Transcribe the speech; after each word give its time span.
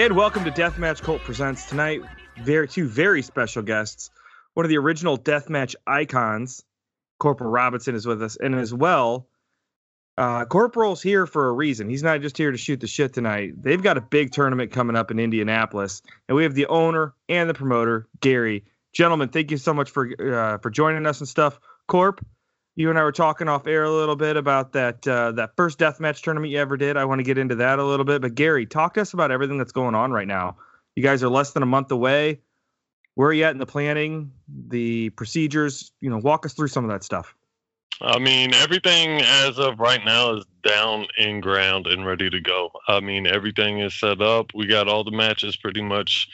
And 0.00 0.16
welcome 0.16 0.44
to 0.44 0.50
Deathmatch 0.50 1.02
Cult 1.02 1.20
Presents 1.24 1.66
tonight. 1.66 2.00
Very 2.42 2.66
two 2.66 2.88
very 2.88 3.20
special 3.20 3.62
guests. 3.62 4.08
One 4.54 4.64
of 4.64 4.70
the 4.70 4.78
original 4.78 5.18
deathmatch 5.18 5.74
icons, 5.86 6.64
Corporal 7.18 7.50
Robinson, 7.50 7.94
is 7.94 8.06
with 8.06 8.22
us, 8.22 8.38
and 8.42 8.54
as 8.54 8.72
well, 8.72 9.28
uh, 10.16 10.46
Corporal's 10.46 11.02
here 11.02 11.26
for 11.26 11.50
a 11.50 11.52
reason. 11.52 11.90
He's 11.90 12.02
not 12.02 12.22
just 12.22 12.38
here 12.38 12.50
to 12.50 12.56
shoot 12.56 12.80
the 12.80 12.86
shit 12.86 13.12
tonight. 13.12 13.62
They've 13.62 13.82
got 13.82 13.98
a 13.98 14.00
big 14.00 14.32
tournament 14.32 14.72
coming 14.72 14.96
up 14.96 15.10
in 15.10 15.18
Indianapolis, 15.18 16.00
and 16.30 16.34
we 16.34 16.44
have 16.44 16.54
the 16.54 16.68
owner 16.68 17.12
and 17.28 17.50
the 17.50 17.52
promoter, 17.52 18.08
Gary. 18.20 18.64
Gentlemen, 18.94 19.28
thank 19.28 19.50
you 19.50 19.58
so 19.58 19.74
much 19.74 19.90
for 19.90 20.08
uh, 20.18 20.56
for 20.56 20.70
joining 20.70 21.04
us 21.04 21.20
and 21.20 21.28
stuff. 21.28 21.60
Corp, 21.88 22.24
you 22.80 22.88
and 22.88 22.98
I 22.98 23.02
were 23.02 23.12
talking 23.12 23.46
off 23.46 23.66
air 23.66 23.84
a 23.84 23.90
little 23.90 24.16
bit 24.16 24.38
about 24.38 24.72
that 24.72 25.06
uh, 25.06 25.32
that 25.32 25.54
first 25.54 25.78
deathmatch 25.78 26.22
tournament 26.22 26.50
you 26.50 26.58
ever 26.58 26.78
did. 26.78 26.96
I 26.96 27.04
want 27.04 27.18
to 27.18 27.22
get 27.22 27.36
into 27.36 27.56
that 27.56 27.78
a 27.78 27.84
little 27.84 28.06
bit, 28.06 28.22
but 28.22 28.34
Gary, 28.34 28.64
talk 28.64 28.94
to 28.94 29.02
us 29.02 29.12
about 29.12 29.30
everything 29.30 29.58
that's 29.58 29.72
going 29.72 29.94
on 29.94 30.12
right 30.12 30.26
now. 30.26 30.56
You 30.96 31.02
guys 31.02 31.22
are 31.22 31.28
less 31.28 31.52
than 31.52 31.62
a 31.62 31.66
month 31.66 31.92
away. 31.92 32.40
Where 33.16 33.28
are 33.28 33.32
you 33.34 33.44
at 33.44 33.50
in 33.50 33.58
the 33.58 33.66
planning, 33.66 34.32
the 34.48 35.10
procedures? 35.10 35.92
You 36.00 36.08
know, 36.08 36.18
walk 36.18 36.46
us 36.46 36.54
through 36.54 36.68
some 36.68 36.84
of 36.84 36.90
that 36.90 37.04
stuff. 37.04 37.34
I 38.00 38.18
mean, 38.18 38.54
everything 38.54 39.20
as 39.20 39.58
of 39.58 39.78
right 39.78 40.02
now 40.02 40.36
is 40.36 40.46
down 40.66 41.06
in 41.18 41.40
ground 41.40 41.86
and 41.86 42.06
ready 42.06 42.30
to 42.30 42.40
go. 42.40 42.70
I 42.88 43.00
mean, 43.00 43.26
everything 43.26 43.80
is 43.80 43.92
set 43.92 44.22
up. 44.22 44.52
We 44.54 44.66
got 44.66 44.88
all 44.88 45.04
the 45.04 45.10
matches 45.10 45.54
pretty 45.54 45.82
much 45.82 46.28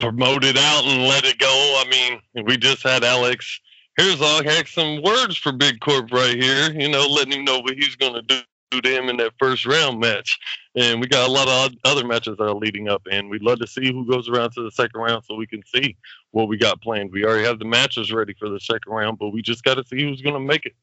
promoted 0.00 0.56
out 0.56 0.84
and 0.86 1.02
let 1.02 1.26
it 1.26 1.38
go. 1.38 1.82
I 1.84 1.84
mean, 1.90 2.46
we 2.46 2.56
just 2.56 2.82
had 2.82 3.04
Alex 3.04 3.60
Herzog 3.98 4.44
had 4.44 4.66
some 4.66 5.02
words 5.02 5.36
for 5.36 5.52
Big 5.52 5.80
Corp 5.80 6.10
right 6.10 6.34
here, 6.34 6.72
you 6.72 6.88
know, 6.88 7.06
letting 7.06 7.32
him 7.32 7.44
know 7.44 7.60
what 7.60 7.74
he's 7.74 7.96
going 7.96 8.14
to 8.14 8.22
do 8.22 8.80
to 8.80 8.88
him 8.88 9.08
in 9.08 9.16
that 9.18 9.32
first 9.38 9.66
round 9.66 10.00
match. 10.00 10.38
And 10.74 11.00
we 11.00 11.06
got 11.06 11.28
a 11.28 11.32
lot 11.32 11.46
of 11.46 11.76
other 11.84 12.04
matches 12.04 12.36
that 12.36 12.44
are 12.44 12.54
leading 12.54 12.88
up, 12.88 13.02
and 13.10 13.30
we'd 13.30 13.42
love 13.42 13.60
to 13.60 13.66
see 13.66 13.92
who 13.92 14.06
goes 14.06 14.28
around 14.28 14.50
to 14.52 14.62
the 14.62 14.70
second 14.70 15.00
round 15.00 15.24
so 15.24 15.36
we 15.36 15.46
can 15.46 15.62
see 15.64 15.96
what 16.32 16.48
we 16.48 16.56
got 16.56 16.82
planned. 16.82 17.12
We 17.12 17.24
already 17.24 17.44
have 17.44 17.60
the 17.60 17.64
matches 17.64 18.12
ready 18.12 18.34
for 18.34 18.48
the 18.48 18.58
second 18.58 18.92
round, 18.92 19.18
but 19.18 19.30
we 19.30 19.42
just 19.42 19.62
got 19.62 19.74
to 19.74 19.84
see 19.84 20.02
who's 20.02 20.22
going 20.22 20.34
to 20.34 20.40
make 20.40 20.66
it. 20.66 20.74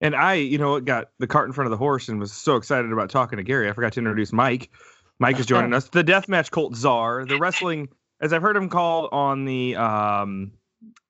And 0.00 0.14
I, 0.14 0.34
you 0.34 0.58
know, 0.58 0.78
got 0.80 1.10
the 1.18 1.26
cart 1.26 1.48
in 1.48 1.52
front 1.52 1.66
of 1.66 1.70
the 1.70 1.76
horse 1.76 2.08
and 2.08 2.20
was 2.20 2.32
so 2.32 2.56
excited 2.56 2.92
about 2.92 3.10
talking 3.10 3.38
to 3.38 3.42
Gary. 3.42 3.68
I 3.68 3.72
forgot 3.72 3.94
to 3.94 4.00
introduce 4.00 4.32
Mike. 4.32 4.70
Mike 5.18 5.38
is 5.38 5.46
joining 5.46 5.72
us, 5.74 5.88
the 5.88 6.04
deathmatch 6.04 6.50
cult 6.50 6.76
czar, 6.76 7.24
the 7.24 7.38
wrestling, 7.38 7.88
as 8.20 8.32
I've 8.32 8.42
heard 8.42 8.56
him 8.56 8.68
called 8.68 9.08
on 9.12 9.44
the 9.44 9.76
um, 9.76 10.52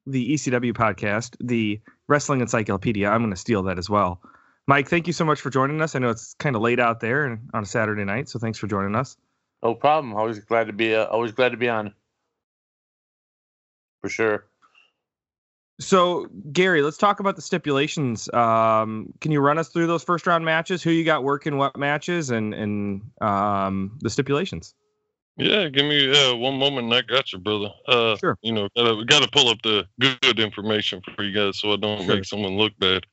the 0.07 0.35
ECW 0.35 0.73
podcast, 0.73 1.37
the 1.41 1.81
Wrestling 2.09 2.41
Encyclopedia. 2.41 3.09
I'm 3.09 3.21
going 3.21 3.31
to 3.31 3.37
steal 3.37 3.63
that 3.65 3.79
as 3.79 3.89
well. 3.89 4.21
Mike, 4.67 4.89
thank 4.89 5.07
you 5.07 5.13
so 5.13 5.25
much 5.25 5.41
for 5.41 5.51
joining 5.51 5.81
us. 5.83 5.95
I 5.95 5.99
know 5.99 6.09
it's 6.09 6.35
kind 6.35 6.57
of 6.57 6.63
late 6.63 6.81
out 6.81 7.01
there 7.01 7.39
on 7.53 7.63
a 7.63 7.67
Saturday 7.67 8.05
night, 8.05 8.29
so 8.29 8.39
thanks 8.39 8.59
for 8.59 8.67
joining 8.67 8.95
us. 8.95 9.17
No 9.63 9.75
problem. 9.75 10.15
Always 10.15 10.39
glad 10.41 10.67
to 10.69 10.73
be. 10.73 10.95
Uh, 10.95 11.07
always 11.07 11.33
glad 11.33 11.51
to 11.51 11.57
be 11.57 11.69
on. 11.69 11.95
For 14.03 14.09
sure. 14.09 14.47
So, 15.81 16.29
Gary, 16.53 16.83
let's 16.83 16.99
talk 16.99 17.21
about 17.21 17.37
the 17.37 17.43
stipulations. 17.43 18.33
Um, 18.33 19.13
can 19.21 19.33
you 19.33 19.41
run 19.41 19.59
us 19.59 19.69
through 19.69 19.87
those 19.89 20.05
first 20.05 20.27
round 20.27 20.45
matches? 20.45 20.83
Who 20.83 20.91
you 20.91 21.05
got 21.05 21.25
working 21.25 21.57
what 21.57 21.77
matches 21.77 22.31
and 22.31 22.55
and 22.55 23.03
um, 23.21 23.99
the 24.01 24.11
stipulations? 24.11 24.75
Yeah, 25.37 25.69
give 25.69 25.87
me 25.87 26.11
uh, 26.11 26.37
one 26.37 26.59
moment 26.59 26.87
and 26.87 26.95
I 26.95 27.03
got 27.03 27.33
you, 27.33 27.39
brother. 27.39 27.71
Uh, 27.89 28.17
sure. 28.17 28.39
You 28.43 28.53
know, 28.53 28.69
gotta, 28.77 28.95
we 28.95 29.05
got 29.05 29.23
to 29.23 29.31
pull 29.31 29.49
up 29.49 29.59
the 29.63 29.85
good 29.99 30.39
information 30.39 31.03
for 31.15 31.25
you 31.25 31.35
guys 31.35 31.61
so 31.61 31.73
I 31.73 31.77
don't 31.77 32.05
sure. 32.05 32.15
make 32.15 32.25
someone 32.25 32.57
look 32.57 32.73
bad. 32.79 33.05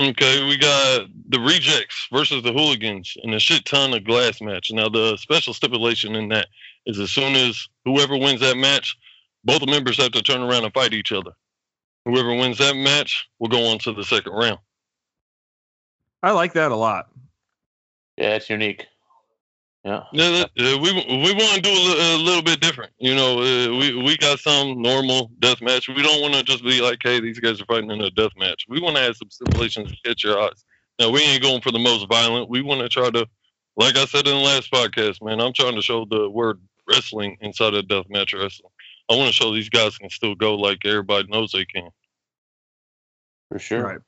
Okay, 0.00 0.48
we 0.48 0.56
got 0.56 1.08
the 1.28 1.40
rejects 1.40 2.06
versus 2.12 2.42
the 2.42 2.52
hooligans 2.52 3.16
in 3.22 3.34
a 3.34 3.40
shit 3.40 3.64
ton 3.64 3.94
of 3.94 4.04
glass 4.04 4.40
match. 4.40 4.70
Now, 4.70 4.88
the 4.88 5.16
special 5.16 5.52
stipulation 5.52 6.14
in 6.14 6.28
that 6.28 6.46
is 6.86 7.00
as 7.00 7.10
soon 7.10 7.34
as 7.34 7.68
whoever 7.84 8.16
wins 8.16 8.40
that 8.40 8.56
match, 8.56 8.96
both 9.44 9.66
members 9.66 9.96
have 9.96 10.12
to 10.12 10.22
turn 10.22 10.40
around 10.40 10.64
and 10.64 10.72
fight 10.72 10.94
each 10.94 11.10
other. 11.10 11.32
Whoever 12.04 12.32
wins 12.32 12.58
that 12.58 12.76
match 12.76 13.28
will 13.38 13.48
go 13.48 13.70
on 13.70 13.78
to 13.80 13.92
the 13.92 14.04
second 14.04 14.32
round. 14.32 14.58
I 16.22 16.30
like 16.30 16.52
that 16.54 16.70
a 16.70 16.76
lot. 16.76 17.08
Yeah, 18.16 18.36
it's 18.36 18.50
unique. 18.50 18.86
Yeah. 19.84 20.02
Yeah, 20.12 20.44
uh, 20.58 20.78
we 20.78 20.92
we 20.92 21.32
want 21.32 21.54
to 21.54 21.60
do 21.60 21.70
a, 21.70 22.16
a, 22.16 22.18
little 22.18 22.42
bit 22.42 22.60
different. 22.60 22.92
You 22.98 23.14
know, 23.14 23.38
uh, 23.38 23.76
we 23.76 24.02
we 24.02 24.16
got 24.16 24.40
some 24.40 24.82
normal 24.82 25.30
death 25.38 25.62
match. 25.62 25.88
We 25.88 26.02
don't 26.02 26.20
want 26.20 26.34
to 26.34 26.42
just 26.42 26.64
be 26.64 26.82
like, 26.82 26.98
hey, 27.02 27.20
these 27.20 27.38
guys 27.38 27.60
are 27.60 27.64
fighting 27.66 27.90
in 27.90 28.00
a 28.00 28.10
death 28.10 28.32
match. 28.36 28.66
We 28.68 28.80
want 28.80 28.96
to 28.96 29.02
have 29.02 29.16
some 29.16 29.30
stipulations 29.30 29.90
to 29.90 29.96
catch 30.04 30.24
your 30.24 30.40
eyes. 30.40 30.64
Now, 30.98 31.10
we 31.10 31.22
ain't 31.22 31.42
going 31.42 31.60
for 31.60 31.70
the 31.70 31.78
most 31.78 32.08
violent. 32.08 32.50
We 32.50 32.60
want 32.60 32.80
to 32.80 32.88
try 32.88 33.08
to, 33.10 33.26
like 33.76 33.96
I 33.96 34.04
said 34.04 34.26
in 34.26 34.34
the 34.34 34.42
last 34.42 34.72
podcast, 34.72 35.22
man, 35.22 35.40
I'm 35.40 35.52
trying 35.52 35.76
to 35.76 35.82
show 35.82 36.04
the 36.04 36.28
word 36.28 36.60
wrestling 36.88 37.36
inside 37.40 37.74
of 37.74 37.86
death 37.86 38.06
match 38.08 38.34
wrestling. 38.34 38.72
I 39.08 39.16
want 39.16 39.28
to 39.28 39.32
show 39.32 39.54
these 39.54 39.70
guys 39.70 39.96
can 39.96 40.10
still 40.10 40.34
go 40.34 40.56
like 40.56 40.84
everybody 40.84 41.28
knows 41.28 41.52
they 41.52 41.64
can. 41.64 41.88
For 43.50 43.58
sure. 43.58 43.84
Right. 43.84 44.00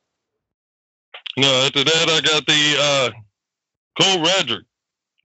Now, 1.37 1.65
after 1.65 1.85
that, 1.85 2.09
I 2.09 2.21
got 2.21 2.45
the 2.45 2.77
uh, 2.79 3.11
Cole 4.03 4.25
Radrick 4.25 4.65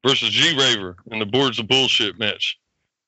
versus 0.05 0.29
G 0.29 0.57
Raver 0.57 0.95
in 1.11 1.19
the 1.19 1.25
boards 1.25 1.59
of 1.59 1.67
bullshit 1.67 2.19
match. 2.19 2.59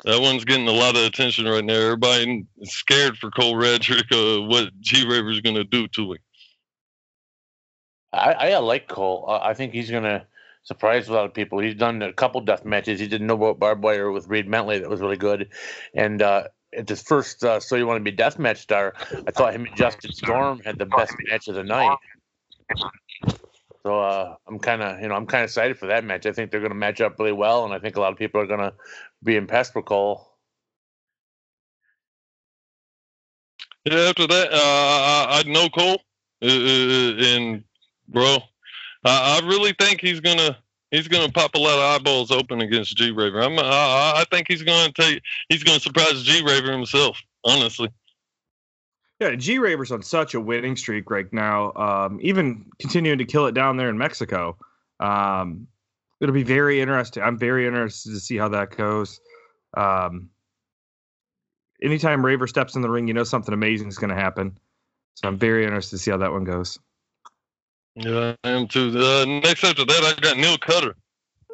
That 0.03 0.21
one's 0.21 0.45
getting 0.45 0.67
a 0.67 0.71
lot 0.71 0.95
of 0.95 1.03
attention 1.03 1.45
right 1.45 1.63
now. 1.63 1.73
Everybody 1.73 2.45
is 2.59 2.71
scared 2.71 3.17
for 3.17 3.31
Cole 3.31 3.55
Radrick, 3.55 4.11
uh, 4.11 4.43
what 4.47 4.69
G 4.79 5.07
Raver's 5.07 5.41
going 5.41 5.55
to 5.55 5.63
do 5.63 5.87
to 5.89 6.13
him. 6.13 6.19
I, 8.13 8.33
I 8.33 8.57
like 8.59 8.87
Cole. 8.87 9.25
I 9.27 9.53
think 9.53 9.73
he's 9.73 9.89
going 9.89 10.03
to 10.03 10.25
surprise 10.63 11.07
a 11.07 11.13
lot 11.13 11.25
of 11.25 11.33
people. 11.33 11.59
He's 11.59 11.75
done 11.75 12.01
a 12.01 12.13
couple 12.13 12.41
death 12.41 12.65
matches. 12.65 12.99
He 12.99 13.07
did 13.07 13.21
no 13.21 13.53
barbed 13.53 13.83
wire 13.83 14.11
with 14.11 14.27
Reed 14.27 14.49
Bentley 14.49 14.79
that 14.79 14.89
was 14.89 15.01
really 15.01 15.17
good, 15.17 15.49
and 15.93 16.21
uh, 16.21 16.43
at 16.77 16.87
his 16.87 17.01
first 17.01 17.43
uh, 17.43 17.59
"So 17.59 17.75
You 17.75 17.87
Want 17.87 17.99
to 17.99 18.03
Be 18.03 18.15
Death 18.15 18.37
Match" 18.39 18.57
star, 18.57 18.93
I 19.27 19.31
thought 19.31 19.53
him 19.53 19.65
and 19.65 19.75
Justin 19.75 20.11
Storm 20.11 20.61
had 20.65 20.77
the 20.77 20.85
best 20.85 21.13
match 21.29 21.47
of 21.47 21.55
the 21.55 21.63
night. 21.63 21.97
So 23.87 24.01
uh, 24.01 24.35
I'm 24.45 24.59
kind 24.59 24.81
of, 24.81 24.99
you 24.99 25.07
know, 25.07 25.15
I'm 25.15 25.25
kind 25.25 25.45
of 25.45 25.47
excited 25.47 25.79
for 25.79 25.85
that 25.85 26.03
match. 26.03 26.25
I 26.25 26.33
think 26.33 26.51
they're 26.51 26.59
going 26.59 26.71
to 26.73 26.77
match 26.77 26.99
up 26.99 27.17
really 27.17 27.31
well, 27.31 27.63
and 27.63 27.73
I 27.73 27.79
think 27.79 27.95
a 27.95 28.01
lot 28.01 28.11
of 28.11 28.17
people 28.17 28.41
are 28.41 28.45
going 28.45 28.59
to 28.59 28.73
be 29.23 29.37
impressed 29.37 29.73
with 29.73 29.85
Cole. 29.85 30.27
Yeah, 33.85 34.09
after 34.09 34.27
that, 34.27 34.49
uh, 34.51 34.57
I, 34.57 35.39
I 35.39 35.43
know 35.49 35.69
Cole, 35.69 36.01
uh, 36.43 36.47
uh 36.47 37.13
and 37.27 37.63
bro, 38.09 38.39
I, 39.05 39.39
I, 39.41 39.47
really 39.47 39.73
think 39.79 40.01
he's 40.01 40.19
gonna 40.19 40.57
he's 40.91 41.07
gonna 41.07 41.31
pop 41.31 41.55
a 41.55 41.57
lot 41.57 41.79
of 41.79 42.01
eyeballs 42.01 42.29
open 42.29 42.59
against 42.59 42.97
G 42.97 43.11
Raver. 43.11 43.39
I'm, 43.39 43.57
I, 43.57 43.61
I 44.17 44.25
think 44.29 44.47
he's 44.49 44.63
gonna 44.63 44.91
take 44.91 45.21
he's 45.47 45.63
gonna 45.63 45.79
surprise 45.79 46.23
G 46.23 46.43
Raver 46.45 46.73
himself, 46.73 47.17
honestly. 47.45 47.89
Yeah, 49.19 49.35
G 49.35 49.57
Raver's 49.57 49.91
on 49.91 50.03
such 50.03 50.35
a 50.35 50.39
winning 50.39 50.75
streak 50.75 51.09
right 51.09 51.31
now. 51.33 51.73
Um, 51.73 52.19
even 52.21 52.65
continuing 52.79 53.17
to 53.17 53.25
kill 53.25 53.47
it 53.47 53.53
down 53.53 53.77
there 53.77 53.89
in 53.89 53.97
Mexico. 53.97 54.57
Um, 54.99 55.67
it'll 56.19 56.35
be 56.35 56.43
very 56.43 56.81
interesting. 56.81 57.23
I'm 57.23 57.37
very 57.37 57.65
interested 57.65 58.11
to 58.11 58.19
see 58.19 58.37
how 58.37 58.49
that 58.49 58.75
goes. 58.77 59.19
Um, 59.75 60.29
anytime 61.81 62.25
Raver 62.25 62.47
steps 62.47 62.75
in 62.75 62.81
the 62.81 62.89
ring, 62.89 63.07
you 63.07 63.13
know 63.13 63.23
something 63.23 63.53
amazing 63.53 63.87
is 63.87 63.97
going 63.97 64.09
to 64.09 64.15
happen. 64.15 64.57
So 65.15 65.27
I'm 65.27 65.37
very 65.37 65.65
interested 65.65 65.97
to 65.97 66.03
see 66.03 66.11
how 66.11 66.17
that 66.17 66.31
one 66.31 66.43
goes. 66.43 66.77
Yeah, 67.95 68.35
I 68.43 68.49
am 68.49 68.67
too. 68.67 68.89
Uh, 68.95 69.25
next 69.25 69.63
after 69.63 69.83
that, 69.83 70.15
I 70.15 70.21
got 70.21 70.37
Neil 70.37 70.59
Cutter 70.59 70.95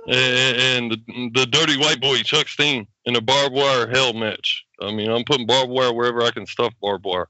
and, 0.08 0.92
the, 0.92 1.30
the 1.34 1.46
dirty 1.46 1.78
white 1.78 2.02
boy 2.02 2.18
Chuck 2.18 2.50
Steen 2.50 2.88
in 3.06 3.16
a 3.16 3.22
barbed 3.22 3.56
wire 3.56 3.88
hell 3.88 4.12
match. 4.14 4.66
I 4.82 4.92
mean, 4.92 5.10
I'm 5.10 5.24
putting 5.24 5.48
barbed 5.48 5.72
wire 5.72 5.94
wherever 5.94 6.22
I 6.22 6.32
can 6.32 6.46
stuff 6.46 6.74
barbed 6.82 7.06
wire. 7.06 7.30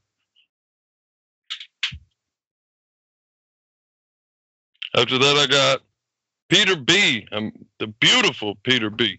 After 4.96 5.18
that, 5.18 5.36
I 5.36 5.46
got 5.46 5.80
Peter 6.48 6.76
B, 6.76 7.26
um, 7.32 7.52
the 7.80 7.88
beautiful 7.88 8.54
Peter 8.62 8.90
B, 8.90 9.18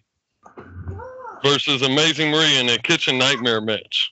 versus 1.43 1.81
Amazing 1.81 2.31
Marie 2.31 2.59
in 2.59 2.69
a 2.69 2.77
kitchen 2.77 3.17
nightmare 3.17 3.61
match. 3.61 4.11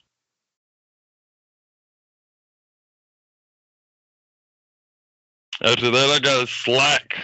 After 5.62 5.90
that, 5.90 6.10
I 6.10 6.18
got 6.18 6.48
Slack 6.48 7.14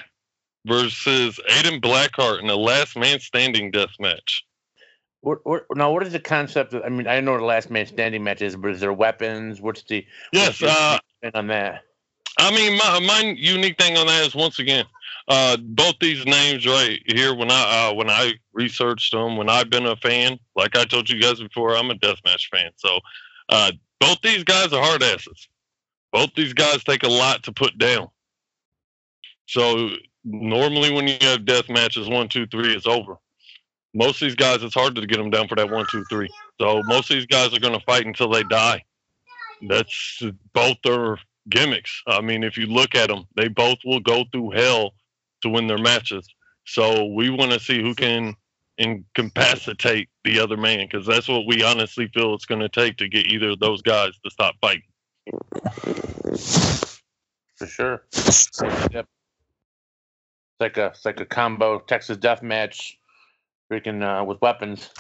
versus 0.67 1.39
Aiden 1.51 1.81
Blackheart 1.81 2.41
in 2.41 2.49
a 2.49 2.57
last 2.57 2.97
man 2.97 3.21
standing 3.21 3.71
death 3.71 3.95
match. 3.99 4.45
What, 5.21 5.41
what, 5.45 5.65
now, 5.75 5.93
what 5.93 6.03
is 6.03 6.13
the 6.13 6.21
concept? 6.21 6.73
Of, 6.73 6.83
I 6.83 6.89
mean, 6.89 7.07
I 7.07 7.21
know 7.21 7.37
the 7.37 7.45
last 7.45 7.71
man 7.71 7.85
standing 7.85 8.25
match 8.25 8.41
is, 8.41 8.57
but 8.57 8.71
is 8.71 8.81
there 8.81 8.93
weapons? 8.93 9.61
What's 9.61 9.83
the 9.83 10.07
yes? 10.33 10.63
What's 10.63 10.75
uh, 10.75 10.99
on 11.35 11.49
that. 11.49 11.83
I 12.39 12.51
mean, 12.55 12.77
my 12.79 13.01
my 13.01 13.35
unique 13.37 13.79
thing 13.79 13.97
on 13.97 14.07
that 14.07 14.27
is 14.27 14.35
once 14.35 14.59
again, 14.59 14.85
uh, 15.29 15.57
both 15.59 15.95
these 16.01 16.25
names 16.27 16.67
right 16.67 17.01
here. 17.07 17.35
When 17.35 17.51
I 17.51 17.89
uh, 17.89 17.95
when 17.95 18.11
I 18.11 18.35
researched 18.53 19.13
them, 19.13 19.37
when 19.37 19.49
I've 19.49 19.71
been 19.71 19.87
a 19.87 19.97
fan, 19.97 20.39
like 20.55 20.77
I 20.77 20.85
told 20.85 21.11
you 21.11 21.21
guys 21.21 21.41
before, 21.41 21.77
I'm 21.77 21.91
a 21.91 21.95
deathmatch 21.95 22.49
fan. 22.51 22.71
So 22.77 23.01
uh, 23.49 23.73
both 23.99 24.21
these 24.23 24.45
guys 24.45 24.73
are 24.73 24.83
hard 24.83 25.03
asses. 25.03 25.49
Both 26.13 26.31
these 26.35 26.53
guys 26.53 26.83
take 26.85 27.03
a 27.03 27.09
lot 27.09 27.43
to 27.45 27.53
put 27.53 27.79
down. 27.79 28.09
So 29.47 29.91
normally 30.25 30.93
when 30.93 31.09
you 31.09 31.17
have 31.21 31.45
death 31.45 31.69
matches, 31.69 32.09
one, 32.09 32.29
two, 32.29 32.47
three, 32.47 32.75
it's 32.75 32.87
over. 32.87 33.17
Most 33.95 34.23
of 34.23 34.29
these 34.29 34.37
guys, 34.37 34.63
it's 34.63 34.75
hard 34.75 34.95
to 34.95 35.07
get 35.07 35.19
them 35.19 35.31
down 35.31 35.49
for 35.49 35.57
that 35.57 35.71
one, 35.71 35.87
two, 35.91 36.05
three. 36.09 36.29
So 36.61 36.83
most 36.85 37.11
of 37.11 37.17
these 37.17 37.27
guys 37.27 37.53
are 37.53 37.61
going 37.61 37.79
to 37.79 37.85
fight 37.85 38.07
until 38.07 38.31
they 38.31 38.45
die. 38.45 38.85
That's 39.69 40.23
both 40.53 40.77
their 40.85 41.19
gimmicks. 41.51 42.03
I 42.07 42.21
mean, 42.21 42.43
if 42.43 42.57
you 42.57 42.67
look 42.67 42.95
at 42.95 43.09
them, 43.09 43.27
they 43.37 43.49
both 43.49 43.79
will 43.85 44.01
go 44.01 44.25
through 44.33 44.51
hell 44.51 44.93
to 45.43 45.49
win 45.49 45.67
their 45.67 45.79
matches. 45.79 46.27
So 46.65 47.07
we 47.07 47.31
want 47.31 47.53
to 47.53 47.61
see 47.61 47.83
who 47.83 47.95
can 47.95 48.35
incapacitate 48.79 50.09
the 50.25 50.41
other 50.41 50.57
man 50.57 50.87
because 50.91 51.07
that's 51.07 51.29
what 51.29 51.47
we 51.47 51.63
honestly 51.63 52.09
feel 52.15 52.35
it's 52.35 52.47
going 52.47 52.61
to 52.61 52.69
take 52.69 52.97
to 52.97 53.09
get 53.09 53.27
either 53.27 53.51
of 53.51 53.61
those 53.61 53.83
guys 53.83 54.13
to 54.25 54.31
stop 54.31 54.55
fighting. 54.61 54.83
For 57.57 57.67
sure. 57.67 58.03
Yep. 58.93 59.07
It's 60.53 60.61
like 60.61 60.77
a 60.79 60.87
it's 60.87 61.05
like 61.05 61.21
a 61.21 61.27
combo 61.27 61.79
Texas 61.79 62.17
death 62.17 62.43
match, 62.43 62.99
freaking 63.71 64.03
uh, 64.03 64.25
with 64.25 64.41
weapons. 64.41 64.91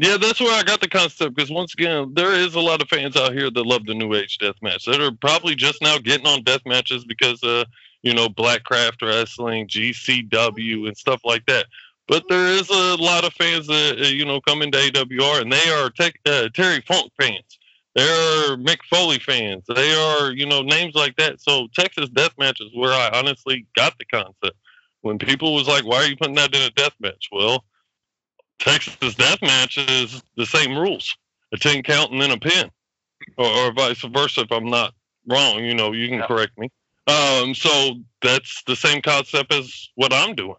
Yeah, 0.00 0.16
that's 0.16 0.40
where 0.40 0.58
I 0.58 0.62
got 0.62 0.80
the 0.80 0.88
concept 0.88 1.36
because 1.36 1.50
once 1.50 1.74
again, 1.74 2.14
there 2.14 2.32
is 2.32 2.54
a 2.54 2.60
lot 2.60 2.80
of 2.80 2.88
fans 2.88 3.16
out 3.16 3.34
here 3.34 3.50
that 3.50 3.66
love 3.66 3.84
the 3.84 3.92
new 3.92 4.14
age 4.14 4.38
death 4.38 4.54
match 4.62 4.86
that 4.86 4.98
are 4.98 5.12
probably 5.12 5.54
just 5.54 5.82
now 5.82 5.98
getting 5.98 6.26
on 6.26 6.42
death 6.42 6.62
matches 6.64 7.04
because 7.04 7.44
uh, 7.44 7.64
you 8.02 8.14
know, 8.14 8.26
Blackcraft 8.28 9.02
Wrestling, 9.02 9.68
GCW, 9.68 10.86
and 10.86 10.96
stuff 10.96 11.20
like 11.22 11.44
that. 11.46 11.66
But 12.08 12.24
there 12.30 12.46
is 12.46 12.70
a 12.70 12.96
lot 12.96 13.24
of 13.24 13.34
fans 13.34 13.66
that 13.66 14.00
uh, 14.00 14.06
you 14.06 14.24
know 14.24 14.40
come 14.40 14.62
into 14.62 14.78
AWR, 14.78 15.42
and 15.42 15.52
they 15.52 15.68
are 15.68 15.90
uh, 16.26 16.48
Terry 16.54 16.80
Funk 16.86 17.12
fans. 17.20 17.58
They're 17.94 18.56
Mick 18.56 18.78
Foley 18.88 19.18
fans. 19.18 19.64
They 19.68 19.92
are 19.92 20.32
you 20.32 20.46
know 20.46 20.62
names 20.62 20.94
like 20.94 21.14
that. 21.16 21.42
So 21.42 21.68
Texas 21.74 22.08
Death 22.08 22.32
Match 22.38 22.62
is 22.62 22.70
where 22.74 22.94
I 22.94 23.10
honestly 23.12 23.66
got 23.76 23.98
the 23.98 24.06
concept. 24.06 24.56
When 25.02 25.18
people 25.18 25.54
was 25.54 25.68
like, 25.68 25.84
"Why 25.84 25.98
are 25.98 26.06
you 26.06 26.16
putting 26.16 26.36
that 26.36 26.54
in 26.54 26.62
a 26.62 26.70
death 26.70 26.94
match?" 27.00 27.28
Well, 27.30 27.64
Texas 28.60 29.14
Death 29.14 29.42
Match 29.42 29.78
is 29.78 30.22
the 30.36 30.46
same 30.46 30.76
rules: 30.76 31.16
a 31.52 31.56
ten 31.56 31.82
count 31.82 32.12
and 32.12 32.20
then 32.20 32.30
a 32.30 32.38
pin, 32.38 32.70
or, 33.36 33.46
or 33.46 33.72
vice 33.72 34.02
versa. 34.02 34.42
If 34.42 34.52
I'm 34.52 34.70
not 34.70 34.94
wrong, 35.26 35.64
you 35.64 35.74
know, 35.74 35.92
you 35.92 36.08
can 36.08 36.22
correct 36.22 36.56
me. 36.58 36.70
Um, 37.06 37.54
so 37.54 37.94
that's 38.22 38.62
the 38.66 38.76
same 38.76 39.02
concept 39.02 39.52
as 39.52 39.88
what 39.96 40.12
I'm 40.12 40.34
doing. 40.34 40.56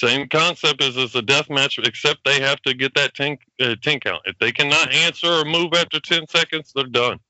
Same 0.00 0.28
concept 0.28 0.82
as 0.82 0.96
as 0.96 1.14
a 1.14 1.22
death 1.22 1.48
match, 1.50 1.78
except 1.78 2.24
they 2.24 2.40
have 2.40 2.60
to 2.62 2.74
get 2.74 2.94
that 2.94 3.14
10, 3.14 3.38
uh, 3.60 3.76
10 3.80 4.00
count. 4.00 4.22
If 4.24 4.38
they 4.38 4.50
cannot 4.50 4.92
answer 4.92 5.28
or 5.28 5.44
move 5.44 5.74
after 5.74 6.00
10 6.00 6.26
seconds, 6.28 6.72
they're 6.74 6.84
done. 6.84 7.20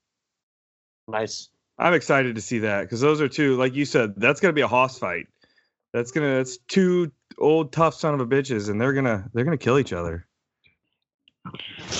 Nice. 1.09 1.49
I'm 1.79 1.95
excited 1.95 2.37
to 2.37 2.41
see 2.41 2.61
that 2.61 2.83
because 2.83 3.01
those 3.01 3.21
are 3.21 3.29
two, 3.29 3.57
like 3.57 3.75
you 3.75 3.85
said, 3.85 4.15
that's 4.17 4.41
gonna 4.41 4.53
be 4.53 4.61
a 4.61 4.69
hoss 4.69 4.99
fight. 4.99 5.27
That's 5.93 6.11
gonna 6.13 6.35
that's 6.37 6.59
two 6.69 7.11
old 7.39 7.73
tough 7.73 7.95
son 7.95 8.15
of 8.15 8.21
a 8.21 8.27
bitches, 8.27 8.69
and 8.71 8.81
they're 8.81 8.93
gonna 8.93 9.29
they're 9.35 9.45
gonna 9.45 9.57
kill 9.59 9.79
each 9.79 9.93
other. 9.93 10.27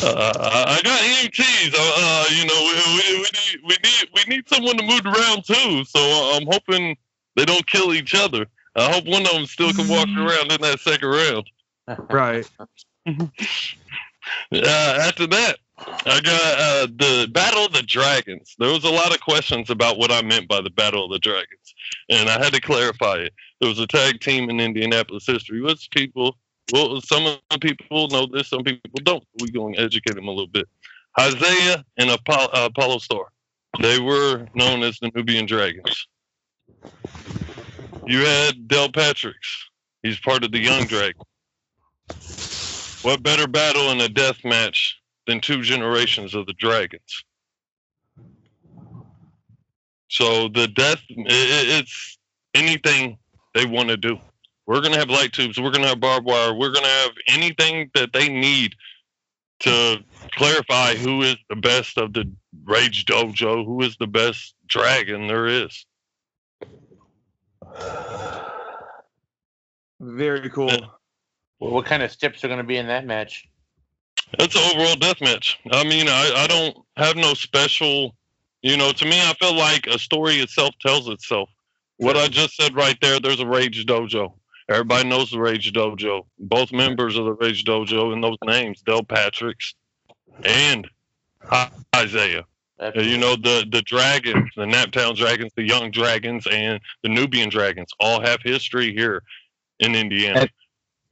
Uh, 0.03 0.33
I 0.69 0.81
got 0.85 1.01
EMTs. 1.01 1.75
Uh, 1.75 1.93
uh, 1.97 2.25
you 2.31 2.45
know, 2.45 2.61
we, 2.63 2.73
we, 2.95 3.19
we, 3.19 3.23
need 3.23 3.61
we 3.65 3.77
need 3.83 4.09
we 4.15 4.37
need 4.37 4.49
someone 4.49 4.77
to 4.77 4.85
move 4.85 5.05
around 5.07 5.45
too. 5.45 5.85
So 5.85 5.99
uh, 5.99 6.37
I'm 6.37 6.47
hoping 6.47 6.97
they 7.37 7.45
don't 7.45 7.67
kill 7.67 7.95
each 7.95 8.15
other. 8.15 8.47
I 8.77 8.93
hope 8.93 9.07
one 9.07 9.23
of 9.23 9.33
them 9.33 9.47
still 9.47 9.73
can 9.73 9.89
walk 9.89 10.07
Mm. 10.09 10.27
around 10.29 10.53
in 10.53 10.61
that 10.61 10.81
second 10.81 11.09
round. 11.09 11.51
Right. 12.11 12.49
Uh, 14.53 14.99
after 15.01 15.27
that, 15.27 15.57
I 15.79 16.21
got 16.21 16.59
uh, 16.59 16.87
the 16.99 17.29
Battle 17.33 17.65
of 17.65 17.73
the 17.73 17.83
Dragons. 17.83 18.55
There 18.59 18.71
was 18.71 18.85
a 18.85 18.91
lot 18.91 19.13
of 19.13 19.21
questions 19.21 19.71
about 19.71 19.99
what 19.99 20.13
I 20.13 20.23
meant 20.23 20.47
by 20.47 20.61
the 20.61 20.71
Battle 20.71 21.07
of 21.07 21.11
the 21.11 21.19
Dragons, 21.19 21.75
and 22.11 22.29
I 22.29 22.39
had 22.39 22.53
to 22.53 22.61
clarify 22.61 23.15
it. 23.17 23.33
There 23.61 23.69
was 23.69 23.79
a 23.79 23.87
tag 23.87 24.21
team 24.21 24.51
in 24.51 24.61
Indianapolis 24.61 25.27
history. 25.27 25.61
What's 25.61 25.89
people, 25.89 26.37
well, 26.73 27.01
some 27.03 27.27
of 27.27 27.39
the 27.51 27.59
people 27.59 28.09
know 28.09 28.27
this, 28.27 28.49
some 28.49 28.65
people 28.65 28.91
don't. 29.05 29.25
We're 29.41 29.53
going 29.53 29.75
to 29.75 29.81
educate 29.81 30.15
them 30.15 30.29
a 30.29 30.31
little 30.31 30.47
bit. 30.47 30.67
Isaiah 31.19 31.85
and 31.99 32.11
Apollo, 32.11 32.49
uh, 32.55 32.69
Apollo 32.71 32.99
Star. 32.99 33.27
They 33.81 34.01
were 34.01 34.47
known 34.55 34.83
as 34.83 34.99
the 34.99 35.11
Nubian 35.15 35.47
Dragons. 35.47 36.07
You 38.07 38.21
had 38.21 38.69
Del 38.69 38.89
Patricks. 38.89 39.69
He's 40.03 40.19
part 40.21 40.45
of 40.45 40.53
the 40.53 40.59
Young 40.61 40.87
Dragon. 40.87 41.23
What 43.03 43.23
better 43.23 43.47
battle 43.47 43.91
in 43.91 44.01
a 44.01 44.09
death 44.09 44.45
match 44.45 44.99
than 45.27 45.41
two 45.41 45.63
generations 45.63 46.35
of 46.35 46.47
the 46.47 46.55
dragons? 46.55 47.25
So 50.09 50.49
the 50.49 50.69
death, 50.69 51.01
i- 51.11 51.21
i- 51.21 51.79
it's 51.79 52.19
anything 52.55 53.19
they 53.55 53.67
want 53.67 53.89
to 53.89 53.97
do. 53.97 54.19
We're 54.67 54.81
gonna 54.81 54.99
have 54.99 55.11
light 55.11 55.33
tubes. 55.33 55.61
We're 55.61 55.73
gonna 55.73 55.89
have 55.89 56.01
barbed 56.01 56.27
wire. 56.27 56.55
We're 56.55 56.73
gonna 56.73 56.87
have 56.87 57.13
anything 57.29 57.91
that 57.95 58.13
they 58.13 58.29
need 58.29 58.75
to 59.61 59.99
clarify 60.33 60.95
who 60.95 61.23
is 61.23 61.37
the 61.49 61.57
best 61.57 61.99
of 61.99 62.13
the 62.13 62.31
Rage 62.65 63.05
Dojo, 63.05 63.65
who 63.65 63.83
is 63.83 63.97
the 63.99 64.07
best 64.07 64.55
dragon 64.67 65.27
there 65.27 65.47
is. 65.47 65.87
Very 70.01 70.49
cool. 70.51 70.71
Well, 71.59 71.73
what 71.73 71.85
kind 71.85 72.03
of 72.03 72.11
steps 72.11 72.43
are 72.43 72.49
going 72.49 72.59
to 72.59 72.65
be 72.65 72.79
in 72.79 72.87
that 72.87 73.05
match? 73.05 73.47
It's 74.39 74.55
an 74.55 74.63
overall 74.75 74.97
death 74.97 75.21
match. 75.21 75.59
I 75.73 75.85
mean, 75.85 76.09
I, 76.09 76.33
I 76.37 76.47
don't 76.47 76.77
have 76.97 77.17
no 77.17 77.35
special, 77.35 78.17
you 78.63 78.77
know, 78.77 78.93
to 78.93 79.05
me, 79.05 79.21
I 79.21 79.35
feel 79.35 79.55
like 79.55 79.87
a 79.87 79.99
story 79.99 80.37
itself 80.37 80.75
tells 80.81 81.09
itself. 81.09 81.51
What 82.01 82.17
I 82.17 82.29
just 82.29 82.57
said 82.57 82.75
right 82.75 82.97
there, 83.03 83.21
there's 83.21 83.41
a 83.41 83.47
Rage 83.47 83.85
Dojo. 83.85 84.33
Everybody 84.71 85.07
knows 85.07 85.31
the 85.31 85.39
Rage 85.39 85.71
Dojo. 85.71 86.25
Both 86.39 86.73
members 86.73 87.19
of 87.19 87.27
the 87.27 87.35
Rage 87.35 87.63
Dojo 87.65 88.15
and 88.15 88.25
those 88.25 88.39
names, 88.43 88.81
Del 88.81 89.03
Patrick's 89.03 89.75
and 90.43 90.89
Isaiah. 91.95 92.47
Uh, 92.81 92.93
You 92.95 93.19
know, 93.19 93.37
the, 93.37 93.67
the 93.71 93.83
dragons, 93.83 94.49
the 94.57 94.65
Naptown 94.65 95.15
Dragons, 95.15 95.53
the 95.55 95.63
Young 95.63 95.91
Dragons, 95.91 96.47
and 96.51 96.81
the 97.03 97.11
Nubian 97.11 97.51
Dragons 97.51 97.91
all 98.01 98.23
have 98.23 98.41
history 98.43 98.95
here 98.95 99.23
in 99.79 99.95
Indiana. 99.95 100.41
And- 100.41 100.51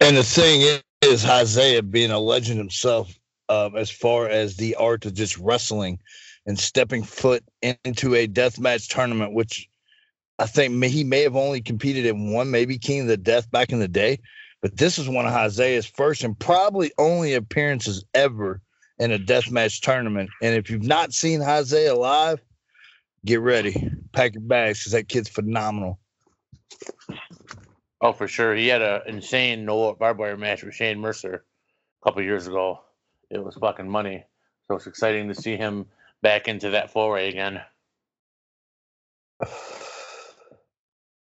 And 0.01 0.17
the 0.17 0.25
thing 0.25 0.63
is, 0.63 0.83
is 1.03 1.27
Isaiah 1.27 1.83
being 1.83 2.13
a 2.13 2.19
legend 2.19 2.57
himself, 2.57 3.13
um, 3.51 3.77
as 3.77 3.91
far 3.91 4.27
as 4.27 4.57
the 4.57 4.77
art 4.77 5.05
of 5.05 5.13
just 5.13 5.37
wrestling 5.37 5.99
and 6.47 6.59
stepping 6.59 7.03
foot 7.03 7.45
into 7.85 8.15
a 8.15 8.27
deathmatch 8.27 8.89
tournament, 8.89 9.35
which 9.35 9.69
I 10.39 10.47
think 10.47 10.85
he 10.85 11.03
may 11.03 11.23
have 11.23 11.37
only 11.37 11.61
competed 11.61 12.07
in 12.07 12.33
one, 12.33 12.51
maybe 12.51 12.79
King 12.79 13.03
of 13.03 13.07
the 13.09 13.17
Death 13.17 13.51
back 13.51 13.73
in 13.73 13.81
the 13.81 13.89
day. 13.89 14.21
But 14.63 14.77
this 14.77 14.99
is 14.99 15.09
one 15.09 15.27
of 15.27 15.33
Isaiah's 15.33 15.87
first 15.87 16.25
and 16.25 16.39
probably 16.39 16.93
only 16.99 17.35
appearances 17.35 18.05
ever 18.15 18.61
in 18.99 19.13
a 19.13 19.19
deathmatch 19.19 19.81
tournament. 19.81 20.31
And 20.43 20.55
if 20.55 20.71
you've 20.71 20.83
not 20.83 21.13
seen 21.13 21.43
Isaiah 21.43 21.95
live, 21.95 22.41
get 23.25 23.41
ready, 23.41 23.91
pack 24.13 24.35
your 24.35 24.43
bags 24.43 24.81
because 24.81 24.93
that 24.93 25.09
kid's 25.09 25.29
phenomenal. 25.29 25.99
Oh, 28.01 28.13
for 28.13 28.29
sure. 28.29 28.55
He 28.55 28.69
had 28.69 28.83
an 28.83 29.03
insane 29.07 29.65
no 29.65 29.93
barbed 29.95 30.21
wire 30.21 30.37
match 30.37 30.63
with 30.63 30.75
Shane 30.75 31.01
Mercer 31.01 31.45
a 32.03 32.05
couple 32.05 32.23
years 32.23 32.47
ago. 32.47 32.81
It 33.31 33.45
was 33.45 33.57
fucking 33.57 33.89
money. 33.89 34.25
So 34.69 34.77
it's 34.77 34.87
exciting 34.87 35.29
to 35.29 35.35
see 35.35 35.57
him 35.57 35.87
back 36.23 36.47
into 36.47 36.71
that 36.71 36.91
foray 36.91 37.29
again. 37.29 37.61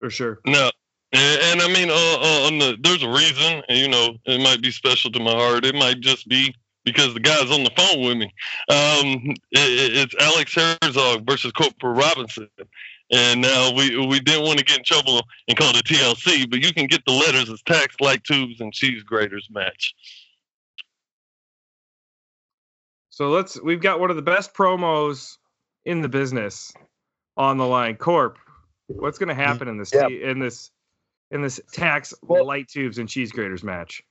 For 0.04 0.10
sure. 0.10 0.38
No, 0.44 0.70
and, 1.14 1.40
and 1.42 1.62
I 1.62 1.68
mean, 1.72 1.88
uh, 1.88 1.94
uh, 1.94 2.46
on 2.46 2.58
the 2.58 2.76
there's 2.78 3.02
a 3.02 3.08
reason. 3.08 3.62
And, 3.70 3.78
you 3.78 3.88
know, 3.88 4.18
it 4.26 4.38
might 4.38 4.60
be 4.60 4.70
special 4.70 5.10
to 5.12 5.18
my 5.18 5.30
heart. 5.30 5.64
It 5.64 5.74
might 5.74 6.00
just 6.00 6.28
be 6.28 6.54
because 6.84 7.14
the 7.14 7.20
guy's 7.20 7.50
on 7.50 7.64
the 7.64 7.70
phone 7.74 8.04
with 8.04 8.18
me. 8.18 8.26
Um, 8.68 9.34
it, 9.50 10.12
it's 10.12 10.14
Alex 10.20 10.54
Herzog 10.54 11.26
versus 11.26 11.52
Corporal 11.52 11.94
Robinson. 11.94 12.50
And 13.10 13.40
now 13.40 13.72
we 13.72 13.96
we 14.06 14.20
didn't 14.20 14.44
want 14.44 14.58
to 14.58 14.64
get 14.66 14.76
in 14.76 14.84
trouble 14.84 15.22
and 15.48 15.56
call 15.56 15.74
it 15.74 15.86
TLC, 15.86 16.50
but 16.50 16.62
you 16.62 16.74
can 16.74 16.86
get 16.86 17.02
the 17.06 17.14
letters 17.14 17.48
as 17.48 17.62
tacks 17.62 17.96
light 17.98 18.24
tubes 18.24 18.60
and 18.60 18.74
cheese 18.74 19.02
graters 19.04 19.48
match. 19.50 19.94
So 23.08 23.30
let's 23.30 23.58
we've 23.58 23.80
got 23.80 24.00
one 24.00 24.10
of 24.10 24.16
the 24.16 24.22
best 24.22 24.52
promos 24.52 25.38
in 25.86 26.02
the 26.02 26.10
business 26.10 26.74
on 27.38 27.56
the 27.56 27.66
line. 27.66 27.96
Corp, 27.96 28.36
what's 29.00 29.18
gonna 29.18 29.32
mm-hmm. 29.32 29.42
happen 29.42 29.68
in 29.68 29.78
this 29.78 29.92
Yeah. 29.92 30.08
in 30.08 30.38
this 30.38 30.70
in 31.30 31.42
this 31.42 31.60
tacks 31.72 32.14
Well- 32.22 32.46
light 32.46 32.68
tubes 32.68 32.98
and 32.98 33.08
cheese 33.08 33.32
graters 33.32 33.62
match? 33.62 34.02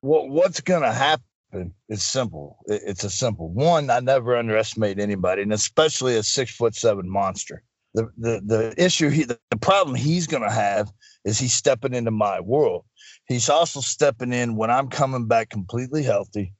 What 0.00 0.28
what's 0.28 0.60
gonna 0.60 0.92
happen 0.92 1.74
is 1.88 2.02
simple. 2.02 2.58
It- 2.66 2.82
It's 2.86 3.04
a 3.04 3.10
simple 3.10 3.48
one. 3.50 3.90
I 3.90 4.00
never 4.00 4.36
underestimate 4.36 4.98
anybody, 4.98 5.42
and 5.42 5.52
especially 5.52 6.16
a 6.16 6.22
six 6.22 6.54
foot 6.54 6.74
seven 6.74 7.08
monster. 7.08 7.62
The 7.94 8.10
the 8.16 8.40
the 8.44 8.74
issue 8.82 9.08
he 9.08 9.24
the, 9.24 9.38
the 9.50 9.58
problem 9.58 9.96
he's 9.96 10.26
gonna 10.26 10.52
have 10.52 10.90
is 11.24 11.38
he's 11.38 11.52
stepping 11.52 11.94
into 11.94 12.10
my 12.10 12.40
world. 12.40 12.84
He's 13.26 13.48
also 13.48 13.80
stepping 13.80 14.32
in 14.32 14.56
when 14.56 14.70
I'm 14.70 14.88
coming 14.88 15.26
back 15.26 15.50
completely 15.50 16.02
healthy. 16.02 16.54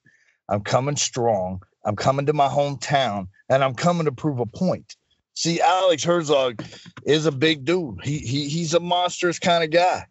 I'm 0.48 0.62
coming 0.62 0.96
strong. 0.96 1.62
I'm 1.84 1.96
coming 1.96 2.26
to 2.26 2.32
my 2.32 2.48
hometown, 2.48 3.28
and 3.48 3.64
I'm 3.64 3.74
coming 3.74 4.04
to 4.04 4.12
prove 4.12 4.40
a 4.40 4.46
point. 4.46 4.96
See, 5.40 5.58
Alex 5.58 6.04
Herzog 6.04 6.62
is 7.06 7.24
a 7.24 7.32
big 7.32 7.64
dude. 7.64 8.04
He 8.04 8.18
he 8.18 8.46
he's 8.50 8.74
a 8.74 8.78
monstrous 8.78 9.38
kind 9.38 9.64
of 9.64 9.70
guy. 9.70 10.04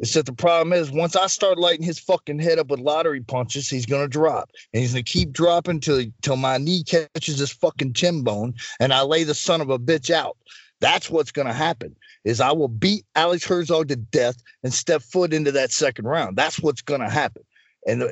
It's 0.00 0.14
the 0.14 0.32
problem 0.32 0.72
is 0.72 0.90
once 0.90 1.14
I 1.14 1.28
start 1.28 1.56
lighting 1.56 1.86
his 1.86 2.00
fucking 2.00 2.40
head 2.40 2.58
up 2.58 2.66
with 2.66 2.80
lottery 2.80 3.20
punches, 3.20 3.68
he's 3.68 3.86
gonna 3.86 4.08
drop, 4.08 4.50
and 4.74 4.80
he's 4.80 4.90
gonna 4.90 5.04
keep 5.04 5.30
dropping 5.30 5.78
till 5.78 6.02
till 6.22 6.34
my 6.34 6.58
knee 6.58 6.82
catches 6.82 7.38
his 7.38 7.52
fucking 7.52 7.92
chin 7.92 8.24
bone, 8.24 8.54
and 8.80 8.92
I 8.92 9.02
lay 9.02 9.22
the 9.22 9.36
son 9.36 9.60
of 9.60 9.70
a 9.70 9.78
bitch 9.78 10.10
out. 10.10 10.36
That's 10.80 11.08
what's 11.08 11.30
gonna 11.30 11.52
happen. 11.52 11.94
Is 12.24 12.40
I 12.40 12.50
will 12.50 12.66
beat 12.66 13.04
Alex 13.14 13.44
Herzog 13.44 13.86
to 13.86 13.96
death 13.96 14.42
and 14.64 14.74
step 14.74 15.02
foot 15.02 15.32
into 15.32 15.52
that 15.52 15.70
second 15.70 16.06
round. 16.06 16.36
That's 16.36 16.58
what's 16.58 16.82
gonna 16.82 17.08
happen, 17.08 17.44
and 17.86 18.02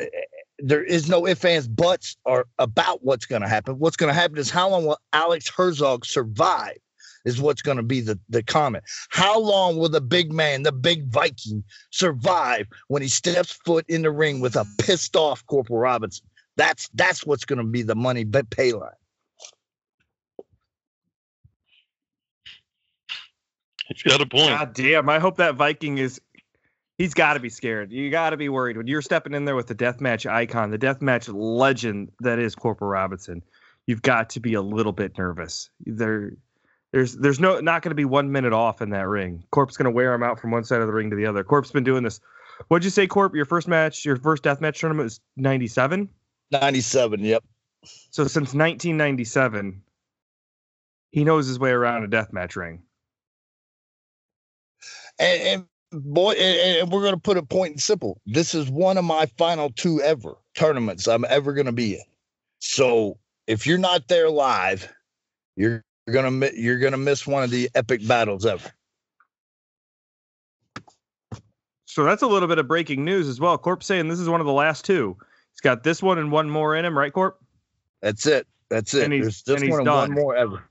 there 0.63 0.85
is 0.85 1.09
no 1.09 1.27
ifs 1.27 1.45
ands 1.45 1.69
buts 1.69 2.17
or 2.25 2.47
about 2.59 3.05
what's 3.05 3.27
gonna 3.27 3.49
happen. 3.49 3.79
What's 3.79 3.97
gonna 3.97 4.15
happen 4.15 4.39
is 4.39 4.51
how 4.51 4.69
long 4.69 4.87
will 4.87 4.99
Alex 5.13 5.49
Herzog 5.49 6.05
survive? 6.05 6.79
is 7.25 7.41
what's 7.41 7.63
going 7.63 7.77
to 7.77 7.83
be 7.83 8.01
the, 8.01 8.19
the 8.29 8.43
comment. 8.43 8.85
How 9.11 9.39
long 9.39 9.77
will 9.77 9.89
the 9.89 10.01
big 10.01 10.33
man, 10.33 10.63
the 10.63 10.73
big 10.73 11.07
Viking, 11.09 11.65
survive 11.91 12.67
when 12.89 13.03
he 13.03 13.09
steps 13.09 13.53
foot 13.53 13.85
in 13.89 14.03
the 14.03 14.11
ring 14.11 14.41
with 14.41 14.57
a 14.57 14.67
pissed 14.79 15.17
off 15.17 15.45
Corporal 15.47 15.79
Robinson? 15.79 16.27
That's 16.57 16.89
that's 16.95 17.25
what's 17.25 17.45
going 17.45 17.59
to 17.59 17.65
be 17.65 17.83
the 17.83 17.95
money 17.95 18.25
pay 18.25 18.73
line. 18.73 18.91
He's 23.89 24.03
got 24.03 24.21
a 24.21 24.27
point. 24.27 24.51
God 24.51 24.73
damn! 24.73 25.09
I 25.09 25.19
hope 25.19 25.39
that 25.39 25.57
Viking 25.57 25.99
is. 25.99 26.21
He's 27.01 27.15
got 27.15 27.33
to 27.33 27.41
be 27.41 27.49
scared. 27.49 27.93
You 27.93 28.11
got 28.11 28.31
to 28.31 28.37
be 28.37 28.51
worried 28.51 28.77
when 28.77 28.87
you're 28.87 29.01
stepping 29.01 29.33
in 29.33 29.47
there 29.47 29.57
with 29.57 29.67
the 29.67 29.75
deathmatch 29.75 30.31
icon, 30.31 30.71
the 30.71 30.77
deathmatch 30.77 31.33
legend 31.33 32.13
that 32.21 32.39
is 32.39 32.55
Corporal 32.55 32.91
Robinson. 32.91 33.41
You've 33.87 34.03
got 34.03 34.29
to 34.31 34.41
be 34.41 34.53
a 34.53 34.61
little 34.61 34.93
bit 34.93 35.17
nervous. 35.17 35.71
There, 35.87 36.33
there's 36.93 37.17
there's 37.17 37.41
no 37.41 37.61
not 37.61 37.81
going 37.81 37.93
to 37.93 37.95
be 37.95 38.05
one 38.05 38.33
minute 38.33 38.53
off 38.53 38.83
in 38.83 38.91
that 38.91 39.09
ring. 39.09 39.45
Corp's 39.51 39.79
going 39.79 39.87
to 39.87 39.91
wear 39.91 40.13
him 40.13 40.23
out 40.23 40.41
from 40.41 40.51
one 40.51 40.63
side 40.63 40.83
of 40.83 40.89
the 40.89 40.93
ring 40.93 41.09
to 41.09 41.17
the 41.17 41.25
other. 41.25 41.43
Corp's 41.43 41.71
been 41.71 41.85
doing 41.85 42.03
this. 42.03 42.21
What'd 42.69 42.85
you 42.85 42.91
say, 42.91 43.07
Corp? 43.07 43.35
Your 43.35 43.47
first 43.47 43.67
match, 43.67 44.05
your 44.05 44.17
first 44.17 44.43
death 44.43 44.61
match 44.61 44.79
tournament 44.79 45.05
was 45.05 45.21
'97. 45.39 46.07
'97. 46.53 47.21
Yep. 47.21 47.45
So 48.11 48.25
since 48.25 48.53
1997, 48.53 49.81
he 51.13 51.25
knows 51.25 51.47
his 51.47 51.59
way 51.59 51.71
around 51.71 52.05
a 52.05 52.09
death 52.09 52.31
match 52.31 52.57
ring. 52.57 52.83
And, 55.19 55.43
and 55.43 55.67
boy, 55.93 56.33
and, 56.33 56.79
and 56.83 56.91
we're 56.93 57.03
going 57.03 57.15
to 57.15 57.21
put 57.21 57.37
it 57.37 57.49
point 57.49 57.73
and 57.73 57.81
simple. 57.83 58.21
This 58.27 58.55
is 58.55 58.71
one 58.71 58.99
of 58.99 59.05
my 59.05 59.27
final 59.39 59.71
two 59.71 60.01
ever 60.03 60.37
tournaments 60.55 61.07
I'm 61.09 61.25
ever 61.29 61.53
going 61.53 61.67
to 61.67 61.73
be 61.73 61.95
in. 61.95 62.03
So 62.61 63.19
if 63.47 63.67
you're 63.67 63.79
not 63.79 64.09
there 64.09 64.31
live, 64.31 64.93
you're 65.57 65.85
you're 66.07 66.15
gonna 66.15 66.51
you're 66.55 66.79
gonna 66.79 66.97
miss 66.97 67.27
one 67.27 67.43
of 67.43 67.51
the 67.51 67.71
epic 67.75 68.07
battles 68.07 68.45
ever. 68.47 68.71
So 71.85 72.05
that's 72.05 72.23
a 72.23 72.27
little 72.27 72.49
bit 72.49 72.59
of 72.59 72.69
breaking 72.69 73.05
news 73.05 73.29
as 73.29 73.41
well. 73.41 73.59
Corp 73.59 73.83
saying 73.83 74.09
this 74.09 74.21
is 74.21 74.29
one 74.29 74.41
of 74.41 74.47
the 74.47 74.53
last 74.53 74.85
two. 74.85 75.17
He's 75.53 75.61
got 75.61 75.83
this 75.83 76.03
one 76.03 76.19
and 76.19 76.31
one 76.31 76.49
more 76.49 76.77
in 76.77 76.85
him, 76.85 76.97
right, 76.97 77.13
Corp? 77.13 77.39
That's 78.01 78.27
it. 78.27 78.47
That's 78.71 78.95
it. 78.95 79.05
And 79.05 79.13
he's, 79.13 79.43
There's 79.43 79.63
and 79.63 79.71
one 79.71 79.81
he's 79.81 79.89
and 79.89 79.89
one 79.89 80.09
done. 80.11 80.15
more 80.15 80.37
ever. 80.37 80.63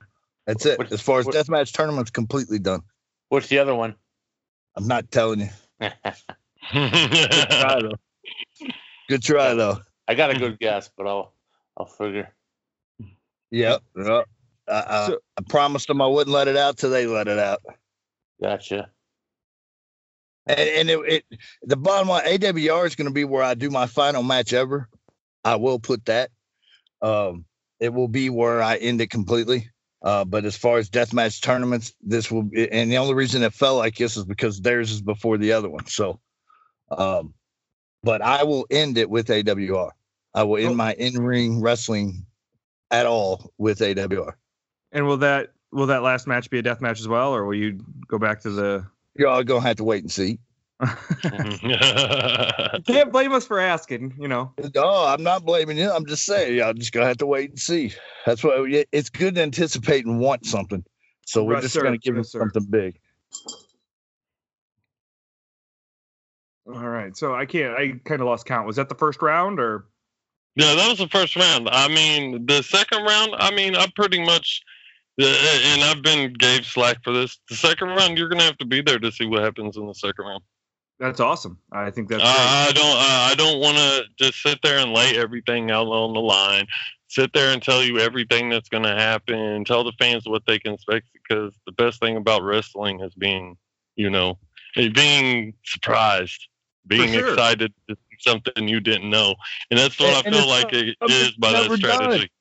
That's 0.48 0.66
it. 0.66 0.80
What- 0.80 0.92
as 0.92 1.02
far 1.02 1.20
as 1.20 1.26
what- 1.26 1.36
deathmatch 1.36 1.74
tournaments, 1.74 2.10
completely 2.10 2.58
done. 2.60 2.82
What's 3.28 3.48
the 3.48 3.60
other 3.60 3.76
one? 3.76 3.96
I'm 4.80 4.88
not 4.88 5.12
telling 5.12 5.42
you. 5.42 5.50
Try 6.72 7.82
though. 7.82 7.92
Good 9.10 9.22
try 9.22 9.54
though. 9.54 9.80
I 10.08 10.16
got 10.16 10.32
a 10.32 10.40
good 10.40 10.58
guess, 10.58 10.90
but 10.96 11.06
I'll 11.06 11.34
I'll 11.76 11.86
figure. 11.86 12.34
Yep. 13.52 13.82
Yep. 13.98 14.26
I, 14.70 14.72
I, 14.88 15.08
So- 15.08 15.20
I 15.38 15.42
promised 15.50 15.88
them 15.88 16.02
I 16.02 16.08
wouldn't 16.08 16.34
let 16.34 16.48
it 16.48 16.56
out 16.56 16.78
till 16.78 16.92
they 16.92 17.08
let 17.08 17.28
it 17.28 17.40
out. 17.40 17.60
Gotcha. 18.42 18.90
And, 20.46 20.60
and 20.60 20.90
it, 20.90 21.00
it 21.32 21.40
the 21.64 21.76
bottom 21.76 22.08
line, 22.08 22.24
AWR 22.26 22.86
is 22.88 22.96
going 22.96 23.08
to 23.10 23.14
be 23.14 23.26
where 23.26 23.44
I 23.44 23.56
do 23.56 23.70
my 23.70 23.86
final 23.86 24.24
match 24.24 24.54
ever. 24.54 24.88
I 25.44 25.58
will 25.58 25.80
put 25.80 26.06
that. 26.06 26.30
Um, 27.02 27.44
it 27.82 27.94
will 27.94 28.08
be 28.08 28.30
where 28.30 28.62
I 28.62 28.78
end 28.78 29.02
it 29.02 29.10
completely. 29.10 29.72
Uh, 30.02 30.24
but 30.24 30.46
as 30.46 30.56
far 30.56 30.78
as 30.78 30.90
deathmatch 30.90 31.42
tournaments, 31.42 31.94
this 32.02 32.32
will 32.32 32.44
be, 32.44 32.72
and 32.72 32.90
the 32.92 32.98
only 32.98 33.14
reason 33.14 33.44
it 33.44 33.54
felt 33.54 33.78
like 33.78 33.96
this 33.96 34.16
is 34.16 34.24
because 34.24 34.62
theirs 34.62 34.92
is 34.92 35.02
before 35.02 35.38
the 35.38 35.52
other 35.52 35.70
one. 35.70 35.86
So, 35.88 36.20
um, 36.90 37.34
but 38.02 38.22
I 38.22 38.44
will 38.44 38.66
end 38.72 38.98
it 38.98 39.10
with 39.10 39.28
AWR. 39.28 39.92
I 40.34 40.44
will 40.44 40.58
end 40.58 40.72
Oh. 40.72 40.76
my 40.76 40.94
in 40.94 41.22
ring 41.22 41.62
wrestling 41.62 42.26
at 42.92 43.06
all 43.06 43.52
with 43.58 43.80
AWR. 43.80 44.34
And 44.94 45.06
will 45.06 45.18
that 45.18 45.50
will 45.72 45.88
that 45.88 46.02
last 46.02 46.28
match 46.28 46.50
be 46.50 46.60
a 46.60 46.62
death 46.62 46.80
match 46.82 47.00
as 47.00 47.08
well, 47.08 47.36
or 47.36 47.46
will 47.46 47.56
you 47.56 47.80
go 48.08 48.18
back 48.18 48.42
to 48.42 48.50
the? 48.52 48.86
Y'all 49.16 49.44
gonna 49.44 49.62
have 49.62 49.78
to 49.78 49.84
wait 49.84 50.04
and 50.04 50.12
see. 50.12 50.40
You 51.62 52.84
can't 52.86 53.12
blame 53.12 53.34
us 53.34 53.46
for 53.46 53.60
asking. 53.60 54.16
You 54.18 54.28
know. 54.28 54.54
No, 54.76 55.06
I'm 55.06 55.22
not 55.24 55.44
blaming 55.46 55.78
you. 55.78 55.92
I'm 55.92 56.06
just 56.06 56.26
saying 56.26 56.62
I'm 56.62 56.78
just 56.78 56.92
gonna 56.94 57.08
have 57.08 57.18
to 57.18 57.26
wait 57.26 57.50
and 57.50 57.60
see. 57.60 57.94
That's 58.26 58.44
why 58.44 58.66
it- 58.70 58.88
it's 58.92 59.10
good 59.10 59.36
to 59.36 59.42
anticipate 59.42 60.06
and 60.06 60.20
want 60.20 60.46
something. 60.46 60.84
So 61.26 61.44
we're 61.44 61.56
Yes, 61.56 61.64
just 61.64 61.74
sir. 61.74 61.84
gonna 61.84 61.98
give 61.98 62.16
Yes, 62.16 62.32
them 62.32 62.42
sir. 62.42 62.50
something 62.54 62.66
big. 62.70 63.00
All 66.68 66.88
right. 66.88 67.16
So 67.18 67.36
I 67.36 67.46
can't. 67.46 67.76
I 67.76 67.94
kind 68.06 68.22
of 68.22 68.28
lost 68.28 68.46
count. 68.46 68.68
Was 68.68 68.76
that 68.78 68.90
the 68.90 68.96
first 68.96 69.22
round 69.22 69.60
or? 69.60 69.86
Yeah, 70.56 70.76
that 70.76 70.90
was 70.90 70.98
the 71.00 71.08
first 71.08 71.36
round. 71.36 71.68
I 71.70 71.88
mean, 71.88 72.46
the 72.46 72.62
second 72.64 73.04
round, 73.04 73.36
I 73.38 73.52
mean, 73.52 73.76
I 73.76 73.88
pretty 73.96 74.24
much, 74.24 74.62
uh, 75.22 75.26
and 75.26 75.84
I've 75.84 76.02
been 76.02 76.34
gave 76.34 76.66
slack 76.66 76.98
for 77.04 77.14
this. 77.14 77.40
The 77.50 77.56
second 77.56 77.90
round, 77.90 78.18
you're 78.18 78.30
gonna 78.30 78.44
have 78.44 78.58
to 78.58 78.66
be 78.66 78.82
there 78.82 79.00
to 79.00 79.12
see 79.12 79.26
what 79.26 79.42
happens 79.42 79.78
in 79.78 79.88
the 79.88 79.94
second 79.94 80.26
round. 80.26 80.44
That's 81.00 81.20
awesome. 81.22 81.58
I 81.72 81.92
think 81.92 82.10
that's. 82.10 82.22
Uh. 82.24 82.28
I 82.28 82.72
don't, 82.74 82.86
uh, 82.86 83.32
I 83.32 83.34
don't 83.38 83.60
want 83.60 83.78
to 83.78 84.04
just 84.18 84.42
sit 84.42 84.60
there 84.62 84.80
and 84.80 84.92
lay 84.92 85.18
everything 85.18 85.72
out 85.72 85.88
on 85.88 86.14
the 86.14 86.20
line. 86.20 86.68
Sit 87.08 87.32
there 87.34 87.52
and 87.54 87.62
tell 87.64 87.84
you 87.84 88.00
everything 88.00 88.50
that's 88.50 88.70
gonna 88.70 88.96
happen. 88.96 89.64
Tell 89.66 89.84
the 89.84 89.94
fans 90.00 90.28
what 90.28 90.44
they 90.46 90.60
can 90.60 90.74
expect 90.74 91.08
because 91.14 91.54
the 91.66 91.72
best 91.72 92.00
thing 92.00 92.18
about 92.18 92.44
wrestling 92.44 93.00
is 93.00 93.14
being, 93.16 93.58
you 93.96 94.10
know, 94.10 94.38
being 94.76 95.54
surprised, 95.66 96.48
being 96.86 97.14
sure. 97.14 97.30
excited 97.32 97.74
to 97.88 97.96
see 97.96 98.18
something 98.20 98.68
you 98.68 98.80
didn't 98.80 99.10
know, 99.10 99.36
and 99.72 99.80
that's 99.80 99.98
what 100.00 100.26
And- 100.26 100.36
I 100.36 100.40
feel 100.40 100.48
like 100.50 100.72
not- 100.72 101.10
it's 101.10 101.38
by 101.38 101.54
that 101.54 101.62
never 101.64 101.78
done. 101.78 101.96
strategy. 101.96 102.32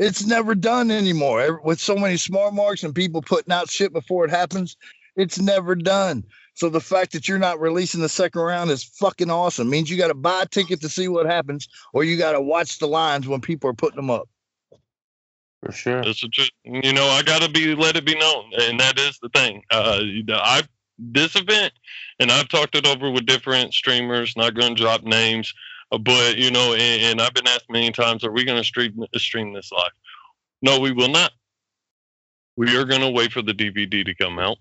It's 0.00 0.26
never 0.26 0.56
done 0.56 0.90
anymore. 0.90 1.60
With 1.62 1.78
so 1.78 1.94
many 1.94 2.16
smart 2.16 2.52
marks 2.52 2.82
and 2.82 2.92
people 2.94 3.22
putting 3.22 3.52
out 3.52 3.70
shit 3.70 3.92
before 3.92 4.24
it 4.24 4.30
happens, 4.30 4.76
it's 5.14 5.38
never 5.38 5.76
done. 5.76 6.24
So 6.54 6.68
the 6.68 6.80
fact 6.80 7.12
that 7.12 7.28
you're 7.28 7.38
not 7.38 7.60
releasing 7.60 8.00
the 8.00 8.08
second 8.08 8.40
round 8.40 8.70
is 8.70 8.84
fucking 8.84 9.30
awesome. 9.30 9.68
means 9.68 9.90
you 9.90 9.98
got 9.98 10.08
to 10.08 10.14
buy 10.14 10.42
a 10.42 10.46
ticket 10.46 10.80
to 10.82 10.88
see 10.88 11.08
what 11.08 11.26
happens, 11.26 11.68
or 11.92 12.04
you 12.04 12.16
got 12.16 12.32
to 12.32 12.40
watch 12.40 12.78
the 12.78 12.86
lines 12.86 13.26
when 13.26 13.40
people 13.40 13.68
are 13.68 13.74
putting 13.74 13.96
them 13.96 14.10
up. 14.10 14.28
For 15.64 15.72
sure. 15.72 16.04
That's 16.04 16.20
the 16.20 16.28
truth. 16.28 16.50
You 16.64 16.92
know, 16.92 17.06
I 17.06 17.22
gotta 17.22 17.48
be 17.48 17.74
let 17.74 17.96
it 17.96 18.04
be 18.04 18.14
known, 18.16 18.50
and 18.60 18.78
that 18.80 18.98
is 18.98 19.18
the 19.22 19.30
thing. 19.30 19.62
Uh, 19.70 20.00
you 20.02 20.22
know, 20.22 20.36
I 20.36 20.62
this 20.98 21.36
event, 21.36 21.72
and 22.20 22.30
I've 22.30 22.48
talked 22.48 22.76
it 22.76 22.86
over 22.86 23.10
with 23.10 23.26
different 23.26 23.72
streamers. 23.72 24.36
Not 24.36 24.54
going 24.54 24.76
to 24.76 24.82
drop 24.82 25.02
names, 25.04 25.54
uh, 25.90 25.98
but 25.98 26.36
you 26.36 26.50
know, 26.50 26.74
and, 26.74 27.02
and 27.02 27.20
I've 27.20 27.32
been 27.32 27.48
asked 27.48 27.70
many 27.70 27.90
times, 27.92 28.24
"Are 28.24 28.30
we 28.30 28.44
going 28.44 28.58
to 28.58 28.64
stream 28.64 29.04
stream 29.16 29.54
this 29.54 29.72
live?" 29.72 29.92
No, 30.60 30.78
we 30.80 30.92
will 30.92 31.08
not. 31.08 31.32
We 32.56 32.76
are 32.76 32.84
going 32.84 33.00
to 33.00 33.10
wait 33.10 33.32
for 33.32 33.42
the 33.42 33.54
DVD 33.54 34.04
to 34.04 34.14
come 34.14 34.38
out. 34.38 34.58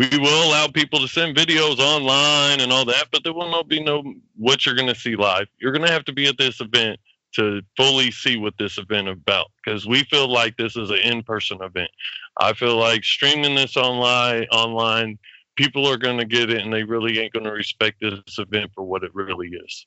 We 0.00 0.08
will 0.16 0.48
allow 0.48 0.66
people 0.66 0.98
to 1.00 1.08
send 1.08 1.36
videos 1.36 1.78
online 1.78 2.60
and 2.60 2.72
all 2.72 2.86
that, 2.86 3.08
but 3.12 3.22
there 3.22 3.34
will 3.34 3.50
not 3.50 3.68
be 3.68 3.82
no 3.82 4.02
what 4.34 4.64
you're 4.64 4.74
going 4.74 4.88
to 4.88 4.94
see 4.94 5.14
live. 5.14 5.46
You're 5.58 5.72
going 5.72 5.84
to 5.84 5.92
have 5.92 6.06
to 6.06 6.12
be 6.14 6.26
at 6.26 6.38
this 6.38 6.62
event 6.62 6.98
to 7.34 7.60
fully 7.76 8.10
see 8.10 8.38
what 8.38 8.54
this 8.58 8.78
event 8.78 9.08
is 9.08 9.12
about 9.12 9.48
because 9.62 9.86
we 9.86 10.04
feel 10.04 10.26
like 10.26 10.56
this 10.56 10.74
is 10.74 10.88
an 10.88 11.00
in-person 11.00 11.60
event. 11.60 11.90
I 12.38 12.54
feel 12.54 12.78
like 12.78 13.04
streaming 13.04 13.54
this 13.54 13.76
online 13.76 14.44
online 14.44 15.18
people 15.56 15.86
are 15.86 15.98
going 15.98 16.16
to 16.16 16.24
get 16.24 16.48
it 16.48 16.62
and 16.62 16.72
they 16.72 16.82
really 16.82 17.18
ain't 17.18 17.34
going 17.34 17.44
to 17.44 17.52
respect 17.52 18.00
this 18.00 18.38
event 18.38 18.70
for 18.74 18.84
what 18.84 19.04
it 19.04 19.14
really 19.14 19.48
is. 19.48 19.86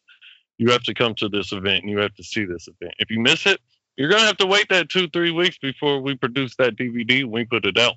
You 0.60 0.70
have 0.70 0.84
to 0.84 0.94
come 0.94 1.16
to 1.16 1.28
this 1.28 1.54
event 1.54 1.86
and 1.86 1.90
you 1.90 1.98
have 1.98 2.14
to 2.14 2.24
see 2.24 2.46
this 2.46 2.68
event. 2.68 2.94
If 3.00 3.10
you 3.10 3.20
miss 3.20 3.48
it, 3.48 3.60
you're 3.98 4.10
going 4.10 4.22
to 4.22 4.28
have 4.28 4.38
to 4.38 4.46
wait 4.46 4.70
that 4.70 4.90
2-3 4.90 5.36
weeks 5.36 5.58
before 5.58 6.02
we 6.02 6.14
produce 6.14 6.56
that 6.58 6.76
DVD 6.76 7.26
we 7.26 7.46
put 7.46 7.66
it 7.66 7.80
out. 7.80 7.96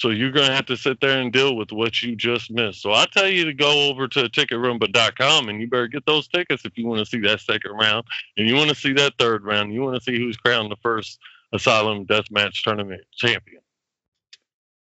So 0.00 0.08
you're 0.08 0.30
going 0.30 0.46
to 0.46 0.54
have 0.54 0.64
to 0.66 0.78
sit 0.78 0.98
there 1.02 1.20
and 1.20 1.30
deal 1.30 1.54
with 1.56 1.72
what 1.72 2.00
you 2.02 2.16
just 2.16 2.50
missed. 2.50 2.80
So 2.80 2.94
I 2.94 3.04
tell 3.12 3.28
you 3.28 3.44
to 3.44 3.52
go 3.52 3.90
over 3.90 4.08
to 4.08 4.30
ticketrumba.com 4.30 5.50
and 5.50 5.60
you 5.60 5.68
better 5.68 5.88
get 5.88 6.06
those 6.06 6.26
tickets 6.26 6.64
if 6.64 6.78
you 6.78 6.86
want 6.86 7.00
to 7.00 7.04
see 7.04 7.18
that 7.20 7.40
second 7.40 7.72
round 7.72 8.06
and 8.38 8.48
you 8.48 8.54
want 8.54 8.70
to 8.70 8.74
see 8.74 8.94
that 8.94 9.12
third 9.18 9.44
round. 9.44 9.74
You 9.74 9.82
want 9.82 9.96
to 9.96 10.00
see 10.02 10.18
who's 10.18 10.38
crowned 10.38 10.72
the 10.72 10.76
first 10.82 11.18
Asylum 11.52 12.06
Deathmatch 12.06 12.62
Tournament 12.62 13.02
champion. 13.14 13.60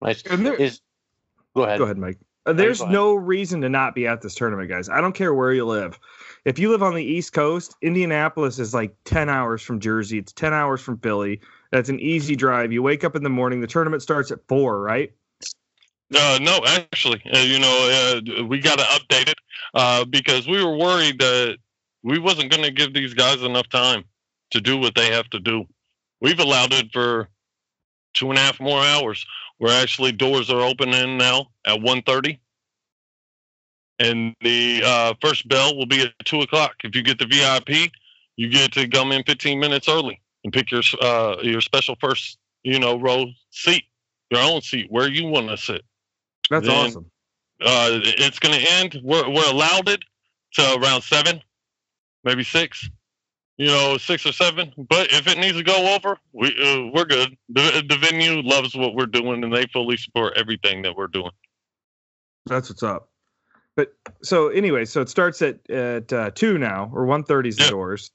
Nice. 0.03 0.21
There- 0.21 0.53
Is 0.53 0.81
go 1.55 1.63
ahead. 1.63 1.79
Go 1.79 1.85
ahead, 1.85 1.97
Mike. 1.97 2.19
Uh, 2.45 2.53
there's 2.53 2.81
no 2.81 3.13
reason 3.13 3.61
to 3.61 3.69
not 3.69 3.93
be 3.93 4.07
at 4.07 4.21
this 4.21 4.33
tournament, 4.33 4.69
guys. 4.69 4.89
I 4.89 4.99
don't 4.99 5.13
care 5.13 5.33
where 5.33 5.53
you 5.53 5.65
live. 5.65 5.99
If 6.43 6.57
you 6.57 6.71
live 6.71 6.81
on 6.81 6.95
the 6.95 7.03
East 7.03 7.33
Coast, 7.33 7.75
Indianapolis 7.83 8.57
is 8.57 8.73
like 8.73 8.95
10 9.05 9.29
hours 9.29 9.61
from 9.61 9.79
Jersey. 9.79 10.17
It's 10.17 10.31
10 10.33 10.51
hours 10.51 10.81
from 10.81 10.97
Philly. 10.97 11.39
That's 11.71 11.89
an 11.89 11.99
easy 11.99 12.35
drive. 12.35 12.71
You 12.71 12.81
wake 12.81 13.03
up 13.03 13.15
in 13.15 13.23
the 13.23 13.29
morning. 13.29 13.61
The 13.61 13.67
tournament 13.67 14.01
starts 14.01 14.31
at 14.31 14.39
four, 14.47 14.81
right? 14.81 15.11
Uh, 16.13 16.39
no, 16.41 16.59
actually, 16.65 17.21
uh, 17.31 17.39
you 17.39 17.59
know, 17.59 18.19
uh, 18.39 18.43
we 18.43 18.59
got 18.59 18.79
to 18.79 18.85
update 18.85 19.29
it 19.29 19.37
uh, 19.75 20.03
because 20.05 20.47
we 20.47 20.63
were 20.63 20.75
worried 20.75 21.19
that 21.19 21.57
we 22.03 22.19
wasn't 22.19 22.51
going 22.51 22.63
to 22.63 22.71
give 22.71 22.93
these 22.93 23.13
guys 23.13 23.41
enough 23.43 23.69
time 23.69 24.03
to 24.49 24.59
do 24.59 24.77
what 24.77 24.95
they 24.95 25.11
have 25.11 25.29
to 25.29 25.39
do. 25.39 25.63
We've 26.19 26.39
allowed 26.39 26.73
it 26.73 26.91
for 26.91 27.29
two 28.13 28.29
and 28.29 28.37
a 28.37 28.41
half 28.41 28.59
more 28.59 28.81
hours. 28.81 29.25
Where 29.57 29.79
actually 29.81 30.11
doors 30.11 30.49
are 30.49 30.61
opening 30.61 31.17
now 31.17 31.47
at 31.67 31.79
1.30 31.79 32.39
and 34.01 34.35
the 34.41 34.81
uh, 34.83 35.13
first 35.21 35.47
bell 35.47 35.77
will 35.77 35.85
be 35.85 36.01
at 36.01 36.13
two 36.25 36.41
o'clock. 36.41 36.75
If 36.83 36.95
you 36.95 37.03
get 37.03 37.19
the 37.19 37.27
VIP, 37.27 37.91
you 38.35 38.49
get 38.49 38.71
to 38.73 38.87
come 38.87 39.11
in 39.11 39.23
15 39.23 39.59
minutes 39.59 39.87
early 39.87 40.19
and 40.43 40.51
pick 40.51 40.71
your 40.71 40.81
uh, 41.01 41.35
your 41.43 41.61
special 41.61 41.95
first, 42.01 42.39
you 42.63 42.79
know, 42.79 42.99
row 42.99 43.27
seat, 43.51 43.83
your 44.31 44.41
own 44.41 44.61
seat 44.61 44.87
where 44.89 45.07
you 45.07 45.27
want 45.27 45.49
to 45.49 45.57
sit. 45.57 45.83
That's 46.49 46.65
Then- 46.67 46.75
awesome. 46.75 47.05
Uh, 47.63 47.99
it's 48.01 48.39
going 48.39 48.59
to 48.59 48.71
end. 48.71 48.99
We're, 49.03 49.29
we're 49.29 49.51
allowed 49.51 49.87
it 49.87 50.01
to 50.53 50.79
around 50.81 51.03
seven, 51.03 51.43
maybe 52.23 52.43
six. 52.43 52.89
You 53.61 53.67
know, 53.67 53.97
six 53.97 54.25
or 54.25 54.31
seven. 54.31 54.73
But 54.89 55.13
if 55.13 55.27
it 55.27 55.37
needs 55.37 55.55
to 55.55 55.63
go 55.63 55.93
over, 55.93 56.17
we 56.33 56.47
uh, 56.47 56.89
we're 56.95 57.05
good. 57.05 57.37
The 57.49 57.83
the 57.87 57.95
venue 57.97 58.41
loves 58.41 58.75
what 58.75 58.95
we're 58.95 59.05
doing, 59.05 59.43
and 59.43 59.53
they 59.53 59.67
fully 59.67 59.97
support 59.97 60.33
everything 60.35 60.81
that 60.81 60.95
we're 60.95 61.09
doing. 61.09 61.29
That's 62.47 62.69
what's 62.71 62.81
up. 62.81 63.09
But 63.75 63.89
so 64.23 64.49
anyway, 64.49 64.85
so 64.85 65.01
it 65.01 65.09
starts 65.09 65.43
at 65.43 65.69
at 65.69 66.11
uh, 66.11 66.31
two 66.31 66.57
now, 66.57 66.89
or 66.91 67.05
one 67.05 67.23
thirty 67.23 67.49
is 67.49 67.57
the 67.57 67.65
Yeah. 67.65 67.69
doors. 67.69 68.11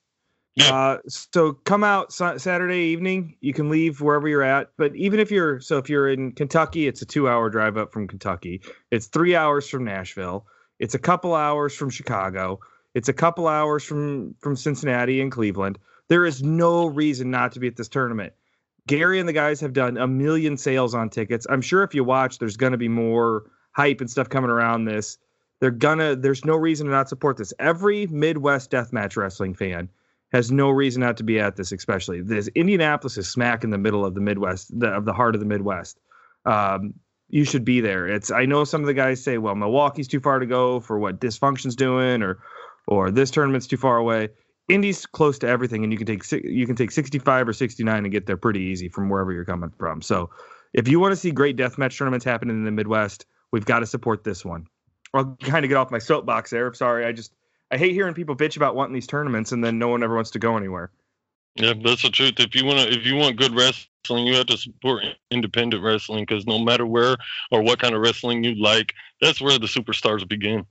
Yeah. 0.57 0.75
Uh, 0.75 0.99
so 1.09 1.53
come 1.53 1.85
out 1.85 2.13
Sa- 2.13 2.39
Saturday 2.39 2.87
evening. 2.87 3.37
You 3.41 3.53
can 3.53 3.69
leave 3.71 4.01
wherever 4.01 4.27
you're 4.29 4.43
at. 4.43 4.71
But 4.79 4.97
even 4.97 5.21
if 5.21 5.31
you're 5.31 5.61
so 5.61 5.79
if 5.79 5.89
you're 5.89 6.09
in 6.09 6.33
Kentucky, 6.33 6.89
it's 6.89 7.03
a 7.03 7.07
two 7.07 7.29
hour 7.29 7.51
drive 7.51 7.77
up 7.77 7.93
from 7.93 8.09
Kentucky. 8.09 8.63
It's 8.91 9.07
three 9.07 9.37
hours 9.37 9.69
from 9.69 9.85
Nashville. 9.85 10.47
It's 10.81 10.95
a 10.97 10.99
couple 10.99 11.35
hours 11.37 11.75
from 11.77 11.91
Chicago. 11.91 12.61
It's 12.97 13.11
a 13.11 13.13
couple 13.13 13.47
hours 13.47 13.85
from 13.85 14.35
from 14.41 14.57
Cincinnati 14.57 15.21
and 15.21 15.31
Cleveland. 15.31 15.79
There 16.09 16.25
is 16.25 16.43
no 16.43 16.87
reason 16.87 17.31
not 17.31 17.53
to 17.53 17.61
be 17.61 17.67
at 17.67 17.77
this 17.77 17.89
tournament. 17.91 18.33
Gary 18.87 19.21
and 19.21 19.29
the 19.29 19.35
guys 19.35 19.61
have 19.61 19.75
done 19.75 19.99
a 19.99 20.07
million 20.07 20.57
sales 20.57 20.95
on 20.95 21.11
tickets. 21.11 21.47
I'm 21.51 21.61
sure 21.61 21.83
if 21.83 21.95
you 21.95 22.05
watch, 22.05 22.39
there's 22.39 22.57
going 22.57 22.73
to 22.73 22.79
be 22.79 22.89
more 22.89 23.51
hype 23.73 24.01
and 24.01 24.11
stuff 24.11 24.31
coming 24.31 24.49
around 24.49 24.87
this. 24.87 25.19
They're 25.61 25.73
gonna. 25.73 26.17
There's 26.17 26.47
no 26.47 26.57
reason 26.57 26.87
to 26.87 26.93
not 26.93 27.11
support 27.11 27.37
this. 27.37 27.53
Every 27.59 28.07
Midwest 28.07 28.71
deathmatch 28.71 29.15
wrestling 29.19 29.53
fan 29.53 29.91
has 30.33 30.51
no 30.51 30.71
reason 30.71 31.03
not 31.03 31.19
to 31.19 31.23
be 31.23 31.39
at 31.39 31.55
this. 31.55 31.73
Especially 31.73 32.23
this 32.23 32.49
Indianapolis 32.55 33.19
is 33.19 33.29
smack 33.29 33.63
in 33.63 33.69
the 33.69 33.79
middle 33.79 34.07
of 34.07 34.15
the 34.15 34.23
Midwest, 34.23 34.79
the, 34.81 34.87
of 34.87 35.05
the 35.05 35.13
heart 35.13 35.35
of 35.35 35.43
the 35.43 35.47
Midwest. 35.47 36.01
Um, 36.47 36.95
you 37.29 37.45
should 37.45 37.67
be 37.67 37.83
there. 37.83 38.09
It's. 38.09 38.31
I 38.31 38.47
know 38.47 38.65
some 38.65 38.81
of 38.81 38.87
the 38.87 38.95
guys 38.95 39.23
say, 39.23 39.37
well, 39.37 39.55
Milwaukee's 39.55 40.09
too 40.09 40.21
far 40.21 40.39
to 40.39 40.47
go 40.47 40.81
for 40.81 40.99
what 40.99 41.21
Dysfunction's 41.21 41.77
doing, 41.77 42.23
or 42.23 42.39
or 42.87 43.11
this 43.11 43.31
tournament's 43.31 43.67
too 43.67 43.77
far 43.77 43.97
away. 43.97 44.29
Indy's 44.69 45.07
close 45.07 45.39
to 45.41 45.49
everything, 45.49 45.85
and 45.85 45.93
you 45.93 45.99
can 45.99 46.07
take 46.07 46.31
you 46.45 46.67
can 46.67 46.75
take 46.77 46.91
65 46.91 47.49
or 47.49 47.53
69 47.53 48.05
and 48.05 48.13
get 48.13 48.27
there 48.27 48.37
pretty 48.37 48.61
easy 48.61 48.89
from 48.89 49.09
wherever 49.09 49.33
you're 49.33 49.45
coming 49.45 49.71
from. 49.79 50.03
So, 50.03 50.31
if 50.73 50.89
you 50.89 50.99
want 50.99 51.13
to 51.13 51.17
see 51.17 51.31
great 51.31 51.57
deathmatch 51.57 51.97
tournaments 51.97 52.25
happening 52.25 52.57
in 52.57 52.65
the 52.65 52.73
Midwest, 52.73 53.27
we've 53.53 53.65
got 53.65 53.81
to 53.81 53.87
support 53.87 54.25
this 54.25 54.45
one. 54.45 54.67
I'll 55.15 55.37
kind 55.43 55.65
of 55.65 55.69
get 55.69 55.77
off 55.77 55.91
my 55.91 55.99
soapbox 55.99 56.51
there. 56.51 56.73
Sorry. 56.75 57.05
I 57.05 57.13
just 57.13 57.33
I 57.71 57.79
hate 57.79 57.93
hearing 57.93 58.15
people 58.15 58.37
bitch 58.37 58.57
about 58.57 58.75
wanting 58.75 58.95
these 58.95 59.07
tournaments 59.07 59.53
and 59.53 59.63
then 59.63 59.79
no 59.79 59.89
one 59.89 60.03
ever 60.03 60.15
wants 60.15 60.31
to 60.33 60.39
go 60.39 60.57
anywhere. 60.57 60.91
Yeah, 61.57 61.73
that's 61.83 62.03
the 62.03 62.11
truth. 62.11 62.35
If 62.39 62.55
you 62.55 62.65
want 62.67 62.81
to, 62.81 62.95
if 62.95 63.07
you 63.07 63.17
want 63.17 63.37
good 63.37 63.55
wrestling, 63.57 64.27
you 64.27 64.37
have 64.37 64.47
to 64.47 64.59
support 64.59 65.05
independent 65.31 65.83
wrestling 65.83 66.25
because 66.27 66.47
no 66.47 66.59
matter 66.59 66.87
where 66.87 67.17
or 67.51 67.63
what 67.63 67.79
kind 67.79 67.95
of 67.95 68.03
wrestling 68.03 68.45
you 68.45 68.55
like, 68.55 68.93
that's 69.23 69.41
where 69.41 69.59
the 69.59 69.67
superstars 69.67 70.29
begin. 70.29 70.67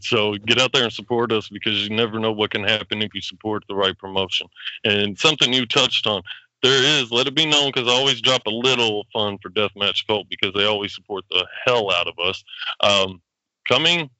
So 0.00 0.34
get 0.34 0.60
out 0.60 0.72
there 0.72 0.82
and 0.82 0.92
support 0.92 1.30
us 1.30 1.48
because 1.48 1.82
you 1.82 1.94
never 1.94 2.18
know 2.18 2.32
what 2.32 2.50
can 2.50 2.64
happen 2.64 3.02
if 3.02 3.14
you 3.14 3.20
support 3.20 3.64
the 3.68 3.76
right 3.76 3.96
promotion. 3.96 4.48
And 4.84 5.16
something 5.16 5.52
you 5.52 5.64
touched 5.64 6.08
on, 6.08 6.22
there 6.62 6.82
is. 7.00 7.12
Let 7.12 7.28
it 7.28 7.34
be 7.36 7.46
known 7.46 7.70
because 7.72 7.88
I 7.88 7.92
always 7.92 8.20
drop 8.20 8.42
a 8.46 8.50
little 8.50 9.06
fun 9.12 9.38
for 9.40 9.48
Deathmatch 9.48 10.06
Cult 10.08 10.28
because 10.28 10.52
they 10.54 10.64
always 10.64 10.92
support 10.92 11.24
the 11.30 11.46
hell 11.64 11.90
out 11.92 12.08
of 12.08 12.14
us. 12.18 12.42
Um, 12.80 13.22
coming, 13.68 14.10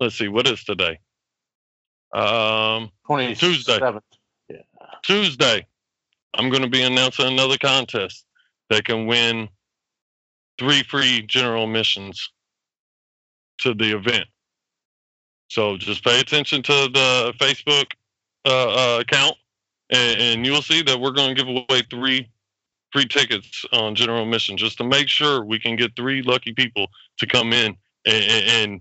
let's 0.00 0.16
see, 0.16 0.28
what 0.28 0.46
is 0.46 0.64
today? 0.64 0.98
Um, 2.14 2.90
Tuesday. 3.06 3.78
27th. 3.78 4.00
Tuesday, 4.00 4.15
I'm 6.34 6.50
going 6.50 6.62
to 6.62 6.68
be 6.68 6.82
announcing 6.82 7.26
another 7.26 7.58
contest 7.58 8.24
that 8.70 8.84
can 8.84 9.06
win 9.06 9.48
three 10.58 10.82
free 10.82 11.22
general 11.26 11.64
admissions 11.64 12.30
to 13.58 13.74
the 13.74 13.96
event. 13.96 14.26
So 15.48 15.76
just 15.76 16.04
pay 16.04 16.20
attention 16.20 16.62
to 16.62 16.72
the 16.72 17.34
Facebook 17.38 17.92
uh, 18.44 18.96
uh, 18.96 19.00
account, 19.00 19.36
and, 19.90 20.20
and 20.20 20.46
you'll 20.46 20.62
see 20.62 20.82
that 20.82 21.00
we're 21.00 21.12
going 21.12 21.34
to 21.34 21.42
give 21.42 21.48
away 21.48 21.82
three 21.90 22.28
free 22.92 23.06
tickets 23.06 23.64
on 23.72 23.94
general 23.94 24.22
admission 24.22 24.56
just 24.56 24.78
to 24.78 24.84
make 24.84 25.08
sure 25.08 25.44
we 25.44 25.58
can 25.58 25.76
get 25.76 25.94
three 25.96 26.22
lucky 26.22 26.52
people 26.52 26.86
to 27.18 27.26
come 27.26 27.52
in 27.52 27.76
and, 28.06 28.24
and, 28.24 28.44
and 28.50 28.80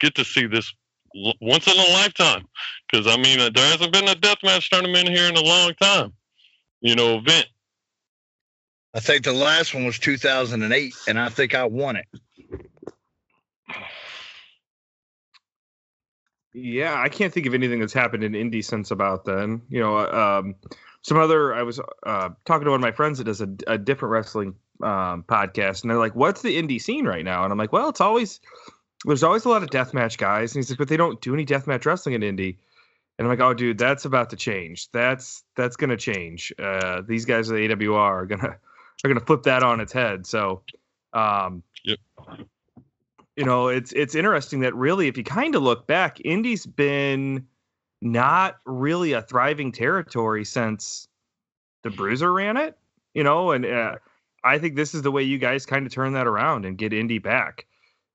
get 0.00 0.14
to 0.14 0.24
see 0.24 0.46
this 0.46 0.72
once 1.40 1.66
in 1.66 1.78
a 1.78 1.92
lifetime. 1.92 2.46
Because 2.90 3.06
I 3.06 3.16
mean, 3.16 3.40
uh, 3.40 3.50
there 3.54 3.70
hasn't 3.70 3.92
been 3.92 4.08
a 4.08 4.14
deathmatch 4.14 4.68
tournament 4.70 5.08
here 5.08 5.28
in 5.28 5.36
a 5.36 5.42
long 5.42 5.74
time. 5.74 6.12
You 6.80 6.94
know, 6.94 7.18
event. 7.18 7.46
I 8.94 9.00
think 9.00 9.24
the 9.24 9.32
last 9.32 9.74
one 9.74 9.84
was 9.84 9.98
2008, 9.98 10.94
and 11.06 11.18
I 11.18 11.28
think 11.28 11.54
I 11.54 11.64
won 11.64 11.96
it. 11.96 12.06
Yeah, 16.54 16.98
I 16.98 17.10
can't 17.10 17.32
think 17.34 17.44
of 17.44 17.52
anything 17.52 17.80
that's 17.80 17.92
happened 17.92 18.24
in 18.24 18.34
Indy 18.34 18.62
since 18.62 18.90
about 18.90 19.26
then. 19.26 19.60
You 19.68 19.80
know, 19.80 19.98
um, 19.98 20.54
some 21.02 21.18
other 21.18 21.54
I 21.54 21.62
was 21.62 21.78
uh, 22.04 22.30
talking 22.46 22.64
to 22.64 22.70
one 22.70 22.80
of 22.80 22.82
my 22.82 22.92
friends 22.92 23.18
that 23.18 23.24
does 23.24 23.42
a, 23.42 23.48
a 23.66 23.76
different 23.76 24.12
wrestling 24.12 24.54
um, 24.82 25.22
podcast, 25.28 25.82
and 25.82 25.90
they're 25.90 25.98
like, 25.98 26.14
"What's 26.14 26.40
the 26.40 26.56
indie 26.56 26.80
scene 26.80 27.04
right 27.04 27.24
now?" 27.24 27.44
And 27.44 27.52
I'm 27.52 27.58
like, 27.58 27.72
"Well, 27.72 27.90
it's 27.90 28.00
always 28.00 28.40
there's 29.06 29.22
always 29.22 29.44
a 29.44 29.48
lot 29.48 29.62
of 29.62 29.70
deathmatch 29.70 30.18
guys." 30.18 30.54
And 30.54 30.62
he's 30.62 30.70
like, 30.70 30.78
"But 30.78 30.88
they 30.88 30.96
don't 30.96 31.20
do 31.20 31.34
any 31.34 31.46
deathmatch 31.46 31.84
wrestling 31.86 32.14
in 32.14 32.22
Indy." 32.22 32.58
And 33.18 33.26
I'm 33.26 33.30
like, 33.30 33.40
"Oh, 33.40 33.54
dude, 33.54 33.78
that's 33.78 34.04
about 34.04 34.30
to 34.30 34.36
change. 34.36 34.90
That's 34.92 35.42
that's 35.54 35.76
gonna 35.76 35.96
change. 35.96 36.52
Uh, 36.58 37.02
these 37.06 37.24
guys 37.24 37.50
at 37.50 37.54
the 37.56 37.68
AWR 37.68 38.22
are 38.22 38.26
gonna 38.26 38.48
are 39.04 39.08
gonna 39.08 39.20
flip 39.20 39.44
that 39.44 39.62
on 39.62 39.80
its 39.80 39.92
head." 39.92 40.26
So, 40.26 40.62
um, 41.12 41.62
Yep. 41.84 41.98
you 43.36 43.44
know, 43.44 43.68
it's 43.68 43.92
it's 43.92 44.14
interesting 44.14 44.60
that 44.60 44.74
really, 44.74 45.08
if 45.08 45.16
you 45.16 45.24
kind 45.24 45.54
of 45.54 45.62
look 45.62 45.86
back, 45.86 46.20
Indy's 46.24 46.66
been 46.66 47.46
not 48.02 48.56
really 48.66 49.12
a 49.12 49.22
thriving 49.22 49.72
territory 49.72 50.44
since 50.44 51.08
the 51.82 51.90
Bruiser 51.90 52.32
ran 52.32 52.56
it. 52.56 52.76
You 53.14 53.24
know, 53.24 53.52
and 53.52 53.64
uh, 53.64 53.96
I 54.44 54.58
think 54.58 54.76
this 54.76 54.94
is 54.94 55.02
the 55.02 55.10
way 55.10 55.22
you 55.22 55.38
guys 55.38 55.64
kind 55.64 55.86
of 55.86 55.92
turn 55.92 56.12
that 56.14 56.26
around 56.26 56.66
and 56.66 56.76
get 56.76 56.92
Indy 56.92 57.18
back. 57.18 57.66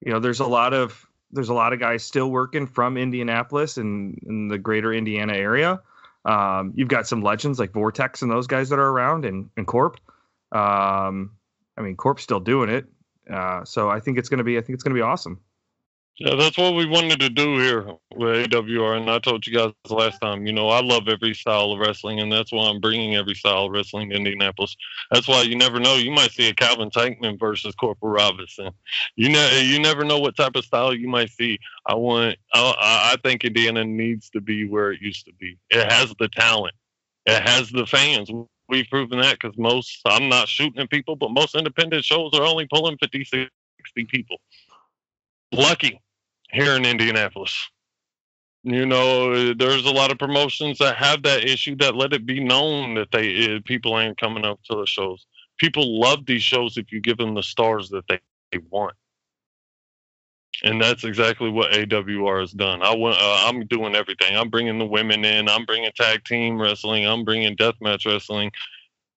You 0.02 0.12
know, 0.12 0.20
there's 0.20 0.40
a 0.40 0.46
lot 0.46 0.74
of 0.74 1.06
there's 1.32 1.50
a 1.50 1.54
lot 1.54 1.74
of 1.74 1.80
guys 1.80 2.04
still 2.04 2.30
working 2.30 2.68
from 2.68 2.98
Indianapolis 2.98 3.78
and 3.78 4.20
in 4.26 4.48
the 4.48 4.58
greater 4.58 4.94
Indiana 4.94 5.34
area. 5.34 5.82
Um, 6.26 6.74
you've 6.76 6.90
got 6.90 7.08
some 7.08 7.22
legends 7.22 7.58
like 7.58 7.72
Vortex 7.72 8.22
and 8.22 8.32
those 8.32 8.48
guys 8.48 8.70
that 8.70 8.80
are 8.80 8.90
around 8.90 9.26
and, 9.26 9.50
and 9.58 9.66
Corp. 9.66 9.98
Um, 10.52 11.32
I 11.78 11.82
mean, 11.82 11.96
Corp's 11.96 12.24
still 12.24 12.40
doing 12.40 12.70
it. 12.70 12.86
Uh, 13.32 13.64
so 13.64 13.90
I 13.90 14.00
think 14.00 14.18
it's 14.18 14.30
going 14.30 14.40
to 14.40 14.44
be, 14.44 14.58
I 14.58 14.62
think 14.62 14.76
it's 14.76 14.84
going 14.84 14.94
to 14.94 15.00
be 15.00 15.04
awesome. 15.04 15.40
Yeah, 16.18 16.36
that's 16.36 16.58
what 16.58 16.76
we 16.76 16.86
wanted 16.86 17.20
to 17.22 17.30
do 17.30 17.60
here 17.60 17.86
with 18.16 18.50
AWR. 18.50 18.98
And 18.98 19.10
I 19.10 19.20
told 19.20 19.46
you 19.46 19.54
guys 19.54 19.74
last 19.90 20.20
time, 20.22 20.46
you 20.46 20.54
know, 20.54 20.70
I 20.70 20.82
love 20.82 21.10
every 21.10 21.34
style 21.34 21.74
of 21.74 21.80
wrestling, 21.80 22.22
and 22.22 22.32
that's 22.32 22.54
why 22.54 22.70
I'm 22.70 22.80
bringing 22.80 23.16
every 23.16 23.36
style 23.36 23.66
of 23.66 23.72
wrestling 23.72 24.12
to 24.12 24.16
Indianapolis. 24.16 24.78
That's 25.12 25.28
why 25.28 25.42
you 25.42 25.58
never 25.58 25.78
know. 25.82 25.96
You 25.96 26.12
might 26.12 26.32
see 26.32 26.48
a 26.48 26.54
Calvin 26.54 26.90
Tankman 26.90 27.38
versus 27.38 27.76
Corporal 27.76 28.14
Robinson. 28.14 28.72
You 29.18 29.30
know, 29.30 29.50
you 29.62 29.80
never 29.80 30.06
know 30.06 30.20
what 30.20 30.38
type 30.38 30.56
of 30.56 30.64
style 30.64 30.94
you 30.94 31.10
might 31.10 31.32
see. 31.32 31.60
I 31.86 31.96
want, 31.96 32.38
I, 32.54 33.14
I 33.14 33.16
think 33.24 33.44
Indiana 33.44 33.84
needs 33.84 34.30
to 34.30 34.42
be 34.42 34.68
where 34.70 34.94
it 34.94 35.02
used 35.02 35.26
to 35.26 35.34
be. 35.34 35.58
It 35.70 35.92
has 35.92 36.14
the 36.18 36.30
talent, 36.30 36.76
it 37.26 37.42
has 37.44 37.72
the 37.72 37.86
fans. 37.86 38.32
We've 38.70 38.88
proven 38.90 39.20
that 39.20 39.40
because 39.40 39.58
most, 39.58 40.00
I'm 40.06 40.30
not 40.30 40.48
shooting 40.48 40.82
at 40.82 40.90
people, 40.90 41.18
but 41.18 41.32
most 41.32 41.56
independent 41.56 42.06
shows 42.06 42.32
are 42.34 42.44
only 42.44 42.68
pulling 42.72 42.98
50, 43.00 43.26
60 43.26 44.06
people 44.06 44.38
lucky 45.52 46.02
here 46.52 46.76
in 46.76 46.86
Indianapolis. 46.86 47.70
You 48.64 48.86
know, 48.86 49.54
there's 49.54 49.86
a 49.86 49.92
lot 49.92 50.12
of 50.12 50.20
promotions 50.20 50.78
that 50.78 50.96
have 50.98 51.24
that 51.24 51.44
issue 51.44 51.76
that 51.78 51.96
let 51.96 52.14
it 52.14 52.26
be 52.26 52.40
known 52.40 52.94
that 52.96 53.12
they 53.12 53.56
uh, 53.56 53.60
people 53.66 54.00
ain't 54.00 54.20
coming 54.20 54.46
up 54.46 54.60
to 54.70 54.76
the 54.76 54.86
shows. 54.86 55.26
People 55.58 56.00
love 56.00 56.26
these 56.26 56.44
shows 56.44 56.78
if 56.78 56.92
you 56.92 57.02
give 57.02 57.18
them 57.18 57.34
the 57.34 57.44
stars 57.44 57.90
that 57.90 58.08
they, 58.08 58.20
they 58.52 58.60
want. 58.70 58.96
And 60.64 60.80
that's 60.80 61.04
exactly 61.04 61.50
what 61.50 61.72
AWR 61.72 62.42
has 62.42 62.52
done. 62.52 62.84
I 62.84 62.96
want, 62.96 63.18
uh, 63.20 63.46
I'm 63.48 63.66
doing 63.66 63.96
everything. 63.96 64.38
I'm 64.38 64.50
bringing 64.50 64.78
the 64.78 64.86
women 64.86 65.26
in. 65.26 65.50
I'm 65.50 65.66
bringing 65.66 65.92
tag 65.96 66.24
team 66.24 66.62
wrestling. 66.62 67.08
I'm 67.08 67.24
bringing 67.24 67.56
deathmatch 67.56 68.06
wrestling. 68.06 68.52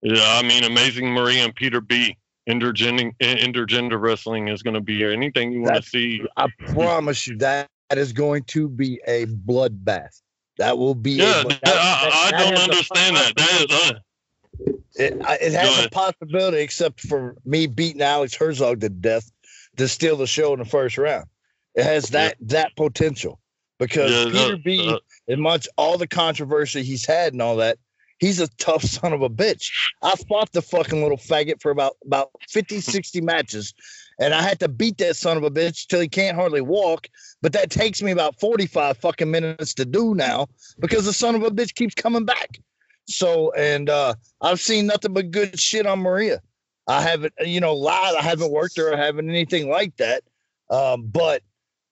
Yeah, 0.00 0.22
I 0.22 0.42
mean, 0.42 0.64
Amazing 0.64 1.10
Marie 1.12 1.40
and 1.40 1.54
Peter 1.54 1.82
B 1.82 2.16
intergender 2.48 3.14
intergender 3.18 4.00
wrestling 4.00 4.48
is 4.48 4.62
going 4.62 4.74
to 4.74 4.80
be. 4.80 5.04
Anything 5.04 5.52
you 5.52 5.62
want 5.62 5.82
to 5.82 5.88
see? 5.88 6.22
I 6.36 6.48
promise 6.68 7.26
you 7.26 7.36
that 7.38 7.68
that 7.90 7.98
is 7.98 8.12
going 8.12 8.44
to 8.44 8.68
be 8.68 9.00
a 9.06 9.26
bloodbath. 9.26 10.20
That 10.58 10.78
will 10.78 10.94
be. 10.94 11.12
Yeah, 11.12 11.40
a, 11.40 11.44
that- 11.48 11.60
that- 11.62 11.74
I, 11.76 12.26
I 12.26 12.30
that 12.30 12.50
don't 12.50 12.70
understand 12.70 13.16
that. 13.16 13.36
That 13.36 13.66
is 13.70 13.90
uh, 13.90 14.78
It, 14.96 15.14
it 15.42 15.52
has 15.52 15.86
a 15.86 15.90
possibility, 15.90 16.58
except 16.58 17.00
for 17.00 17.36
me 17.44 17.66
beating 17.66 18.02
Alex 18.02 18.34
Herzog 18.34 18.80
to 18.80 18.88
death 18.88 19.30
to 19.76 19.88
steal 19.88 20.16
the 20.16 20.26
show 20.26 20.52
in 20.52 20.60
the 20.60 20.64
first 20.64 20.98
round. 20.98 21.26
It 21.74 21.84
has 21.84 22.10
that 22.10 22.36
that 22.42 22.76
potential 22.76 23.40
because 23.80 24.12
yeah, 24.12 24.30
Peter 24.30 24.56
B, 24.58 24.88
uh, 24.88 24.98
as 25.28 25.38
much 25.38 25.66
all 25.76 25.98
the 25.98 26.06
controversy 26.06 26.84
he's 26.84 27.04
had 27.04 27.32
and 27.32 27.42
all 27.42 27.56
that, 27.56 27.78
he's 28.18 28.40
a 28.40 28.48
tough 28.58 28.82
son 28.84 29.12
of 29.12 29.22
a 29.22 29.28
bitch. 29.28 29.70
I 30.02 30.14
fought 30.28 30.52
the 30.52 30.62
fucking 30.62 31.02
little 31.02 31.18
faggot 31.18 31.60
for 31.60 31.70
about 31.70 31.96
about 32.04 32.30
50, 32.48 32.80
60 32.80 33.20
matches, 33.20 33.74
and 34.18 34.34
I 34.34 34.42
had 34.42 34.60
to 34.60 34.68
beat 34.68 34.98
that 34.98 35.16
son 35.16 35.36
of 35.36 35.44
a 35.44 35.50
bitch 35.50 35.86
till 35.86 36.00
he 36.00 36.08
can't 36.08 36.36
hardly 36.36 36.60
walk. 36.60 37.08
But 37.42 37.52
that 37.52 37.70
takes 37.70 38.02
me 38.02 38.10
about 38.10 38.40
45 38.40 38.98
fucking 38.98 39.30
minutes 39.30 39.74
to 39.74 39.84
do 39.84 40.14
now 40.14 40.46
because 40.78 41.04
the 41.04 41.12
son 41.12 41.34
of 41.34 41.42
a 41.42 41.50
bitch 41.50 41.74
keeps 41.74 41.94
coming 41.94 42.24
back. 42.24 42.58
So, 43.06 43.52
and 43.52 43.90
uh 43.90 44.14
I've 44.40 44.60
seen 44.60 44.86
nothing 44.86 45.12
but 45.12 45.30
good 45.30 45.60
shit 45.60 45.86
on 45.86 46.00
Maria. 46.00 46.40
I 46.86 47.00
haven't, 47.00 47.32
you 47.40 47.60
know, 47.60 47.74
lied. 47.74 48.14
I 48.18 48.22
haven't 48.22 48.50
worked 48.50 48.76
her. 48.76 48.94
I 48.94 49.04
haven't 49.04 49.28
anything 49.30 49.70
like 49.70 49.96
that. 49.96 50.22
Um, 50.70 51.06
but 51.06 51.42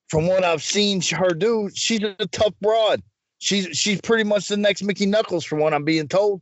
from 0.08 0.26
what 0.26 0.44
I've 0.44 0.62
seen 0.62 1.00
her 1.12 1.30
do, 1.30 1.70
she's 1.74 2.02
a 2.02 2.26
tough 2.26 2.54
broad. 2.60 3.02
She's 3.42 3.76
she's 3.76 4.00
pretty 4.00 4.22
much 4.22 4.46
the 4.46 4.56
next 4.56 4.84
Mickie 4.84 5.04
Knuckles, 5.04 5.44
from 5.44 5.58
what 5.58 5.74
I'm 5.74 5.82
being 5.82 6.06
told. 6.06 6.40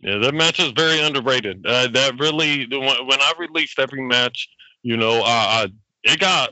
Yeah, 0.00 0.18
that 0.18 0.34
match 0.34 0.60
is 0.60 0.72
very 0.72 1.00
underrated. 1.00 1.64
Uh, 1.66 1.88
that 1.88 2.18
really, 2.18 2.66
when 2.70 3.20
I 3.22 3.32
released 3.38 3.78
every 3.78 4.02
match, 4.02 4.50
you 4.82 4.98
know, 4.98 5.22
I, 5.24 5.62
uh, 5.64 5.68
it 6.02 6.20
got 6.20 6.50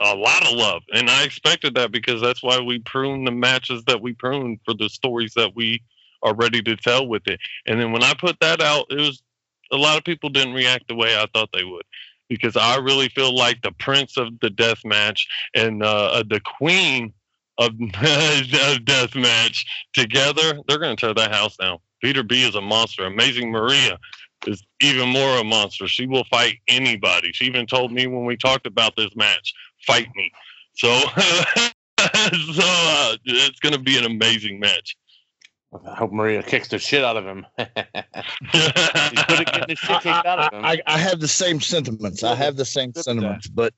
a 0.00 0.14
lot 0.14 0.46
of 0.46 0.54
love, 0.54 0.80
and 0.94 1.10
I 1.10 1.24
expected 1.24 1.74
that 1.74 1.92
because 1.92 2.22
that's 2.22 2.42
why 2.42 2.58
we 2.58 2.78
prune 2.78 3.26
the 3.26 3.30
matches 3.30 3.84
that 3.84 4.00
we 4.00 4.14
prune 4.14 4.58
for 4.64 4.72
the 4.72 4.88
stories 4.88 5.34
that 5.34 5.54
we 5.54 5.82
are 6.22 6.34
ready 6.34 6.62
to 6.62 6.76
tell 6.76 7.06
with 7.06 7.28
it. 7.28 7.40
And 7.66 7.78
then 7.78 7.92
when 7.92 8.02
I 8.02 8.14
put 8.14 8.40
that 8.40 8.62
out, 8.62 8.86
it 8.88 9.00
was 9.00 9.22
a 9.70 9.76
lot 9.76 9.98
of 9.98 10.04
people 10.04 10.30
didn't 10.30 10.54
react 10.54 10.88
the 10.88 10.94
way 10.94 11.14
I 11.14 11.26
thought 11.34 11.50
they 11.52 11.64
would. 11.64 11.84
Because 12.30 12.56
I 12.56 12.78
really 12.78 13.10
feel 13.10 13.36
like 13.36 13.60
the 13.60 13.72
prince 13.72 14.16
of 14.16 14.40
the 14.40 14.48
death 14.48 14.82
match 14.82 15.26
and 15.54 15.82
uh, 15.82 16.06
uh, 16.12 16.22
the 16.26 16.40
queen 16.40 17.12
of, 17.60 17.72
of 17.80 18.84
death 18.84 19.14
match 19.14 19.66
together, 19.92 20.58
they're 20.66 20.78
going 20.78 20.96
to 20.96 21.00
tear 21.00 21.14
that 21.14 21.32
house 21.32 21.56
down. 21.56 21.78
Peter 22.02 22.22
B 22.22 22.42
is 22.42 22.54
a 22.54 22.60
monster. 22.60 23.04
Amazing 23.04 23.50
Maria 23.52 23.98
is 24.46 24.62
even 24.80 25.10
more 25.10 25.38
a 25.38 25.44
monster. 25.44 25.86
She 25.86 26.06
will 26.06 26.24
fight 26.24 26.56
anybody. 26.66 27.30
She 27.32 27.44
even 27.44 27.66
told 27.66 27.92
me 27.92 28.06
when 28.06 28.24
we 28.24 28.36
talked 28.36 28.66
about 28.66 28.96
this 28.96 29.14
match, 29.14 29.52
fight 29.86 30.08
me. 30.16 30.32
So, 30.74 30.88
so 30.98 32.62
uh, 32.64 33.16
it's 33.24 33.60
going 33.60 33.74
to 33.74 33.78
be 33.78 33.98
an 33.98 34.04
amazing 34.04 34.58
match. 34.58 34.96
I 35.86 35.94
hope 35.94 36.10
Maria 36.10 36.42
kicks 36.42 36.66
the 36.68 36.78
shit 36.78 37.04
out 37.04 37.16
of 37.16 37.24
him. 37.24 37.46
He's 37.58 37.66
good 39.24 39.40
at 39.40 39.52
getting 39.52 39.68
the 39.68 39.76
shit 39.76 40.00
kicked 40.00 40.26
out 40.26 40.38
of 40.40 40.52
him. 40.52 40.64
I, 40.64 40.80
I 40.86 40.98
have 40.98 41.20
the 41.20 41.28
same 41.28 41.60
sentiments. 41.60 42.24
I 42.24 42.34
have 42.34 42.56
the 42.56 42.64
same 42.64 42.92
sentiments, 42.94 43.46
but 43.46 43.72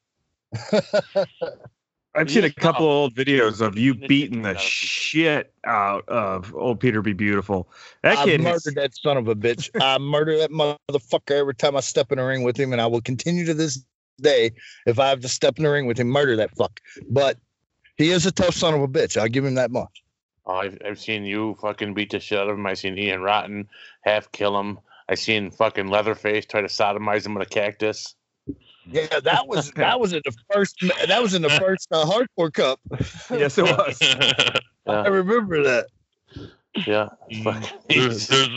I've 2.15 2.31
seen 2.31 2.45
a 2.45 2.49
Yeah. 2.49 2.53
couple 2.59 2.87
old 2.87 3.15
videos 3.15 3.61
of 3.61 3.79
you 3.79 3.95
beating 3.95 4.43
the 4.43 4.51
out 4.51 4.57
of 4.57 4.61
it. 4.61 4.63
shit 4.63 5.55
out 5.65 6.07
of 6.09 6.55
old 6.55 6.79
Peter 6.81 7.01
Be 7.01 7.13
Beautiful. 7.15 7.69
That 8.03 8.19
I 8.19 8.25
kid 8.25 8.41
has- 8.43 8.67
murdered 8.67 8.75
that 8.83 8.95
son 8.97 9.17
of 9.17 9.29
a 9.29 9.35
bitch. 9.35 9.71
I 9.83 9.99
murder 9.99 10.37
that 10.39 10.51
motherfucker 10.51 11.31
every 11.33 11.55
time 11.55 11.77
I 11.77 11.81
step 11.81 12.13
in 12.13 12.19
the 12.19 12.25
ring 12.25 12.43
with 12.43 12.57
him, 12.59 12.73
and 12.73 12.81
I 12.83 12.87
will 12.87 13.01
continue 13.01 13.45
to 13.47 13.55
this 13.55 13.85
day 14.21 14.53
if 14.87 14.99
I 14.99 15.09
have 15.09 15.21
to 15.21 15.29
step 15.29 15.57
in 15.59 15.65
the 15.65 15.71
ring 15.71 15.87
with 15.87 15.99
him, 15.99 16.09
murder 16.09 16.37
that 16.37 16.55
fuck. 16.57 16.81
But 17.11 17.39
he 17.97 18.11
is 18.11 18.27
a 18.27 18.33
tough 18.33 18.55
son 18.55 18.75
of 18.75 18.83
a 18.83 18.89
bitch. 18.89 19.17
I'll 19.21 19.29
give 19.29 19.45
him 19.45 19.55
that 19.55 19.71
much. 19.71 20.03
Oh, 20.45 20.55
I've, 20.57 20.77
I've 20.85 20.99
seen 21.01 21.25
you 21.25 21.57
fucking 21.61 21.95
beat 21.95 22.11
the 22.11 22.21
shit 22.21 22.39
out 22.39 22.49
of 22.51 22.59
him. 22.59 22.67
I've 22.67 22.79
seen 22.79 22.99
Ian 22.99 23.23
Rotten 23.23 23.69
half 24.03 24.31
kill 24.33 24.59
him. 24.59 24.79
I've 25.09 25.19
seen 25.21 25.51
fucking 25.51 25.87
Leatherface 25.89 26.47
try 26.47 26.61
to 26.61 26.67
sodomize 26.67 27.25
him 27.25 27.35
with 27.35 27.47
a 27.47 27.51
cactus. 27.51 28.15
Yeah, 28.91 29.21
that 29.21 29.47
was 29.47 29.71
that 29.73 30.01
was 30.01 30.13
in 30.13 30.23
the 30.25 30.35
first 30.53 30.77
that 31.07 31.23
was 31.23 31.35
in 31.35 31.43
the 31.43 31.51
first 31.51 31.89
uh, 31.93 32.05
hardcore 32.05 32.53
cup. 32.53 32.81
yes, 33.31 33.59
it 33.59 33.63
was. 33.63 33.99
I 34.87 35.07
remember 35.09 35.63
that. 35.63 35.87
yeah. 36.87 37.11
Fucking, 37.45 37.79
there's 37.89 38.27
there's, 38.27 38.49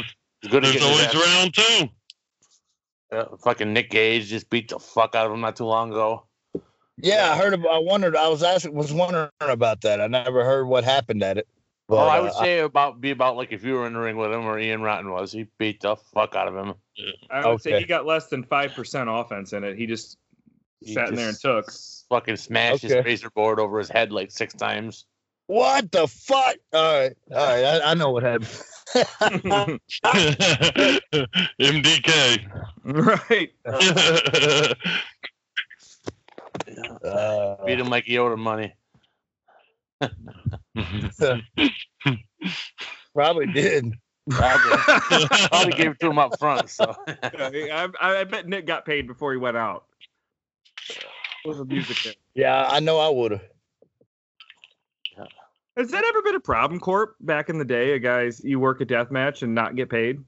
good 0.49 0.65
at 0.65 0.73
there's 0.73 0.83
always 0.83 1.05
ass- 1.05 1.15
round 1.15 1.53
two. 1.53 1.89
uh, 3.11 3.37
fucking 3.37 3.71
Nick 3.71 3.91
Gage 3.91 4.27
just 4.27 4.49
beat 4.49 4.69
the 4.69 4.79
fuck 4.79 5.13
out 5.15 5.27
of 5.27 5.33
him 5.33 5.41
not 5.41 5.55
too 5.55 5.65
long 5.65 5.91
ago. 5.91 6.25
Yeah, 6.97 7.31
I 7.31 7.37
heard 7.37 7.53
about. 7.53 7.73
I 7.73 7.79
wondered. 7.79 8.15
I 8.15 8.27
was 8.29 8.41
asking, 8.41 8.73
was 8.73 8.93
wondering 8.93 9.29
about 9.41 9.81
that. 9.81 10.01
I 10.01 10.07
never 10.07 10.45
heard 10.45 10.65
what 10.65 10.83
happened 10.83 11.23
at 11.23 11.37
it. 11.37 11.47
But, 11.87 11.97
oh, 11.97 12.07
I 12.07 12.19
would 12.19 12.31
uh, 12.31 12.39
say 12.39 12.59
about 12.59 12.99
be 12.99 13.11
about 13.11 13.35
like 13.35 13.51
if 13.51 13.63
you 13.63 13.73
were 13.75 13.85
in 13.85 13.93
the 13.93 13.99
ring 13.99 14.17
with 14.17 14.31
him 14.31 14.45
or 14.45 14.57
Ian 14.57 14.81
Rotten 14.81 15.11
was, 15.11 15.31
he 15.31 15.47
beat 15.59 15.81
the 15.81 15.95
fuck 15.95 16.35
out 16.35 16.47
of 16.47 16.55
him. 16.55 16.73
I 17.29 17.47
would 17.47 17.61
say 17.61 17.79
he 17.79 17.85
got 17.85 18.05
less 18.05 18.27
than 18.27 18.43
five 18.43 18.73
percent 18.73 19.09
offense 19.11 19.53
in 19.53 19.63
it. 19.63 19.77
He 19.77 19.85
just 19.85 20.17
He 20.81 20.93
sat 20.93 21.09
in 21.09 21.15
there 21.15 21.29
and 21.29 21.39
took. 21.39 21.71
Fucking 22.09 22.35
smashed 22.37 22.83
his 22.83 22.93
razor 22.93 23.29
board 23.31 23.59
over 23.59 23.79
his 23.79 23.89
head 23.89 24.11
like 24.11 24.31
six 24.31 24.53
times. 24.53 25.05
what 25.47 25.91
the 25.91 26.07
fuck? 26.07 26.55
All 26.73 26.99
right, 26.99 27.13
all 27.31 27.37
right. 27.37 27.65
I, 27.65 27.91
I 27.91 27.93
know 27.95 28.11
what 28.11 28.23
happened. 28.23 28.47
MDK. 31.59 32.39
right. 32.85 33.51
Uh, 37.03 37.65
Beat 37.65 37.79
him 37.79 37.89
like 37.89 38.05
he 38.05 38.17
owed 38.19 38.31
him 38.33 38.41
money. 38.41 38.73
probably 43.13 43.47
did. 43.47 43.93
Probably, 44.29 45.27
probably 45.49 45.73
gave 45.73 45.91
it 45.91 45.99
to 45.99 46.09
him 46.09 46.17
up 46.17 46.39
front. 46.39 46.69
So 46.69 46.95
I, 47.07 47.89
I, 48.01 48.19
I 48.19 48.23
bet 48.23 48.47
Nick 48.47 48.65
got 48.65 48.85
paid 48.85 49.07
before 49.07 49.31
he 49.31 49.37
went 49.37 49.57
out. 49.57 49.85
With 51.45 51.57
the 51.57 51.65
music 51.65 51.97
there. 52.03 52.13
Yeah, 52.33 52.67
I 52.67 52.79
know 52.79 52.99
I 52.99 53.09
would 53.09 53.31
have. 53.31 53.41
Has 55.77 55.91
that 55.91 56.05
ever 56.05 56.21
been 56.21 56.35
a 56.35 56.39
problem, 56.39 56.79
Corp? 56.79 57.17
Back 57.19 57.49
in 57.49 57.57
the 57.57 57.65
day, 57.65 57.93
a 57.93 57.99
guys 57.99 58.41
you 58.43 58.59
work 58.59 58.79
a 58.79 58.85
death 58.85 59.11
match 59.11 59.43
and 59.43 59.53
not 59.53 59.75
get 59.75 59.89
paid. 59.89 60.19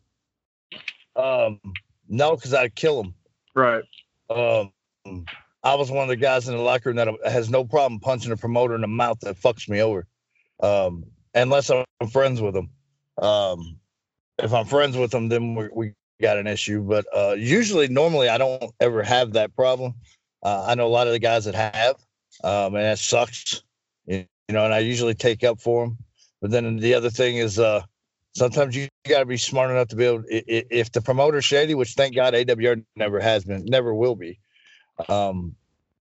Um, 1.15 1.61
no, 2.09 2.35
because 2.35 2.53
I'd 2.53 2.75
kill 2.75 3.01
him. 3.01 3.13
Right. 3.55 3.83
Um, 4.29 4.73
I 5.63 5.75
was 5.75 5.89
one 5.89 6.03
of 6.03 6.09
the 6.09 6.17
guys 6.17 6.49
in 6.49 6.55
the 6.55 6.61
locker 6.61 6.89
room 6.89 6.97
that 6.97 7.31
has 7.31 7.49
no 7.49 7.63
problem 7.63 7.99
punching 8.01 8.31
a 8.31 8.37
promoter 8.37 8.75
in 8.75 8.81
the 8.81 8.87
mouth 8.87 9.21
that 9.21 9.39
fucks 9.39 9.69
me 9.69 9.81
over. 9.81 10.05
Um, 10.59 11.05
unless 11.33 11.69
I'm 11.69 11.85
friends 12.11 12.41
with 12.41 12.55
him. 12.55 12.69
Um, 13.17 13.79
if 14.39 14.53
I'm 14.53 14.65
friends 14.65 14.97
with 14.97 15.11
them, 15.11 15.29
then 15.29 15.55
we, 15.55 15.69
we 15.73 15.93
got 16.21 16.37
an 16.37 16.47
issue. 16.47 16.81
But 16.81 17.05
uh, 17.15 17.35
usually, 17.37 17.87
normally, 17.87 18.29
I 18.29 18.37
don't 18.37 18.71
ever 18.79 19.03
have 19.03 19.33
that 19.33 19.55
problem. 19.55 19.95
Uh, 20.43 20.65
I 20.67 20.75
know 20.75 20.87
a 20.87 20.89
lot 20.89 21.07
of 21.07 21.13
the 21.13 21.19
guys 21.19 21.45
that 21.45 21.55
have, 21.55 21.95
um, 22.43 22.75
and 22.75 22.85
that 22.85 22.99
sucks. 22.99 23.63
You, 24.05 24.25
know, 24.49 24.63
and 24.63 24.73
I 24.73 24.79
usually 24.79 25.13
take 25.13 25.43
up 25.43 25.59
for 25.59 25.85
them. 25.85 25.97
But 26.41 26.51
then 26.51 26.77
the 26.77 26.93
other 26.93 27.09
thing 27.09 27.37
is, 27.37 27.59
uh, 27.59 27.81
sometimes 28.35 28.75
you 28.75 28.87
got 29.07 29.19
to 29.19 29.25
be 29.25 29.37
smart 29.37 29.71
enough 29.71 29.89
to 29.89 29.95
be 29.95 30.05
able. 30.05 30.23
If 30.27 30.91
the 30.91 31.01
promoter's 31.01 31.45
shady, 31.45 31.75
which 31.75 31.93
thank 31.93 32.15
God 32.15 32.33
AWR 32.33 32.83
never 32.95 33.19
has 33.19 33.43
been, 33.43 33.65
never 33.65 33.93
will 33.93 34.15
be. 34.15 34.39
Um, 35.09 35.55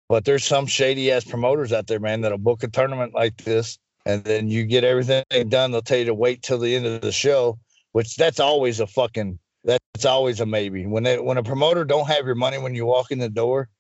but 0.09 0.25
there's 0.25 0.45
some 0.45 0.67
shady 0.67 1.11
ass 1.11 1.25
promoters 1.25 1.73
out 1.73 1.87
there, 1.87 1.99
man, 1.99 2.21
that'll 2.21 2.39
book 2.39 2.63
a 2.63 2.69
tournament 2.69 3.15
like 3.15 3.37
this, 3.39 3.79
and 4.05 4.23
then 4.23 4.49
you 4.49 4.65
get 4.65 4.85
everything 4.85 5.25
done. 5.49 5.73
They'll 5.73 5.83
tell 5.83 5.99
you 5.99 6.05
to 6.05 6.15
wait 6.15 6.43
till 6.43 6.59
the 6.59 6.77
end 6.77 6.87
of 6.87 7.01
the 7.01 7.11
show, 7.11 7.59
which 7.97 8.15
that's 8.17 8.41
always 8.41 8.79
a 8.79 8.87
fucking 8.87 9.39
that's 9.65 10.05
always 10.05 10.39
a 10.41 10.45
maybe. 10.45 10.85
When 10.85 11.03
they 11.03 11.19
when 11.19 11.39
a 11.39 11.43
promoter 11.43 11.83
don't 11.83 12.07
have 12.07 12.27
your 12.27 12.35
money 12.35 12.59
when 12.59 12.75
you 12.75 12.85
walk 12.85 13.11
in 13.11 13.19
the 13.19 13.31
door, 13.31 13.71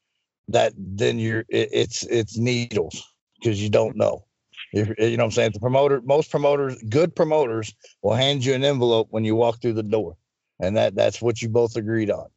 that 0.48 0.72
then 0.78 1.18
you're 1.18 1.44
it, 1.50 1.68
it's 1.70 2.02
it's 2.04 2.38
needles 2.38 3.06
because 3.38 3.62
you 3.62 3.68
don't 3.68 3.94
know. 3.94 4.24
If, 4.72 4.88
you 4.98 5.18
know 5.18 5.24
what 5.24 5.26
I'm 5.26 5.30
saying? 5.32 5.50
The 5.52 5.60
promoter, 5.60 6.00
most 6.00 6.30
promoters, 6.30 6.82
good 6.88 7.14
promoters, 7.14 7.74
will 8.00 8.14
hand 8.14 8.42
you 8.42 8.54
an 8.54 8.64
envelope 8.64 9.08
when 9.10 9.26
you 9.26 9.36
walk 9.36 9.60
through 9.60 9.74
the 9.74 9.82
door, 9.82 10.16
and 10.60 10.78
that 10.78 10.94
that's 10.94 11.20
what 11.20 11.42
you 11.42 11.50
both 11.50 11.76
agreed 11.76 12.10
on. 12.10 12.28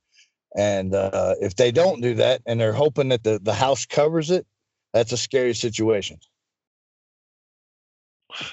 And 0.58 0.94
uh, 0.94 1.36
if 1.40 1.56
they 1.56 1.72
don't 1.72 2.02
do 2.02 2.14
that, 2.16 2.42
and 2.46 2.60
they're 2.60 2.74
hoping 2.74 3.08
that 3.08 3.24
the 3.24 3.40
the 3.42 3.54
house 3.54 3.86
covers 3.86 4.32
it, 4.32 4.46
that's 4.92 5.14
a 5.14 5.18
scary 5.18 5.54
situation. 5.54 6.20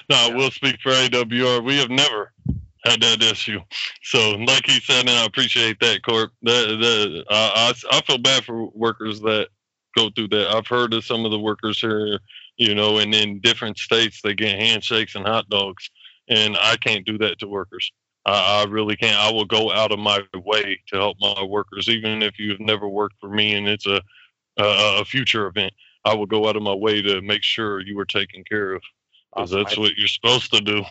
No, 0.09 0.15
I 0.15 0.33
will 0.33 0.51
speak 0.51 0.77
for 0.81 0.91
AWR. 0.91 1.63
We 1.63 1.77
have 1.77 1.89
never 1.89 2.31
had 2.89 3.01
that 3.01 3.21
issue. 3.21 3.59
So, 4.03 4.31
like 4.31 4.65
he 4.65 4.79
said, 4.79 5.01
and 5.01 5.09
I 5.09 5.25
appreciate 5.25 5.79
that, 5.79 6.03
Corp. 6.03 6.31
That, 6.43 6.77
that, 6.79 7.25
uh, 7.29 7.51
I, 7.55 7.73
I 7.91 8.01
feel 8.01 8.17
bad 8.17 8.43
for 8.43 8.67
workers 8.67 9.19
that 9.21 9.49
go 9.95 10.09
through 10.09 10.29
that. 10.29 10.55
I've 10.55 10.67
heard 10.67 10.93
of 10.93 11.05
some 11.05 11.25
of 11.25 11.31
the 11.31 11.39
workers 11.39 11.79
here, 11.79 12.19
you 12.57 12.75
know, 12.75 12.97
and 12.97 13.13
in 13.13 13.39
different 13.39 13.77
states, 13.77 14.21
they 14.21 14.33
get 14.33 14.59
handshakes 14.59 15.15
and 15.15 15.25
hot 15.25 15.49
dogs. 15.49 15.89
And 16.29 16.57
I 16.57 16.75
can't 16.77 17.05
do 17.05 17.17
that 17.19 17.39
to 17.39 17.47
workers. 17.47 17.91
I, 18.25 18.63
I 18.63 18.69
really 18.69 18.95
can't. 18.95 19.17
I 19.17 19.31
will 19.31 19.45
go 19.45 19.71
out 19.71 19.91
of 19.91 19.99
my 19.99 20.21
way 20.33 20.79
to 20.87 20.97
help 20.97 21.17
my 21.19 21.43
workers, 21.43 21.87
even 21.89 22.21
if 22.21 22.37
you've 22.37 22.59
never 22.59 22.87
worked 22.87 23.15
for 23.19 23.29
me 23.29 23.53
and 23.53 23.67
it's 23.67 23.85
a 23.85 24.01
a, 24.57 25.01
a 25.01 25.05
future 25.05 25.47
event. 25.47 25.73
I 26.05 26.13
will 26.15 26.25
go 26.25 26.47
out 26.47 26.55
of 26.55 26.63
my 26.63 26.73
way 26.73 27.01
to 27.01 27.21
make 27.21 27.43
sure 27.43 27.81
you 27.81 27.97
are 27.99 28.05
taken 28.05 28.43
care 28.43 28.73
of, 28.73 28.81
because 29.35 29.51
Awesome. 29.51 29.63
that's 29.63 29.77
what 29.77 29.95
you're 29.97 30.07
supposed 30.07 30.53
to 30.53 30.61
do. 30.61 30.83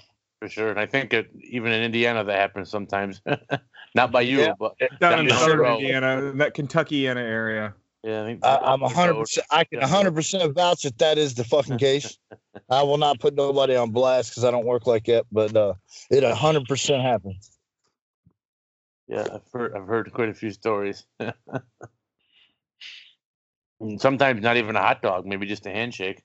For 0.47 0.53
sure. 0.53 0.71
And 0.71 0.79
I 0.79 0.87
think 0.87 1.13
it, 1.13 1.31
even 1.43 1.73
in 1.73 1.83
Indiana 1.83 2.25
that 2.25 2.39
happens 2.39 2.71
sometimes. 2.71 3.21
Not 3.95 4.13
by 4.13 4.21
you, 4.23 4.41
Yeah. 4.41 4.53
but 4.59 4.75
Down 4.79 4.91
in 4.91 5.01
down 5.01 5.25
the 5.27 5.35
southern 5.35 5.59
road. 5.61 5.81
Indiana, 5.81 6.27
in 6.27 6.39
that 6.39 6.55
Kentuckyana 6.55 7.17
area. 7.21 7.75
yeah, 8.05 8.23
I 8.23 8.27
think 8.27 8.45
I, 8.45 8.57
I'm 8.57 8.81
down 8.81 8.81
the 8.81 8.89
hundred 8.95 9.13
road. 9.15 9.21
percent. 9.23 9.47
I 9.51 9.65
can 9.65 9.81
Down 9.81 9.89
hundred 9.89 10.15
percent 10.15 10.55
vouch 10.55 10.83
that 10.83 10.99
that 10.99 11.19
is 11.19 11.35
the 11.35 11.45
fucking 11.45 11.79
case. 11.79 12.19
I 12.71 12.83
will 12.83 12.99
not 12.99 13.21
put 13.21 13.35
nobody 13.35 13.75
on 13.77 13.91
blast 13.91 14.31
because 14.31 14.45
I 14.45 14.51
don't 14.51 14.67
work 14.67 14.87
like 14.87 15.05
that, 15.07 15.25
but 15.33 15.57
uh, 15.57 15.75
it 16.11 16.23
hundred 16.25 16.67
percent 16.67 17.03
happens. 17.03 17.51
Yeah, 19.09 19.27
I've 19.33 19.51
heard 19.53 19.75
I've 19.75 19.87
heard 19.87 20.13
quite 20.13 20.29
a 20.29 20.35
few 20.35 20.51
stories. 20.53 21.05
And 23.81 24.01
Sometimes 24.01 24.43
not 24.43 24.57
even 24.57 24.75
a 24.75 24.81
hot 24.81 25.03
dog, 25.03 25.27
maybe 25.27 25.45
just 25.47 25.67
a 25.67 25.71
handshake. 25.71 26.23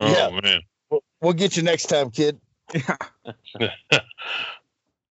Oh 0.00 0.08
Yeah. 0.12 0.40
man. 0.40 0.60
We'll, 0.90 1.02
we'll 1.20 1.32
get 1.32 1.56
you 1.56 1.64
next 1.64 1.86
time, 1.86 2.10
kid. 2.10 2.38
Yeah. 2.72 2.96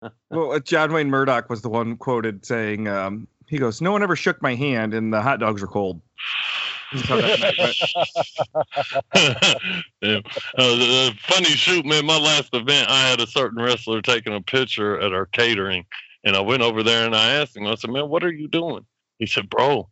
well, 0.31 0.61
John 0.61 0.93
Wayne 0.93 1.11
Murdoch 1.11 1.51
was 1.51 1.63
the 1.63 1.69
one 1.69 1.97
quoted 1.97 2.45
saying, 2.45 2.89
um, 2.89 3.29
he 3.49 3.59
goes, 3.59 3.81
No 3.81 3.93
one 3.93 4.03
ever 4.03 4.17
shook 4.17 4.41
my 4.43 4.55
hand 4.55 4.95
and 4.95 5.13
the 5.13 5.21
hot 5.21 5.41
dogs 5.41 5.61
were 5.61 5.69
cold. 5.69 6.01
Yeah. 10.03 10.21
Uh, 10.59 11.11
funny 11.19 11.47
shoot, 11.47 11.87
man. 11.87 12.05
My 12.05 12.19
last 12.19 12.55
event, 12.55 12.91
I 12.91 13.09
had 13.09 13.21
a 13.21 13.27
certain 13.27 13.63
wrestler 13.63 14.03
taking 14.03 14.35
a 14.35 14.41
picture 14.41 15.01
at 15.01 15.13
our 15.13 15.27
catering, 15.27 15.87
and 16.25 16.37
I 16.37 16.41
went 16.41 16.63
over 16.63 16.83
there 16.83 17.07
and 17.07 17.17
I 17.17 17.37
asked 17.37 17.57
him. 17.57 17.67
I 17.67 17.75
said, 17.75 17.91
"Man, 17.91 18.11
what 18.11 18.23
are 18.23 18.33
you 18.33 18.49
doing?" 18.49 18.85
He 19.19 19.27
said, 19.27 19.49
"Bro, 19.49 19.89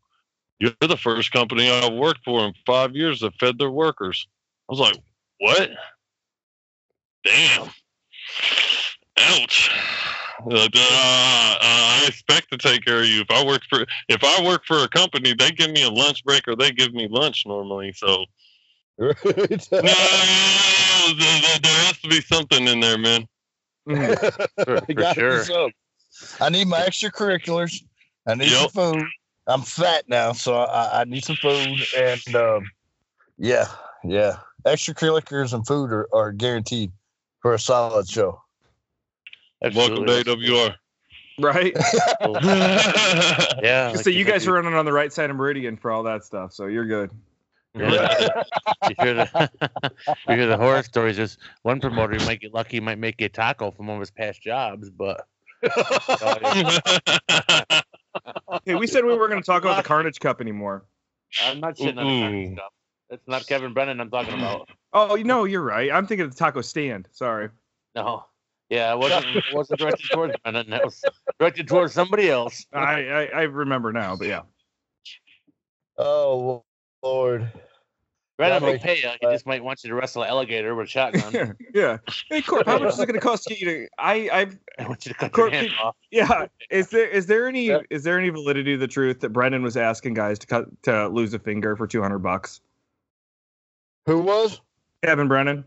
you're 0.58 0.74
the 0.80 0.98
first 0.98 1.32
company 1.32 1.70
I've 1.70 1.94
worked 1.94 2.24
for 2.24 2.44
in 2.44 2.52
five 2.66 2.94
years 2.94 3.20
that 3.20 3.34
fed 3.40 3.58
their 3.58 3.70
workers." 3.70 4.28
I 4.68 4.72
was 4.72 4.80
like, 4.80 4.96
"What? 5.38 5.70
Damn! 7.24 7.68
Ouch!" 9.18 9.70
Like, 10.44 10.74
uh, 10.74 10.80
uh, 10.80 11.58
I 11.62 12.04
expect 12.08 12.50
to 12.50 12.58
take 12.58 12.85
care 12.85 13.00
of 13.02 13.06
you. 13.06 13.20
If 13.20 13.30
I 13.30 13.44
work 13.44 13.62
for 13.68 13.87
if 14.08 14.24
I 14.24 14.42
work 14.44 14.64
for 14.66 14.82
a 14.82 14.88
company, 14.88 15.35
they 15.35 15.52
give 15.52 15.70
me 15.70 15.85
a 15.85 15.90
lunch 15.90 16.24
break 16.24 16.48
or 16.48 16.56
they 16.56 16.72
give 16.72 16.92
me 16.92 17.06
lunch 17.08 17.44
normally. 17.46 17.92
So 17.92 18.24
no, 18.98 19.12
there, 19.22 21.40
there- 21.40 21.58
there 21.62 21.85
has 21.87 21.98
to 22.02 22.08
be 22.08 22.20
something 22.20 22.66
in 22.66 22.80
there, 22.80 22.98
man. 22.98 23.26
Mhm. 23.88 24.16
For, 24.64 24.80
for 25.14 25.44
sure. 25.44 25.70
I 26.40 26.48
need 26.50 26.68
my 26.68 26.80
extracurriculars. 26.82 27.82
I 28.26 28.35
need 28.35 28.50
Yep. 28.50 28.70
some 28.70 28.92
food. 28.94 29.06
I'm 29.48 29.62
fat 29.62 30.04
now, 30.08 30.32
so 30.32 30.54
I, 30.54 31.00
I 31.00 31.04
need 31.04 31.24
some 31.24 31.35
food. 31.37 31.80
And 31.96 32.37
um, 32.37 32.70
yeah, 33.38 33.66
yeah, 34.04 34.37
extracurriculars 34.64 35.52
and 35.52 35.66
food 35.66 35.90
are, 35.90 36.08
are 36.14 36.30
guaranteed 36.30 36.92
for 37.42 37.55
a 37.55 37.59
solid 37.59 38.09
show. 38.09 38.40
Welcome 39.61 40.07
to 40.07 40.24
AWR. 40.24 40.74
Right? 41.40 41.76
Yeah. 43.62 43.94
so 43.94 44.11
you 44.11 44.24
guys 44.24 44.46
are 44.46 44.52
running 44.52 44.74
on 44.74 44.85
the 44.85 44.92
right 44.92 45.12
side 45.12 45.31
of 45.31 45.37
Meridian 45.37 45.76
for 45.76 45.90
all 45.90 46.02
that 46.05 46.24
stuff. 46.24 46.52
So 46.52 46.66
you're 46.66 46.87
good. 46.87 47.11
Yeah. 47.74 48.42
you 48.88 48.94
hear 49.00 49.14
the 49.14 49.50
you 50.28 50.35
hear 50.35 50.46
the 50.46 50.57
horror 50.57 50.83
stories. 50.83 51.16
There's 51.16 51.38
one 51.62 51.81
promoter 51.81 52.14
you 52.16 52.26
might 52.26 52.40
get 52.40 52.52
lucky, 52.52 52.81
might 52.81 52.98
make 52.98 53.20
a 53.20 53.28
taco 53.28 53.70
from 53.70 53.87
one 53.87 53.96
of 53.96 54.00
his 54.00 54.11
past 54.11 54.42
jobs, 54.42 54.90
but 54.90 55.26
Hey, 58.64 58.74
we 58.74 58.87
said 58.87 59.05
we 59.05 59.14
weren't 59.14 59.31
going 59.31 59.42
to 59.42 59.46
talk 59.46 59.62
about 59.62 59.76
the 59.76 59.88
Carnage 59.88 60.20
Cup 60.20 60.40
anymore. 60.40 60.85
I'm 61.44 61.61
not 61.61 61.76
shitting 61.76 61.98
on 61.98 62.07
the 62.07 62.20
taco 62.20 62.35
Ooh. 62.35 62.55
stuff. 62.55 62.72
It's 63.11 63.28
not 63.28 63.46
Kevin 63.46 63.72
Brennan 63.72 64.00
I'm 64.00 64.11
talking 64.11 64.35
about. 64.35 64.68
Oh, 64.92 65.14
you 65.14 65.24
know, 65.24 65.44
you're 65.44 65.62
right. 65.62 65.90
I'm 65.90 66.07
thinking 66.07 66.24
of 66.26 66.33
the 66.33 66.37
taco 66.38 66.61
stand. 66.61 67.09
Sorry. 67.12 67.48
No. 67.94 68.26
Yeah, 68.68 68.92
it 68.92 68.98
wasn't 68.98 69.37
it 69.37 69.44
wasn't 69.52 69.81
directed 69.81 70.07
towards 70.11 70.35
Brennan. 70.42 70.70
That 70.70 70.85
was 70.85 71.02
directed 71.38 71.68
towards 71.68 71.92
somebody 71.92 72.31
else. 72.31 72.64
I, 72.72 73.07
I, 73.09 73.24
I 73.26 73.42
remember 73.42 73.92
now, 73.92 74.16
but 74.16 74.28
yeah. 74.28 74.42
Oh 75.98 76.64
Lord. 77.02 77.50
Brennan 78.38 78.62
Yeah, 78.62 78.70
will 78.70 78.78
pay 78.78 78.96
you. 78.96 79.11
He 79.20 79.26
just 79.35 79.46
might 79.46 79.62
want 79.62 79.85
you 79.85 79.90
to 79.90 79.94
wrestle 79.94 80.22
an 80.22 80.31
alligator 80.31 80.74
with 80.74 80.87
a 80.87 80.90
shotgun. 80.90 81.55
yeah. 81.74 81.98
Hey, 82.31 82.40
Corp, 82.40 82.64
how 82.66 82.78
much 82.78 82.94
is 82.94 82.98
it 83.00 83.07
going 83.07 83.20
to 83.20 83.20
cost 83.20 83.48
you 83.50 83.66
to? 83.66 83.88
I, 83.98 84.28
I've, 84.33 84.59
I 84.78 84.88
want 84.88 85.05
you 85.05 85.12
to 85.12 85.18
cut 85.18 85.33
Court- 85.33 85.52
your 85.52 85.61
hand 85.61 85.72
off. 85.83 85.96
yeah. 86.11 86.46
Is 86.70 86.88
there, 86.88 87.07
is 87.07 87.26
there 87.26 87.46
any, 87.46 87.66
Yeah. 87.66 87.81
is 87.90 88.05
there 88.05 88.18
any 88.18 88.31
validity 88.31 88.72
to 88.72 88.78
the 88.78 88.88
truth 88.88 89.20
that 89.20 89.31
Brennan 89.31 89.62
was 89.62 89.76
asking 89.76 90.14
guys 90.14 90.38
to 90.40 90.46
cut 90.46 90.64
to 90.85 91.09
lose 91.09 91.35
a 91.35 91.38
finger 91.38 91.76
for 91.76 91.87
200 91.87 92.20
bucks? 92.20 92.62
Who 94.07 94.20
was? 94.20 94.61
Kevin 95.02 95.28
Brennan. 95.28 95.64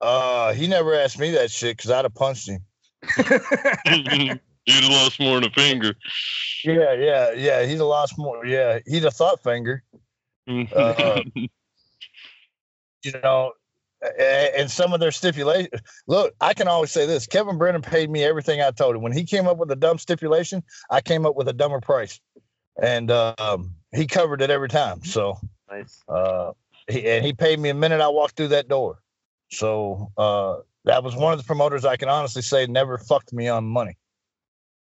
Uh, 0.00 0.52
he 0.52 0.66
never 0.66 0.94
asked 0.94 1.18
me 1.18 1.30
that 1.32 1.50
shit 1.50 1.76
because 1.76 1.90
I'd 1.90 2.04
have 2.04 2.14
punched 2.14 2.48
him. 2.48 2.60
You'd 4.68 4.82
have 4.84 4.92
lost 4.92 5.18
more 5.18 5.40
than 5.40 5.50
a 5.50 5.54
finger. 5.54 5.94
Yeah, 6.62 6.92
yeah, 6.92 7.32
yeah. 7.32 7.64
He'd 7.64 7.78
have 7.78 7.86
lost 7.86 8.18
more. 8.18 8.44
Yeah, 8.44 8.80
he'd 8.86 9.04
have 9.04 9.14
thought 9.14 9.42
finger. 9.42 9.82
Uh, 10.46 11.22
you 11.34 11.48
know, 13.22 13.52
and 14.18 14.70
some 14.70 14.92
of 14.92 15.00
their 15.00 15.10
stipulations. 15.10 15.80
Look, 16.06 16.34
I 16.42 16.52
can 16.52 16.68
always 16.68 16.90
say 16.90 17.06
this: 17.06 17.26
Kevin 17.26 17.56
Brennan 17.56 17.80
paid 17.80 18.10
me 18.10 18.24
everything 18.24 18.60
I 18.60 18.70
told 18.70 18.94
him. 18.94 19.00
When 19.00 19.12
he 19.12 19.24
came 19.24 19.46
up 19.46 19.56
with 19.56 19.70
a 19.70 19.76
dumb 19.76 19.96
stipulation, 19.98 20.62
I 20.90 21.00
came 21.00 21.24
up 21.24 21.34
with 21.34 21.48
a 21.48 21.54
dumber 21.54 21.80
price, 21.80 22.20
and 22.82 23.10
um, 23.10 23.74
he 23.94 24.06
covered 24.06 24.42
it 24.42 24.50
every 24.50 24.68
time. 24.68 25.02
So, 25.02 25.38
Nice. 25.70 26.02
uh, 26.08 26.52
he, 26.67 26.67
and 26.88 27.24
he 27.24 27.32
paid 27.32 27.58
me 27.58 27.68
a 27.68 27.74
minute 27.74 28.00
I 28.00 28.08
walked 28.08 28.36
through 28.36 28.48
that 28.48 28.68
door. 28.68 28.98
So 29.50 30.10
uh, 30.16 30.56
that 30.84 31.02
was 31.02 31.16
one 31.16 31.32
of 31.32 31.38
the 31.38 31.44
promoters 31.44 31.84
I 31.84 31.96
can 31.96 32.08
honestly 32.08 32.42
say 32.42 32.66
never 32.66 32.98
fucked 32.98 33.32
me 33.32 33.48
on 33.48 33.64
money. 33.64 33.96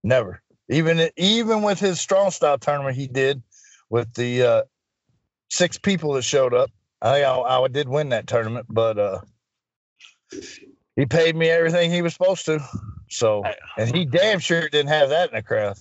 Never. 0.03 0.43
Even 0.69 1.09
even 1.17 1.63
with 1.63 1.81
his 1.81 2.01
strong 2.01 2.31
style 2.31 2.59
tournament 2.59 2.97
he 2.97 3.07
did 3.09 3.43
with 3.91 4.13
the 4.15 4.43
uh, 4.43 4.63
six 5.51 5.79
people 5.79 6.13
that 6.15 6.23
showed 6.23 6.55
up. 6.55 6.71
I, 7.01 7.23
I 7.23 7.63
I 7.63 7.69
did 7.69 7.89
win 7.89 8.11
that 8.11 8.27
tournament, 8.27 8.67
but 8.69 8.99
uh, 8.99 9.21
he 10.97 11.07
paid 11.07 11.37
me 11.37 11.49
everything 11.49 11.91
he 11.91 12.03
was 12.03 12.13
supposed 12.13 12.45
to. 12.47 12.61
So 13.09 13.45
and 13.77 13.95
he 13.95 14.05
damn 14.05 14.41
sure 14.41 14.69
didn't 14.69 14.89
have 14.89 15.11
that 15.11 15.31
in 15.31 15.37
the 15.37 15.43
crowd. 15.43 15.79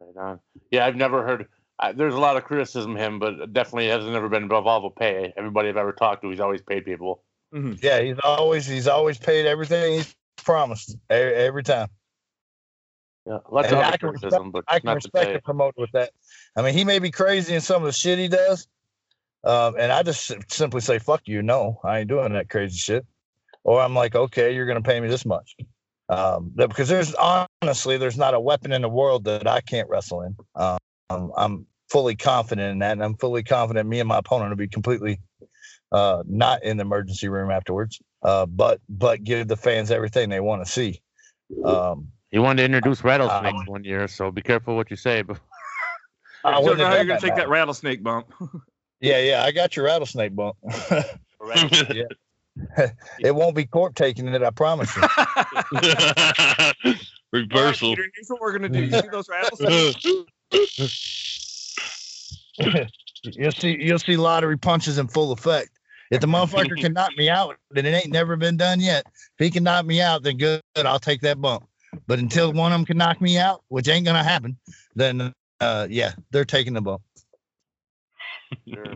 Right 0.00 0.16
on. 0.16 0.40
Yeah, 0.70 0.86
I've 0.86 0.96
never 0.96 1.26
heard. 1.26 1.48
I, 1.78 1.92
there's 1.92 2.14
a 2.14 2.18
lot 2.18 2.36
of 2.36 2.44
criticism 2.44 2.92
of 2.92 2.98
him, 2.98 3.18
but 3.18 3.52
definitely 3.52 3.88
has 3.88 4.04
never 4.04 4.28
been 4.28 4.44
involved 4.44 4.84
with 4.84 4.94
pay. 4.96 5.32
Everybody 5.36 5.68
I've 5.68 5.76
ever 5.76 5.92
talked 5.92 6.22
to, 6.22 6.30
he's 6.30 6.40
always 6.40 6.62
paid 6.62 6.84
people. 6.84 7.22
Mhm. 7.54 7.80
Yeah, 7.82 8.00
he's 8.00 8.18
always 8.24 8.66
he's 8.66 8.88
always 8.88 9.18
paid 9.18 9.46
everything 9.46 9.94
he's 9.98 10.14
promised 10.36 10.94
e- 11.10 11.14
every 11.14 11.62
time. 11.62 11.88
Yeah, 13.26 13.38
lots 13.50 13.68
And 13.68 13.76
of 13.76 13.82
I 13.82 13.88
other 13.88 13.98
can 13.98 14.08
criticism, 14.10 14.50
but 14.52 14.64
I 14.68 14.78
can 14.78 14.86
not 14.88 14.94
respect 14.96 15.26
pay. 15.26 15.32
the 15.34 15.40
promoter 15.42 15.80
with 15.80 15.92
that. 15.92 16.12
I 16.56 16.62
mean, 16.62 16.74
he 16.74 16.84
may 16.84 16.98
be 16.98 17.10
crazy 17.10 17.54
in 17.54 17.60
some 17.60 17.82
of 17.82 17.86
the 17.86 17.92
shit 17.92 18.18
he 18.18 18.28
does, 18.28 18.68
um, 19.44 19.74
and 19.78 19.92
I 19.92 20.02
just 20.02 20.32
simply 20.50 20.80
say, 20.80 20.98
"Fuck 20.98 21.22
you, 21.26 21.42
no, 21.42 21.80
I 21.84 22.00
ain't 22.00 22.08
doing 22.08 22.32
that 22.34 22.48
crazy 22.48 22.76
shit." 22.76 23.04
Or 23.64 23.80
I'm 23.80 23.94
like, 23.94 24.14
"Okay, 24.14 24.54
you're 24.54 24.66
gonna 24.66 24.80
pay 24.82 25.00
me 25.00 25.08
this 25.08 25.26
much," 25.26 25.56
um, 26.08 26.52
because 26.54 26.88
there's 26.88 27.14
honestly 27.14 27.96
there's 27.98 28.16
not 28.16 28.34
a 28.34 28.40
weapon 28.40 28.72
in 28.72 28.82
the 28.82 28.88
world 28.88 29.24
that 29.24 29.46
I 29.46 29.60
can't 29.60 29.88
wrestle 29.88 30.22
in. 30.22 30.36
Um, 30.54 30.78
I'm 31.10 31.66
fully 31.88 32.16
confident 32.16 32.72
in 32.72 32.78
that, 32.80 32.92
and 32.92 33.02
I'm 33.02 33.16
fully 33.16 33.42
confident 33.42 33.88
me 33.88 34.00
and 34.00 34.08
my 34.08 34.18
opponent 34.18 34.50
will 34.50 34.56
be 34.56 34.68
completely 34.68 35.20
uh, 35.92 36.22
not 36.26 36.64
in 36.64 36.76
the 36.76 36.82
emergency 36.82 37.28
room 37.28 37.50
afterwards, 37.50 38.00
uh, 38.22 38.46
but 38.46 38.80
but 38.88 39.22
give 39.22 39.48
the 39.48 39.56
fans 39.56 39.90
everything 39.90 40.28
they 40.28 40.40
want 40.40 40.64
to 40.64 40.70
see. 40.70 41.00
Um, 41.64 42.08
He 42.30 42.38
wanted 42.38 42.62
to 42.62 42.64
introduce 42.64 43.00
Uh, 43.00 43.08
rattlesnakes 43.08 43.66
one 43.68 43.84
year, 43.84 44.08
so 44.08 44.30
be 44.30 44.42
careful 44.42 44.76
what 44.76 44.90
you 44.90 44.96
say. 44.96 45.22
But 45.22 45.38
I 46.44 46.50
I 46.50 46.62
don't 46.62 46.78
know 46.78 46.86
how 46.86 46.94
you're 46.94 47.04
going 47.04 47.20
to 47.20 47.26
take 47.26 47.36
now. 47.36 47.42
that 47.42 47.48
rattlesnake 47.48 48.02
bump. 48.02 48.32
Yeah, 48.98 49.18
yeah, 49.18 49.44
I 49.44 49.52
got 49.52 49.76
your 49.76 49.84
rattlesnake 49.84 50.34
bump. 50.34 50.56
it 53.20 53.34
won't 53.34 53.54
be 53.54 53.66
court 53.66 53.94
taking 53.94 54.26
it, 54.26 54.42
I 54.42 54.48
promise 54.48 54.96
you. 54.96 55.02
Reversal. 57.30 57.50
All 57.52 57.64
right, 57.64 57.78
Peter, 57.78 58.10
here's 58.14 58.28
what 58.28 58.40
we're 58.40 58.56
going 58.58 58.62
to 58.62 58.68
do. 58.70 58.84
You 58.86 58.90
see 59.02 59.08
those 59.12 59.28
rattlesnakes? 59.28 60.06
You'll 63.34 63.52
see 63.52 63.76
you'll 63.80 63.98
see 63.98 64.16
lottery 64.16 64.56
punches 64.58 64.98
in 64.98 65.08
full 65.08 65.32
effect. 65.32 65.70
If 66.10 66.20
the 66.20 66.28
motherfucker 66.28 66.80
can 66.80 66.92
knock 66.92 67.10
me 67.16 67.28
out, 67.28 67.56
then 67.70 67.84
it 67.84 67.90
ain't 67.90 68.12
never 68.12 68.36
been 68.36 68.56
done 68.56 68.80
yet. 68.80 69.06
If 69.06 69.44
he 69.44 69.50
can 69.50 69.64
knock 69.64 69.84
me 69.84 70.00
out, 70.00 70.22
then 70.22 70.36
good, 70.36 70.62
I'll 70.76 71.00
take 71.00 71.20
that 71.22 71.40
bump. 71.40 71.66
But 72.06 72.20
until 72.20 72.52
one 72.52 72.72
of 72.72 72.78
them 72.78 72.86
can 72.86 72.96
knock 72.96 73.20
me 73.20 73.38
out, 73.38 73.64
which 73.68 73.88
ain't 73.88 74.06
gonna 74.06 74.22
happen, 74.22 74.56
then 74.94 75.32
uh 75.60 75.88
yeah, 75.90 76.12
they're 76.30 76.44
taking 76.44 76.74
the 76.74 76.82
bump. 76.82 77.02
Sure. 78.68 78.94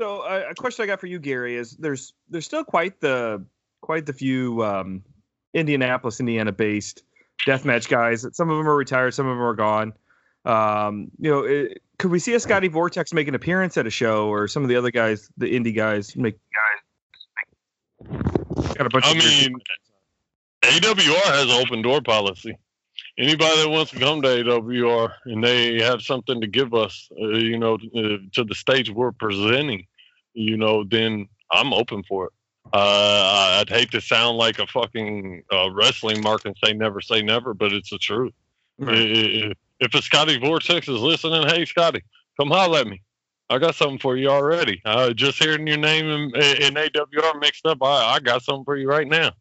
So 0.00 0.20
uh, 0.20 0.44
a 0.50 0.54
question 0.54 0.84
I 0.84 0.86
got 0.86 1.00
for 1.00 1.08
you, 1.08 1.18
Gary, 1.18 1.56
is 1.56 1.72
there's 1.72 2.14
there's 2.28 2.44
still 2.44 2.64
quite 2.64 3.00
the 3.00 3.44
quite 3.80 4.06
the 4.06 4.12
few 4.12 4.62
um, 4.64 5.02
Indianapolis, 5.54 6.20
Indiana 6.20 6.52
based 6.52 7.02
deathmatch 7.46 7.88
guys. 7.88 8.26
Some 8.32 8.50
of 8.50 8.58
them 8.58 8.68
are 8.68 8.76
retired, 8.76 9.14
some 9.14 9.26
of 9.26 9.36
them 9.36 9.44
are 9.44 9.54
gone. 9.54 9.92
Um, 10.44 11.10
you 11.18 11.30
know, 11.30 11.44
it, 11.44 11.82
could 11.98 12.10
we 12.10 12.18
see 12.18 12.34
a 12.34 12.40
Scotty 12.40 12.68
Vortex 12.68 13.12
make 13.12 13.28
an 13.28 13.34
appearance 13.34 13.76
at 13.76 13.86
a 13.86 13.90
show, 13.90 14.28
or 14.28 14.48
some 14.48 14.62
of 14.62 14.68
the 14.68 14.76
other 14.76 14.90
guys, 14.90 15.28
the 15.36 15.46
indie 15.46 15.74
guys, 15.74 16.16
make 16.16 16.36
guys? 16.54 18.16
Got 18.74 18.86
a 18.86 18.90
bunch. 18.90 19.06
I 19.06 19.14
mean, 19.14 19.54
AWR 20.62 21.24
has 21.24 21.44
an 21.44 21.50
open 21.50 21.82
door 21.82 22.00
policy. 22.00 22.56
Anybody 23.18 23.62
that 23.62 23.68
wants 23.68 23.90
to 23.92 23.98
come 23.98 24.22
to 24.22 24.28
AWR 24.28 25.12
and 25.24 25.42
they 25.42 25.82
have 25.82 26.02
something 26.02 26.40
to 26.40 26.46
give 26.46 26.72
us, 26.72 27.08
uh, 27.20 27.28
you 27.28 27.58
know, 27.58 27.74
uh, 27.74 28.18
to 28.32 28.44
the 28.44 28.54
stage 28.54 28.90
we're 28.90 29.12
presenting, 29.12 29.86
you 30.34 30.56
know, 30.56 30.84
then 30.84 31.28
I'm 31.50 31.72
open 31.72 32.04
for 32.04 32.26
it. 32.26 32.32
Uh, 32.72 33.60
I'd 33.60 33.70
hate 33.70 33.90
to 33.92 34.00
sound 34.00 34.36
like 34.36 34.58
a 34.58 34.66
fucking 34.66 35.44
uh, 35.52 35.70
wrestling 35.70 36.22
mark 36.22 36.42
and 36.44 36.56
say 36.62 36.72
never 36.72 37.00
say 37.00 37.22
never, 37.22 37.54
but 37.54 37.72
it's 37.72 37.90
the 37.90 37.98
truth. 37.98 38.34
Right. 38.78 39.54
If 39.80 39.94
a 39.94 40.02
Scotty 40.02 40.38
Vortex 40.38 40.88
is 40.88 41.00
listening, 41.00 41.46
hey 41.48 41.64
Scotty, 41.64 42.02
come 42.38 42.50
holler 42.50 42.80
at 42.80 42.86
me. 42.86 43.02
I 43.50 43.58
got 43.58 43.74
something 43.74 43.98
for 43.98 44.16
you 44.16 44.28
already. 44.28 44.82
Uh, 44.84 45.12
just 45.12 45.38
hearing 45.38 45.66
your 45.66 45.78
name 45.78 46.06
in, 46.06 46.22
in 46.34 46.74
AWR 46.74 47.40
mixed 47.40 47.64
up, 47.64 47.78
I, 47.82 48.14
I 48.14 48.20
got 48.20 48.42
something 48.42 48.64
for 48.64 48.76
you 48.76 48.88
right 48.88 49.06
now. 49.06 49.32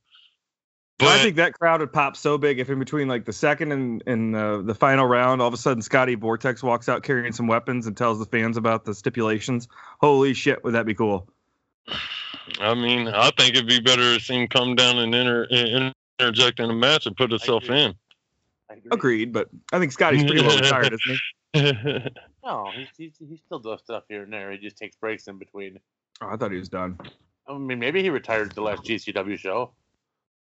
Well, 1.00 1.10
I 1.10 1.22
think 1.22 1.36
that 1.36 1.54
crowd 1.54 1.82
would 1.82 1.94
pop 1.94 2.18
so 2.18 2.40
big 2.40 2.60
if 2.60 2.72
in 2.72 2.80
between 2.80 3.08
like 3.08 3.26
the 3.26 3.34
second 3.34 3.72
and, 3.72 4.02
and 4.08 4.36
uh, 4.36 4.62
the 4.62 4.74
final 4.74 5.06
round, 5.06 5.42
all 5.42 5.48
of 5.48 5.54
a 5.54 5.58
sudden 5.58 5.84
Scotty 5.84 6.16
Vortex 6.16 6.64
walks 6.64 6.90
out 6.90 7.04
carrying 7.04 7.34
some 7.34 7.46
weapons 7.46 7.86
and 7.86 7.96
tells 7.96 8.18
the 8.18 8.26
fans 8.26 8.58
about 8.58 8.84
the 8.84 8.96
stipulations. 8.96 9.68
Holy 10.02 10.34
shit, 10.34 10.64
would 10.64 10.74
that 10.74 10.88
be 10.88 10.96
cool? 10.96 11.30
I 12.60 12.74
mean, 12.74 13.08
I 13.08 13.32
think 13.32 13.56
it'd 13.56 13.68
be 13.68 13.80
better 13.80 14.18
to 14.18 14.20
see 14.20 14.36
him 14.36 14.48
come 14.48 14.76
down 14.76 15.00
and 15.00 15.14
inter, 15.14 15.46
interject 16.20 16.60
in 16.60 16.70
a 16.70 16.74
match 16.74 17.06
and 17.06 17.16
put 17.16 17.30
himself 17.32 17.64
agree. 17.66 17.84
in. 17.84 17.96
I. 18.70 18.76
Agreed, 18.92 19.34
but 19.34 19.50
I 19.72 19.80
think 19.80 19.92
Scotty's 19.92 20.24
pretty 20.24 20.42
well 20.42 20.58
retired, 20.58 20.94
isn't 20.94 21.20
he? 21.54 22.10
No, 22.48 22.72
he's, 22.74 22.88
he's, 22.98 23.12
he 23.20 23.42
still 23.46 23.60
does 23.60 23.82
stuff 23.82 24.04
here 24.08 24.24
and 24.24 24.32
there. 24.32 24.50
He 24.54 24.58
just 24.58 24.78
takes 24.78 24.96
breaks 24.96 25.28
in 25.28 25.38
between. 25.38 25.80
Oh, 26.22 26.30
I 26.30 26.38
thought 26.38 26.52
he 26.52 26.58
was 26.58 26.70
done. 26.70 26.98
I 27.46 27.58
mean, 27.58 27.78
maybe 27.78 28.02
he 28.02 28.10
retired 28.10 28.50
at 28.50 28.56
the 28.56 28.62
last 28.62 28.84
GCW 28.84 29.38
show, 29.38 29.72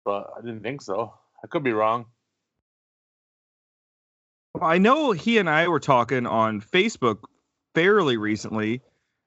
but 0.04 0.30
I 0.38 0.42
didn't 0.42 0.64
think 0.64 0.82
so. 0.82 1.14
I 1.42 1.48
could 1.48 1.64
be 1.64 1.72
wrong. 1.72 2.08
Well, 4.54 4.70
I 4.70 4.80
know 4.80 5.14
he 5.14 5.38
and 5.38 5.50
I 5.50 5.70
were 5.70 5.80
talking 5.80 6.28
on 6.28 6.60
Facebook 6.60 7.20
fairly 7.74 8.18
recently, 8.18 8.82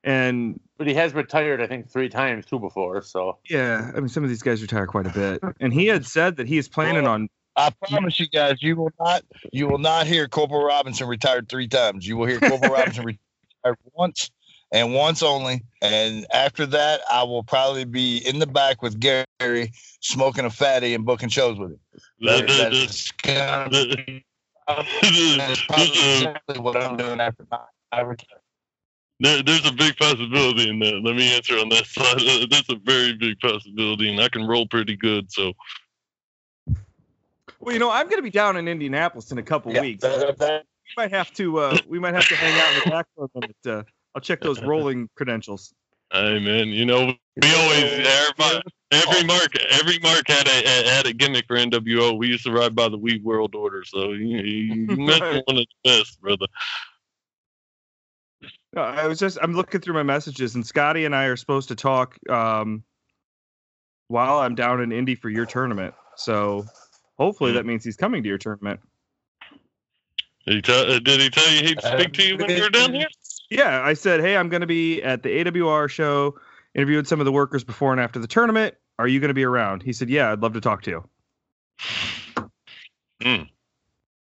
and 0.04 0.60
But 0.78 0.86
he 0.86 0.94
has 0.94 1.14
retired, 1.14 1.62
I 1.62 1.66
think, 1.66 1.88
three 1.88 2.08
times 2.08 2.44
too 2.46 2.58
before. 2.58 3.02
So 3.02 3.38
yeah, 3.48 3.90
I 3.94 4.00
mean 4.00 4.08
some 4.08 4.22
of 4.24 4.28
these 4.28 4.42
guys 4.42 4.60
retire 4.60 4.86
quite 4.86 5.06
a 5.06 5.10
bit. 5.10 5.42
And 5.60 5.72
he 5.72 5.86
had 5.86 6.04
said 6.06 6.36
that 6.36 6.46
he 6.46 6.58
is 6.58 6.68
planning 6.68 7.06
on 7.06 7.28
I 7.56 7.70
promise 7.88 8.20
you 8.20 8.28
guys, 8.28 8.62
you 8.62 8.76
will 8.76 8.92
not 9.00 9.22
you 9.52 9.66
will 9.66 9.78
not 9.78 10.06
hear 10.06 10.28
Corporal 10.28 10.64
Robinson 10.64 11.08
retired 11.08 11.48
three 11.48 11.68
times. 11.68 12.06
You 12.06 12.16
will 12.18 12.26
hear 12.26 12.38
Corporal 12.40 12.72
Robinson 12.74 13.04
retired 13.04 13.78
once 13.94 14.30
and 14.70 14.92
once 14.92 15.22
only. 15.22 15.62
And 15.80 16.26
after 16.32 16.66
that, 16.66 17.00
I 17.10 17.22
will 17.22 17.42
probably 17.42 17.84
be 17.86 18.18
in 18.18 18.38
the 18.38 18.46
back 18.46 18.82
with 18.82 19.00
Gary 19.00 19.72
smoking 20.00 20.44
a 20.44 20.50
fatty 20.50 20.92
and 20.92 21.06
booking 21.06 21.30
shows 21.30 21.58
with 21.58 21.70
him. 21.72 21.80
That- 22.20 22.46
The- 22.46 22.52
that 22.54 22.70
the- 22.72 22.76
is 22.84 23.12
gonna- 23.22 23.68
that 23.70 25.50
is 25.50 25.62
probably 25.68 25.86
exactly 25.86 26.58
what 26.58 26.76
I'm 26.76 26.96
doing 26.98 27.20
after 27.20 27.46
my 27.50 27.58
I 27.92 28.00
retire. 28.00 28.40
There, 29.18 29.42
there's 29.42 29.66
a 29.66 29.72
big 29.72 29.96
possibility 29.96 30.68
in 30.68 30.78
that. 30.80 31.00
Let 31.02 31.16
me 31.16 31.34
answer 31.34 31.58
on 31.58 31.68
that 31.70 31.86
side. 31.86 32.20
Uh, 32.20 32.46
That's 32.50 32.68
a 32.68 32.76
very 32.84 33.14
big 33.14 33.38
possibility, 33.40 34.10
and 34.10 34.20
I 34.20 34.28
can 34.28 34.46
roll 34.46 34.66
pretty 34.66 34.96
good. 34.96 35.32
So 35.32 35.52
well, 37.60 37.72
you 37.72 37.78
know, 37.78 37.90
I'm 37.90 38.06
going 38.06 38.18
to 38.18 38.22
be 38.22 38.30
down 38.30 38.56
in 38.56 38.68
Indianapolis 38.68 39.32
in 39.32 39.38
a 39.38 39.42
couple 39.42 39.72
Yeah, 39.72 39.80
weeks. 39.80 40.02
that- 40.02 40.38
that- 40.38 40.64
We 40.96 41.02
might 41.02 41.10
have 41.10 41.32
to 41.34 41.58
uh, 41.58 41.78
we 41.88 41.98
might 41.98 42.14
have 42.14 42.28
to 42.28 42.36
hang 42.36 42.54
out 42.60 42.74
in 42.74 42.80
the 42.84 42.90
back 42.90 43.06
for 43.16 43.24
a 43.34 43.40
minute. 43.40 43.56
Uh, 43.66 43.82
I'll 44.14 44.20
check 44.20 44.40
those 44.40 44.60
rolling 44.62 45.08
credentials. 45.16 45.74
Hey 46.12 46.38
man, 46.38 46.68
you 46.68 46.86
know 46.86 47.06
we 47.42 47.54
always 47.54 47.82
everybody, 48.06 48.62
every 48.92 49.24
mark 49.24 49.52
every 49.70 49.98
mark 49.98 50.22
had 50.28 50.46
a 50.46 50.88
had 50.88 51.06
a 51.06 51.12
gimmick 51.12 51.46
for 51.48 51.56
NWO. 51.56 52.16
We 52.16 52.28
used 52.28 52.44
to 52.44 52.52
ride 52.52 52.76
by 52.76 52.88
the 52.88 52.96
We 52.96 53.18
World 53.18 53.56
Order, 53.56 53.82
so 53.84 54.12
you, 54.12 54.38
you, 54.38 54.86
you 54.86 54.96
meant 54.96 55.20
Right. 55.22 55.42
one 55.46 55.58
of 55.58 55.66
the 55.66 55.90
best, 55.90 56.20
brother. 56.20 56.46
No, 58.76 58.82
I 58.82 59.06
was 59.06 59.18
just 59.18 59.38
I'm 59.40 59.54
looking 59.54 59.80
through 59.80 59.94
my 59.94 60.02
messages, 60.02 60.54
and 60.54 60.64
Scotty 60.66 61.06
and 61.06 61.16
I 61.16 61.24
are 61.24 61.36
supposed 61.36 61.68
to 61.68 61.74
talk 61.74 62.14
um, 62.28 62.84
while 64.08 64.38
I'm 64.38 64.54
down 64.54 64.82
in 64.82 64.92
Indy 64.92 65.14
for 65.14 65.30
your 65.30 65.46
tournament. 65.46 65.94
So 66.16 66.66
hopefully 67.16 67.52
that 67.52 67.64
means 67.64 67.84
he's 67.84 67.96
coming 67.96 68.22
to 68.22 68.28
your 68.28 68.36
tournament. 68.36 68.80
Did 70.46 70.56
he 70.56 70.62
tell 70.62 70.92
uh, 70.92 70.98
Did 70.98 71.20
he 71.22 71.30
tell 71.30 71.50
you 71.50 71.62
he'd 71.62 71.80
speak 71.80 72.12
to 72.12 72.22
you 72.22 72.36
when 72.36 72.50
you 72.50 72.62
were 72.62 72.68
down 72.68 72.92
here? 72.92 73.08
Yeah, 73.50 73.80
I 73.82 73.94
said, 73.94 74.20
hey, 74.20 74.36
I'm 74.36 74.48
going 74.48 74.60
to 74.60 74.66
be 74.66 75.02
at 75.02 75.22
the 75.22 75.28
AWR 75.28 75.88
show, 75.88 76.38
interviewing 76.74 77.04
some 77.04 77.20
of 77.20 77.26
the 77.26 77.32
workers 77.32 77.64
before 77.64 77.92
and 77.92 78.00
after 78.00 78.18
the 78.18 78.26
tournament. 78.26 78.74
Are 78.98 79.06
you 79.06 79.20
going 79.20 79.28
to 79.28 79.34
be 79.34 79.44
around? 79.44 79.82
He 79.82 79.92
said, 79.92 80.10
yeah, 80.10 80.32
I'd 80.32 80.40
love 80.40 80.54
to 80.54 80.60
talk 80.60 80.82
to 80.82 80.90
you. 80.90 81.08
Hmm. 83.22 83.42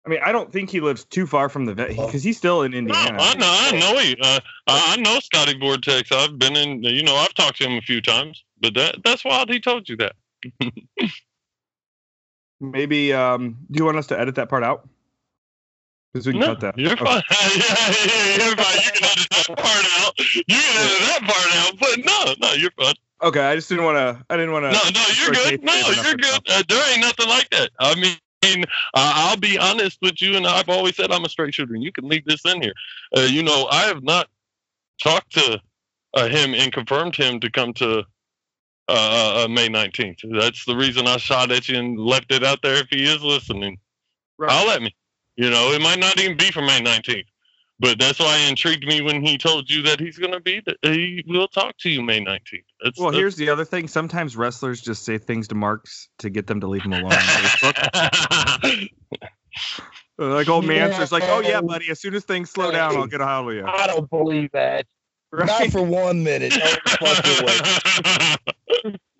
I 0.08 0.10
mean, 0.10 0.20
I 0.24 0.32
don't 0.32 0.50
think 0.50 0.70
he 0.70 0.80
lives 0.80 1.04
too 1.04 1.26
far 1.26 1.50
from 1.50 1.66
the 1.66 1.74
vet 1.74 1.90
because 1.90 2.22
he's 2.22 2.38
still 2.38 2.62
in 2.62 2.70
No, 2.72 2.78
Indiana. 2.78 3.18
I 3.20 3.34
know, 3.34 3.46
I 3.46 3.78
know 3.78 3.98
he. 3.98 4.16
Uh, 4.18 4.40
I 4.66 4.94
I 4.94 4.96
know 4.96 5.20
Scotty 5.20 5.58
Vortex. 5.58 6.10
I've 6.10 6.38
been 6.38 6.56
in. 6.56 6.82
You 6.82 7.02
know, 7.02 7.14
I've 7.14 7.34
talked 7.34 7.58
to 7.58 7.64
him 7.68 7.76
a 7.76 7.82
few 7.82 8.00
times, 8.00 8.42
but 8.58 8.72
that 8.72 8.96
that's 9.04 9.22
wild. 9.22 9.50
He 9.50 9.60
told 9.60 9.86
you 9.86 9.98
that. 9.98 10.12
Maybe, 12.60 13.12
um, 13.12 13.58
do 13.70 13.76
you 13.76 13.84
want 13.84 13.98
us 13.98 14.06
to 14.06 14.18
edit 14.18 14.36
that 14.36 14.48
part 14.48 14.64
out? 14.64 14.88
Because 16.14 16.26
we 16.26 16.32
can 16.32 16.40
No, 16.40 16.46
cut 16.46 16.60
that. 16.60 16.78
you're 16.78 16.92
Okay. 16.92 17.04
fine. 17.04 17.22
yeah, 17.30 17.36
yeah, 17.58 18.46
you're 18.46 18.56
fine. 18.56 18.80
You 18.80 18.90
can 18.90 19.04
edit 19.04 19.28
that 19.30 19.58
part 19.58 19.86
out. 20.00 20.14
You 20.18 20.42
can 20.48 20.86
edit 20.86 21.00
that 21.00 21.20
part 21.20 21.54
out. 21.54 21.78
But 21.78 21.98
no, 22.06 22.48
no, 22.48 22.54
you're 22.54 22.72
fine. 22.78 22.94
Okay, 23.22 23.40
I 23.40 23.54
just 23.56 23.68
didn't 23.68 23.84
want 23.84 23.96
to. 23.98 24.24
I 24.30 24.36
didn't 24.38 24.52
want 24.52 24.64
to. 24.64 24.70
No, 24.72 24.80
no, 24.88 25.04
you're 25.20 25.34
good. 25.34 25.62
No, 25.62 25.74
you're 25.74 26.14
good. 26.14 26.40
Uh, 26.48 26.62
there 26.66 26.92
ain't 26.92 27.02
nothing 27.02 27.28
like 27.28 27.50
that. 27.50 27.70
I 27.78 27.94
mean, 27.94 28.16
uh, 28.42 28.64
I'll 28.94 29.36
be 29.36 29.58
honest 29.58 29.98
with 30.02 30.20
you, 30.22 30.36
and 30.36 30.46
I've 30.46 30.68
always 30.68 30.96
said 30.96 31.10
I'm 31.10 31.24
a 31.24 31.28
straight 31.28 31.54
shooter, 31.54 31.74
and 31.74 31.82
you 31.82 31.92
can 31.92 32.08
leave 32.08 32.24
this 32.24 32.44
in 32.44 32.62
here. 32.62 32.74
Uh, 33.16 33.22
you 33.22 33.42
know, 33.42 33.66
I 33.70 33.82
have 33.82 34.02
not 34.02 34.28
talked 35.02 35.32
to 35.32 35.60
uh, 36.14 36.28
him 36.28 36.54
and 36.54 36.72
confirmed 36.72 37.16
him 37.16 37.40
to 37.40 37.50
come 37.50 37.72
to 37.74 38.00
uh, 38.00 38.02
uh, 38.88 39.44
uh, 39.44 39.48
May 39.48 39.68
19th. 39.68 40.18
That's 40.38 40.64
the 40.64 40.76
reason 40.76 41.06
I 41.06 41.16
shot 41.18 41.50
at 41.50 41.68
you 41.68 41.78
and 41.78 41.98
left 41.98 42.32
it 42.32 42.44
out 42.44 42.60
there. 42.62 42.76
If 42.76 42.88
he 42.90 43.04
is 43.04 43.22
listening, 43.22 43.78
Right. 44.38 44.52
I'll 44.52 44.66
let 44.66 44.82
me. 44.82 44.94
You 45.36 45.50
know, 45.50 45.72
it 45.72 45.80
might 45.82 45.98
not 45.98 46.18
even 46.18 46.36
be 46.36 46.50
for 46.50 46.62
May 46.62 46.80
19th. 46.80 47.26
But 47.80 47.98
that's 48.00 48.18
why 48.18 48.36
it 48.38 48.48
intrigued 48.50 48.84
me 48.86 49.02
when 49.02 49.22
he 49.24 49.38
told 49.38 49.70
you 49.70 49.82
that 49.82 50.00
he's 50.00 50.18
going 50.18 50.32
to 50.32 50.40
be. 50.40 50.60
He 50.82 51.22
will 51.28 51.46
talk 51.46 51.76
to 51.78 51.88
you 51.90 52.02
May 52.02 52.20
19th. 52.20 52.64
That's, 52.82 52.98
Well, 52.98 53.10
that's- 53.10 53.20
here's 53.20 53.36
the 53.36 53.50
other 53.50 53.64
thing. 53.64 53.86
Sometimes 53.86 54.36
wrestlers 54.36 54.80
just 54.80 55.04
say 55.04 55.16
things 55.18 55.46
to 55.48 55.54
marks 55.54 56.08
to 56.18 56.28
get 56.30 56.48
them 56.48 56.60
to 56.60 56.66
leave 56.66 56.82
them 56.82 56.92
alone 56.94 57.04
on 57.12 57.18
Facebook. 57.18 58.88
Like 60.20 60.48
oh, 60.48 60.54
old 60.54 60.64
Manser's 60.64 61.12
like, 61.12 61.22
oh 61.26 61.40
yeah, 61.40 61.60
buddy. 61.60 61.88
As 61.90 62.00
soon 62.00 62.14
as 62.16 62.24
things 62.24 62.50
slow 62.50 62.72
down, 62.72 62.96
I'll 62.96 63.06
get 63.06 63.20
a 63.20 63.26
hold 63.26 63.50
of 63.50 63.54
you. 63.54 63.64
I 63.64 63.86
don't 63.86 64.10
believe 64.10 64.50
that. 64.52 64.84
Not 65.32 65.68
for 65.70 65.82
one 65.82 66.24
minute. 66.24 66.54
No 66.58 66.66
fucking 67.06 67.46
way. 67.46 67.58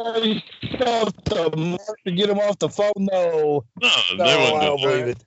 To 0.01 1.53
Mark 1.57 1.99
to 2.07 2.13
get 2.13 2.31
him 2.31 2.39
off 2.39 2.59
the 2.59 2.69
phone. 2.69 2.91
No, 2.97 3.65
no, 3.81 3.89
no, 4.17 4.25
they 4.25 4.33
I 4.33 4.53
wouldn't. 4.53 4.61
don't 4.63 4.81
do 4.81 4.87
believe 4.89 5.09
it. 5.09 5.25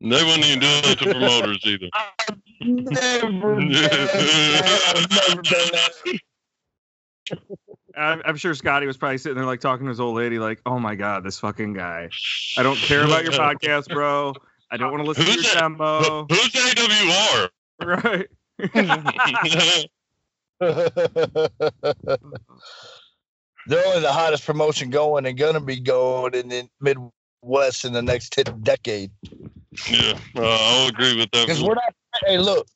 It. 0.00 0.08
They 0.08 0.24
wouldn't 0.24 0.44
even 0.44 0.58
do 0.60 0.66
that 0.66 0.98
to 0.98 1.04
promoters 1.10 1.60
either. 1.64 1.88
Never 2.60 2.90
done 2.90 3.68
that. 3.70 4.92
I've 4.96 5.10
never 5.10 5.42
done 5.42 5.68
that. 5.72 6.18
I'm, 7.96 8.22
I'm 8.24 8.36
sure 8.36 8.54
Scotty 8.54 8.86
was 8.86 8.96
probably 8.96 9.18
sitting 9.18 9.36
there 9.36 9.46
like 9.46 9.60
talking 9.60 9.84
to 9.86 9.90
his 9.90 10.00
old 10.00 10.16
lady, 10.16 10.38
like, 10.38 10.60
oh 10.64 10.78
my 10.78 10.94
god, 10.94 11.24
this 11.24 11.38
fucking 11.40 11.74
guy. 11.74 12.08
I 12.56 12.62
don't 12.62 12.76
care 12.76 13.04
about 13.04 13.24
your 13.24 13.32
podcast, 13.32 13.92
bro. 13.92 14.34
I 14.70 14.76
don't 14.76 14.90
want 14.90 15.02
to 15.02 15.08
listen 15.08 15.24
to 15.24 15.32
Who's 15.32 15.44
your 15.44 15.54
that? 15.54 15.60
demo. 15.60 16.26
Who's 16.28 16.52
AWR? 16.52 17.48
Right. 17.82 18.28
They're 23.66 23.86
only 23.86 24.00
the 24.00 24.12
hottest 24.12 24.44
promotion 24.46 24.90
going 24.90 25.26
and 25.26 25.36
gonna 25.36 25.60
be 25.60 25.80
going 25.80 26.34
in 26.34 26.48
the 26.48 26.68
Midwest 26.80 27.84
in 27.84 27.92
the 27.92 28.02
next 28.02 28.32
t- 28.32 28.42
decade. 28.62 29.10
Yeah, 29.88 30.18
uh, 30.36 30.58
I'll 30.60 30.88
agree 30.88 31.16
with 31.16 31.30
that. 31.32 31.46
Because 31.46 31.62
we're 31.62 31.74
not. 31.74 31.94
Hey, 32.26 32.38
look, 32.38 32.66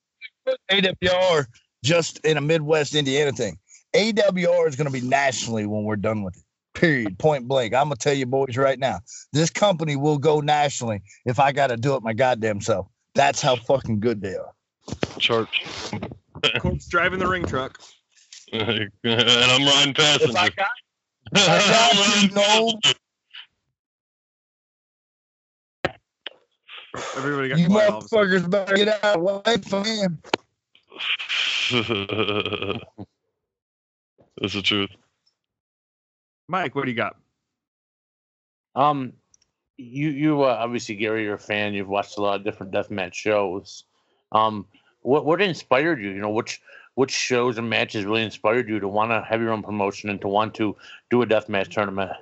AWR 0.71 1.47
just 1.83 2.25
in 2.25 2.37
a 2.37 2.41
Midwest 2.41 2.95
Indiana 2.95 3.33
thing. 3.33 3.59
AWR 3.95 4.69
is 4.69 4.77
going 4.77 4.87
to 4.87 4.93
be 4.93 5.07
nationally 5.07 5.67
when 5.67 5.85
we're 5.85 5.97
done 5.97 6.23
with 6.23 6.37
it. 6.37 6.43
Period. 6.75 7.19
Point 7.19 7.47
blank. 7.47 7.73
I'm 7.73 7.85
gonna 7.85 7.95
tell 7.95 8.15
you 8.15 8.27
boys 8.27 8.57
right 8.57 8.79
now. 8.79 8.99
This 9.33 9.49
company 9.49 9.95
will 9.95 10.19
go 10.19 10.41
nationally 10.41 11.03
if 11.25 11.39
I 11.39 11.53
got 11.53 11.69
to 11.69 11.77
do 11.77 11.95
it 11.95 12.03
my 12.03 12.13
goddamn 12.13 12.61
self. 12.61 12.89
That's 13.15 13.41
how 13.41 13.55
fucking 13.55 14.01
good 14.01 14.21
they 14.21 14.35
are. 14.35 14.53
Church. 15.19 15.63
Corp's 16.59 16.89
driving 16.89 17.21
the 17.21 17.29
ring 17.29 17.45
truck. 17.45 17.79
and 18.53 18.91
I'm 19.05 19.65
riding 19.65 19.91
If 19.91 19.97
passenger. 19.97 20.33
I 20.37 20.49
got, 20.49 20.69
I'm 21.33 21.71
got 21.71 21.93
riding 21.95 22.29
you, 22.29 22.35
no. 22.35 22.81
Everybody 27.17 27.49
got 27.49 27.59
you 27.59 27.67
quiet 27.67 27.91
all 27.91 27.99
of 27.99 28.05
motherfuckers 28.05 28.49
better 28.49 28.77
get 28.77 29.05
out 29.05 29.17
of 29.17 29.25
the 29.25 29.51
way 29.51 29.57
for 29.59 29.85
him. 29.85 30.23
passenger. 31.71 32.81
That's 34.41 34.55
the 34.55 34.63
truth. 34.63 34.91
Mike, 36.49 36.75
what 36.75 36.85
do 36.85 36.91
you 36.91 36.97
got? 36.97 37.17
Um, 38.75 39.13
you 39.77 40.11
you 40.11 40.43
uh, 40.43 40.57
obviously 40.61 40.95
Gary, 40.97 41.25
you're 41.25 41.35
a 41.35 41.39
fan. 41.39 41.75
You've 41.75 41.89
watched 41.89 42.19
a 42.19 42.23
lot 42.23 42.37
of 42.37 42.45
different 42.45 42.73
deathmatch 42.73 43.15
shows. 43.15 43.85
Um, 44.33 44.67
what 45.03 45.25
what 45.25 45.41
inspired 45.41 46.01
you? 46.01 46.11
You 46.11 46.21
know, 46.21 46.31
which 46.31 46.61
which 46.95 47.13
shows 47.13 47.59
and 47.59 47.69
matches 47.69 48.05
really 48.05 48.23
inspired 48.23 48.69
you 48.69 48.81
to 48.81 48.89
want 48.89 49.11
to 49.11 49.23
have 49.29 49.41
your 49.41 49.53
own 49.53 49.63
promotion 49.63 50.11
and 50.11 50.21
to 50.21 50.29
want 50.29 50.55
to 50.55 50.77
do 51.11 51.23
a 51.23 51.27
deathmatch 51.27 51.71
tournament? 51.71 52.13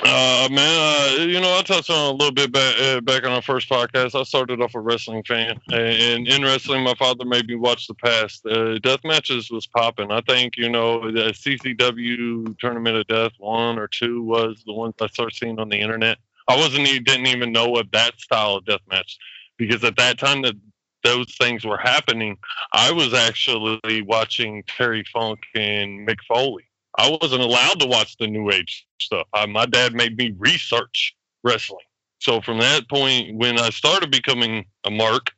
Uh, 0.00 0.48
man, 0.50 1.20
uh, 1.20 1.22
you 1.22 1.40
know, 1.40 1.56
I 1.56 1.62
touched 1.62 1.90
on 1.90 2.14
a 2.14 2.16
little 2.16 2.32
bit 2.32 2.50
back 2.50 2.74
uh, 2.80 3.00
back 3.02 3.24
on 3.24 3.32
our 3.32 3.42
first 3.42 3.68
podcast. 3.68 4.18
I 4.18 4.24
started 4.24 4.60
off 4.60 4.74
a 4.74 4.80
wrestling 4.80 5.22
fan, 5.22 5.60
and 5.70 6.26
in 6.26 6.42
wrestling, 6.42 6.82
my 6.82 6.94
father 6.94 7.24
made 7.24 7.46
me 7.46 7.54
watch 7.54 7.86
the 7.86 7.94
past. 7.94 8.44
Uh, 8.44 8.78
death 8.78 9.00
matches 9.04 9.50
was 9.50 9.66
popping. 9.66 10.10
I 10.10 10.20
think 10.22 10.56
you 10.56 10.68
know 10.68 11.12
the 11.12 11.32
CZW 11.32 12.58
Tournament 12.58 12.96
of 12.96 13.06
Death 13.06 13.32
one 13.38 13.78
or 13.78 13.86
two 13.86 14.22
was 14.24 14.62
the 14.66 14.72
ones 14.72 14.94
I 15.00 15.06
started 15.06 15.36
seeing 15.36 15.60
on 15.60 15.68
the 15.68 15.78
internet. 15.78 16.18
I 16.48 16.56
wasn't 16.56 16.88
even 16.88 17.04
didn't 17.04 17.26
even 17.26 17.52
know 17.52 17.76
of 17.76 17.90
that 17.92 18.18
style 18.18 18.56
of 18.56 18.64
death 18.64 18.80
match 18.90 19.18
because 19.56 19.84
at 19.84 19.96
that 19.96 20.18
time 20.18 20.42
that 20.42 20.56
those 21.04 21.32
things 21.36 21.64
were 21.64 21.78
happening, 21.78 22.38
I 22.72 22.90
was 22.92 23.14
actually 23.14 24.02
watching 24.02 24.64
Terry 24.66 25.04
Funk 25.12 25.40
and 25.54 26.06
Mick 26.06 26.18
Foley. 26.26 26.64
I 26.98 27.16
wasn't 27.20 27.42
allowed 27.42 27.80
to 27.80 27.86
watch 27.86 28.16
the 28.18 28.26
new 28.26 28.50
age 28.50 28.86
stuff. 29.00 29.26
I, 29.34 29.46
my 29.46 29.66
dad 29.66 29.94
made 29.94 30.16
me 30.16 30.34
research 30.38 31.14
wrestling. 31.42 31.84
So 32.20 32.40
from 32.40 32.58
that 32.58 32.88
point, 32.88 33.36
when 33.36 33.58
I 33.58 33.70
started 33.70 34.10
becoming 34.10 34.64
a 34.84 34.90
mark, 34.90 35.30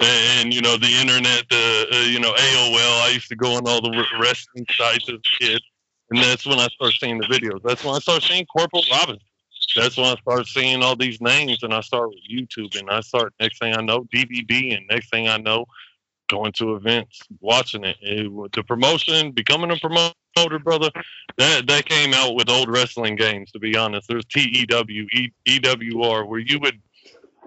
and 0.00 0.52
you 0.52 0.60
know 0.60 0.76
the 0.76 0.92
internet, 1.00 1.44
the 1.50 1.86
uh, 1.92 1.96
you 2.10 2.18
know 2.18 2.32
AOL, 2.32 3.02
I 3.02 3.10
used 3.14 3.28
to 3.28 3.36
go 3.36 3.54
on 3.56 3.68
all 3.68 3.80
the 3.80 4.04
wrestling 4.20 4.66
sites 4.70 5.08
as 5.08 5.16
a 5.16 5.44
kid, 5.44 5.62
and 6.10 6.18
that's 6.22 6.44
when 6.44 6.58
I 6.58 6.66
started 6.68 6.96
seeing 6.98 7.18
the 7.18 7.26
videos. 7.26 7.62
That's 7.62 7.84
when 7.84 7.94
I 7.94 8.00
started 8.00 8.26
seeing 8.26 8.46
Corporal 8.46 8.82
Robinson. 8.90 9.20
That's 9.76 9.96
when 9.96 10.06
I 10.06 10.16
started 10.16 10.46
seeing 10.48 10.82
all 10.82 10.96
these 10.96 11.20
names, 11.20 11.62
and 11.62 11.72
I 11.72 11.80
started 11.80 12.08
with 12.08 12.28
YouTube, 12.28 12.76
and 12.78 12.90
I 12.90 13.00
start 13.00 13.32
next 13.38 13.58
thing 13.60 13.74
I 13.76 13.80
know 13.82 14.04
DVD, 14.12 14.76
and 14.76 14.86
next 14.90 15.10
thing 15.10 15.28
I 15.28 15.36
know, 15.38 15.66
going 16.28 16.52
to 16.54 16.74
events, 16.74 17.20
watching 17.40 17.84
it. 17.84 17.96
It- 18.02 18.52
the 18.52 18.64
promotion, 18.64 19.30
becoming 19.32 19.70
a 19.70 19.76
promoter, 19.76 20.14
brother. 20.36 20.90
That 21.38 21.66
that 21.66 21.86
came 21.86 22.14
out 22.14 22.34
with 22.34 22.48
old 22.48 22.68
wrestling 22.68 23.16
games. 23.16 23.50
To 23.52 23.58
be 23.58 23.76
honest, 23.76 24.08
there's 24.08 24.24
TEW, 24.26 25.06
e, 25.12 25.28
where 26.26 26.38
you 26.40 26.58
would 26.60 26.80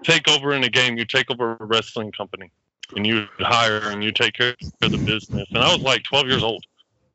take 0.02 0.28
over 0.28 0.52
in 0.52 0.64
a 0.64 0.68
game. 0.68 0.96
You 0.96 1.04
take 1.04 1.30
over 1.30 1.56
a 1.60 1.64
wrestling 1.64 2.12
company, 2.12 2.50
and 2.94 3.06
you 3.06 3.26
hire 3.40 3.90
and 3.90 4.02
you 4.02 4.12
take 4.12 4.34
care 4.34 4.54
of 4.82 4.92
the 4.92 4.98
business. 4.98 5.48
And 5.54 5.62
I 5.62 5.72
was 5.72 5.82
like 5.82 6.02
12 6.04 6.28
years 6.28 6.42
old, 6.42 6.64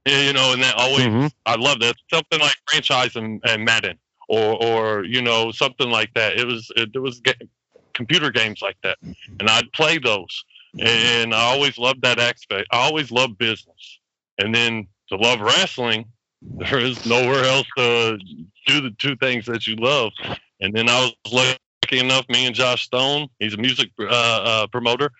you 0.05 0.33
know, 0.33 0.53
and 0.53 0.61
that 0.63 0.75
always 0.75 1.05
Mhm. 1.05 1.31
I 1.45 1.55
love 1.55 1.79
that 1.79 1.95
something 2.11 2.39
like 2.39 2.55
franchise 2.69 3.15
and, 3.15 3.41
and 3.45 3.65
Madden 3.65 3.97
or 4.27 4.63
or 4.63 5.03
you 5.05 5.21
know 5.21 5.51
something 5.51 5.89
like 5.89 6.13
that. 6.15 6.37
It 6.37 6.45
was 6.47 6.71
it, 6.75 6.93
there 6.93 7.01
was 7.01 7.19
ga- 7.19 7.47
computer 7.93 8.31
games 8.31 8.61
like 8.61 8.77
that, 8.83 8.97
and 9.39 9.49
I'd 9.49 9.71
play 9.73 9.97
those, 9.97 10.45
and 10.79 11.33
I 11.33 11.41
always 11.53 11.77
loved 11.77 12.01
that 12.03 12.19
aspect. 12.19 12.67
I 12.71 12.77
always 12.77 13.11
loved 13.11 13.37
business, 13.37 13.99
and 14.37 14.53
then 14.53 14.87
to 15.11 15.17
love 15.17 15.39
wrestling, 15.41 16.05
there 16.41 16.79
is 16.79 17.05
nowhere 17.05 17.43
else 17.43 17.67
to 17.77 18.17
do 18.65 18.81
the 18.81 18.91
two 18.97 19.15
things 19.17 19.45
that 19.45 19.67
you 19.67 19.75
love. 19.75 20.11
And 20.59 20.73
then 20.73 20.89
I 20.89 21.11
was 21.23 21.31
lucky 21.31 21.99
enough, 21.99 22.27
me 22.29 22.45
and 22.45 22.55
Josh 22.55 22.83
Stone, 22.83 23.27
he's 23.39 23.53
a 23.53 23.57
music 23.57 23.91
uh, 23.99 24.05
uh, 24.05 24.67
promoter. 24.67 25.11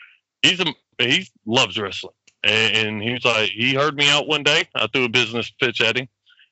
He's 0.41 0.59
a 0.59 0.65
he 0.97 1.27
loves 1.45 1.79
wrestling, 1.79 2.13
and, 2.43 2.75
and 2.75 3.03
he's 3.03 3.25
like 3.25 3.49
he 3.49 3.73
heard 3.73 3.95
me 3.95 4.09
out 4.09 4.27
one 4.27 4.43
day. 4.43 4.67
I 4.75 4.87
threw 4.87 5.05
a 5.05 5.09
business 5.09 5.51
pitch 5.59 5.81
at 5.81 5.97
him. 5.97 6.07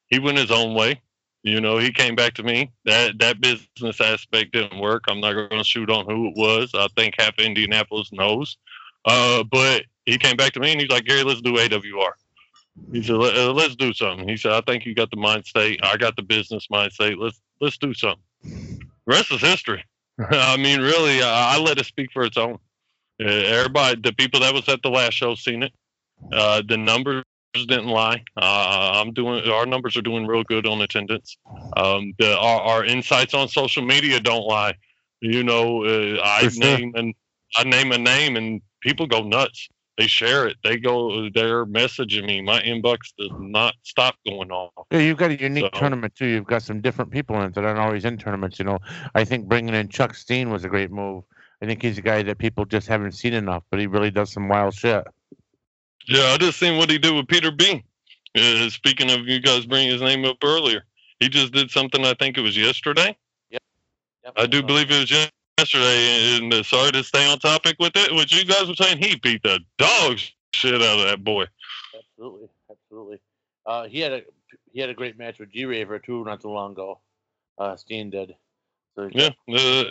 He 0.08 0.20
went 0.20 0.38
his 0.38 0.52
own 0.52 0.76
way. 0.76 1.02
You 1.44 1.62
know, 1.62 1.78
he 1.78 1.92
came 1.92 2.16
back 2.16 2.34
to 2.36 2.44
me. 2.44 2.72
That 2.86 3.20
that 3.20 3.42
business 3.42 4.02
aspect 4.02 4.54
didn't 4.54 4.80
work. 4.80 5.06
I'm 5.08 5.22
not 5.22 5.34
going 5.34 5.50
to 5.50 5.64
shoot 5.64 5.90
on 5.90 6.06
who 6.06 6.28
it 6.28 6.34
was. 6.36 6.72
I 6.74 6.88
think 6.96 7.16
half 7.18 7.38
Indianapolis 7.40 8.12
knows. 8.12 8.58
Uh, 9.06 9.44
but 9.44 9.86
he 10.06 10.18
came 10.18 10.36
back 10.36 10.52
to 10.54 10.60
me 10.60 10.72
and 10.72 10.82
he's 10.82 10.90
like, 10.90 11.06
Gary, 11.06 11.24
let's 11.24 11.42
do 11.42 11.54
AWR. 11.54 12.12
He 12.92 13.04
said, 13.04 13.16
"Let- 13.18 13.36
uh, 13.36 13.52
let's 13.54 13.76
do 13.76 13.94
something. 13.94 14.28
He 14.28 14.38
said, 14.38 14.54
I 14.54 14.62
think 14.62 14.86
you 14.86 14.96
got 14.96 15.12
the 15.12 15.18
mind 15.18 15.46
state. 15.46 15.80
I 15.84 15.98
got 15.98 16.16
the 16.16 16.24
business 16.24 16.68
mind 16.70 16.92
state. 16.94 17.18
Let's 17.18 17.40
let's 17.62 17.78
do 17.78 17.94
something. 17.94 18.24
The 18.44 18.80
rest 19.06 19.32
is 19.32 19.42
history. 19.42 19.84
I 20.32 20.58
mean, 20.58 20.82
really, 20.82 21.22
I, 21.22 21.56
I 21.56 21.60
let 21.60 21.78
it 21.78 21.86
speak 21.86 22.12
for 22.12 22.24
its 22.24 22.38
own. 22.38 22.58
Uh, 23.22 23.28
everybody, 23.28 24.00
the 24.02 24.14
people 24.14 24.40
that 24.42 24.54
was 24.54 24.68
at 24.70 24.82
the 24.82 24.90
last 24.90 25.14
show, 25.14 25.36
seen 25.36 25.64
it. 25.64 25.74
Uh, 26.32 26.62
the 26.68 26.78
numbers 26.78 27.24
didn't 27.54 27.88
lie. 27.88 28.24
Uh, 28.38 28.92
I'm 28.96 29.14
doing. 29.14 29.50
Our 29.50 29.66
numbers 29.66 29.98
are 29.98 30.02
doing 30.02 30.26
real 30.26 30.44
good 30.44 30.66
on 30.66 30.82
attendance. 30.82 31.38
Um, 31.78 32.14
the 32.20 32.38
our, 32.38 32.62
our 32.62 32.86
insights 32.86 33.34
on 33.34 33.48
social 33.48 33.84
media 33.84 34.20
don't 34.20 34.46
lie. 34.46 34.74
You 35.22 35.44
know, 35.44 35.84
uh, 35.84 36.22
I 36.24 36.50
name 36.56 36.94
and 36.96 37.14
I 37.58 37.64
name 37.64 37.92
a 37.92 37.98
name 37.98 38.38
and 38.38 38.62
people 38.82 39.08
go 39.08 39.22
nuts. 39.24 39.68
They 40.00 40.08
share 40.08 40.48
it. 40.48 40.56
They 40.64 40.78
go. 40.78 41.30
They're 41.30 41.66
messaging 41.66 42.26
me. 42.26 42.40
My 42.42 42.62
inbox 42.62 43.00
does 43.18 43.32
not 43.38 43.76
stop 43.84 44.16
going 44.26 44.50
off. 44.50 44.72
Yeah, 44.92 45.00
you've 45.00 45.18
got 45.18 45.30
a 45.32 45.38
unique 45.38 45.66
So- 45.74 45.80
tournament 45.82 46.16
too. 46.16 46.26
You've 46.26 46.48
got 46.48 46.64
some 46.64 46.80
different 46.80 47.12
people 47.12 47.36
in 47.36 47.48
it 47.50 47.56
that 47.56 47.66
aren't 47.66 47.80
always 47.80 48.06
in 48.06 48.18
tournaments. 48.18 48.60
You 48.60 48.66
know, 48.66 48.80
I 49.14 49.26
think 49.26 49.48
bringing 49.50 49.76
in 49.76 49.90
Chuck 49.90 50.16
Steen 50.16 50.52
was 50.52 50.64
a 50.64 50.70
great 50.70 50.90
move. 50.90 51.26
I 51.62 51.66
think 51.66 51.82
he's 51.82 51.98
a 51.98 52.02
guy 52.02 52.24
that 52.24 52.38
people 52.38 52.64
just 52.64 52.88
haven't 52.88 53.12
seen 53.12 53.34
enough, 53.34 53.64
but 53.70 53.82
he 53.82 53.88
really 53.88 54.10
does 54.10 54.32
some 54.32 54.48
wild 54.48 54.74
shit. 54.74 55.04
Yeah, 56.08 56.24
I 56.28 56.38
just 56.38 56.58
seen 56.60 56.78
what 56.78 56.90
he 56.90 56.98
did 56.98 57.14
with 57.14 57.28
Peter 57.28 57.52
B. 57.52 57.84
Uh, 58.38 58.70
speaking 58.70 59.12
of 59.12 59.28
you 59.28 59.42
guys 59.42 59.66
bringing 59.66 59.92
his 59.92 60.02
name 60.02 60.24
up 60.24 60.38
earlier, 60.46 60.86
he 61.20 61.28
just 61.28 61.52
did 61.52 61.70
something. 61.72 62.06
I 62.06 62.14
think 62.14 62.38
it 62.38 62.42
was 62.42 62.56
yesterday. 62.56 63.18
I 64.38 64.46
do 64.46 64.64
believe 64.64 64.90
it 64.92 65.00
was 65.00 65.12
yes- 65.12 65.30
yesterday. 65.60 66.38
And 66.38 66.66
sorry 66.66 66.92
to 66.92 67.04
stay 67.04 67.30
on 67.30 67.40
topic 67.40 67.76
with 67.80 67.96
it. 67.96 68.14
What 68.14 68.32
you 68.32 68.46
guys 68.46 68.68
were 68.68 68.76
saying, 68.76 69.00
he 69.00 69.16
beat 69.18 69.44
the 69.44 69.60
dog 69.78 70.18
shit 70.54 70.76
out 70.76 71.00
of 71.00 71.06
that 71.06 71.24
boy. 71.24 71.46
Absolutely, 71.98 72.48
absolutely. 72.70 73.20
Uh, 73.66 73.88
he 73.88 74.00
had 74.00 74.14
a 74.14 74.22
he 74.72 74.80
had 74.80 74.90
a 74.90 74.94
great 74.94 75.18
match 75.18 75.40
with 75.40 75.52
G 75.52 75.66
Raver 75.66 76.00
too 76.00 76.24
not 76.24 76.42
too 76.42 76.50
long 76.50 76.72
ago. 76.72 77.00
Uh, 77.58 77.76
Steen 77.76 78.10
did. 78.10 78.36
So 78.96 79.10
Yeah, 79.12 79.30
uh, 79.54 79.84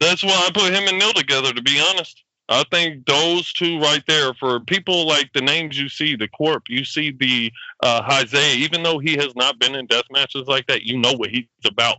that's 0.00 0.22
why 0.22 0.46
I 0.46 0.50
put 0.54 0.72
him 0.72 0.88
and 0.88 0.98
Neil 0.98 1.12
together. 1.12 1.52
To 1.52 1.62
be 1.62 1.82
honest, 1.90 2.22
I 2.48 2.64
think 2.70 3.06
those 3.06 3.52
two 3.52 3.80
right 3.80 4.02
there 4.06 4.32
for 4.34 4.60
people 4.60 5.06
like 5.06 5.32
the 5.32 5.40
names 5.40 5.78
you 5.78 5.88
see, 5.88 6.14
the 6.14 6.28
Corp, 6.28 6.64
you 6.68 6.84
see 6.84 7.10
the 7.10 7.52
uh, 7.82 8.02
Isaiah. 8.10 8.56
Even 8.56 8.82
though 8.82 8.98
he 8.98 9.14
has 9.16 9.34
not 9.34 9.58
been 9.58 9.74
in 9.74 9.86
death 9.86 10.04
matches 10.10 10.46
like 10.46 10.66
that, 10.68 10.82
you 10.82 10.98
know 10.98 11.14
what 11.14 11.30
he's 11.30 11.46
about. 11.64 11.98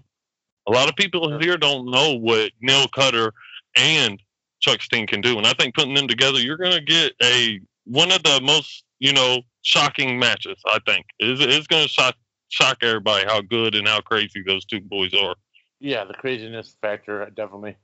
A 0.67 0.71
lot 0.71 0.89
of 0.89 0.95
people 0.95 1.39
here 1.39 1.57
don't 1.57 1.89
know 1.89 2.13
what 2.13 2.51
Neil 2.61 2.87
Cutter 2.87 3.33
and 3.75 4.19
Chuck 4.59 4.81
Steen 4.81 5.05
can 5.05 5.21
do, 5.21 5.37
and 5.37 5.45
I 5.45 5.53
think 5.53 5.75
putting 5.75 5.93
them 5.93 6.07
together, 6.07 6.39
you're 6.39 6.57
going 6.57 6.71
to 6.71 6.81
get 6.81 7.13
a 7.21 7.59
one 7.85 8.11
of 8.11 8.23
the 8.23 8.41
most 8.41 8.83
you 8.99 9.13
know 9.13 9.41
shocking 9.61 10.17
matches. 10.17 10.57
I 10.65 10.79
think 10.85 11.05
it's, 11.19 11.41
it's 11.41 11.67
going 11.67 11.83
to 11.83 11.89
shock 11.89 12.15
shock 12.49 12.77
everybody 12.81 13.25
how 13.27 13.41
good 13.41 13.75
and 13.75 13.87
how 13.87 14.01
crazy 14.01 14.43
those 14.45 14.65
two 14.65 14.81
boys 14.81 15.13
are. 15.13 15.35
yeah, 15.79 16.03
the 16.03 16.13
craziness 16.13 16.75
factor 16.81 17.29
definitely 17.35 17.75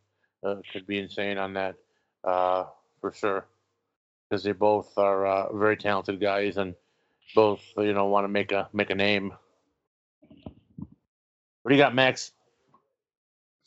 uh, 0.43 0.55
could 0.71 0.87
be 0.87 0.99
insane 0.99 1.37
on 1.37 1.53
that 1.53 1.75
uh, 2.23 2.65
for 2.99 3.11
sure. 3.11 3.45
Because 4.29 4.43
they 4.43 4.53
both 4.53 4.97
are 4.97 5.25
uh, 5.25 5.53
very 5.53 5.75
talented 5.75 6.21
guys 6.21 6.57
and 6.57 6.73
both 7.35 7.61
you 7.77 7.93
know 7.93 8.05
want 8.07 8.23
to 8.23 8.29
make 8.29 8.51
a 8.51 8.69
make 8.73 8.89
a 8.89 8.95
name. 8.95 9.33
What 11.63 11.69
do 11.69 11.75
you 11.75 11.81
got, 11.81 11.93
Max? 11.93 12.31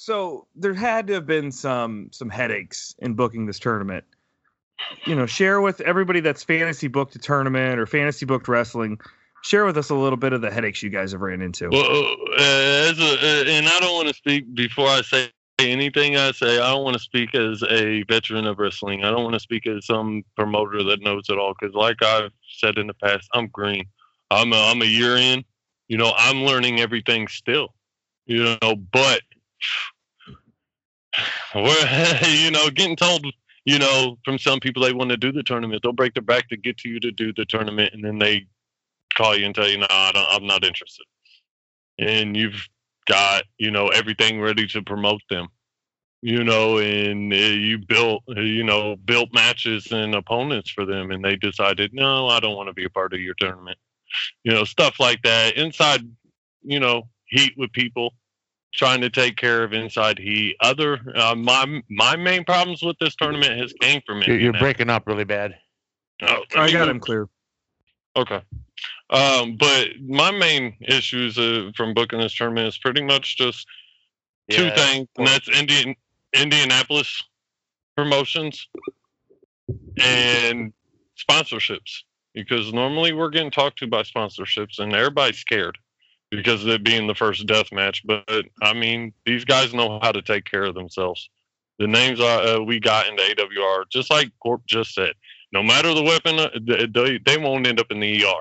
So 0.04 0.46
there 0.54 0.74
had 0.74 1.06
to 1.06 1.14
have 1.14 1.24
been 1.24 1.50
some 1.50 2.10
some 2.12 2.28
headaches 2.28 2.94
in 2.98 3.14
booking 3.14 3.46
this 3.46 3.58
tournament. 3.58 4.04
You 5.06 5.14
know, 5.14 5.24
share 5.24 5.62
with 5.62 5.80
everybody 5.80 6.20
that's 6.20 6.44
fantasy 6.44 6.88
booked 6.88 7.16
a 7.16 7.18
tournament 7.18 7.78
or 7.80 7.86
fantasy 7.86 8.26
booked 8.26 8.46
wrestling. 8.46 9.00
Share 9.44 9.64
with 9.64 9.78
us 9.78 9.88
a 9.88 9.94
little 9.94 10.18
bit 10.18 10.34
of 10.34 10.42
the 10.42 10.50
headaches 10.50 10.82
you 10.82 10.90
guys 10.90 11.12
have 11.12 11.22
ran 11.22 11.40
into. 11.40 11.70
Well, 11.70 11.80
uh, 11.80 12.42
as 12.42 12.98
a, 12.98 13.12
uh, 13.14 13.44
and 13.48 13.66
I 13.66 13.78
don't 13.80 13.94
want 13.94 14.08
to 14.08 14.14
speak 14.14 14.54
before 14.54 14.88
I 14.88 15.00
say 15.00 15.30
anything 15.58 16.18
I 16.18 16.32
say. 16.32 16.58
I 16.58 16.70
don't 16.70 16.84
want 16.84 16.98
to 16.98 17.02
speak 17.02 17.34
as 17.34 17.62
a 17.62 18.02
veteran 18.02 18.46
of 18.46 18.58
wrestling. 18.58 19.04
I 19.04 19.10
don't 19.10 19.22
want 19.22 19.34
to 19.34 19.40
speak 19.40 19.66
as 19.66 19.86
some 19.86 20.22
promoter 20.36 20.82
that 20.82 21.00
knows 21.00 21.30
it 21.30 21.38
all. 21.38 21.54
Because, 21.58 21.74
like 21.74 22.02
I've 22.02 22.30
said 22.58 22.76
in 22.76 22.88
the 22.88 22.94
past, 22.94 23.26
I'm 23.32 23.46
green. 23.46 23.86
I'm 24.30 24.52
a, 24.52 24.70
I'm 24.70 24.82
a 24.82 24.84
year 24.84 25.16
in. 25.16 25.46
You 25.88 25.96
know, 25.96 26.12
I'm 26.14 26.42
learning 26.42 26.80
everything 26.80 27.26
still. 27.26 27.68
You 28.26 28.58
know, 28.60 28.76
but 28.92 29.22
we're, 31.54 32.18
you 32.28 32.50
know, 32.50 32.70
getting 32.70 32.96
told 32.96 33.24
you 33.64 33.78
know, 33.78 34.18
from 34.24 34.38
some 34.38 34.60
people 34.60 34.82
they 34.82 34.92
want 34.92 35.10
to 35.10 35.16
do 35.16 35.32
the 35.32 35.42
tournament. 35.42 35.82
They'll 35.82 35.92
break 35.92 36.14
their 36.14 36.22
back 36.22 36.48
to 36.48 36.56
get 36.56 36.76
to 36.78 36.88
you 36.88 37.00
to 37.00 37.10
do 37.10 37.32
the 37.32 37.46
tournament, 37.46 37.94
and 37.94 38.04
then 38.04 38.18
they 38.18 38.46
call 39.14 39.36
you 39.36 39.46
and 39.46 39.54
tell 39.54 39.68
you, 39.68 39.78
"No, 39.78 39.86
I 39.88 40.12
don't, 40.12 40.26
I'm 40.30 40.46
not 40.46 40.64
interested." 40.64 41.06
And 41.98 42.36
you've 42.36 42.68
got 43.06 43.44
you 43.58 43.70
know 43.70 43.88
everything 43.88 44.40
ready 44.40 44.66
to 44.68 44.82
promote 44.82 45.22
them, 45.30 45.48
you 46.20 46.44
know, 46.44 46.78
and 46.78 47.32
uh, 47.32 47.36
you 47.36 47.78
built 47.78 48.22
uh, 48.36 48.40
you 48.40 48.64
know 48.64 48.96
built 48.96 49.30
matches 49.32 49.90
and 49.92 50.14
opponents 50.14 50.70
for 50.70 50.84
them, 50.84 51.10
and 51.10 51.24
they 51.24 51.36
decided, 51.36 51.94
"No, 51.94 52.28
I 52.28 52.40
don't 52.40 52.56
want 52.56 52.68
to 52.68 52.74
be 52.74 52.84
a 52.84 52.90
part 52.90 53.14
of 53.14 53.20
your 53.20 53.34
tournament." 53.34 53.78
You 54.44 54.52
know, 54.52 54.64
stuff 54.64 55.00
like 55.00 55.22
that. 55.22 55.56
Inside, 55.56 56.02
you 56.62 56.80
know, 56.80 57.08
heat 57.28 57.54
with 57.56 57.72
people 57.72 58.12
trying 58.74 59.00
to 59.00 59.10
take 59.10 59.36
care 59.36 59.62
of 59.62 59.72
inside 59.72 60.18
he 60.18 60.56
Other 60.60 61.00
uh, 61.14 61.34
my 61.34 61.82
my 61.88 62.16
main 62.16 62.44
problems 62.44 62.82
with 62.82 62.98
this 62.98 63.14
tournament 63.14 63.58
has 63.58 63.72
came 63.80 64.02
from 64.06 64.22
You're, 64.22 64.38
you're 64.38 64.52
breaking 64.52 64.90
up 64.90 65.06
really 65.06 65.24
bad. 65.24 65.56
Oh, 66.22 66.42
I 66.56 66.70
got 66.70 66.88
him 66.88 67.00
clear. 67.00 67.28
Okay. 68.16 68.42
Um, 69.10 69.56
but 69.56 69.88
my 70.06 70.30
main 70.30 70.76
issues 70.80 71.38
uh, 71.38 71.70
from 71.76 71.94
booking 71.94 72.20
this 72.20 72.34
tournament 72.34 72.68
is 72.68 72.78
pretty 72.78 73.02
much 73.02 73.36
just 73.36 73.66
two 74.50 74.64
Yeah. 74.64 74.74
things, 74.74 75.08
and 75.16 75.26
that's 75.26 75.48
Indian 75.48 75.94
Indianapolis 76.32 77.22
promotions 77.96 78.68
and 80.00 80.72
sponsorships. 81.18 82.02
Because 82.34 82.72
normally 82.72 83.12
we're 83.12 83.30
getting 83.30 83.52
talked 83.52 83.78
to 83.78 83.86
by 83.86 84.02
sponsorships, 84.02 84.80
and 84.80 84.92
everybody's 84.92 85.38
scared 85.38 85.78
because 86.36 86.62
of 86.62 86.68
it 86.68 86.84
being 86.84 87.06
the 87.06 87.14
first 87.14 87.46
death 87.46 87.70
match. 87.72 88.02
But 88.04 88.44
I 88.62 88.72
mean, 88.74 89.12
these 89.26 89.44
guys 89.44 89.74
know 89.74 89.98
how 90.02 90.12
to 90.12 90.22
take 90.22 90.44
care 90.44 90.64
of 90.64 90.74
themselves. 90.74 91.28
The 91.78 91.86
names 91.88 92.20
uh, 92.20 92.58
we 92.64 92.78
got 92.78 93.08
in 93.08 93.16
the 93.16 93.22
AWR, 93.22 93.84
just 93.90 94.10
like 94.10 94.30
Corp 94.40 94.62
just 94.66 94.94
said, 94.94 95.12
no 95.52 95.62
matter 95.62 95.92
the 95.94 96.02
weapon, 96.02 96.38
uh, 96.38 96.50
they, 96.92 97.18
they- 97.18 97.38
won't 97.38 97.66
end 97.66 97.80
up 97.80 97.90
in 97.90 98.00
the 98.00 98.24
ER. 98.24 98.40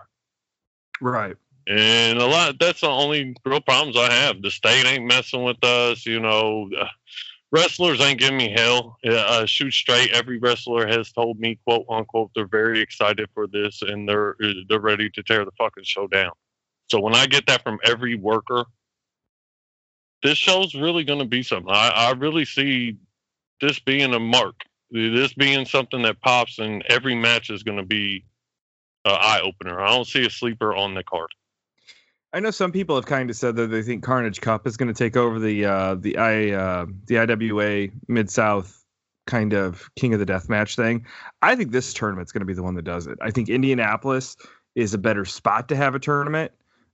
Right. 1.01 1.35
And 1.67 2.19
a 2.19 2.25
lot 2.25 2.59
that's 2.59 2.81
the 2.81 2.87
only 2.89 3.35
real 3.45 3.61
problems 3.61 3.95
I 3.97 4.11
have. 4.11 4.41
The 4.41 4.51
state 4.51 4.85
ain't 4.85 5.05
messing 5.05 5.43
with 5.43 5.63
us, 5.63 6.05
you 6.05 6.19
know. 6.19 6.69
Uh, 6.77 6.87
wrestlers 7.51 8.01
ain't 8.01 8.19
giving 8.19 8.37
me 8.37 8.51
hell. 8.55 8.97
Uh, 9.05 9.11
Uh, 9.13 9.45
shoot 9.45 9.71
straight. 9.71 10.11
Every 10.11 10.39
wrestler 10.39 10.85
has 10.87 11.11
told 11.11 11.39
me, 11.39 11.57
quote 11.65 11.85
unquote, 11.89 12.31
they're 12.35 12.47
very 12.47 12.81
excited 12.81 13.29
for 13.33 13.47
this 13.47 13.81
and 13.81 14.07
they're 14.07 14.35
uh, 14.43 14.53
they're 14.67 14.79
ready 14.79 15.09
to 15.11 15.23
tear 15.23 15.45
the 15.45 15.51
fucking 15.57 15.85
show 15.85 16.07
down. 16.07 16.31
So 16.89 16.99
when 16.99 17.15
I 17.15 17.25
get 17.25 17.47
that 17.47 17.63
from 17.63 17.79
every 17.83 18.15
worker, 18.15 18.65
this 20.21 20.37
show's 20.37 20.73
really 20.73 21.03
going 21.03 21.19
to 21.19 21.25
be 21.25 21.43
something. 21.43 21.71
I, 21.71 21.89
I 21.89 22.11
really 22.11 22.45
see 22.45 22.97
this 23.61 23.79
being 23.79 24.13
a 24.13 24.19
mark. 24.19 24.55
This 24.91 25.33
being 25.33 25.65
something 25.65 26.03
that 26.03 26.21
pops, 26.21 26.59
and 26.59 26.83
every 26.87 27.15
match 27.15 27.49
is 27.49 27.63
going 27.63 27.79
to 27.79 27.85
be 27.85 28.25
an 29.05 29.17
eye 29.19 29.41
opener. 29.43 29.81
I 29.81 29.89
don't 29.89 30.05
see 30.05 30.25
a 30.25 30.29
sleeper 30.29 30.75
on 30.75 30.93
the 30.93 31.03
card. 31.03 31.29
I 32.31 32.39
know 32.39 32.51
some 32.51 32.71
people 32.71 32.95
have 32.95 33.05
kind 33.05 33.29
of 33.29 33.35
said 33.35 33.55
that 33.55 33.67
they 33.67 33.83
think 33.83 34.03
Carnage 34.03 34.41
Cup 34.41 34.65
is 34.65 34.77
going 34.77 34.87
to 34.87 34.93
take 34.93 35.15
over 35.15 35.39
the 35.39 35.65
uh, 35.65 35.95
the 35.95 36.17
I 36.17 36.51
uh, 36.51 36.85
the 37.05 37.19
IWA 37.19 37.89
Mid 38.07 38.29
South 38.29 38.83
kind 39.27 39.53
of 39.53 39.89
King 39.95 40.13
of 40.13 40.19
the 40.19 40.25
Death 40.25 40.49
match 40.49 40.75
thing. 40.75 41.05
I 41.41 41.55
think 41.55 41.71
this 41.71 41.93
tournament's 41.93 42.31
going 42.31 42.41
to 42.41 42.45
be 42.45 42.53
the 42.53 42.63
one 42.63 42.75
that 42.75 42.85
does 42.85 43.07
it. 43.07 43.19
I 43.21 43.31
think 43.31 43.49
Indianapolis 43.49 44.35
is 44.75 44.93
a 44.93 44.97
better 44.97 45.25
spot 45.25 45.69
to 45.69 45.75
have 45.75 45.95
a 45.95 45.99
tournament. 45.99 46.51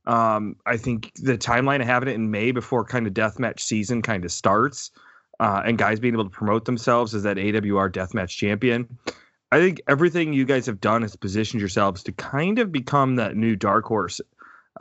Um, 0.10 0.56
I 0.66 0.78
think 0.78 1.12
the 1.16 1.38
timeline 1.38 1.82
of 1.82 1.86
having 1.86 2.10
it 2.10 2.16
in 2.16 2.32
May 2.32 2.52
before 2.52 2.84
kind 2.84 3.06
of 3.06 3.14
deathmatch 3.14 3.60
season 3.60 4.02
kind 4.02 4.26
of 4.26 4.32
starts, 4.32 4.90
uh, 5.40 5.62
and 5.64 5.78
guys 5.78 6.00
being 6.00 6.16
able 6.16 6.24
to 6.24 6.32
promote 6.32 6.66
themselves 6.66 7.14
as 7.14 7.22
that 7.24 7.38
AWR 7.38 7.92
deathmatch 7.92 8.30
champion. 8.30 8.98
I 9.52 9.60
think 9.60 9.82
everything 9.88 10.34
you 10.34 10.46
guys 10.46 10.66
have 10.66 10.82
done 10.82 11.04
has 11.04 11.16
positioned 11.16 11.62
yourselves 11.62 12.02
to 12.04 12.12
kind 12.12 12.58
of 12.58 12.72
become 12.72 13.18
that 13.18 13.36
new 13.36 13.56
dark 13.56 13.86
horse 13.86 14.20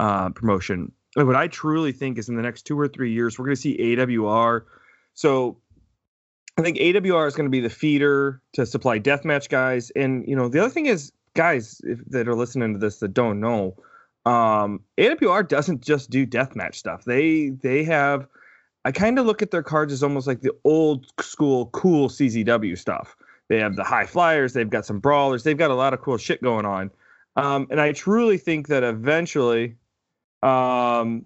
uh, 0.01 0.31
promotion. 0.31 0.93
And 1.15 1.27
what 1.27 1.37
I 1.37 1.49
truly 1.49 1.93
think 1.93 2.17
is 2.17 2.31
in 2.31 2.37
the 2.37 2.43
next 2.43 2.63
two 2.63 2.81
or 2.81 2.89
three 2.89 3.13
years, 3.13 3.39
we're 3.39 3.45
going 3.45 3.57
to 3.57 3.61
see 3.61 3.77
AWR. 3.77 4.63
So 5.13 5.59
I 6.57 6.63
think 6.63 6.79
AWR 6.79 7.29
is 7.29 7.35
going 7.35 7.47
to 7.47 7.51
be 7.51 7.61
the 7.61 7.69
feeder 7.69 8.41
to 8.55 8.65
supply 8.65 8.99
deathmatch 8.99 9.51
guys. 9.51 9.91
And, 9.91 10.27
you 10.27 10.37
know, 10.37 10.49
the 10.49 10.61
other 10.61 10.71
thing 10.71 10.87
is, 10.87 11.13
guys 11.35 11.83
if, 11.85 12.01
that 12.07 12.29
are 12.29 12.35
listening 12.35 12.73
to 12.73 12.79
this 12.79 12.99
that 12.99 13.13
don't 13.13 13.41
know, 13.41 13.77
um, 14.29 14.81
AWR 14.99 15.49
doesn't 15.49 15.81
just 15.81 16.11
do 16.11 16.27
deathmatch 16.27 16.75
stuff. 16.75 17.05
They 17.05 17.49
they 17.49 17.83
have, 17.85 18.27
I 18.85 18.93
kind 18.93 19.19
of 19.19 19.25
look 19.25 19.41
at 19.41 19.51
their 19.51 19.63
cards 19.63 19.91
as 19.91 20.03
almost 20.03 20.27
like 20.27 20.43
the 20.43 20.53
old 20.65 21.07
school 21.23 21.67
cool 21.67 22.11
CZW 22.11 22.77
stuff. 22.77 23.17
They 23.49 23.59
have 23.61 23.77
the 23.77 23.85
high 23.85 24.05
flyers, 24.05 24.53
they've 24.53 24.69
got 24.69 24.85
some 24.85 24.99
brawlers, 24.99 25.45
they've 25.45 25.57
got 25.57 25.71
a 25.71 25.75
lot 25.75 25.95
of 25.95 26.03
cool 26.03 26.19
shit 26.19 26.43
going 26.43 26.67
on. 26.67 26.91
Um, 27.37 27.69
and 27.71 27.81
I 27.81 27.93
truly 27.93 28.37
think 28.37 28.69
that 28.69 28.83
eventually 28.83 29.77
um, 30.43 31.25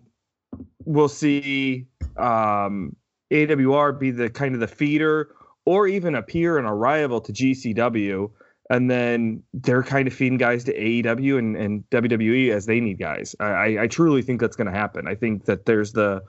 we'll 0.84 1.08
see 1.08 1.86
um, 2.16 2.94
AWR 3.32 3.98
be 3.98 4.12
the 4.12 4.30
kind 4.30 4.54
of 4.54 4.60
the 4.60 4.68
feeder 4.68 5.34
or 5.64 5.88
even 5.88 6.14
appear 6.14 6.56
in 6.58 6.66
a 6.66 6.74
rival 6.74 7.20
to 7.22 7.32
GCW. 7.32 8.30
And 8.70 8.90
then 8.90 9.42
they're 9.52 9.82
kind 9.82 10.06
of 10.08 10.14
feeding 10.14 10.38
guys 10.38 10.64
to 10.64 10.74
AEW 10.74 11.38
and, 11.38 11.56
and 11.56 11.90
WWE 11.90 12.50
as 12.52 12.66
they 12.66 12.80
need 12.80 12.98
guys. 12.98 13.34
I, 13.38 13.78
I, 13.80 13.86
truly 13.86 14.22
think 14.22 14.40
that's 14.40 14.56
going 14.56 14.68
to 14.68 14.72
happen. 14.72 15.06
I 15.06 15.14
think 15.14 15.44
that 15.44 15.66
there's 15.66 15.92
the 15.92 16.22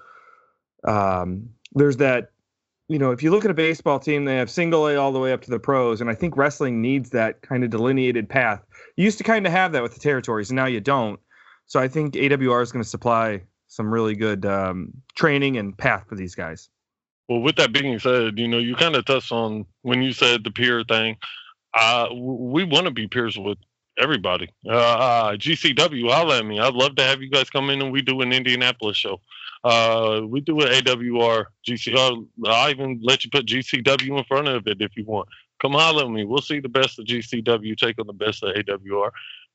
um, 0.84 1.50
there's 1.74 1.98
that 1.98 2.32
you 2.90 3.00
know, 3.00 3.12
if 3.12 3.24
you 3.24 3.32
look 3.32 3.46
at 3.46 3.52
a 3.52 3.56
baseball 3.56 4.00
team, 4.00 4.26
they 4.26 4.36
have 4.36 4.50
single 4.50 4.88
A 4.88 4.96
all 4.96 5.12
the 5.12 5.20
way 5.20 5.32
up 5.32 5.42
to 5.44 5.50
the 5.50 5.60
pros, 5.60 6.02
and 6.02 6.10
I 6.10 6.16
think 6.16 6.36
wrestling 6.36 6.82
needs 6.82 7.12
that 7.12 7.42
kind 7.42 7.64
of 7.64 7.70
delineated 7.70 8.28
path. 8.28 8.62
You 8.98 9.06
used 9.06 9.18
to 9.20 9.24
kind 9.24 9.46
of 9.48 9.52
have 9.52 9.72
that 9.72 9.82
with 9.82 9.94
the 9.94 10.00
territories, 10.00 10.50
and 10.50 10.58
now 10.58 10.66
you 10.66 10.82
don't. 10.82 11.20
So 11.66 11.80
I 11.80 11.88
think 11.88 12.14
AWR 12.16 12.62
is 12.62 12.72
going 12.72 12.84
to 12.84 12.90
supply 12.90 13.42
some 13.68 13.92
really 13.92 14.16
good 14.16 14.46
um, 14.46 14.94
training 15.16 15.58
and 15.58 15.76
path 15.78 16.06
for 16.08 16.16
these 16.16 16.36
guys. 16.36 16.70
Well, 17.30 17.40
with 17.40 17.56
that 17.56 17.72
being 17.72 17.98
said, 18.00 18.38
you 18.38 18.48
know, 18.48 18.60
you 18.60 18.76
kind 18.76 18.96
of 18.96 19.06
touched 19.06 19.32
on 19.32 19.66
when 19.82 20.02
you 20.02 20.12
said 20.12 20.44
the 20.44 20.52
peer 20.52 20.84
thing. 20.84 21.18
Uh, 21.74 22.08
we 22.14 22.64
want 22.64 22.86
to 22.86 22.92
be 22.92 23.08
peers 23.08 23.38
with 23.38 23.58
everybody. 23.98 24.50
Uh, 24.66 24.72
uh, 24.72 25.36
GCW, 25.36 26.10
holla 26.10 26.40
at 26.40 26.46
me. 26.46 26.60
I'd 26.60 26.74
love 26.74 26.96
to 26.96 27.04
have 27.04 27.22
you 27.22 27.30
guys 27.30 27.50
come 27.50 27.70
in 27.70 27.82
and 27.82 27.92
we 27.92 28.02
do 28.02 28.22
an 28.22 28.32
Indianapolis 28.32 28.98
show. 28.98 29.20
Uh, 29.64 30.22
we 30.26 30.42
do 30.42 30.60
an 30.62 30.68
AWR, 30.68 31.46
GC. 31.68 31.96
Uh, 31.96 32.50
I'll 32.50 32.70
even 32.70 33.00
let 33.02 33.24
you 33.24 33.30
put 33.32 33.46
GCW 33.46 34.18
in 34.18 34.24
front 34.26 34.48
of 34.48 34.68
it 34.68 34.82
if 34.82 34.96
you 34.98 35.06
want. 35.06 35.30
Come 35.62 35.74
holla 35.74 36.06
at 36.06 36.12
me. 36.12 36.26
We'll 36.26 36.42
see 36.42 36.60
the 36.60 36.70
best 36.70 37.00
of 37.00 37.06
GCW 37.06 37.78
take 37.78 37.98
on 38.00 38.08
the 38.08 38.14
best 38.14 38.44
of 38.44 38.54
AWR. 38.56 39.12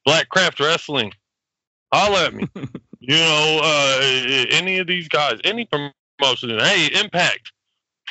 Black 0.06 0.28
Craft 0.30 0.60
Wrestling, 0.60 1.12
holla 1.92 2.26
at 2.26 2.34
me. 2.34 2.48
you 3.00 3.16
know, 3.16 3.60
uh, 3.62 4.00
any 4.50 4.78
of 4.78 4.86
these 4.86 5.08
guys, 5.08 5.38
any 5.44 5.66
promotion. 5.66 6.58
Hey, 6.58 6.88
Impact. 6.98 7.52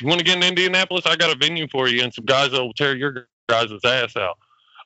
You 0.00 0.06
want 0.06 0.20
to 0.20 0.24
get 0.24 0.36
in 0.36 0.44
Indianapolis? 0.44 1.06
I 1.06 1.16
got 1.16 1.34
a 1.34 1.38
venue 1.38 1.66
for 1.66 1.88
you 1.88 2.04
and 2.04 2.14
some 2.14 2.24
guys 2.24 2.52
that 2.52 2.62
will 2.62 2.72
tear 2.72 2.94
your 2.96 3.26
guys' 3.48 3.72
ass 3.84 4.16
out. 4.16 4.38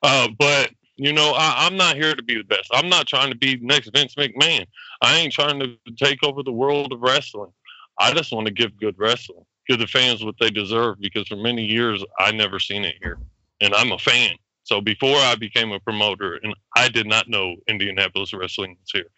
Uh, 0.02 0.28
but 0.38 0.70
you 0.96 1.12
know, 1.12 1.32
I, 1.32 1.66
I'm 1.66 1.76
not 1.76 1.96
here 1.96 2.14
to 2.14 2.22
be 2.22 2.36
the 2.36 2.44
best. 2.44 2.70
I'm 2.72 2.88
not 2.88 3.06
trying 3.06 3.30
to 3.30 3.36
be 3.36 3.56
next 3.60 3.90
Vince 3.94 4.14
McMahon. 4.14 4.66
I 5.00 5.18
ain't 5.18 5.32
trying 5.32 5.58
to 5.60 5.76
take 5.96 6.22
over 6.22 6.42
the 6.42 6.52
world 6.52 6.92
of 6.92 7.00
wrestling. 7.00 7.52
I 7.98 8.12
just 8.12 8.32
want 8.32 8.46
to 8.46 8.52
give 8.52 8.78
good 8.78 8.94
wrestling, 8.98 9.44
give 9.68 9.78
the 9.78 9.86
fans 9.86 10.24
what 10.24 10.34
they 10.40 10.50
deserve. 10.50 11.00
Because 11.00 11.26
for 11.28 11.36
many 11.36 11.64
years, 11.64 12.04
I 12.18 12.32
never 12.32 12.58
seen 12.58 12.84
it 12.84 12.96
here, 13.02 13.18
and 13.60 13.74
I'm 13.74 13.92
a 13.92 13.98
fan. 13.98 14.36
So 14.64 14.80
before 14.80 15.16
I 15.16 15.34
became 15.34 15.72
a 15.72 15.80
promoter, 15.80 16.38
and 16.42 16.54
I 16.76 16.88
did 16.88 17.06
not 17.06 17.28
know 17.28 17.56
Indianapolis 17.68 18.32
wrestling 18.32 18.76
was 18.80 18.90
here. 18.92 19.10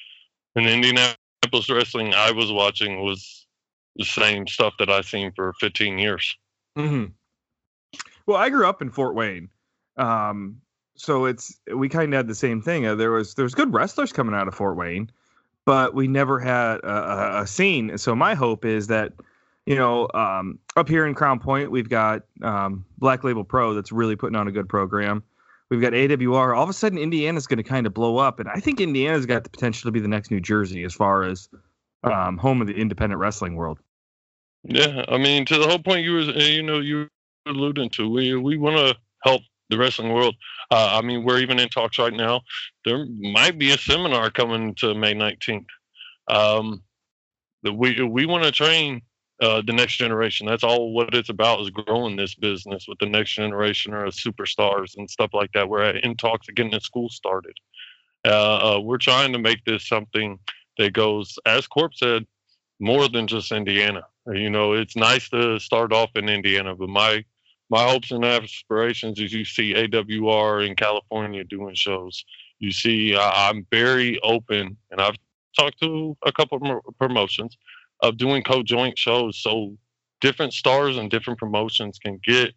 And 0.57 0.66
Indianapolis 0.66 1.68
wrestling 1.68 2.14
I 2.14 2.30
was 2.30 2.51
watching 2.51 3.01
was 3.03 3.47
the 3.97 4.05
same 4.05 4.47
stuff 4.47 4.74
that 4.78 4.90
I've 4.90 5.07
seen 5.07 5.32
for 5.36 5.53
15 5.61 5.99
years. 5.99 6.36
Mm-hmm. 6.78 7.12
Well, 8.27 8.37
I 8.37 8.49
grew 8.49 8.66
up 8.66 8.81
in 8.81 8.91
Fort 8.91 9.14
Wayne, 9.14 9.51
um, 9.97 10.61
so 10.97 11.27
it's 11.27 11.59
we 11.75 11.89
kind 11.89 12.12
of 12.12 12.16
had 12.16 12.29
the 12.29 12.35
same 12.35 12.62
thing. 12.62 12.87
Uh, 12.87 12.95
there 12.95 13.11
was 13.11 13.35
there's 13.35 13.55
good 13.55 13.72
wrestlers 13.72 14.12
coming 14.12 14.35
out 14.35 14.49
of 14.49 14.55
Fort 14.55 14.77
Wayne, 14.77 15.11
but 15.64 15.95
we 15.95 16.09
never 16.09 16.39
had 16.39 16.79
a, 16.79 17.39
a, 17.39 17.43
a 17.43 17.47
scene. 17.47 17.99
So 17.99 18.14
my 18.14 18.35
hope 18.35 18.64
is 18.64 18.87
that 18.87 19.12
you 19.66 19.77
know 19.77 20.09
um, 20.14 20.59
up 20.77 20.89
here 20.89 21.07
in 21.07 21.14
Crown 21.14 21.39
Point 21.39 21.70
we've 21.70 21.89
got 21.89 22.22
um, 22.43 22.85
Black 22.99 23.25
Label 23.25 23.45
Pro 23.45 23.75
that's 23.75 23.93
really 23.93 24.16
putting 24.16 24.37
on 24.37 24.49
a 24.49 24.53
good 24.53 24.68
program. 24.68 25.22
We've 25.70 25.81
got 25.81 25.93
AWR. 25.93 26.57
All 26.57 26.62
of 26.62 26.68
a 26.68 26.75
sudden, 26.75 26.99
Indiana's 26.99 27.47
going 27.47 27.57
to 27.57 27.62
kind 27.62 27.87
of 27.87 27.95
blow 27.95 28.18
up, 28.18 28.39
and 28.39 28.49
I 28.49 28.61
think 28.61 28.81
Indiana's 28.81 29.27
got 29.27 29.45
the 29.45 29.51
potential 29.51 29.89
to 29.89 29.93
be 29.93 30.01
the 30.01 30.09
next 30.09 30.31
New 30.31 30.41
Jersey 30.41 30.85
as 30.85 30.95
far 30.95 31.25
as 31.25 31.49
um, 32.05 32.39
home 32.39 32.61
of 32.61 32.66
the 32.66 32.75
independent 32.75 33.18
wrestling 33.18 33.57
world. 33.57 33.79
Yeah, 34.62 35.05
I 35.09 35.18
mean, 35.18 35.45
to 35.47 35.59
the 35.59 35.66
whole 35.66 35.79
point 35.79 36.05
you 36.05 36.12
were, 36.12 36.20
uh, 36.20 36.39
you 36.39 36.62
know, 36.62 36.79
you 36.79 37.09
alluding 37.47 37.90
to, 37.90 38.09
we 38.09 38.36
we 38.36 38.57
want 38.57 38.76
to 38.76 38.97
help 39.22 39.42
the 39.70 39.78
wrestling 39.78 40.12
world. 40.12 40.34
Uh, 40.70 40.99
I 40.99 41.07
mean, 41.07 41.24
we're 41.24 41.40
even 41.40 41.59
in 41.59 41.68
talks 41.68 41.99
right 41.99 42.12
now. 42.12 42.42
There 42.84 43.07
might 43.07 43.59
be 43.59 43.72
a 43.72 43.78
seminar 43.78 44.30
coming 44.30 44.74
to 44.76 44.95
May 44.95 45.14
nineteenth. 45.14 45.66
Um, 46.28 46.82
that 47.62 47.72
we 47.72 48.03
we 48.03 48.26
want 48.26 48.45
to 48.45 48.53
train 48.53 49.03
uh, 49.40 49.62
the 49.66 49.72
next 49.72 49.97
generation. 49.97 50.47
That's 50.47 50.64
all 50.64 50.92
what 50.92 51.14
it's 51.14 51.30
about 51.30 51.61
is 51.61 51.70
growing 51.70 52.16
this 52.16 52.34
business 52.34 52.86
with 52.86 52.99
the 52.99 53.07
next 53.07 53.32
generation 53.32 53.92
or 53.92 54.07
superstars 54.07 54.97
and 54.97 55.11
stuff 55.11 55.30
like 55.32 55.51
that. 55.53 55.68
We're 55.68 55.90
in 55.90 56.16
talks 56.16 56.49
of 56.49 56.55
getting 56.55 56.72
the 56.72 56.80
school 56.80 57.09
started. 57.09 57.57
Uh, 58.24 58.76
uh, 58.76 58.80
we're 58.80 58.99
trying 58.99 59.32
to 59.32 59.38
make 59.38 59.64
this 59.64 59.86
something 59.86 60.38
that 60.78 60.92
goes, 60.92 61.38
as 61.47 61.66
Corp 61.66 61.95
said, 61.95 62.26
more 62.80 63.09
than 63.09 63.26
just 63.26 63.53
Indiana. 63.53 64.03
You 64.26 64.51
know, 64.51 64.72
it's 64.72 64.97
nice 64.97 65.28
to 65.30 65.59
start 65.59 65.92
off 65.92 66.11
in 66.14 66.28
Indiana, 66.28 66.74
but 66.74 66.88
my 66.88 67.24
my 67.75 67.91
hopes 67.91 68.12
and 68.12 68.25
aspirations 68.25 69.18
is 69.18 69.33
you 69.33 69.45
see 69.45 69.75
AWR 69.75 70.64
in 70.64 70.77
California 70.77 71.43
doing 71.43 71.75
shows. 71.75 72.25
You 72.61 72.70
see, 72.70 73.16
I'm 73.16 73.66
very 73.68 74.20
open, 74.20 74.77
and 74.93 75.01
I've 75.01 75.16
talked 75.59 75.81
to 75.83 76.16
a 76.25 76.31
couple 76.31 76.59
of 76.59 76.99
promotions 77.01 77.59
of 77.99 78.16
doing 78.16 78.45
co-joint 78.45 78.97
shows, 78.97 79.43
so 79.43 79.77
different 80.20 80.53
stars 80.53 80.99
and 80.99 81.11
different 81.11 81.41
promotions 81.41 81.99
can 81.99 82.20
get 82.25 82.55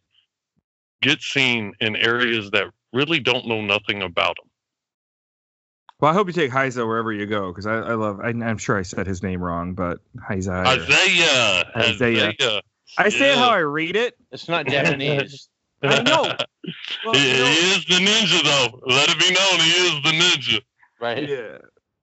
get 1.01 1.19
seen 1.23 1.73
in 1.79 1.95
areas 1.95 2.51
that 2.51 2.65
really 2.93 3.19
don't 3.19 3.47
know 3.47 3.61
nothing 3.61 4.03
about 4.03 4.35
them. 4.37 4.51
Well, 5.99 6.11
I 6.11 6.13
hope 6.13 6.27
you 6.27 6.33
take 6.33 6.51
Heiza 6.51 6.85
wherever 6.85 7.11
you 7.11 7.25
go 7.25 7.47
because 7.47 7.65
I, 7.65 7.77
I 7.77 7.93
love. 7.95 8.19
I, 8.19 8.29
am 8.29 8.59
sure 8.59 8.77
I 8.77 8.83
said 8.83 9.07
his 9.07 9.23
name 9.23 9.41
wrong, 9.41 9.73
but 9.73 9.97
Heiza. 10.15 10.63
Isaiah. 10.63 11.71
Isaiah. 11.75 12.27
Isaiah. 12.39 12.61
I 12.97 13.09
say 13.09 13.31
it 13.31 13.37
how 13.37 13.49
I 13.49 13.57
read 13.57 13.95
it. 13.95 14.15
It's 14.31 14.47
not 14.47 14.67
Japanese. 14.67 15.49
I 15.83 16.01
know. 16.01 16.33
Well, 17.05 17.13
he, 17.13 17.31
you 17.31 17.37
know, 17.37 17.45
he 17.45 17.71
is 17.71 17.85
the 17.85 17.95
ninja, 17.95 18.43
though. 18.43 18.79
Let 18.85 19.09
it 19.09 19.19
be 19.19 19.33
known, 19.33 19.59
he 19.59 19.71
is 19.71 20.03
the 20.03 20.11
ninja. 20.11 20.61
Right. 20.99 21.29
Yeah. 21.29 21.57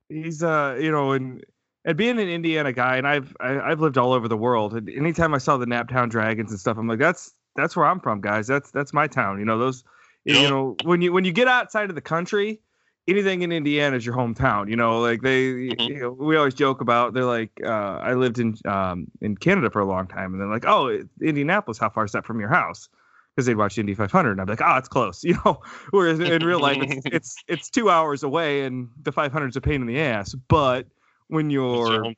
He's 0.08 0.42
uh, 0.42 0.78
you 0.80 0.92
know, 0.92 1.12
and 1.12 1.42
and 1.84 1.96
being 1.96 2.18
an 2.18 2.28
Indiana 2.28 2.72
guy, 2.72 2.96
and 2.96 3.06
I've 3.06 3.34
I, 3.40 3.48
have 3.48 3.62
i 3.62 3.68
have 3.70 3.80
lived 3.80 3.98
all 3.98 4.12
over 4.12 4.28
the 4.28 4.36
world. 4.36 4.74
And 4.74 4.88
anytime 4.88 5.34
I 5.34 5.38
saw 5.38 5.56
the 5.56 5.66
Naptown 5.66 6.08
Dragons 6.08 6.50
and 6.50 6.60
stuff, 6.60 6.78
I'm 6.78 6.86
like, 6.86 6.98
that's 6.98 7.32
that's 7.56 7.76
where 7.76 7.86
I'm 7.86 8.00
from, 8.00 8.20
guys. 8.20 8.46
That's 8.46 8.70
that's 8.70 8.92
my 8.92 9.06
town. 9.06 9.38
You 9.38 9.44
know, 9.44 9.58
those. 9.58 9.82
Yep. 10.26 10.36
You 10.36 10.48
know, 10.48 10.76
when 10.84 11.02
you 11.02 11.12
when 11.12 11.24
you 11.24 11.32
get 11.32 11.48
outside 11.48 11.90
of 11.90 11.94
the 11.94 12.00
country, 12.00 12.60
anything 13.06 13.42
in 13.42 13.52
Indiana 13.52 13.96
is 13.96 14.04
your 14.04 14.14
hometown. 14.14 14.68
You 14.68 14.76
know, 14.76 15.00
like 15.00 15.22
they, 15.22 15.52
mm-hmm. 15.52 15.82
you 15.82 16.00
know, 16.00 16.10
we 16.10 16.36
always 16.36 16.54
joke 16.54 16.80
about. 16.80 17.14
They're 17.14 17.24
like, 17.24 17.50
uh, 17.64 17.68
I 17.68 18.14
lived 18.14 18.38
in 18.38 18.56
um, 18.64 19.06
in 19.20 19.36
Canada 19.36 19.70
for 19.70 19.80
a 19.80 19.86
long 19.86 20.06
time, 20.06 20.32
and 20.32 20.40
they're 20.40 20.48
like, 20.48 20.64
oh, 20.66 21.02
Indianapolis, 21.20 21.78
how 21.78 21.90
far 21.90 22.04
is 22.04 22.12
that 22.12 22.24
from 22.24 22.40
your 22.40 22.48
house? 22.48 22.88
Because 23.34 23.46
they'd 23.46 23.56
watch 23.56 23.76
Indy 23.78 23.94
500, 23.94 24.32
and 24.32 24.40
I'd 24.40 24.44
be 24.44 24.52
like, 24.52 24.62
oh, 24.64 24.76
it's 24.76 24.88
close. 24.88 25.24
You 25.24 25.38
know, 25.44 25.60
whereas 25.90 26.20
in 26.20 26.44
real 26.44 26.60
life, 26.60 26.78
it's, 26.80 27.06
it's 27.12 27.36
it's 27.48 27.70
two 27.70 27.90
hours 27.90 28.22
away, 28.22 28.62
and 28.64 28.88
the 29.02 29.12
500's 29.12 29.56
a 29.56 29.60
pain 29.60 29.80
in 29.80 29.86
the 29.86 30.00
ass. 30.00 30.34
But 30.34 30.86
when 31.28 31.50
you're 31.50 32.12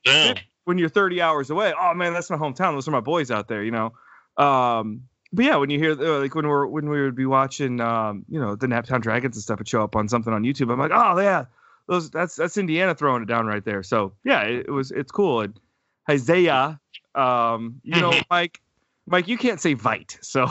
when 0.64 0.78
you're 0.78 0.88
30 0.88 1.22
hours 1.22 1.50
away, 1.50 1.72
oh 1.78 1.94
man, 1.94 2.12
that's 2.12 2.30
my 2.30 2.36
hometown. 2.36 2.74
Those 2.74 2.88
are 2.88 2.92
my 2.92 3.00
boys 3.00 3.30
out 3.30 3.48
there. 3.48 3.62
You 3.62 3.70
know. 3.70 3.92
Um, 4.36 5.04
but 5.36 5.44
yeah, 5.44 5.56
when 5.56 5.68
you 5.68 5.78
hear 5.78 5.92
uh, 5.92 6.20
like 6.20 6.34
when 6.34 6.48
we're 6.48 6.66
when 6.66 6.88
we 6.88 7.02
would 7.02 7.14
be 7.14 7.26
watching, 7.26 7.78
um, 7.80 8.24
you 8.26 8.40
know, 8.40 8.56
the 8.56 8.66
Naptown 8.66 9.02
Dragons 9.02 9.36
and 9.36 9.42
stuff 9.42 9.58
would 9.58 9.68
show 9.68 9.84
up 9.84 9.94
on 9.94 10.08
something 10.08 10.32
on 10.32 10.42
YouTube. 10.44 10.72
I'm 10.72 10.78
like, 10.78 10.92
oh 10.94 11.20
yeah, 11.20 11.44
those 11.86 12.10
that's 12.10 12.36
that's 12.36 12.56
Indiana 12.56 12.94
throwing 12.94 13.22
it 13.22 13.26
down 13.28 13.46
right 13.46 13.62
there. 13.62 13.82
So 13.82 14.14
yeah, 14.24 14.42
it, 14.44 14.66
it 14.66 14.70
was 14.70 14.90
it's 14.90 15.12
cool. 15.12 15.42
And 15.42 15.60
Isaiah, 16.08 16.80
um, 17.14 17.82
you 17.84 18.00
know, 18.00 18.14
Mike, 18.30 18.62
Mike, 19.06 19.28
you 19.28 19.36
can't 19.36 19.60
say 19.60 19.74
Vite, 19.74 20.18
so 20.22 20.46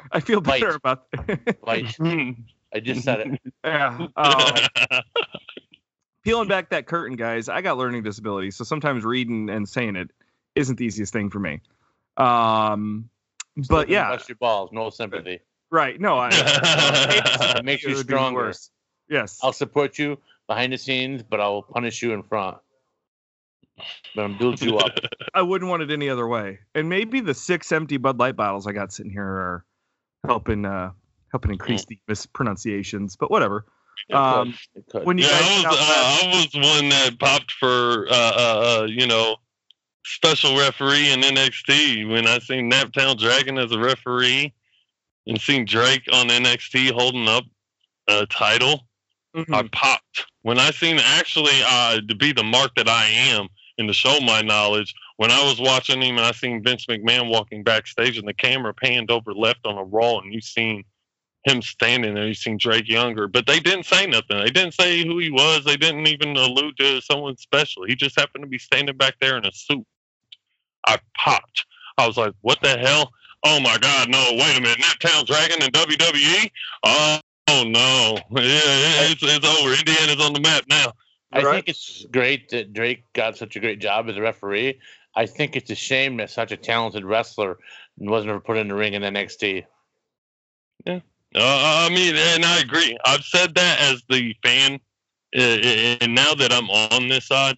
I 0.12 0.20
feel 0.20 0.40
better 0.40 0.76
about 0.76 1.10
that. 1.10 1.58
Vite. 1.64 1.96
I 2.72 2.78
just 2.78 3.02
said 3.02 3.20
it. 3.20 3.52
Yeah. 3.64 4.06
Um, 4.14 5.02
peeling 6.22 6.46
back 6.46 6.70
that 6.70 6.86
curtain, 6.86 7.16
guys. 7.16 7.48
I 7.48 7.62
got 7.62 7.78
learning 7.78 8.04
disabilities, 8.04 8.54
so 8.54 8.62
sometimes 8.62 9.04
reading 9.04 9.50
and 9.50 9.68
saying 9.68 9.96
it 9.96 10.12
isn't 10.54 10.76
the 10.76 10.84
easiest 10.84 11.12
thing 11.12 11.30
for 11.30 11.40
me. 11.40 11.62
Um, 12.16 13.10
but 13.68 13.88
yeah, 13.88 14.10
bust 14.10 14.28
your 14.28 14.36
balls, 14.36 14.70
no 14.72 14.90
sympathy. 14.90 15.40
Right? 15.70 16.00
No, 16.00 16.18
I, 16.18 16.30
it 17.56 17.64
makes 17.64 17.84
you 17.84 17.96
stronger. 17.96 18.52
Yes, 19.08 19.38
I'll 19.42 19.52
support 19.52 19.98
you 19.98 20.18
behind 20.48 20.72
the 20.72 20.78
scenes, 20.78 21.22
but 21.22 21.40
I'll 21.40 21.62
punish 21.62 22.02
you 22.02 22.12
in 22.12 22.22
front. 22.22 22.58
But 24.14 24.24
I'm 24.24 24.36
build 24.36 24.60
you 24.60 24.78
up. 24.78 24.92
I 25.34 25.42
wouldn't 25.42 25.70
want 25.70 25.82
it 25.82 25.90
any 25.90 26.08
other 26.08 26.26
way. 26.26 26.58
And 26.74 26.88
maybe 26.88 27.20
the 27.20 27.34
six 27.34 27.72
empty 27.72 27.96
Bud 27.96 28.18
Light 28.18 28.36
bottles 28.36 28.66
I 28.66 28.72
got 28.72 28.92
sitting 28.92 29.12
here 29.12 29.24
are 29.24 29.64
helping 30.26 30.66
uh 30.66 30.90
helping 31.30 31.52
increase 31.52 31.84
mm. 31.84 31.88
the 31.88 31.98
mispronunciations. 32.08 33.16
But 33.16 33.30
whatever. 33.30 33.64
Um, 34.12 34.54
when 35.02 35.18
you 35.18 35.24
yeah, 35.24 35.30
I 35.32 35.68
was, 35.68 35.78
uh, 35.78 36.26
I 36.26 36.28
was 36.34 36.78
one 36.78 36.88
that 36.88 37.18
popped 37.18 37.52
for 37.52 38.06
uh, 38.10 38.12
uh, 38.12 38.80
uh 38.82 38.86
you 38.88 39.06
know 39.06 39.36
special 40.04 40.56
referee 40.56 41.12
in 41.12 41.20
NXT 41.20 42.10
when 42.10 42.26
I 42.26 42.38
seen 42.38 42.70
Naptown 42.70 43.18
Dragon 43.18 43.58
as 43.58 43.72
a 43.72 43.78
referee 43.78 44.52
and 45.26 45.40
seen 45.40 45.64
Drake 45.64 46.02
on 46.12 46.28
NXT 46.28 46.92
holding 46.92 47.28
up 47.28 47.44
a 48.08 48.26
title. 48.26 48.86
Mm-hmm. 49.34 49.54
I 49.54 49.68
popped 49.72 50.26
when 50.42 50.58
I 50.58 50.70
seen 50.70 50.98
actually 50.98 51.60
uh, 51.66 52.00
to 52.08 52.14
be 52.14 52.32
the 52.32 52.42
mark 52.42 52.74
that 52.76 52.88
I 52.88 53.06
am 53.06 53.48
and 53.78 53.88
to 53.88 53.94
show 53.94 54.18
my 54.20 54.42
knowledge. 54.42 54.94
When 55.16 55.30
I 55.30 55.42
was 55.44 55.60
watching 55.60 56.00
him, 56.00 56.16
and 56.16 56.26
I 56.26 56.32
seen 56.32 56.62
Vince 56.62 56.86
McMahon 56.86 57.28
walking 57.28 57.62
backstage, 57.62 58.18
and 58.18 58.26
the 58.26 58.34
camera 58.34 58.72
panned 58.72 59.10
over 59.10 59.34
left 59.34 59.66
on 59.66 59.76
a 59.76 59.84
Raw, 59.84 60.18
and 60.18 60.32
you 60.32 60.40
seen 60.40 60.84
him 61.44 61.62
standing 61.62 62.14
there. 62.14 62.26
You 62.26 62.34
seen 62.34 62.58
Drake 62.58 62.88
Younger, 62.88 63.28
but 63.28 63.46
they 63.46 63.60
didn't 63.60 63.86
say 63.86 64.06
nothing. 64.06 64.38
They 64.38 64.50
didn't 64.50 64.74
say 64.74 65.04
who 65.04 65.18
he 65.18 65.30
was. 65.30 65.64
They 65.64 65.76
didn't 65.76 66.06
even 66.06 66.36
allude 66.36 66.76
to 66.78 67.00
someone 67.00 67.36
special. 67.36 67.84
He 67.84 67.94
just 67.94 68.18
happened 68.18 68.44
to 68.44 68.48
be 68.48 68.58
standing 68.58 68.96
back 68.96 69.14
there 69.20 69.36
in 69.36 69.46
a 69.46 69.52
suit. 69.52 69.86
I 70.86 70.98
popped. 71.16 71.66
I 71.98 72.06
was 72.06 72.16
like, 72.16 72.34
what 72.40 72.58
the 72.62 72.78
hell? 72.78 73.12
Oh 73.44 73.60
my 73.60 73.78
God, 73.78 74.08
no, 74.10 74.24
wait 74.32 74.58
a 74.58 74.60
minute. 74.60 74.78
Naptown 74.78 75.26
Dragon 75.26 75.62
in 75.62 75.70
WWE? 75.70 76.50
Oh, 76.84 77.20
oh 77.48 77.64
no. 77.64 78.18
Yeah, 78.30 79.10
it's, 79.10 79.22
it's 79.22 79.46
over. 79.46 79.74
Indiana's 79.74 80.24
on 80.24 80.32
the 80.32 80.40
map 80.40 80.64
now. 80.68 80.92
I 81.32 81.42
right? 81.42 81.54
think 81.54 81.68
it's 81.68 82.04
great 82.10 82.48
that 82.50 82.72
Drake 82.72 83.04
got 83.12 83.36
such 83.36 83.56
a 83.56 83.60
great 83.60 83.80
job 83.80 84.08
as 84.08 84.16
a 84.16 84.20
referee. 84.20 84.80
I 85.14 85.26
think 85.26 85.56
it's 85.56 85.70
a 85.70 85.74
shame 85.74 86.16
that 86.18 86.30
such 86.30 86.52
a 86.52 86.56
talented 86.56 87.04
wrestler 87.04 87.58
wasn't 87.96 88.30
ever 88.30 88.40
put 88.40 88.56
in 88.56 88.68
the 88.68 88.74
ring 88.74 88.94
in 88.94 89.02
NXT. 89.02 89.64
Yeah. 90.84 91.00
Uh, 91.34 91.86
I 91.86 91.88
mean, 91.90 92.16
and 92.16 92.44
I 92.44 92.58
agree. 92.58 92.96
I've 93.04 93.24
said 93.24 93.54
that 93.54 93.80
as 93.80 94.02
the 94.08 94.34
fan, 94.42 94.80
and 95.32 96.14
now 96.14 96.34
that 96.34 96.52
I'm 96.52 96.68
on 96.68 97.08
this 97.08 97.26
side, 97.26 97.56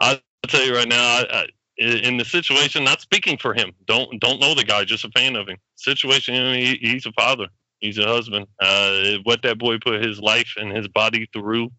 I'll 0.00 0.18
tell 0.48 0.64
you 0.64 0.74
right 0.74 0.88
now, 0.88 1.02
I, 1.02 1.46
in 1.78 2.16
the 2.16 2.24
situation, 2.24 2.84
not 2.84 3.00
speaking 3.00 3.38
for 3.38 3.54
him. 3.54 3.72
Don't 3.86 4.20
don't 4.20 4.40
know 4.40 4.54
the 4.54 4.64
guy, 4.64 4.84
just 4.84 5.04
a 5.04 5.10
fan 5.10 5.36
of 5.36 5.48
him. 5.48 5.56
Situation, 5.76 6.34
he, 6.54 6.78
he's 6.80 7.06
a 7.06 7.12
father. 7.12 7.46
He's 7.80 7.98
a 7.98 8.06
husband. 8.06 8.46
Uh, 8.60 9.18
what 9.24 9.42
that 9.42 9.58
boy 9.58 9.78
put 9.78 10.04
his 10.04 10.20
life 10.20 10.54
and 10.56 10.74
his 10.74 10.86
body 10.88 11.28
through 11.32 11.70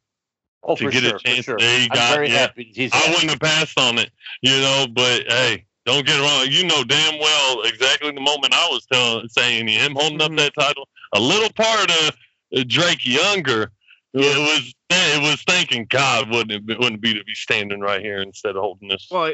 oh, 0.64 0.76
to 0.76 0.89
get 0.89 1.04
sure, 1.04 1.16
a 1.16 1.20
chance. 1.20 1.46
Sure. 1.46 1.58
There 1.58 1.80
you 1.80 1.88
I'm 1.91 1.96
got. 1.96 2.30
Yeah, 2.30 2.89
I 2.91 3.10
wouldn't 3.10 3.32
have 3.32 3.39
passed 3.39 3.80
on 3.80 3.98
it, 3.98 4.12
you 4.41 4.52
know. 4.52 4.88
But 4.94 5.24
hey, 5.28 5.66
don't 5.86 6.06
get 6.06 6.20
it 6.20 6.22
wrong. 6.22 6.48
You 6.50 6.66
know 6.66 6.84
damn 6.84 7.20
well 7.20 7.62
exactly 7.64 8.12
the 8.12 8.22
moment 8.22 8.54
I 8.54 8.68
was 8.70 8.86
telling, 8.91 9.28
saying 9.30 9.68
him 9.68 9.94
holding 9.94 10.20
mm-hmm. 10.20 10.34
up 10.34 10.38
that 10.38 10.54
title. 10.60 10.88
A 11.14 11.20
little 11.20 11.52
part 11.54 11.89
of 11.91 12.68
Drake 12.68 13.06
Younger. 13.06 13.72
It 14.14 14.38
was 14.38 14.74
it 14.89 15.22
was 15.22 15.41
thinking 15.44 15.88
God 15.89 16.30
wouldn't 16.30 16.70
it 16.70 16.80
wouldn't 16.80 17.02
be 17.02 17.14
to 17.14 17.24
be 17.24 17.34
standing 17.34 17.80
right 17.80 18.02
here 18.02 18.20
instead 18.20 18.56
of 18.56 18.62
holding 18.62 18.89
this. 18.89 19.08
Well, 19.10 19.34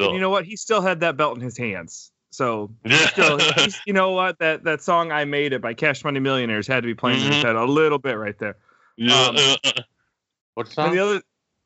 you 0.00 0.20
know 0.20 0.30
what? 0.30 0.44
He 0.44 0.56
still 0.56 0.80
had 0.80 1.00
that 1.00 1.16
belt 1.16 1.36
in 1.36 1.42
his 1.42 1.56
hands. 1.56 2.10
So 2.30 2.70
still, 3.06 3.38
you 3.86 3.92
know 3.92 4.10
what? 4.10 4.38
That 4.40 4.64
that 4.64 4.82
song 4.82 5.12
I 5.12 5.24
made 5.24 5.52
it 5.52 5.62
by 5.62 5.74
Cash 5.74 6.04
Money 6.04 6.20
Millionaires 6.20 6.66
had 6.66 6.82
to 6.82 6.86
be 6.86 6.94
playing 6.94 7.18
mm-hmm. 7.18 7.28
in 7.28 7.32
his 7.34 7.44
head 7.44 7.56
a 7.56 7.64
little 7.64 7.98
bit 7.98 8.18
right 8.18 8.38
there. 8.38 8.56
Yeah. 8.96 9.14
Um, 9.14 9.36
uh, 9.36 9.56
what 10.54 10.68
song? 10.68 10.94
The 10.94 10.98
other, 10.98 11.22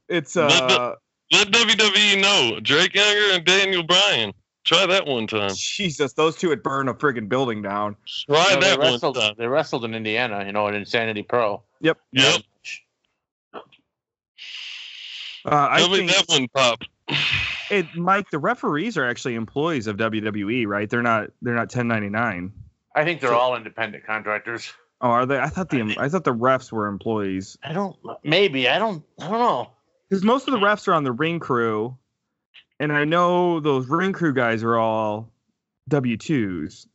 it's 0.09 0.37
uh. 0.37 0.95
Let, 1.31 1.31
let 1.31 1.69
WWE 1.69 2.23
know 2.23 2.61
Drake 2.61 2.95
Younger 2.95 3.35
and 3.35 3.45
Daniel 3.45 3.83
Bryan. 3.83 4.33
Try 4.65 4.85
that 4.85 5.07
one 5.07 5.27
time. 5.27 5.51
Jesus, 5.55 6.13
those 6.13 6.37
two 6.37 6.51
would 6.51 6.63
burn 6.63 6.89
a 6.89 6.95
friggin' 6.95 7.29
building 7.29 7.63
down. 7.63 7.97
Try 8.27 8.37
you 8.37 8.55
know, 8.55 8.61
that 8.61 8.61
they 8.61 8.91
wrestled, 8.91 9.17
one 9.17 9.29
time. 9.29 9.35
They 9.39 9.47
wrestled 9.47 9.85
in 9.87 9.95
Indiana, 9.95 10.45
you 10.45 10.53
know, 10.53 10.69
in 10.69 10.75
Insanity 10.75 11.23
Pro. 11.23 11.63
Yep. 11.81 11.99
Yep. 12.13 12.43
Uh, 13.55 13.61
I 15.71 15.79
Tell 15.79 15.91
think, 15.91 16.07
me 16.07 16.13
that 16.13 16.25
one 16.29 16.49
pop. 16.49 16.83
It, 17.71 17.95
Mike, 17.95 18.31
the 18.31 18.39
referees 18.39 18.97
are 18.97 19.09
actually 19.09 19.35
employees 19.35 19.87
of 19.87 19.97
WWE, 19.97 20.67
right? 20.67 20.89
They're 20.89 21.03
not. 21.03 21.31
They're 21.43 21.55
not 21.55 21.75
1099. 21.75 22.53
I 22.95 23.05
think 23.05 23.21
they're 23.21 23.31
so, 23.31 23.39
all 23.39 23.57
independent 23.57 24.05
contractors. 24.05 24.73
Oh, 25.01 25.11
are 25.11 25.27
they? 25.27 25.39
I 25.39 25.49
thought 25.49 25.71
the 25.71 25.97
I 25.99 26.09
thought 26.09 26.25
the 26.25 26.35
refs 26.35 26.73
were 26.73 26.87
employees. 26.87 27.57
I 27.63 27.73
don't. 27.73 27.97
Maybe 28.25 28.69
I 28.69 28.79
don't. 28.79 29.05
I 29.21 29.29
don't 29.29 29.39
know. 29.39 29.71
Because 30.09 30.25
most 30.25 30.49
of 30.49 30.53
the 30.53 30.59
refs 30.59 30.89
are 30.89 30.95
on 30.95 31.05
the 31.05 31.13
ring 31.13 31.39
crew, 31.39 31.97
and 32.81 32.93
I 32.93 33.05
know 33.05 33.61
those 33.61 33.89
ring 33.89 34.13
crew 34.13 34.33
guys 34.33 34.63
are 34.63 34.77
all 34.77 35.31
W 35.89 36.17
twos. 36.17 36.87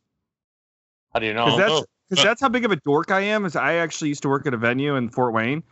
How 1.14 1.20
do 1.20 1.28
you 1.28 1.34
know? 1.34 1.46
Because 1.46 1.60
that's, 1.60 1.72
oh. 1.72 1.86
cause 2.10 2.24
that's 2.24 2.42
how 2.42 2.50
big 2.50 2.66
of 2.66 2.72
a 2.72 2.76
dork 2.78 3.12
I 3.12 3.22
am. 3.22 3.46
Is 3.46 3.56
I 3.56 3.76
actually 3.76 4.10
used 4.10 4.24
to 4.24 4.30
work 4.30 4.48
at 4.48 4.54
a 4.54 4.58
venue 4.58 4.96
in 4.96 5.10
Fort 5.10 5.34
Wayne, 5.34 5.64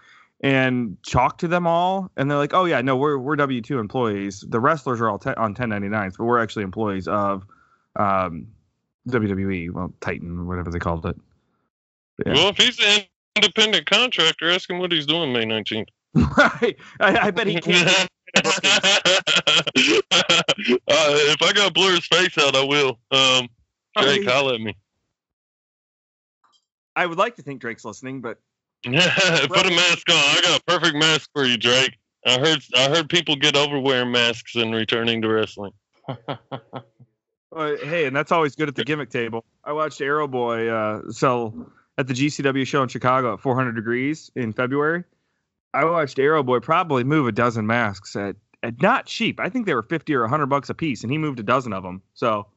and 0.42 0.98
talked 1.08 1.42
to 1.42 1.48
them 1.48 1.68
all, 1.68 2.12
and 2.18 2.30
they're 2.30 2.38
like, 2.38 2.54
"Oh 2.54 2.66
yeah, 2.66 2.82
no, 2.82 2.98
we're 2.98 3.18
we're 3.18 3.36
W 3.36 3.62
two 3.62 3.80
employees. 3.80 4.44
The 4.48 4.60
wrestlers 4.60 5.00
are 5.00 5.10
all 5.10 5.20
te- 5.20 5.36
on 5.36 5.56
1099s, 5.56 6.18
but 6.18 6.26
we're 6.26 6.42
actually 6.42 6.64
employees 6.64 7.08
of 7.08 7.46
um, 7.96 8.48
WWE, 9.08 9.72
well 9.72 9.94
Titan, 10.02 10.48
whatever 10.48 10.72
they 10.72 10.80
called 10.80 11.06
it." 11.06 11.16
Yeah. 12.26 12.34
Well, 12.34 12.50
if 12.50 12.58
he's 12.58 12.80
an 12.80 13.04
independent 13.36 13.86
contractor, 13.86 14.52
ask 14.52 14.70
him 14.70 14.80
what 14.80 14.92
he's 14.92 15.06
doing 15.06 15.32
May 15.32 15.46
19th. 15.46 15.88
right. 16.16 16.76
I, 17.00 17.28
I 17.28 17.32
bet 17.32 17.48
he 17.48 17.60
can't. 17.60 17.88
uh, 18.36 18.44
if 20.88 21.42
I 21.42 21.54
got 21.54 21.74
blur 21.74 21.92
his 21.92 22.06
face 22.08 22.38
out, 22.38 22.56
I 22.56 22.64
will. 22.64 23.00
Um, 23.12 23.48
Drake, 23.98 24.28
holler 24.28 24.56
at 24.56 24.62
me. 24.62 24.76
I 26.96 27.06
would 27.06 27.18
like 27.18 27.36
to 27.38 27.42
think 27.42 27.62
Drake's 27.62 27.86
listening, 27.86 28.22
but 28.22 28.40
Put 28.86 29.66
a 29.66 29.70
mask 29.70 30.10
on. 30.10 30.16
I 30.16 30.40
got 30.44 30.60
a 30.60 30.64
perfect 30.66 30.96
mask 30.96 31.30
for 31.34 31.46
you, 31.46 31.58
Drake. 31.58 31.98
I 32.26 32.40
heard 32.40 32.64
I 32.76 32.90
heard 32.90 33.10
people 33.10 33.36
get 33.36 33.56
over 33.56 33.80
wearing 33.80 34.12
masks 34.12 34.56
and 34.56 34.74
returning 34.74 35.22
to 35.22 35.28
wrestling. 35.28 35.72
hey, 37.56 38.06
and 38.06 38.16
that's 38.16 38.32
always 38.32 38.56
good 38.56 38.68
at 38.68 38.76
the 38.76 38.84
gimmick 38.84 39.10
table. 39.10 39.46
I 39.64 39.74
watched 39.74 40.02
Aero 40.02 40.28
Boy 40.28 40.68
uh, 40.68 41.12
sell 41.12 41.54
at 41.98 42.08
the 42.08 42.14
GCW 42.14 42.66
show 42.66 42.82
in 42.84 42.90
Chicago 42.90 43.34
at 43.34 43.40
400 43.40 43.74
degrees 43.74 44.32
in 44.36 44.54
February. 44.54 45.04
I 45.74 45.86
watched 45.86 46.20
Aero 46.20 46.44
Boy 46.44 46.60
probably 46.60 47.04
move 47.04 47.28
a 47.28 47.32
dozen 47.32 47.66
masks 47.68 48.16
at, 48.16 48.36
at 48.64 48.82
not 48.82 49.06
cheap. 49.06 49.40
I 49.40 49.50
think 49.50 49.66
they 49.66 49.76
were 49.76 49.84
50 49.84 50.14
or 50.16 50.22
100 50.22 50.48
bucks 50.48 50.70
a 50.70 50.74
piece, 50.74 51.04
and 51.04 51.12
he 51.12 51.18
moved 51.18 51.40
a 51.40 51.44
dozen 51.44 51.72
of 51.74 51.84
them. 51.84 52.02
So 52.14 52.48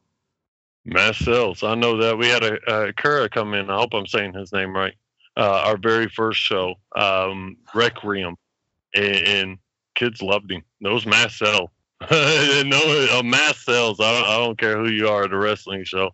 Mass 0.85 1.17
sales. 1.17 1.63
I 1.63 1.73
know 1.73 1.97
that 1.97 2.17
we 2.17 2.27
had 2.27 2.43
a, 2.43 2.87
a 2.89 2.93
Kura 2.93 3.27
come 3.27 3.55
in. 3.55 3.69
I 3.69 3.77
hope 3.77 3.93
I'm 3.93 4.05
saying 4.05 4.33
his 4.33 4.53
name 4.53 4.75
right. 4.75 4.93
Uh, 5.37 5.63
our 5.65 5.77
very 5.77 6.07
first 6.07 6.39
show, 6.39 6.75
um, 6.95 7.57
Requiem, 7.73 8.35
and, 8.93 9.15
and 9.15 9.57
kids 9.95 10.21
loved 10.21 10.51
him. 10.51 10.63
Those 10.81 11.05
mass 11.05 11.37
sell. 11.37 11.71
no, 12.11 13.09
uh, 13.13 13.21
mass 13.23 13.57
sales. 13.65 13.99
I 13.99 14.11
don't, 14.11 14.29
I 14.29 14.37
don't 14.37 14.57
care 14.57 14.77
who 14.77 14.89
you 14.89 15.07
are 15.09 15.23
at 15.23 15.33
a 15.33 15.37
wrestling 15.37 15.83
show. 15.83 16.11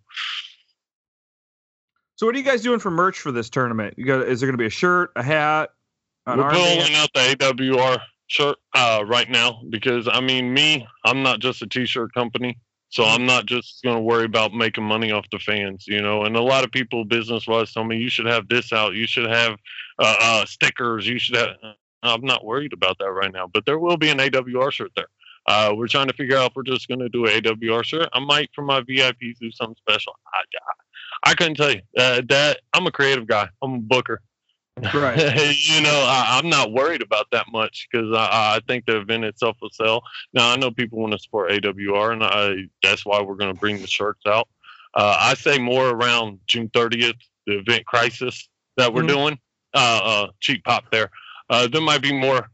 So 2.15 2.27
what 2.27 2.35
are 2.35 2.37
you 2.37 2.43
guys 2.43 2.61
doing 2.61 2.79
for 2.79 2.91
merch 2.91 3.19
for 3.19 3.31
this 3.31 3.49
tournament? 3.49 3.95
You 3.97 4.05
got 4.05 4.27
is 4.27 4.39
there 4.39 4.47
going 4.47 4.53
to 4.53 4.61
be 4.61 4.67
a 4.67 4.69
shirt, 4.69 5.11
a 5.15 5.23
hat, 5.23 5.71
an 6.27 6.37
We're 6.37 6.51
pulling 6.51 6.93
out 6.93 7.09
the 7.13 7.35
AWR 7.35 7.99
shirt 8.27 8.57
uh, 8.75 9.03
right 9.07 9.29
now 9.29 9.61
because 9.69 10.07
I 10.07 10.21
mean, 10.21 10.53
me, 10.53 10.87
I'm 11.03 11.23
not 11.23 11.39
just 11.39 11.63
a 11.63 11.67
t-shirt 11.67 12.13
company, 12.13 12.59
so 12.91 13.05
I'm 13.05 13.25
not 13.25 13.45
just 13.45 13.81
going 13.83 13.95
to 13.95 14.01
worry 14.01 14.25
about 14.25 14.53
making 14.53 14.83
money 14.83 15.11
off 15.11 15.25
the 15.31 15.39
fans, 15.39 15.85
you 15.87 16.01
know. 16.01 16.25
And 16.25 16.35
a 16.35 16.41
lot 16.41 16.65
of 16.65 16.71
people, 16.71 17.05
business-wise, 17.05 17.71
tell 17.71 17.85
me 17.85 17.97
you 17.97 18.09
should 18.09 18.25
have 18.25 18.49
this 18.49 18.73
out, 18.73 18.95
you 18.95 19.07
should 19.07 19.29
have 19.29 19.53
uh, 19.97 20.17
uh, 20.19 20.45
stickers, 20.45 21.07
you 21.07 21.17
should 21.17 21.37
have. 21.37 21.55
I'm 22.03 22.25
not 22.25 22.43
worried 22.43 22.73
about 22.73 22.97
that 22.99 23.11
right 23.11 23.31
now, 23.31 23.47
but 23.47 23.65
there 23.65 23.79
will 23.79 23.95
be 23.95 24.09
an 24.09 24.17
AWR 24.17 24.71
shirt 24.71 24.91
there. 24.95 25.07
Uh, 25.47 25.73
we're 25.75 25.87
trying 25.87 26.07
to 26.07 26.13
figure 26.13 26.37
out 26.37 26.51
if 26.51 26.55
we're 26.55 26.63
just 26.63 26.87
going 26.87 26.99
to 26.99 27.09
do 27.09 27.25
an 27.25 27.41
AWR 27.41 27.83
shirt. 27.83 28.09
I 28.11 28.19
might 28.19 28.49
for 28.53 28.63
my 28.63 28.81
VIPs 28.81 29.39
do 29.39 29.51
something 29.51 29.75
special. 29.77 30.13
I, 30.33 30.39
I, 30.39 31.31
I 31.31 31.33
couldn't 31.33 31.55
tell 31.55 31.71
you 31.71 31.81
uh, 31.97 32.21
that. 32.27 32.59
I'm 32.73 32.87
a 32.87 32.91
creative 32.91 33.25
guy. 33.25 33.47
I'm 33.61 33.73
a 33.75 33.79
booker. 33.79 34.21
Right. 34.93 35.17
you 35.59 35.81
know, 35.81 36.05
I, 36.07 36.39
I'm 36.39 36.49
not 36.49 36.71
worried 36.71 37.01
about 37.01 37.27
that 37.31 37.45
much 37.51 37.87
because 37.91 38.11
I, 38.15 38.55
I 38.55 38.59
think 38.67 38.85
the 38.85 38.97
event 38.97 39.25
itself 39.25 39.57
will 39.61 39.69
sell. 39.69 40.03
Now 40.33 40.51
I 40.51 40.55
know 40.57 40.71
people 40.71 40.99
want 40.99 41.13
to 41.13 41.19
support 41.19 41.51
AWR, 41.51 42.13
and 42.13 42.23
I, 42.23 42.67
that's 42.81 43.05
why 43.05 43.21
we're 43.21 43.35
going 43.35 43.51
to 43.51 43.57
bring 43.57 43.81
the 43.81 43.87
shirts 43.87 44.21
out. 44.25 44.47
Uh, 44.93 45.15
I 45.19 45.35
say 45.35 45.57
more 45.57 45.89
around 45.89 46.39
June 46.47 46.69
30th, 46.69 47.13
the 47.47 47.59
event 47.59 47.85
crisis 47.85 48.49
that 48.77 48.93
we're 48.93 49.03
Mhm. 49.03 49.07
doing. 49.07 49.39
Uh, 49.73 50.01
uh, 50.03 50.27
cheap 50.41 50.63
pop 50.65 50.83
there. 50.91 51.09
Uh, 51.49 51.67
there 51.67 51.81
might 51.81 52.01
be 52.01 52.11
more 52.11 52.49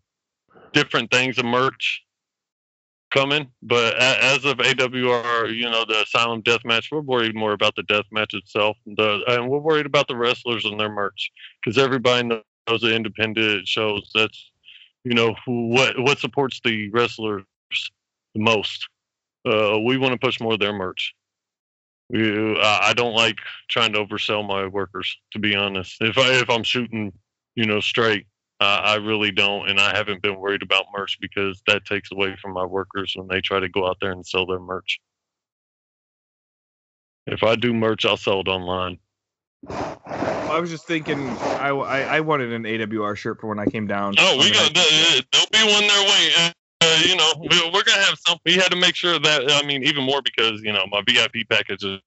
different 0.73 1.09
things 1.09 1.38
of 1.39 1.45
merch 1.45 2.03
coming, 3.12 3.47
but 3.62 3.95
as 3.97 4.45
of 4.45 4.58
AWR, 4.58 5.53
you 5.55 5.70
know, 5.70 5.86
the 5.86 6.03
Asylum 6.03 6.41
Death 6.41 6.66
Match, 6.66 6.89
we're 6.91 7.01
worried 7.01 7.36
more 7.36 7.53
about 7.53 7.76
the 7.76 7.84
death 7.84 8.05
match 8.12 8.34
itself, 8.34 8.78
the, 8.86 9.22
and 9.28 9.49
we're 9.49 9.60
worried 9.60 9.86
about 9.86 10.08
the 10.08 10.16
wrestlers 10.16 10.66
and 10.66 10.80
their 10.80 10.91
merch 10.91 11.32
because 11.64 11.78
everybody 11.78 12.28
knows 12.28 12.82
the 12.82 12.93
independent 12.93 13.68
shows. 13.68 14.10
That's 14.14 14.51
you 15.03 15.14
know 15.14 15.36
what 15.45 15.97
what 15.99 16.20
supports 16.20 16.60
the 16.64 16.89
wrestlers 16.89 17.43
the 18.36 18.41
most. 18.41 18.88
Uh, 19.45 19.80
we 19.80 19.97
want 19.97 20.14
to 20.14 20.20
push 20.20 20.39
more 20.41 20.53
of 20.53 20.60
their 20.60 20.74
merch. 20.74 21.16
We, 22.10 22.60
I 22.60 22.93
don't 22.95 23.14
like 23.14 23.38
trying 23.70 23.93
to 23.93 24.03
oversell 24.03 24.47
my 24.47 24.68
workers, 24.68 25.18
to 25.32 25.39
be 25.39 25.55
honest. 25.55 25.97
If 26.01 26.18
I 26.18 26.34
if 26.34 26.49
I'm 26.49 26.64
shooting, 26.64 27.14
you 27.55 27.66
know, 27.66 27.80
straight, 27.80 28.28
uh, 28.60 28.82
I 28.84 28.95
really 28.95 29.32
don't, 29.32 29.70
and 29.70 29.80
I 29.80 29.95
haven't 29.95 30.22
been 30.22 30.39
worried 30.39 30.64
about 30.64 30.86
merch 30.95 31.20
because 31.22 31.62
that 31.68 31.86
takes 31.86 32.12
away 32.12 32.36
from 32.41 32.53
my 32.53 32.66
workers 32.66 33.14
when 33.16 33.28
they 33.28 33.39
try 33.39 33.60
to 33.60 33.70
go 33.70 33.88
out 33.88 33.97
there 34.01 34.12
and 34.12 34.26
sell 34.26 34.47
their 34.47 34.60
merch. 34.60 34.99
If 37.28 37.43
I 37.43 37.55
do 37.55 37.74
merch, 37.74 38.05
I'll 38.05 38.18
sell 38.18 38.39
it 38.39 38.47
online. 38.47 38.97
I 39.70 40.60
was 40.60 40.72
just 40.72 40.88
thinking, 40.88 41.30
I, 41.30 41.70
I, 41.70 41.99
I 42.01 42.20
wanted 42.22 42.51
an 42.53 42.64
AWR 42.64 43.16
shirt 43.16 43.39
for 43.39 43.47
when 43.47 43.60
I 43.60 43.66
came 43.66 43.86
down. 43.86 44.16
Oh, 44.18 44.38
we 44.39 44.51
got 44.51 44.74
there'll 44.74 45.47
be 45.51 45.74
one 45.74 45.88
there 45.88 46.03
waiting. 46.03 46.53
Uh, 46.80 47.01
you 47.05 47.16
know, 47.16 47.30
we, 47.39 47.72
we're 47.74 47.84
gonna 47.84 48.01
have 48.03 48.18
some. 48.26 48.38
We 48.45 48.53
had 48.53 48.70
to 48.70 48.78
make 48.78 48.95
sure 48.95 49.20
that 49.20 49.51
I 49.51 49.66
mean, 49.66 49.84
even 49.84 50.03
more 50.03 50.22
because 50.22 50.62
you 50.62 50.72
know 50.72 50.86
my 50.89 51.01
VIP 51.05 51.49
package 51.49 51.84
is, 51.84 51.99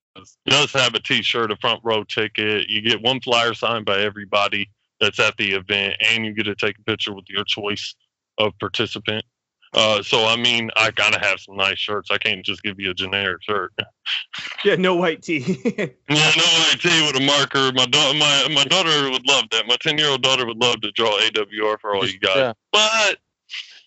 does 0.45 0.71
have 0.73 0.95
a 0.95 0.99
T-shirt, 0.99 1.51
a 1.51 1.57
front 1.57 1.81
row 1.83 2.03
ticket. 2.03 2.67
You 2.67 2.81
get 2.81 3.01
one 3.01 3.21
flyer 3.21 3.53
signed 3.53 3.85
by 3.85 3.99
everybody 3.99 4.69
that's 5.01 5.19
at 5.19 5.35
the 5.37 5.51
event, 5.51 5.95
and 5.99 6.25
you 6.25 6.33
get 6.33 6.43
to 6.43 6.55
take 6.55 6.77
a 6.79 6.83
picture 6.83 7.13
with 7.13 7.25
your 7.27 7.43
choice 7.43 7.95
of 8.37 8.57
participant. 8.59 9.25
Uh, 9.73 10.03
so 10.03 10.25
I 10.25 10.35
mean, 10.35 10.69
I 10.75 10.91
gotta 10.91 11.19
have 11.19 11.39
some 11.39 11.57
nice 11.57 11.79
shirts. 11.79 12.09
I 12.11 12.17
can't 12.17 12.45
just 12.45 12.63
give 12.63 12.79
you 12.79 12.91
a 12.91 12.93
generic 12.93 13.43
shirt. 13.43 13.73
Yeah, 14.65 14.75
no 14.75 14.95
white 14.95 15.21
tee. 15.21 15.39
Yeah, 16.09 16.31
no 16.35 16.43
IT 16.73 16.83
with 16.83 17.21
a 17.21 17.25
marker. 17.25 17.71
My 17.73 17.85
daughter, 17.85 18.17
my 18.17 18.47
my 18.53 18.63
daughter 18.65 19.09
would 19.09 19.27
love 19.27 19.45
that. 19.51 19.67
My 19.67 19.77
ten 19.79 19.97
year 19.97 20.09
old 20.09 20.21
daughter 20.21 20.45
would 20.45 20.57
love 20.57 20.81
to 20.81 20.91
draw 20.91 21.19
AWR 21.19 21.79
for 21.79 21.95
all 21.95 22.07
you 22.07 22.19
guys. 22.19 22.35
Yeah. 22.35 22.53
But 22.71 23.17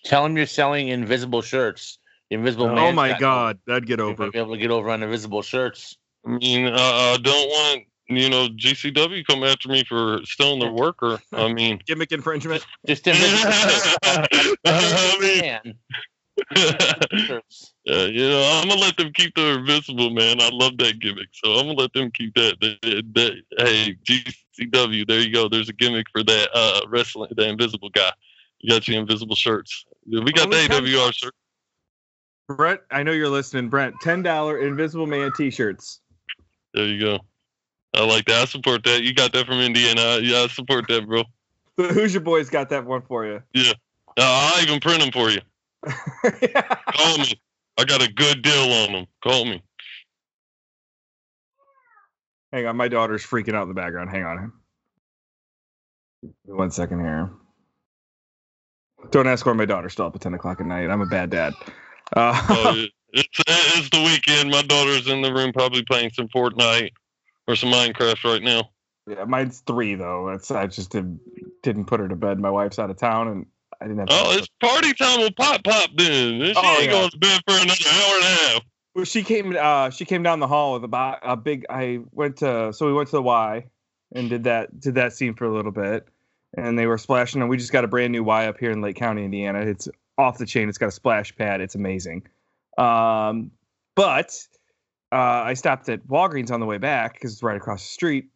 Tell 0.04 0.22
them 0.22 0.36
you're 0.36 0.46
selling 0.46 0.88
invisible 0.88 1.42
shirts. 1.42 1.98
The 2.30 2.36
invisible 2.36 2.66
oh 2.66 2.74
man. 2.74 2.94
my 2.94 3.18
God, 3.18 3.58
that'd 3.66 3.86
get 3.86 4.00
over. 4.00 4.24
might 4.24 4.32
be 4.32 4.38
able 4.38 4.54
to 4.54 4.60
get 4.60 4.70
over 4.70 4.90
on 4.90 5.02
invisible 5.02 5.42
shirts. 5.42 5.96
I 6.26 6.30
mean, 6.30 6.66
uh, 6.66 6.76
I 6.76 7.18
don't 7.20 7.48
want 7.48 7.84
you 8.08 8.28
know 8.28 8.48
GCW 8.48 9.24
come 9.26 9.44
after 9.44 9.68
me 9.68 9.84
for 9.84 10.20
stealing 10.24 10.60
their 10.60 10.72
worker. 10.72 11.18
I 11.32 11.52
mean, 11.52 11.80
Gimmick 11.86 12.12
infringement. 12.12 12.64
Just 12.86 13.06
invisible 13.06 13.52
I 14.64 15.16
mean, 15.20 15.40
man. 15.40 15.74
shirts. 17.26 17.74
uh, 17.88 18.06
you 18.06 18.28
know, 18.28 18.60
I'm 18.60 18.68
gonna 18.68 18.80
let 18.80 18.96
them 18.96 19.12
keep 19.12 19.34
the 19.34 19.58
invisible 19.58 20.10
man. 20.10 20.40
I 20.40 20.50
love 20.52 20.76
that 20.78 20.98
gimmick, 20.98 21.28
so 21.32 21.52
I'm 21.52 21.66
gonna 21.66 21.78
let 21.78 21.92
them 21.92 22.10
keep 22.10 22.34
that. 22.34 22.56
that, 22.60 23.04
that 23.14 23.42
hey, 23.58 23.96
GCW, 24.04 25.06
there 25.06 25.20
you 25.20 25.32
go. 25.32 25.48
There's 25.48 25.68
a 25.68 25.72
gimmick 25.72 26.06
for 26.10 26.22
that 26.24 26.48
uh, 26.54 26.80
wrestling, 26.88 27.30
the 27.36 27.48
invisible 27.48 27.90
guy. 27.90 28.10
You 28.58 28.70
got 28.70 28.88
your 28.88 29.00
invisible 29.00 29.36
shirts. 29.36 29.84
We 30.06 30.32
got 30.32 30.50
the 30.50 30.56
Only 30.56 30.68
10 30.68 30.84
AWR 30.84 31.14
shirt. 31.14 31.34
Brent, 32.48 32.80
I 32.90 33.02
know 33.02 33.12
you're 33.12 33.28
listening. 33.28 33.68
Brent, 33.68 33.94
ten 34.02 34.22
dollar 34.22 34.58
Invisible 34.58 35.06
Man 35.06 35.32
T-shirts. 35.36 36.00
There 36.74 36.86
you 36.86 37.00
go. 37.00 37.20
I 37.94 38.04
like 38.04 38.24
that. 38.26 38.42
I 38.42 38.44
support 38.46 38.82
that. 38.84 39.02
You 39.02 39.14
got 39.14 39.32
that 39.32 39.46
from 39.46 39.60
Indiana. 39.60 40.18
Yeah, 40.20 40.42
I 40.42 40.46
support 40.48 40.86
that, 40.88 41.06
bro. 41.06 41.24
The 41.76 41.88
Hoosier 41.88 42.20
Boys 42.20 42.50
got 42.50 42.68
that 42.68 42.84
one 42.84 43.02
for 43.02 43.26
you. 43.26 43.42
Uh, 43.56 43.72
I'll 44.16 44.62
even 44.62 44.78
print 44.78 45.00
them 45.00 45.10
for 45.10 45.28
you. 45.28 45.40
Call 45.84 47.18
me. 47.18 47.34
I 47.76 47.84
got 47.84 48.00
a 48.00 48.12
good 48.12 48.42
deal 48.42 48.72
on 48.72 48.92
them. 48.92 49.06
Call 49.24 49.44
me. 49.44 49.60
Hang 52.52 52.66
on, 52.66 52.76
my 52.76 52.86
daughter's 52.86 53.26
freaking 53.26 53.54
out 53.54 53.62
in 53.62 53.68
the 53.68 53.74
background. 53.74 54.10
Hang 54.10 54.22
on. 54.22 54.52
One 56.44 56.70
second 56.70 57.00
here. 57.00 57.30
Don't 59.10 59.26
ask 59.26 59.44
why 59.44 59.52
my 59.52 59.64
daughter's 59.64 59.94
still 59.94 60.06
up 60.06 60.14
at 60.14 60.20
ten 60.20 60.34
o'clock 60.34 60.60
at 60.60 60.66
night. 60.66 60.88
I'm 60.90 61.00
a 61.00 61.06
bad 61.06 61.30
dad. 61.30 61.54
Uh, 62.14 62.40
Uh, 62.48 62.74
it's 63.12 63.40
it's 63.48 63.90
the 63.90 64.00
weekend. 64.04 64.50
My 64.50 64.62
daughter's 64.62 65.08
in 65.08 65.22
the 65.22 65.34
room 65.34 65.52
probably 65.52 65.82
playing 65.82 66.10
some 66.10 66.28
Fortnite 66.28 66.90
or 67.46 67.56
some 67.56 67.70
Minecraft 67.70 68.24
right 68.24 68.42
now. 68.42 68.70
yeah, 69.08 69.24
mine's 69.24 69.60
three 69.60 69.94
though. 69.94 70.28
It's 70.28 70.50
I 70.50 70.66
just 70.66 70.90
did, 70.90 71.18
didn't 71.62 71.86
put 71.86 72.00
her 72.00 72.08
to 72.08 72.16
bed. 72.16 72.38
My 72.40 72.50
wife's 72.50 72.78
out 72.78 72.90
of 72.90 72.96
town, 72.96 73.28
and 73.28 73.46
I 73.80 73.86
didn't 73.86 73.98
have. 73.98 74.08
Oh, 74.10 74.36
it's 74.36 74.48
party 74.60 74.92
time 74.94 75.20
with 75.20 75.36
Pop 75.36 75.62
Pop 75.64 75.90
then. 75.96 76.40
She 76.40 76.54
Oh, 76.56 76.76
ain't 76.76 76.84
yeah. 76.86 76.90
going 76.90 77.10
to 77.10 77.18
bed 77.18 77.40
for 77.46 77.54
another 77.54 77.84
hour 77.90 78.14
and 78.16 78.24
a 78.24 78.26
half. 78.28 78.62
Well, 78.94 79.04
she 79.04 79.22
came. 79.24 79.56
Uh, 79.58 79.90
she 79.90 80.04
came 80.04 80.22
down 80.22 80.38
the 80.40 80.46
hall 80.46 80.78
with 80.78 80.84
a, 80.90 81.18
a 81.22 81.36
big. 81.36 81.66
I 81.68 82.00
went 82.12 82.36
to. 82.38 82.72
So 82.72 82.86
we 82.86 82.92
went 82.92 83.08
to 83.08 83.16
the 83.16 83.22
Y, 83.22 83.64
and 84.14 84.30
did 84.30 84.44
that. 84.44 84.78
Did 84.80 84.94
that 84.94 85.12
scene 85.12 85.34
for 85.34 85.44
a 85.46 85.52
little 85.52 85.72
bit, 85.72 86.06
and 86.56 86.78
they 86.78 86.86
were 86.86 86.96
splashing. 86.98 87.40
And 87.40 87.50
we 87.50 87.56
just 87.56 87.72
got 87.72 87.84
a 87.84 87.88
brand 87.88 88.12
new 88.12 88.22
Y 88.22 88.46
up 88.46 88.58
here 88.58 88.70
in 88.70 88.80
Lake 88.80 88.96
County, 88.96 89.24
Indiana. 89.24 89.60
It's 89.60 89.88
off 90.16 90.38
the 90.38 90.46
chain. 90.46 90.68
It's 90.68 90.78
got 90.78 90.86
a 90.88 90.92
splash 90.92 91.34
pad. 91.36 91.60
It's 91.60 91.74
amazing. 91.74 92.22
Um, 92.78 93.50
but 93.96 94.36
uh, 95.12 95.16
I 95.16 95.54
stopped 95.54 95.88
at 95.88 96.06
Walgreens 96.06 96.50
on 96.50 96.60
the 96.60 96.66
way 96.66 96.78
back 96.78 97.14
because 97.14 97.32
it's 97.32 97.42
right 97.42 97.56
across 97.56 97.82
the 97.82 97.88
street, 97.88 98.26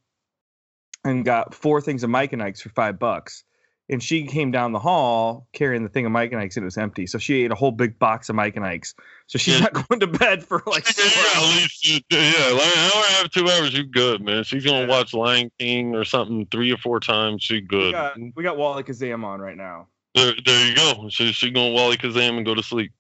and 1.05 1.25
got 1.25 1.55
four 1.55 1.81
things 1.81 2.03
of 2.05 2.11
Mike 2.11 2.33
and 2.33 2.43
Ike's 2.43 2.61
for 2.61 2.71
five 2.71 2.99
bucks. 2.99 3.45
and 3.91 4.03
she 4.03 4.27
came 4.27 4.51
down 4.51 4.73
the 4.73 4.79
hall 4.79 5.47
carrying 5.55 5.83
the 5.83 5.89
thing 5.89 6.05
of 6.05 6.13
Mike 6.13 6.31
and 6.31 6.39
Ike's 6.43 6.59
and 6.59 6.65
it 6.65 6.67
was 6.67 6.77
empty. 6.77 7.07
So 7.07 7.17
she 7.17 7.43
ate 7.43 7.51
a 7.51 7.55
whole 7.55 7.71
big 7.71 7.99
box 7.99 8.29
of 8.29 8.35
Mike 8.37 8.55
and 8.55 8.63
Ike's. 8.67 8.95
So 9.29 9.39
she's 9.39 9.55
Yeah. 9.55 9.61
not 9.61 9.73
going 9.89 10.01
to 10.01 10.07
bed 10.07 10.45
for 10.45 10.63
like 10.67 10.85
Yeah, 10.99 11.05
at 11.37 11.57
least 11.57 11.87
yeah, 12.11 12.53
like 12.53 12.77
an 12.77 12.91
hour 12.93 12.93
and 12.97 13.05
a 13.05 13.09
half, 13.15 13.31
two 13.31 13.49
hours, 13.49 13.73
you 13.73 13.85
good, 13.85 14.21
man. 14.21 14.45
She's 14.45 14.63
gonna 14.67 14.81
Yeah. 14.81 14.89
watch 14.89 15.15
Lion 15.15 15.51
King 15.59 15.95
or 15.95 16.05
something 16.05 16.47
three 16.51 16.71
or 16.71 16.77
four 16.77 17.01
times. 17.01 17.43
She 17.43 17.55
We 17.55 17.61
good. 17.63 17.93
got, 17.93 18.19
we 18.37 18.43
got 18.43 18.59
Wallykazam 18.59 19.25
on 19.25 19.41
right 19.41 19.57
now. 19.57 19.87
There, 20.15 20.35
there 20.45 20.69
you 20.69 20.75
go. 20.77 21.09
She 21.09 21.33
she 21.33 21.51
gonna 21.51 21.75
Wallykazam 21.75 22.37
and 22.37 22.45
go 22.45 22.55
to 22.55 22.63
sleep. 22.63 22.93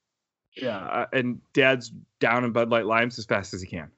Yeah, 0.60 0.78
uh, 0.78 1.06
and 1.12 1.40
Dad's 1.52 1.92
down 2.20 2.44
in 2.44 2.52
Bud 2.52 2.70
Light 2.70 2.86
Limes 2.86 3.18
as 3.18 3.24
fast 3.24 3.54
as 3.54 3.60
he 3.60 3.66
can. 3.66 3.90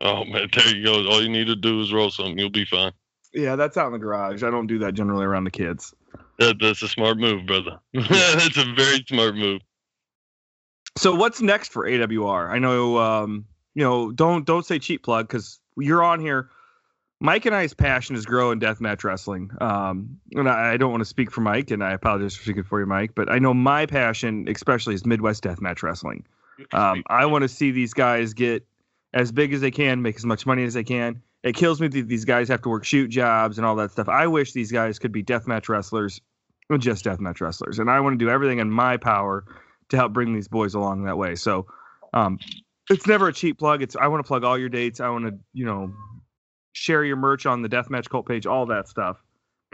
Oh 0.00 0.24
man, 0.24 0.48
there 0.52 0.74
you 0.74 0.84
go. 0.84 1.06
All 1.08 1.22
you 1.22 1.28
need 1.28 1.46
to 1.46 1.56
do 1.56 1.80
is 1.80 1.92
roll 1.92 2.10
something. 2.10 2.38
You'll 2.38 2.50
be 2.50 2.64
fine. 2.64 2.92
Yeah, 3.32 3.56
that's 3.56 3.76
out 3.76 3.86
in 3.86 3.92
the 3.92 3.98
garage. 3.98 4.42
I 4.42 4.50
don't 4.50 4.66
do 4.66 4.78
that 4.80 4.94
generally 4.94 5.24
around 5.24 5.44
the 5.44 5.50
kids. 5.50 5.94
That, 6.38 6.58
that's 6.60 6.82
a 6.82 6.88
smart 6.88 7.18
move, 7.18 7.46
brother. 7.46 7.78
that's 7.92 8.56
a 8.56 8.74
very 8.74 9.04
smart 9.06 9.36
move. 9.36 9.62
So 10.98 11.14
what's 11.14 11.40
next 11.40 11.72
for 11.72 11.86
AWR? 11.86 12.50
I 12.50 12.58
know, 12.58 12.98
um, 12.98 13.46
you 13.74 13.82
know, 13.82 14.12
don't 14.12 14.44
don't 14.44 14.66
say 14.66 14.78
cheap 14.78 15.02
plug 15.02 15.28
because 15.28 15.60
you're 15.76 16.02
on 16.02 16.20
here. 16.20 16.50
Mike 17.22 17.46
and 17.46 17.54
I's 17.54 17.72
passion 17.72 18.16
is 18.16 18.26
growing 18.26 18.58
deathmatch 18.58 19.04
wrestling. 19.04 19.52
Um, 19.60 20.18
and 20.32 20.48
I, 20.48 20.72
I 20.72 20.76
don't 20.76 20.90
want 20.90 21.02
to 21.02 21.08
speak 21.08 21.30
for 21.30 21.40
Mike, 21.40 21.70
and 21.70 21.82
I 21.82 21.92
apologize 21.92 22.34
for 22.34 22.42
speaking 22.42 22.64
for 22.64 22.80
you, 22.80 22.86
Mike. 22.86 23.14
But 23.14 23.30
I 23.30 23.38
know 23.38 23.54
my 23.54 23.86
passion, 23.86 24.48
especially, 24.48 24.94
is 24.94 25.06
Midwest 25.06 25.44
deathmatch 25.44 25.84
wrestling. 25.84 26.26
Um, 26.72 27.04
I 27.06 27.26
want 27.26 27.42
to 27.42 27.48
see 27.48 27.70
these 27.70 27.94
guys 27.94 28.34
get 28.34 28.66
as 29.14 29.30
big 29.30 29.52
as 29.52 29.60
they 29.60 29.70
can, 29.70 30.02
make 30.02 30.16
as 30.16 30.26
much 30.26 30.46
money 30.46 30.64
as 30.64 30.74
they 30.74 30.82
can. 30.82 31.22
It 31.44 31.54
kills 31.54 31.80
me 31.80 31.86
that 31.86 32.08
these 32.08 32.24
guys 32.24 32.48
have 32.48 32.62
to 32.62 32.68
work 32.68 32.84
shoot 32.84 33.06
jobs 33.06 33.56
and 33.56 33.64
all 33.64 33.76
that 33.76 33.92
stuff. 33.92 34.08
I 34.08 34.26
wish 34.26 34.52
these 34.52 34.72
guys 34.72 34.98
could 34.98 35.12
be 35.12 35.22
deathmatch 35.22 35.68
wrestlers, 35.68 36.20
just 36.78 37.04
deathmatch 37.04 37.40
wrestlers, 37.40 37.78
and 37.78 37.88
I 37.88 38.00
want 38.00 38.18
to 38.18 38.24
do 38.24 38.30
everything 38.30 38.58
in 38.58 38.68
my 38.68 38.96
power 38.96 39.44
to 39.90 39.96
help 39.96 40.12
bring 40.12 40.34
these 40.34 40.48
boys 40.48 40.74
along 40.74 41.04
that 41.04 41.16
way. 41.16 41.36
So, 41.36 41.66
um, 42.12 42.40
it's 42.90 43.06
never 43.06 43.28
a 43.28 43.32
cheap 43.32 43.60
plug. 43.60 43.80
It's 43.80 43.94
I 43.94 44.08
want 44.08 44.24
to 44.24 44.26
plug 44.26 44.42
all 44.42 44.58
your 44.58 44.68
dates. 44.68 44.98
I 44.98 45.08
want 45.08 45.26
to 45.26 45.38
you 45.52 45.64
know 45.64 45.92
share 46.72 47.04
your 47.04 47.16
merch 47.16 47.46
on 47.46 47.62
the 47.62 47.68
deathmatch 47.68 48.08
cult 48.08 48.26
page, 48.26 48.46
all 48.46 48.66
that 48.66 48.88
stuff. 48.88 49.22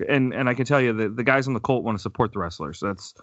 And 0.09 0.33
and 0.33 0.49
I 0.49 0.55
can 0.55 0.65
tell 0.65 0.81
you 0.81 0.93
that 0.93 1.17
the 1.17 1.25
guys 1.25 1.49
on 1.49 1.55
the 1.55 1.61
cult 1.61 1.83
want 1.85 1.99
to 1.99 2.03
support 2.03 2.33
the 2.33 2.39
wrestlers. 2.39 2.79
That's 2.81 3.15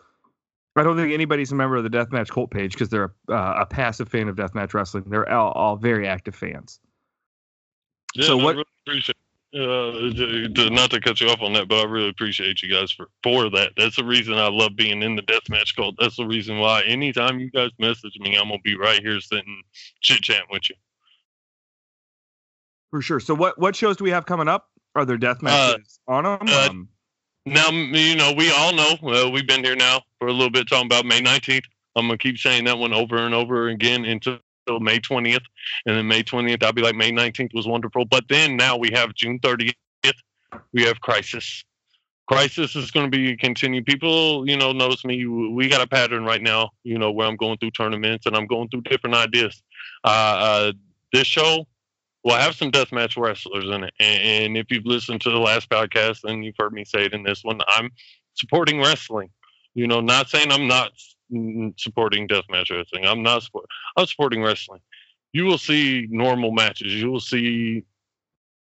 I 0.75 0.83
don't 0.83 0.97
think 0.97 1.13
anybody's 1.13 1.51
a 1.53 1.55
member 1.55 1.77
of 1.77 1.83
the 1.83 1.89
deathmatch 1.89 2.29
cult 2.29 2.51
page 2.51 2.73
because 2.73 2.89
they're 2.89 3.13
a, 3.29 3.33
uh, 3.33 3.55
a 3.61 3.65
passive 3.65 4.09
fan 4.09 4.27
of 4.27 4.35
deathmatch 4.35 4.73
wrestling. 4.73 5.05
They're 5.07 5.29
all, 5.31 5.53
all 5.53 5.75
very 5.77 6.05
active 6.05 6.35
fans. 6.35 6.81
Yeah, 8.13 8.25
So 8.25 8.37
what- 8.37 8.55
I 8.55 8.57
really 8.57 8.65
appreciate. 8.85 9.15
Uh, 9.53 10.11
to- 10.13 10.49
to- 10.49 10.69
not 10.69 10.91
to 10.91 10.99
cut 10.99 11.21
you 11.21 11.29
off 11.29 11.41
on 11.41 11.53
that, 11.53 11.69
but 11.69 11.79
I 11.79 11.89
really 11.89 12.09
appreciate 12.09 12.61
you 12.61 12.69
guys 12.69 12.91
for 12.91 13.07
for 13.23 13.49
that. 13.51 13.71
That's 13.77 13.95
the 13.95 14.03
reason 14.03 14.33
I 14.33 14.49
love 14.49 14.75
being 14.75 15.01
in 15.01 15.15
the 15.15 15.21
deathmatch 15.21 15.77
cult. 15.77 15.95
That's 15.97 16.17
the 16.17 16.25
reason 16.27 16.57
why 16.59 16.81
anytime 16.81 17.39
you 17.39 17.49
guys 17.49 17.69
message 17.79 18.17
me, 18.19 18.35
I'm 18.35 18.49
gonna 18.49 18.59
be 18.65 18.75
right 18.75 18.99
here 18.99 19.17
sitting 19.21 19.63
chit 20.01 20.23
chatting 20.23 20.47
with 20.51 20.69
you. 20.69 20.75
For 22.95 23.01
sure. 23.01 23.19
So 23.19 23.35
what 23.35 23.59
what 23.59 23.75
shows 23.75 23.97
do 23.97 24.05
we 24.05 24.11
have 24.11 24.25
coming 24.25 24.47
up? 24.47 24.69
Are 24.95 25.03
there 25.03 25.17
death 25.17 25.41
matches 25.41 25.99
on 26.07 26.23
them? 26.23 26.37
uh, 26.47 26.67
um, 26.69 26.87
Now, 27.45 27.69
you 27.69 28.15
know, 28.15 28.31
we 28.31 28.49
all 28.51 28.71
know 28.71 28.95
uh, 29.03 29.29
we've 29.29 29.45
been 29.45 29.65
here 29.65 29.75
now 29.75 30.03
for 30.17 30.29
a 30.29 30.31
little 30.31 30.49
bit 30.49 30.69
talking 30.69 30.85
about 30.85 31.05
May 31.05 31.19
19th. 31.19 31.65
I'm 31.97 32.07
gonna 32.07 32.17
keep 32.17 32.37
saying 32.37 32.63
that 32.63 32.77
one 32.77 32.93
over 32.93 33.17
and 33.17 33.35
over 33.35 33.67
again 33.67 34.05
until 34.05 34.39
May 34.79 34.99
20th, 34.99 35.43
and 35.85 35.97
then 35.97 36.07
May 36.07 36.23
20th, 36.23 36.63
I'll 36.63 36.71
be 36.71 36.83
like 36.83 36.95
May 36.95 37.11
19th 37.11 37.53
was 37.53 37.67
wonderful. 37.67 38.05
But 38.05 38.23
then 38.29 38.55
now 38.55 38.77
we 38.77 38.91
have 38.93 39.13
June 39.13 39.39
30th. 39.39 39.73
We 40.71 40.83
have 40.83 41.01
Crisis. 41.01 41.65
Crisis 42.29 42.77
is 42.77 42.91
going 42.91 43.11
to 43.11 43.17
be 43.17 43.35
continued. 43.35 43.85
People, 43.85 44.47
you 44.47 44.55
know, 44.55 44.71
notice 44.71 45.03
me. 45.03 45.25
We 45.25 45.67
got 45.67 45.81
a 45.81 45.87
pattern 45.87 46.23
right 46.23 46.41
now, 46.41 46.69
you 46.85 46.97
know, 46.97 47.11
where 47.11 47.27
I'm 47.27 47.35
going 47.35 47.57
through 47.57 47.71
tournaments 47.71 48.25
and 48.25 48.37
I'm 48.37 48.47
going 48.47 48.69
through 48.69 48.83
different 48.83 49.17
ideas. 49.17 49.61
Uh, 50.05 50.07
uh, 50.07 50.71
this 51.11 51.27
show 51.27 51.67
will 52.25 52.35
have 52.35 52.55
some 52.55 52.71
deathmatch 52.71 53.21
wrestlers 53.21 53.65
in 53.65 53.83
it. 53.83 53.93
And, 53.99 54.21
and 54.21 54.57
if 54.57 54.71
you've 54.71 54.85
listened 54.85 55.21
to 55.21 55.29
the 55.29 55.37
last 55.37 55.69
podcast 55.69 56.23
and 56.23 56.43
you've 56.43 56.55
heard 56.57 56.73
me 56.73 56.83
say 56.83 57.05
it 57.05 57.13
in 57.13 57.23
this 57.23 57.43
one, 57.43 57.61
I'm 57.67 57.91
supporting 58.33 58.79
wrestling. 58.79 59.29
You 59.75 59.87
know, 59.87 60.01
not 60.01 60.29
saying 60.29 60.51
I'm 60.51 60.67
not 60.67 60.91
supporting 61.77 62.27
deathmatch 62.27 62.75
wrestling. 62.75 63.05
I'm 63.05 63.21
not 63.21 63.43
support. 63.43 63.67
I'm 63.95 64.07
supporting 64.07 64.41
wrestling. 64.41 64.81
You 65.33 65.45
will 65.45 65.59
see 65.59 66.07
normal 66.09 66.51
matches. 66.51 66.93
You 66.93 67.11
will 67.11 67.19
see 67.19 67.83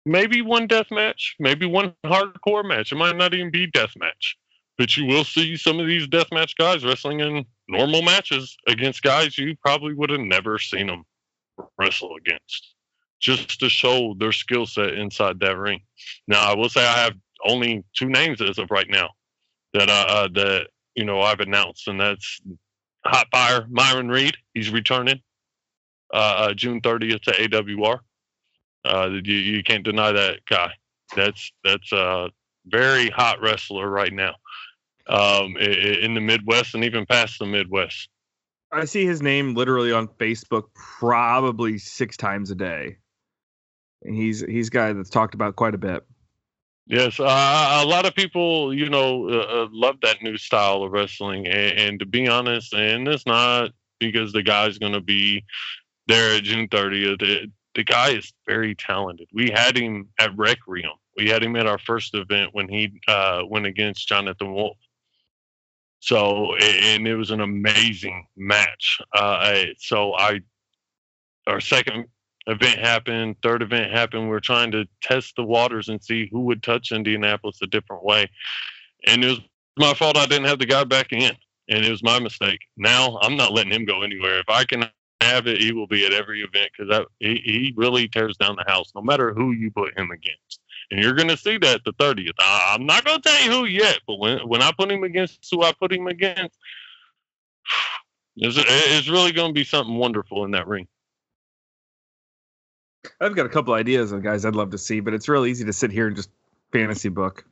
maybe 0.05 0.43
one 0.43 0.67
death 0.67 0.91
match, 0.91 1.37
maybe 1.39 1.67
one 1.67 1.95
hardcore 2.05 2.67
match. 2.67 2.93
It 2.93 2.97
might 2.97 3.17
not 3.17 3.35
even 3.35 3.51
be 3.51 3.67
death 3.67 3.93
match, 3.97 4.37
but 4.77 4.97
you 4.97 5.07
will 5.07 5.25
see 5.25 5.57
some 5.57 5.79
of 5.79 5.87
these 5.87 6.09
death 6.09 6.29
match 6.33 6.57
guys 6.57 6.85
wrestling 6.85 7.21
in 7.21 7.45
normal 7.69 8.03
matches 8.03 8.57
against 8.67 9.03
guys 9.03 9.39
you 9.39 9.55
probably 9.57 9.95
would 9.95 10.11
have 10.11 10.21
never 10.21 10.59
seen 10.59 10.87
them 10.87 11.05
wrestle 11.79 12.17
against, 12.17 12.75
just 13.21 13.61
to 13.61 13.69
show 13.69 14.15
their 14.19 14.33
skill 14.33 14.67
set 14.67 14.95
inside 14.95 15.41
that 15.41 15.57
ring. 15.57 15.81
Now, 16.29 16.51
I 16.51 16.55
will 16.55 16.69
say 16.69 16.87
I 16.87 17.05
have 17.05 17.15
only 17.47 17.85
two 17.97 18.09
names 18.09 18.41
as 18.41 18.59
of 18.59 18.71
right 18.71 18.89
now 18.89 19.11
that 19.73 19.89
uh, 19.89 20.07
uh 20.09 20.29
that 20.35 20.69
you 20.95 21.05
know 21.05 21.21
I've 21.21 21.41
announced, 21.41 21.89
and 21.89 22.01
that's 22.01 22.41
Hot 23.05 23.27
Fire 23.31 23.67
Myron 23.71 24.09
Reed. 24.09 24.37
He's 24.55 24.71
returning 24.71 25.21
uh, 26.13 26.17
uh, 26.51 26.55
June 26.55 26.81
30th 26.81 27.23
to 27.23 27.33
AWR. 27.33 27.99
Uh, 28.85 29.11
you, 29.25 29.35
you 29.35 29.63
can't 29.63 29.85
deny 29.85 30.13
that 30.13 30.45
guy. 30.49 30.73
That's 31.15 31.53
that's 31.65 31.93
a 31.93 32.31
very 32.67 33.09
hot 33.11 33.41
wrestler 33.41 33.89
right 33.89 34.13
now 34.13 34.35
um, 35.09 35.57
i- 35.61 35.65
i- 35.65 35.99
in 36.03 36.15
the 36.15 36.21
Midwest 36.21 36.75
and 36.75 36.85
even 36.85 37.07
past 37.07 37.39
the 37.39 37.47
Midwest. 37.47 38.09
I 38.73 38.85
see 38.85 39.07
his 39.07 39.23
name 39.23 39.55
literally 39.55 39.93
on 39.93 40.09
Facebook 40.09 40.65
probably 40.75 41.79
six 41.79 42.17
times 42.17 42.51
a 42.51 42.55
day. 42.57 42.97
He's 44.07 44.41
he's 44.41 44.69
a 44.69 44.71
guy 44.71 44.93
that's 44.93 45.11
talked 45.11 45.35
about 45.35 45.57
quite 45.57 45.75
a 45.75 45.79
bit. 45.79 46.05
Yes, 46.87 47.19
uh, 47.19 47.81
a 47.83 47.85
lot 47.85 48.07
of 48.07 48.15
people, 48.15 48.73
you 48.73 48.89
know, 48.89 49.29
uh, 49.29 49.65
uh, 49.65 49.69
love 49.73 49.97
that 50.03 50.23
new 50.23 50.37
style 50.37 50.85
of 50.85 50.93
wrestling. 50.93 51.47
And, 51.49 51.79
and 51.79 51.99
to 51.99 52.07
be 52.07 52.29
honest, 52.29 52.73
and 52.75 53.09
it's 53.09 53.27
not 53.27 53.73
because 53.99 54.33
the 54.33 54.43
guy's 54.43 54.79
going 54.79 54.93
to 54.93 55.01
be 55.01 55.45
there 56.07 56.37
at 56.37 56.45
June 56.45 56.69
30th. 56.69 57.23
It, 57.23 57.51
the 57.75 57.83
guy 57.83 58.11
is 58.11 58.33
very 58.47 58.77
talented. 58.77 59.29
We 59.33 59.51
had 59.51 59.77
him 59.77 60.09
at 60.21 60.37
Requiem. 60.37 60.93
We 61.17 61.29
had 61.29 61.43
him 61.43 61.57
at 61.57 61.67
our 61.67 61.79
first 61.79 62.15
event 62.15 62.51
when 62.53 62.69
he 62.69 63.01
uh, 63.09 63.43
went 63.49 63.67
against 63.67 64.07
Jonathan 64.07 64.55
Wolf. 64.55 64.79
So, 65.99 66.55
and 66.57 67.07
it 67.09 67.17
was 67.17 67.33
an 67.33 67.41
amazing 67.41 68.29
match. 68.37 69.01
Uh, 69.13 69.65
so 69.79 70.15
I, 70.15 70.41
our 71.49 71.61
second 71.61 72.07
event 72.47 72.79
happened, 72.79 73.37
third 73.43 73.63
event 73.63 73.93
happened. 73.93 74.25
We 74.25 74.29
were 74.29 74.41
trying 74.41 74.71
to 74.73 74.87
test 75.03 75.35
the 75.37 75.45
waters 75.45 75.89
and 75.89 76.03
see 76.03 76.29
who 76.31 76.41
would 76.43 76.63
touch 76.63 76.93
Indianapolis 76.93 77.59
a 77.63 77.67
different 77.67 78.05
way. 78.05 78.31
And 79.07 79.25
it 79.25 79.29
was 79.29 79.41
my 79.77 79.95
fault 79.95 80.17
I 80.17 80.27
didn't 80.27 80.47
have 80.47 80.59
the 80.59 80.67
guy 80.67 80.85
back 80.85 81.13
in. 81.13 81.33
And 81.69 81.85
it 81.85 81.91
was 81.91 82.03
my 82.03 82.21
mistake. 82.21 82.61
Now 82.77 83.19
I'm 83.23 83.37
not 83.37 83.53
letting 83.53 83.73
him 83.73 83.85
go 83.85 84.03
anywhere. 84.03 84.39
If 84.39 84.49
I 84.49 84.65
can 84.65 84.89
have 85.21 85.47
it, 85.49 85.61
he 85.61 85.73
will 85.73 85.89
be 85.89 86.07
at 86.07 86.13
every 86.13 86.43
event 86.43 86.71
because 86.77 87.07
he, 87.19 87.41
he 87.45 87.75
really 87.77 88.07
tears 88.09 88.37
down 88.37 88.57
the 88.57 88.71
house, 88.71 88.93
no 88.95 89.03
matter 89.03 89.35
who 89.35 89.53
you 89.53 89.71
put 89.71 89.99
him 89.99 90.11
against. 90.11 90.61
And 90.91 91.03
you're 91.03 91.15
going 91.15 91.29
to 91.29 91.37
see 91.37 91.59
that 91.59 91.83
the 91.85 91.93
30th. 91.95 92.31
I, 92.39 92.75
I'm 92.75 92.87
not 92.87 93.05
going 93.05 93.21
to 93.21 93.29
tell 93.29 93.43
you 93.43 93.51
who 93.51 93.65
yet, 93.65 93.99
but 94.07 94.21
when, 94.21 94.39
when 94.49 94.63
I 94.63 94.71
put 94.71 94.91
him 94.91 95.03
against 95.03 95.47
who 95.51 95.65
I 95.65 95.73
put 95.73 95.93
him 95.93 96.07
against, 96.07 96.57
it's, 98.37 98.57
it's 98.59 99.09
really 99.09 99.33
going 99.33 99.51
to 99.51 99.55
be 99.55 99.65
something 99.65 99.97
wonderful 99.97 100.45
in 100.45 100.53
that 100.53 100.69
ring. 100.69 100.87
I've 103.21 103.35
got 103.35 103.47
a 103.47 103.49
couple 103.49 103.75
ideas 103.75 104.13
of 104.13 104.23
guys 104.23 104.45
I'd 104.45 104.55
love 104.55 104.71
to 104.71 104.79
see, 104.79 105.01
but 105.01 105.15
it's 105.15 105.29
real 105.29 105.47
easy 105.47 105.65
to 105.65 105.73
sit 105.73 105.91
here 105.91 106.07
and 106.07 106.17
just 106.17 106.31
fantasy 106.73 107.09
book. 107.09 107.45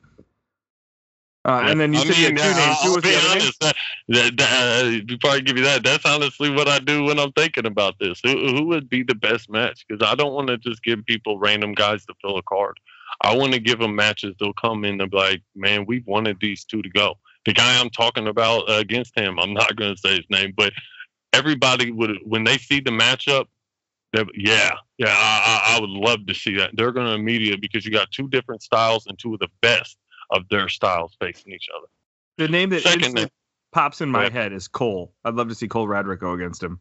Uh, 1.45 1.61
and 1.67 1.79
then 1.79 1.93
you 1.93 1.99
I 1.99 2.03
said 2.05 2.17
you 2.17 2.25
had 2.25 2.33
mean, 2.33 2.43
two 2.43 2.49
names. 2.49 2.77
I'll 2.81 2.95
was 2.95 3.03
be 3.03 3.09
the 3.11 3.17
other 3.17 3.29
honest, 3.29 3.59
that, 3.61 3.75
that, 4.09 4.37
that, 4.37 4.85
uh, 4.85 5.03
before 5.05 5.29
I 5.29 5.39
give 5.39 5.57
you 5.57 5.63
that, 5.63 5.83
that's 5.83 6.03
honestly 6.03 6.49
what 6.49 6.67
I 6.67 6.79
do 6.79 7.03
when 7.03 7.19
I'm 7.19 7.31
thinking 7.33 7.67
about 7.67 7.99
this. 7.99 8.19
Who, 8.23 8.31
who 8.31 8.65
would 8.65 8.89
be 8.89 9.03
the 9.03 9.13
best 9.13 9.47
match? 9.47 9.85
Because 9.87 10.05
I 10.07 10.15
don't 10.15 10.33
want 10.33 10.47
to 10.47 10.57
just 10.57 10.81
give 10.81 11.05
people 11.05 11.37
random 11.37 11.73
guys 11.73 12.03
to 12.07 12.15
fill 12.19 12.37
a 12.37 12.41
card. 12.41 12.79
I 13.21 13.35
want 13.35 13.53
to 13.53 13.59
give 13.59 13.77
them 13.77 13.95
matches. 13.95 14.33
They'll 14.39 14.53
come 14.53 14.85
in 14.85 14.99
and 14.99 15.11
be 15.11 15.17
like, 15.17 15.43
man, 15.55 15.85
we've 15.85 16.05
wanted 16.07 16.37
these 16.41 16.63
two 16.65 16.81
to 16.81 16.89
go. 16.89 17.19
The 17.45 17.53
guy 17.53 17.79
I'm 17.79 17.91
talking 17.91 18.27
about 18.27 18.67
uh, 18.67 18.79
against 18.79 19.15
him, 19.15 19.39
I'm 19.39 19.53
not 19.53 19.75
going 19.75 19.93
to 19.93 20.01
say 20.01 20.15
his 20.15 20.25
name, 20.31 20.51
but 20.57 20.73
everybody 21.31 21.91
would, 21.91 22.17
when 22.23 22.43
they 22.43 22.57
see 22.57 22.79
the 22.79 22.89
matchup, 22.89 23.45
yeah, 24.35 24.75
yeah, 24.97 25.07
I, 25.09 25.75
I, 25.75 25.79
would 25.79 25.89
love 25.89 26.25
to 26.27 26.33
see 26.33 26.55
that. 26.57 26.71
They're 26.73 26.91
going 26.91 27.07
to 27.07 27.13
immediately 27.13 27.59
because 27.59 27.85
you 27.85 27.91
got 27.91 28.11
two 28.11 28.27
different 28.27 28.61
styles 28.61 29.07
and 29.07 29.17
two 29.17 29.33
of 29.33 29.39
the 29.39 29.49
best 29.61 29.97
of 30.29 30.47
their 30.49 30.69
styles 30.69 31.15
facing 31.19 31.53
each 31.53 31.67
other. 31.75 31.87
The 32.37 32.47
name 32.47 32.69
that 32.69 32.83
Second 32.83 33.13
name. 33.13 33.27
pops 33.71 34.01
in 34.01 34.09
my 34.09 34.29
head 34.29 34.53
is 34.53 34.67
Cole. 34.67 35.13
I'd 35.23 35.35
love 35.35 35.49
to 35.49 35.55
see 35.55 35.67
Cole 35.67 35.87
Radrick 35.87 36.19
go 36.19 36.33
against 36.33 36.61
him. 36.61 36.79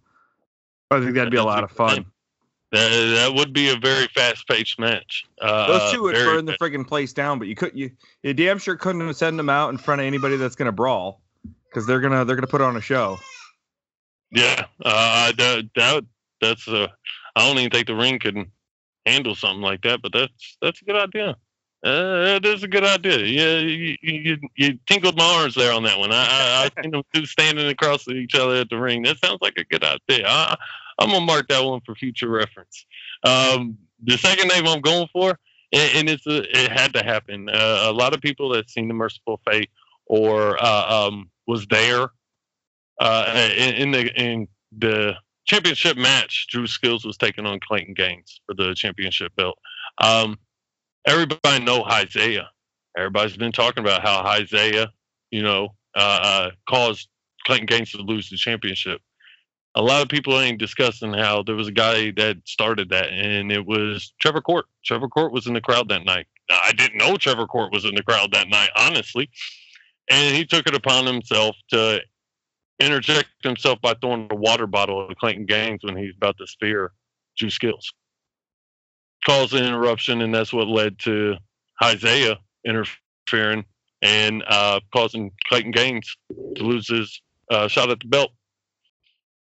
I 0.91 1.01
think 1.01 1.15
that'd 1.15 1.31
be 1.31 1.37
a 1.37 1.45
lot 1.45 1.65
of 1.65 1.71
fun. 1.71 2.07
That, 2.73 2.89
that 2.89 3.35
would 3.35 3.53
be 3.53 3.69
a 3.71 3.77
very 3.77 4.09
fast-paced 4.09 4.81
match. 4.81 5.25
Uh, 5.41 5.67
Those 5.79 5.93
two 5.93 6.03
would 6.03 6.15
burn 6.15 6.45
the 6.45 6.55
friggin' 6.55 6.87
place 6.87 7.13
down, 7.13 7.39
but 7.39 7.47
you 7.47 7.55
could 7.55 7.71
you, 7.73 7.93
you 8.23 8.35
damn 8.35 8.59
sure 8.59 8.77
couldn't 8.77 9.15
send 9.15 9.39
them 9.39 9.49
out 9.49 9.71
in 9.71 9.79
front 9.79 10.01
of 10.01 10.07
anybody 10.07 10.37
that's 10.37 10.57
gonna 10.57 10.73
brawl, 10.73 11.21
because 11.69 11.87
they're 11.87 12.01
gonna 12.01 12.25
they're 12.25 12.35
gonna 12.35 12.49
put 12.49 12.61
on 12.61 12.77
a 12.77 12.81
show. 12.81 13.19
Yeah, 14.33 14.67
uh, 14.85 15.31
that, 15.39 15.71
that 15.77 16.05
that's 16.41 16.67
uh, 16.67 16.89
I 17.37 17.47
don't 17.47 17.59
even 17.59 17.71
think 17.71 17.87
the 17.87 17.95
ring 17.95 18.19
could 18.19 18.51
handle 19.07 19.35
something 19.35 19.63
like 19.63 19.83
that, 19.83 20.03
but 20.03 20.13
that's 20.13 20.57
that's 20.61 20.83
a 20.83 20.85
good 20.85 20.97
idea. 20.97 21.37
Uh, 21.85 22.39
that 22.41 22.47
is 22.47 22.63
a 22.63 22.69
good 22.69 22.85
idea. 22.85 23.19
Yeah, 23.19 23.59
you, 23.59 23.97
you, 24.01 24.39
you 24.57 24.79
tinkled 24.87 25.19
my 25.19 25.35
arms 25.41 25.55
there 25.55 25.71
on 25.71 25.83
that 25.83 25.99
one. 25.99 26.13
I, 26.13 26.17
I, 26.17 26.65
I 26.65 26.71
seen 26.83 26.93
them 26.93 27.03
two 27.13 27.27
standing 27.27 27.67
across 27.67 28.09
each 28.09 28.35
other 28.35 28.55
at 28.55 28.71
the 28.71 28.79
ring. 28.79 29.03
That 29.03 29.19
sounds 29.19 29.41
like 29.43 29.59
a 29.59 29.65
good 29.65 29.85
idea. 29.85 30.27
I, 30.27 30.57
I'm 30.99 31.11
gonna 31.11 31.27
mark 31.27 31.49
that 31.49 31.63
one 31.63 31.81
for 31.85 31.95
future 31.95 32.29
reference. 32.29 32.87
Um, 33.23 33.77
the 34.03 34.17
second 34.17 34.49
name 34.49 34.67
I'm 34.67 34.81
going 34.81 35.09
for, 35.13 35.39
and, 35.73 35.91
and 35.97 36.09
it's 36.09 36.27
a, 36.27 36.43
it 36.59 36.71
had 36.71 36.95
to 36.95 37.05
happen. 37.05 37.51
Uh, 37.51 37.83
a 37.85 37.93
lot 37.93 38.15
of 38.15 38.21
people 38.21 38.49
that 38.51 38.71
seen 38.71 38.89
the 38.89 38.95
Merciful 38.95 39.41
Fate 39.47 39.71
or 40.07 40.63
uh, 40.63 41.09
um, 41.09 41.31
was 41.47 41.67
there 41.67 42.09
uh, 43.01 43.51
in, 43.57 43.75
in 43.75 43.91
the 43.91 44.21
in 44.21 44.49
the 44.79 45.15
championship 45.47 45.97
match. 45.97 46.47
Drew 46.51 46.67
Skills 46.67 47.05
was 47.05 47.17
taking 47.17 47.47
on 47.47 47.61
Clayton 47.61 47.95
Gaines 47.95 48.41
for 48.47 48.55
the 48.55 48.75
championship 48.75 49.35
belt. 49.37 49.59
Um, 49.99 50.39
everybody 51.07 51.65
know 51.65 51.85
Isaiah. 51.85 52.51
Everybody's 52.97 53.37
been 53.37 53.53
talking 53.53 53.83
about 53.83 54.03
how 54.03 54.21
Isaiah, 54.21 54.93
you 55.31 55.43
know, 55.43 55.75
uh, 55.97 56.21
uh, 56.23 56.51
caused 56.69 57.09
Clayton 57.47 57.67
Gaines 57.67 57.91
to 57.93 57.99
lose 57.99 58.31
the 58.31 58.37
championship. 58.37 59.01
A 59.77 59.83
lot 59.83 60.03
of 60.03 60.09
people 60.09 60.39
ain't 60.39 60.61
discussing 60.61 61.13
how 61.13 61.43
there 61.43 61.57
was 61.57 61.67
a 61.67 61.73
guy 61.73 62.13
that 62.13 62.37
started 62.45 62.91
that, 62.91 63.09
and 63.11 63.51
it 63.51 63.67
was 63.67 64.15
Trevor 64.21 64.41
Court. 64.41 64.67
Trevor 64.85 65.09
Court 65.09 65.33
was 65.33 65.49
in 65.49 65.55
the 65.55 65.61
crowd 65.61 65.89
that 65.89 66.05
night. 66.05 66.27
I 66.49 66.73
didn't 66.73 66.99
know 66.99 67.17
Trevor 67.17 67.47
Court 67.47 67.73
was 67.73 67.85
in 67.85 67.95
the 67.95 68.03
crowd 68.03 68.31
that 68.33 68.49
night, 68.49 68.71
honestly. 68.77 69.29
And 70.11 70.37
he 70.37 70.45
took 70.45 70.69
it 70.69 70.77
upon 70.77 71.07
himself 71.07 71.57
to 71.71 72.01
interject 72.81 73.29
himself 73.43 73.81
by 73.81 73.95
throwing 73.95 74.29
a 74.31 74.35
water 74.35 74.67
bottle 74.67 75.09
at 75.11 75.17
Clayton 75.19 75.47
Gaines 75.47 75.81
when 75.83 75.97
he's 75.97 76.15
about 76.17 76.37
to 76.39 76.47
spear 76.47 76.93
Drew 77.37 77.51
Skills. 77.51 77.93
Caused 79.25 79.55
an 79.55 79.65
interruption, 79.65 80.21
and 80.21 80.35
that's 80.35 80.53
what 80.53 80.69
led 80.69 80.99
to 81.01 81.37
Isaiah 81.83 82.39
interfering 82.65 83.65
and 84.03 84.45
uh, 84.47 84.81
causing 84.93 85.33
Clayton 85.49 85.71
Gaines 85.71 86.17
to 86.57 86.63
lose 86.63 86.89
his 86.89 87.23
uh, 87.51 87.69
shot 87.69 87.91
at 87.91 88.01
the 88.01 88.09
belt. 88.09 88.31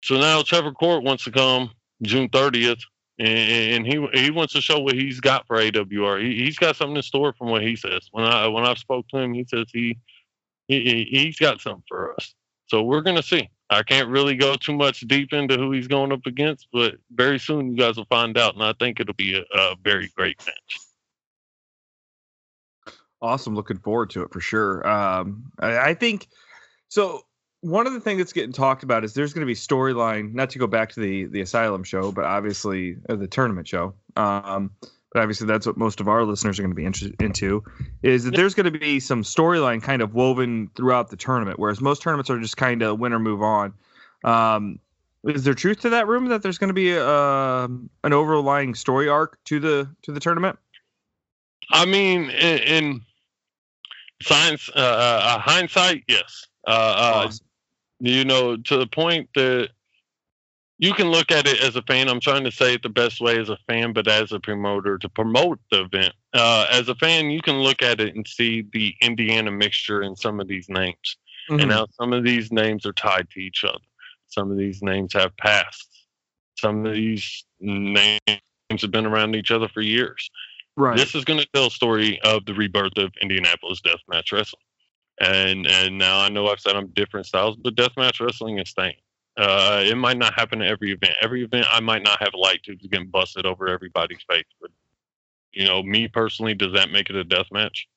So 0.04 0.20
now 0.20 0.42
Trevor 0.42 0.72
Court 0.72 1.04
wants 1.04 1.24
to 1.26 1.32
come 1.32 1.72
June 2.02 2.28
30th, 2.30 2.82
and, 3.20 3.28
and 3.30 3.88
he 3.88 4.06
he 4.20 4.32
wants 4.32 4.54
to 4.54 4.62
show 4.62 4.80
what 4.80 4.96
he's 4.96 5.20
got 5.20 5.46
for 5.48 5.58
AWR. 5.58 6.22
He, 6.22 6.44
he's 6.44 6.58
got 6.58 6.76
something 6.76 6.96
in 6.96 7.04
store 7.04 7.34
from 7.34 7.50
what 7.50 7.62
he 7.62 7.76
says. 7.76 8.10
When 8.12 8.26
I 8.26 8.48
when 8.48 8.66
I 8.66 8.74
spoke 8.74 9.08
to 9.10 9.18
him, 9.18 9.34
he 9.34 9.46
says 9.48 9.68
he, 9.72 9.98
he 10.68 11.08
he's 11.10 11.38
got 11.38 11.62
something 11.62 11.84
for 11.88 12.16
us. 12.16 12.34
So 12.72 12.82
we're 12.82 13.02
gonna 13.02 13.22
see. 13.22 13.50
I 13.70 13.84
can't 13.84 14.08
really 14.08 14.38
go 14.38 14.56
too 14.56 14.72
much 14.72 15.02
deep 15.02 15.34
into 15.34 15.58
who 15.58 15.74
he's 15.74 15.90
going 15.90 16.14
up 16.14 16.26
against, 16.26 16.70
but 16.72 16.96
very 17.14 17.38
soon 17.38 17.72
you 17.72 17.76
guys 17.76 17.98
will 17.98 18.06
find 18.06 18.38
out, 18.38 18.54
and 18.54 18.64
I 18.64 18.72
think 18.80 19.02
it'll 19.02 19.14
be 19.14 19.36
a, 19.36 19.42
a 19.54 19.76
very 19.84 20.10
great 20.16 20.42
match. 20.46 20.80
Awesome, 23.22 23.56
looking 23.56 23.78
forward 23.80 24.12
to 24.12 24.24
it 24.24 24.32
for 24.32 24.40
sure. 24.40 24.88
Um, 24.88 25.52
I, 25.60 25.90
I 25.90 25.94
think 25.96 26.30
so. 26.88 27.24
One 27.60 27.88
of 27.88 27.94
the 27.94 28.00
things 28.00 28.20
that's 28.20 28.32
getting 28.32 28.54
talked 28.54 28.84
about 28.84 29.04
is 29.04 29.14
there's 29.14 29.34
going 29.34 29.46
to 29.46 29.52
be 29.52 29.54
storyline. 29.54 30.34
Not 30.34 30.52
to 30.52 30.60
go 30.60 30.66
back 30.66 30.94
to 30.94 31.02
the 31.02 31.26
the 31.26 31.42
Asylum 31.42 31.84
show, 31.84 32.14
but 32.14 32.24
obviously 32.24 32.96
uh, 33.10 33.18
the 33.18 33.28
tournament 33.28 33.68
show. 33.68 33.96
Um, 34.16 34.72
but 35.12 35.22
obviously 35.22 35.48
that's 35.48 35.66
what 35.66 35.78
most 35.78 36.00
of 36.00 36.08
our 36.08 36.24
listeners 36.24 36.58
are 36.58 36.64
going 36.64 36.72
to 36.72 36.76
be 36.76 36.86
interested 36.86 37.22
into. 37.22 37.64
Is 38.02 38.24
that 38.24 38.36
there's 38.36 38.54
going 38.54 38.72
to 38.72 38.80
be 38.80 39.00
some 39.00 39.24
storyline 39.24 39.82
kind 39.82 40.02
of 40.02 40.14
woven 40.14 40.70
throughout 40.76 41.10
the 41.10 41.18
tournament, 41.18 41.60
whereas 41.60 41.82
most 41.82 42.02
tournaments 42.02 42.30
are 42.30 42.40
just 42.40 42.58
kind 42.58 42.82
of 42.82 43.00
win 43.00 43.14
or 43.14 43.20
move 43.20 43.42
on. 43.42 43.74
Um, 44.24 44.80
is 45.24 45.44
there 45.44 45.54
truth 45.54 45.82
to 45.82 45.90
that 45.90 46.08
rumor 46.08 46.30
that 46.30 46.42
there's 46.42 46.58
going 46.58 46.70
to 46.70 46.74
be 46.74 46.94
a, 46.94 47.08
um, 47.08 47.90
an 48.04 48.14
overlying 48.14 48.74
story 48.74 49.10
arc 49.10 49.38
to 49.46 49.60
the 49.60 49.90
to 50.04 50.12
the 50.12 50.20
tournament? 50.20 50.58
I 51.70 51.86
mean, 51.86 52.30
in, 52.30 52.58
in 52.60 53.02
science, 54.22 54.70
uh, 54.76 54.80
uh, 54.80 55.40
hindsight, 55.40 56.04
yes. 56.08 56.48
Uh, 56.68 56.72
uh, 56.72 57.24
Awesome. 57.26 57.46
you 58.00 58.26
know, 58.26 58.58
to 58.58 58.78
the 58.78 58.88
point 58.88 59.30
that 59.36 59.70
you 60.82 60.94
can 60.94 61.10
look 61.12 61.32
at 61.32 61.48
it 61.48 61.62
as 61.62 61.76
a 61.76 61.82
fan. 61.84 62.10
I'm 62.10 62.20
trying 62.20 62.44
to 62.44 62.52
say 62.52 62.74
it 62.74 62.82
the 62.82 62.90
best 62.90 63.22
way 63.22 63.38
as 63.40 63.50
a 63.50 63.58
fan, 63.68 63.94
but 63.94 64.08
as 64.08 64.32
a 64.32 64.40
promoter 64.40 64.98
to 64.98 65.08
promote 65.08 65.60
the 65.70 65.84
event. 65.84 66.14
Uh, 66.34 66.66
as 66.72 66.90
a 66.90 66.96
fan, 66.96 67.30
you 67.30 67.40
can 67.40 67.60
look 67.62 67.84
at 67.84 68.02
it 68.02 68.16
and 68.16 68.28
see 68.28 68.66
the 68.74 68.96
Indiana 69.00 69.52
mixture 69.52 70.02
in 70.02 70.16
some 70.16 70.40
of 70.40 70.48
these 70.48 70.68
names, 70.70 71.18
Mhm. 71.50 71.62
and 71.62 71.72
how 71.72 71.86
some 71.92 72.14
of 72.14 72.24
these 72.24 72.52
names 72.52 72.86
are 72.88 72.94
tied 72.94 73.30
to 73.30 73.40
each 73.40 73.64
other. 73.64 73.78
Some 74.28 74.50
of 74.50 74.58
these 74.58 74.82
names 74.82 75.14
have 75.14 75.38
passed. 75.38 75.88
Some 76.58 76.84
of 76.86 76.94
these 76.94 77.46
names 77.60 78.20
have 78.70 78.92
been 78.92 79.06
around 79.06 79.36
each 79.36 79.52
other 79.52 79.68
for 79.68 79.82
years. 79.82 80.30
right. 80.78 80.98
This 80.98 81.14
is 81.16 81.26
going 81.26 81.40
to 81.40 81.46
tell 81.54 81.68
a 81.68 81.72
story 81.72 82.20
of 82.22 82.46
the 82.46 82.54
rebirth 82.54 82.98
of 82.98 83.12
Indianapolis 83.22 83.82
deathmatch 83.82 84.32
wrestling. 84.32 84.64
And 85.20 85.68
and 85.68 85.98
now 85.98 86.20
I 86.22 86.30
know 86.30 86.48
I've 86.48 86.62
said 86.62 86.76
I'm 86.78 86.88
different 86.88 87.26
styles, 87.28 87.58
but 87.58 87.76
deathmatch 87.76 88.20
wrestling 88.20 88.58
is 88.58 88.70
staying. 88.70 88.96
Uh, 89.38 89.82
it 89.86 89.96
might 89.96 90.18
not 90.18 90.34
happen 90.34 90.62
at 90.62 90.68
every 90.68 90.92
event. 90.92 91.14
Every 91.22 91.44
event, 91.44 91.66
I 91.72 91.80
might 91.80 92.04
not 92.04 92.20
have 92.22 92.34
light 92.34 92.64
tubes 92.64 92.86
getting 92.88 93.08
busted 93.08 93.46
over 93.46 93.68
everybody's 93.68 94.24
face. 94.30 94.46
But 94.60 94.72
you 95.54 95.66
know, 95.66 95.82
me 95.84 96.08
personally, 96.08 96.54
does 96.54 96.74
that 96.74 96.92
make 96.92 97.10
it 97.10 97.16
a 97.16 97.24
death 97.24 97.48
match? 97.52 97.88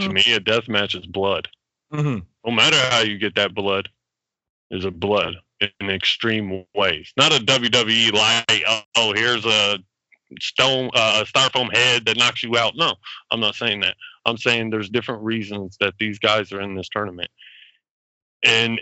To 0.00 0.06
Hmm. 0.08 0.12
me, 0.14 0.22
a 0.28 0.40
death 0.40 0.68
match 0.68 0.94
is 0.94 1.06
blood. 1.06 1.48
Mhm. 1.92 2.26
No 2.44 2.52
matter 2.52 2.76
how 2.90 3.00
you 3.00 3.18
get 3.18 3.34
that 3.36 3.54
blood, 3.54 3.88
is 4.70 4.84
a 4.84 4.90
blood 4.90 5.36
in 5.60 5.90
extreme 5.90 6.64
ways. 6.74 7.12
Not 7.16 7.32
a 7.32 7.42
WWE 7.42 8.10
like, 8.10 8.62
oh, 8.66 8.82
oh, 8.96 9.12
here's 9.14 9.44
a 9.46 9.78
stone, 10.40 10.90
uh, 10.92 11.22
a 11.22 11.24
styrofoam 11.24 11.72
head 11.74 12.04
that 12.06 12.16
knocks 12.18 12.42
you 12.42 12.56
out. 12.56 12.74
No, 12.76 12.96
I'm 13.30 13.40
not 13.40 13.54
saying 13.54 13.80
that. 13.80 13.96
I'm 14.26 14.36
saying 14.36 14.70
there's 14.70 14.90
different 14.90 15.22
reasons 15.22 15.76
that 15.80 15.94
these 15.98 16.18
guys 16.18 16.52
are 16.52 16.60
in 16.60 16.74
this 16.74 16.88
tournament. 16.88 17.30
And 18.46 18.80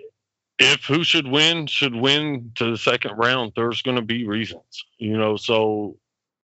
if 0.58 0.84
who 0.84 1.02
should 1.04 1.26
win 1.26 1.66
should 1.66 1.94
win 1.94 2.52
to 2.56 2.70
the 2.70 2.78
second 2.78 3.16
round, 3.16 3.52
there's 3.56 3.82
going 3.82 3.96
to 3.96 4.02
be 4.02 4.26
reasons, 4.26 4.84
you 4.98 5.16
know. 5.16 5.36
So 5.36 5.96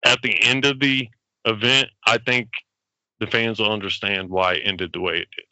at 0.04 0.22
the 0.22 0.42
end 0.42 0.64
of 0.64 0.80
the 0.80 1.08
event, 1.44 1.90
I 2.06 2.18
think 2.18 2.48
the 3.20 3.26
fans 3.26 3.58
will 3.58 3.72
understand 3.72 4.30
why 4.30 4.54
it 4.54 4.62
ended 4.64 4.92
the 4.92 5.00
way 5.00 5.18
it 5.18 5.28
did. 5.36 5.44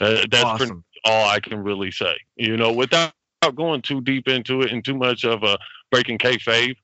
Uh, 0.00 0.26
that's 0.30 0.58
pretty 0.58 0.72
awesome. 0.72 0.84
all 1.04 1.28
I 1.28 1.40
can 1.40 1.58
really 1.62 1.90
say. 1.90 2.14
You 2.36 2.56
know, 2.56 2.72
without 2.72 3.12
going 3.56 3.82
too 3.82 4.00
deep 4.00 4.28
into 4.28 4.62
it 4.62 4.72
and 4.72 4.84
too 4.84 4.96
much 4.96 5.24
of 5.24 5.42
a 5.42 5.58
breaking 5.90 6.18
kayfabe, 6.18 6.76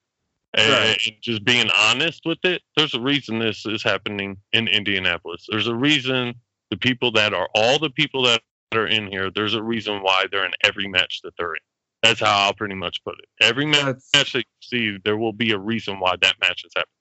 and, 0.55 0.73
Right. 0.73 0.99
and 1.07 1.17
just 1.21 1.45
being 1.45 1.71
honest 1.79 2.23
with 2.25 2.39
it. 2.45 2.63
There's 2.77 2.95
a 2.95 3.01
reason 3.01 3.39
this 3.39 3.65
is 3.67 3.83
happening 3.83 4.37
in 4.53 4.67
Indianapolis. 4.69 5.47
There's 5.49 5.69
a 5.69 5.75
reason 5.75 6.35
the 6.71 6.77
people 6.77 7.13
that 7.13 7.33
are 7.33 7.49
all 7.55 7.79
the 7.79 7.91
people 7.91 8.23
that 8.25 8.43
are 8.77 8.87
in 8.87 9.07
here. 9.07 9.31
There's 9.31 9.55
a 9.55 9.63
reason 9.63 10.03
why 10.03 10.25
they're 10.31 10.45
in 10.45 10.53
every 10.65 10.89
match 10.89 11.21
that 11.25 11.33
they're 11.39 11.55
in. 11.55 11.61
That's 12.03 12.21
how 12.21 12.47
I'll 12.47 12.55
pretty 12.55 12.75
much 12.75 13.03
put 13.05 13.17
it. 13.19 13.45
Every 13.45 13.67
match 13.67 13.97
That's 14.13 14.33
that 14.33 14.35
you 14.35 14.43
see, 14.63 14.99
there 15.05 15.17
will 15.17 15.33
be 15.33 15.51
a 15.53 15.59
reason 15.59 15.99
why 15.99 16.15
that 16.21 16.35
match 16.41 16.65
is 16.65 16.73
happening. 16.77 16.93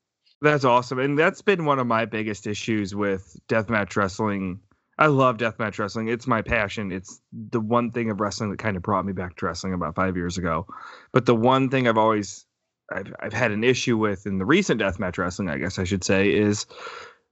that's 0.41 0.65
awesome, 0.65 0.99
and 0.99 1.17
that's 1.17 1.41
been 1.41 1.65
one 1.65 1.79
of 1.79 1.87
my 1.87 2.05
biggest 2.05 2.47
issues 2.47 2.95
with 2.95 3.35
deathmatch 3.47 3.95
wrestling. 3.95 4.61
I 4.97 5.07
love 5.07 5.37
deathmatch 5.37 5.77
wrestling. 5.77 6.07
It's 6.07 6.25
my 6.25 6.41
passion. 6.41 6.91
It's 6.91 7.21
the 7.31 7.59
one 7.59 7.91
thing 7.91 8.09
of 8.09 8.19
wrestling 8.19 8.49
that 8.49 8.57
kind 8.57 8.75
of 8.75 8.81
brought 8.81 9.05
me 9.05 9.13
back 9.13 9.35
to 9.35 9.45
wrestling 9.45 9.73
about 9.73 9.93
five 9.93 10.15
years 10.15 10.39
ago. 10.39 10.65
But 11.13 11.27
the 11.27 11.35
one 11.35 11.69
thing 11.69 11.87
I've 11.87 11.99
always 11.99 12.47
I've, 12.91 13.13
I've 13.19 13.33
had 13.33 13.51
an 13.51 13.63
issue 13.63 13.97
with 13.97 14.25
in 14.25 14.39
the 14.39 14.45
recent 14.45 14.81
deathmatch 14.81 15.19
wrestling, 15.19 15.49
I 15.49 15.59
guess 15.59 15.77
I 15.77 15.83
should 15.83 16.03
say, 16.03 16.33
is 16.33 16.65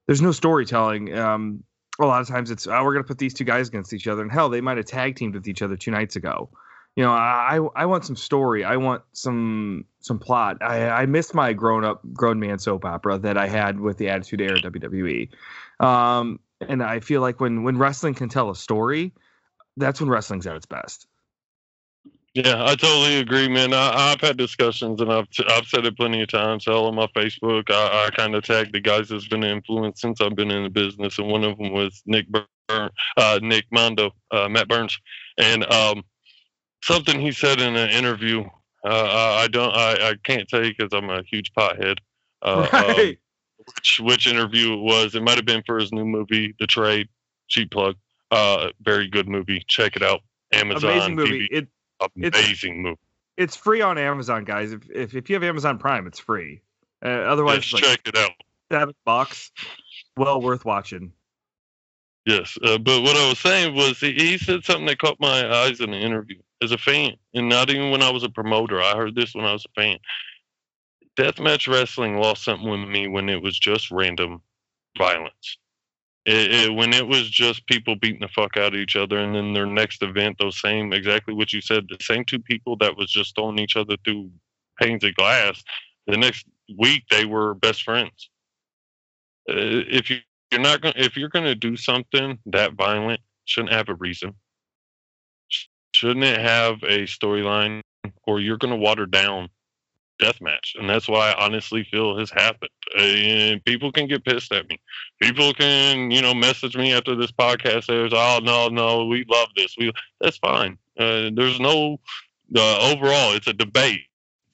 there's 0.05 0.21
no 0.21 0.31
storytelling. 0.31 1.17
Um, 1.17 1.63
a 1.99 2.05
lot 2.05 2.21
of 2.21 2.27
times 2.27 2.51
it's 2.51 2.67
oh, 2.67 2.83
we're 2.83 2.93
gonna 2.93 3.03
put 3.03 3.17
these 3.17 3.33
two 3.33 3.43
guys 3.43 3.69
against 3.69 3.93
each 3.93 4.07
other, 4.07 4.21
and 4.21 4.31
hell, 4.31 4.49
they 4.49 4.61
might 4.61 4.77
have 4.77 4.85
tag 4.85 5.15
teamed 5.15 5.35
with 5.35 5.47
each 5.47 5.61
other 5.61 5.75
two 5.75 5.91
nights 5.91 6.15
ago. 6.15 6.49
You 6.95 7.03
know, 7.03 7.11
I 7.11 7.59
I 7.75 7.85
want 7.85 8.05
some 8.05 8.15
story. 8.15 8.63
I 8.63 8.77
want 8.77 9.03
some 9.13 9.85
some 9.99 10.19
plot. 10.19 10.57
I 10.61 10.89
I 10.89 11.05
missed 11.05 11.33
my 11.33 11.53
grown 11.53 11.83
up 11.83 12.01
grown 12.13 12.39
man 12.39 12.59
soap 12.59 12.85
opera 12.85 13.17
that 13.19 13.37
I 13.37 13.47
had 13.47 13.79
with 13.79 13.97
the 13.97 14.09
Attitude 14.09 14.41
Era 14.41 14.59
WWE. 14.61 15.29
Um, 15.79 16.39
and 16.61 16.81
I 16.81 17.01
feel 17.01 17.21
like 17.21 17.39
when 17.39 17.63
when 17.63 17.77
wrestling 17.77 18.13
can 18.13 18.29
tell 18.29 18.49
a 18.49 18.55
story, 18.55 19.13
that's 19.77 19.99
when 19.99 20.09
wrestling's 20.09 20.47
at 20.47 20.55
its 20.55 20.65
best. 20.65 21.07
Yeah, 22.35 22.63
I 22.65 22.75
totally 22.75 23.19
agree, 23.19 23.47
man. 23.47 23.73
I, 23.73 24.11
I've 24.11 24.21
had 24.21 24.37
discussions, 24.37 25.01
and 25.01 25.11
I've 25.11 25.27
I've 25.47 25.67
said 25.67 25.85
it 25.85 25.97
plenty 25.97 26.21
of 26.21 26.29
times. 26.29 26.65
Hell, 26.65 26.85
on 26.85 26.95
my 26.95 27.07
Facebook, 27.07 27.71
I, 27.71 28.07
I 28.07 28.09
kind 28.15 28.35
of 28.35 28.43
tagged 28.43 28.73
the 28.73 28.81
guys 28.81 29.09
that's 29.09 29.27
been 29.29 29.43
influenced 29.43 30.01
since 30.01 30.21
I've 30.21 30.35
been 30.35 30.51
in 30.51 30.63
the 30.63 30.69
business, 30.69 31.17
and 31.19 31.29
one 31.29 31.45
of 31.45 31.57
them 31.57 31.71
was 31.73 32.03
Nick 32.05 32.27
Burn, 32.29 32.89
uh, 33.17 33.39
Nick 33.41 33.65
Mondo, 33.71 34.11
uh, 34.31 34.49
Matt 34.49 34.67
Burns, 34.67 34.99
and 35.37 35.65
um, 35.71 36.03
something 36.83 37.19
he 37.21 37.31
said 37.31 37.61
in 37.61 37.75
an 37.77 37.89
interview 37.89 38.43
Uh, 38.85 39.39
I 39.43 39.47
don't. 39.47 39.75
I, 39.75 40.11
I 40.11 40.15
can't 40.23 40.47
tell 40.47 40.63
you 40.63 40.73
because 40.77 40.93
I'm 40.93 41.09
a 41.09 41.23
huge 41.23 41.51
pothead. 41.53 41.97
Uh, 42.43 42.67
right. 42.73 43.17
um, 43.59 43.65
which 43.75 43.99
which 44.03 44.27
interview 44.27 44.73
it 44.73 44.81
was? 44.81 45.15
It 45.15 45.23
might 45.23 45.37
have 45.37 45.45
been 45.45 45.63
for 45.65 45.79
his 45.79 45.91
new 45.91 46.05
movie, 46.05 46.55
The 46.59 46.67
Trade. 46.67 47.09
Cheap 47.47 47.71
plug. 47.71 47.95
Uh, 48.31 48.69
very 48.81 49.07
good 49.07 49.27
movie. 49.27 49.63
Check 49.67 49.95
it 49.95 50.03
out. 50.03 50.21
Amazon. 50.53 50.91
Amazing 50.91 51.15
movie. 51.15 51.49
TV. 51.49 51.57
It 51.57 51.67
it's- 52.01 52.43
Amazing 52.45 52.81
movie. 52.81 52.99
it's 53.37 53.55
free 53.55 53.81
on 53.81 53.97
Amazon, 53.97 54.43
guys. 54.45 54.71
If 54.73 54.89
if, 54.89 55.15
if 55.15 55.29
you 55.29 55.35
have 55.35 55.43
Amazon 55.43 55.77
Prime, 55.77 56.07
it's 56.07 56.19
free. 56.19 56.61
Uh, 57.03 57.07
otherwise, 57.09 57.57
Yes, 57.57 57.63
it's 57.65 57.73
like 57.73 57.83
check 57.83 58.01
it 58.07 58.17
out. 58.17 58.31
seven 58.71 58.95
bucks. 59.05 59.51
Well 60.17 60.41
worth 60.41 60.63
watching. 60.65 61.11
Yes, 62.25 62.57
uh, 62.63 62.77
but 62.79 63.03
what 63.03 63.15
I 63.15 63.29
was 63.29 63.37
saying 63.39 63.75
was 63.75 63.99
he, 63.99 64.13
he 64.13 64.37
said 64.39 64.63
something 64.63 64.85
that 64.87 64.97
caught 64.97 65.19
my 65.19 65.47
eyes 65.63 65.79
in 65.79 65.91
the 65.91 65.97
interview 65.97 66.39
as 66.63 66.71
a 66.71 66.77
fan, 66.77 67.11
and 67.35 67.47
not 67.49 67.69
even 67.69 67.91
when 67.91 68.01
I 68.01 68.09
was 68.09 68.23
a 68.23 68.29
promoter. 68.29 68.81
I 68.81 68.95
heard 68.95 69.13
this 69.13 69.35
when 69.35 69.45
I 69.45 69.51
was 69.53 69.65
a 69.65 69.79
fan. 69.79 69.99
Deathmatch 71.17 71.71
wrestling 71.71 72.17
lost 72.17 72.43
something 72.43 72.67
with 72.67 72.89
me 72.89 73.07
when 73.07 73.29
it 73.29 73.41
was 73.41 73.57
just 73.59 73.91
random 73.91 74.41
violence. 74.97 75.57
It, 76.25 76.51
it, 76.51 76.73
when 76.73 76.91
it 76.91 77.07
was 77.07 77.29
just 77.29 77.67
people 77.67 77.95
beating 77.95 78.21
the 78.21 78.27
fuck 78.27 78.57
out 78.57 78.73
of 78.73 78.79
each 78.79 78.95
other, 78.95 79.19
and 79.19 79.35
then 79.35 79.53
their 79.53 79.67
next 79.67 80.01
event, 80.01 80.37
those 80.39 80.59
same 80.59 80.91
exactly 80.91 81.33
what 81.33 81.53
you 81.53 81.61
said, 81.61 81.85
the 81.87 82.03
same 82.03 82.25
two 82.25 82.39
people 82.39 82.75
that 82.77 82.97
was 82.97 83.11
just 83.11 83.35
throwing 83.35 83.59
each 83.59 83.75
other 83.75 83.95
through 84.03 84.31
panes 84.81 85.03
of 85.03 85.13
glass. 85.15 85.63
The 86.07 86.17
next 86.17 86.45
week 86.77 87.03
they 87.11 87.25
were 87.25 87.53
best 87.53 87.83
friends. 87.83 88.29
Uh, 89.47 89.85
if 89.87 90.09
you 90.09 90.17
you're 90.51 90.61
not 90.61 90.81
going 90.81 90.93
if 90.97 91.17
you're 91.17 91.29
going 91.29 91.45
to 91.45 91.55
do 91.55 91.75
something 91.75 92.39
that 92.45 92.73
violent 92.73 93.19
shouldn't 93.45 93.73
have 93.73 93.89
a 93.89 93.95
reason 93.95 94.33
shouldn't 95.93 96.25
it 96.25 96.39
have 96.39 96.81
a 96.83 97.03
storyline 97.03 97.81
or 98.23 98.39
you're 98.39 98.57
going 98.57 98.71
to 98.71 98.77
water 98.77 99.05
down 99.05 99.49
deathmatch 100.21 100.75
and 100.75 100.89
that's 100.89 101.07
why 101.07 101.31
i 101.31 101.45
honestly 101.45 101.85
feel 101.91 102.17
has 102.17 102.31
happened 102.31 102.69
and 102.97 103.63
people 103.65 103.91
can 103.91 104.07
get 104.07 104.23
pissed 104.23 104.51
at 104.51 104.67
me 104.69 104.79
people 105.21 105.53
can 105.53 106.09
you 106.11 106.21
know 106.21 106.33
message 106.33 106.75
me 106.77 106.93
after 106.93 107.15
this 107.15 107.31
podcast 107.31 107.85
says 107.85 108.11
oh 108.13 108.39
no 108.43 108.67
no 108.67 109.05
we 109.05 109.25
love 109.29 109.49
this 109.55 109.75
we 109.77 109.91
that's 110.21 110.37
fine 110.37 110.77
uh, 110.99 111.29
there's 111.33 111.59
no 111.59 111.99
uh, 112.55 112.91
overall 112.91 113.33
it's 113.33 113.47
a 113.47 113.53
debate 113.53 114.01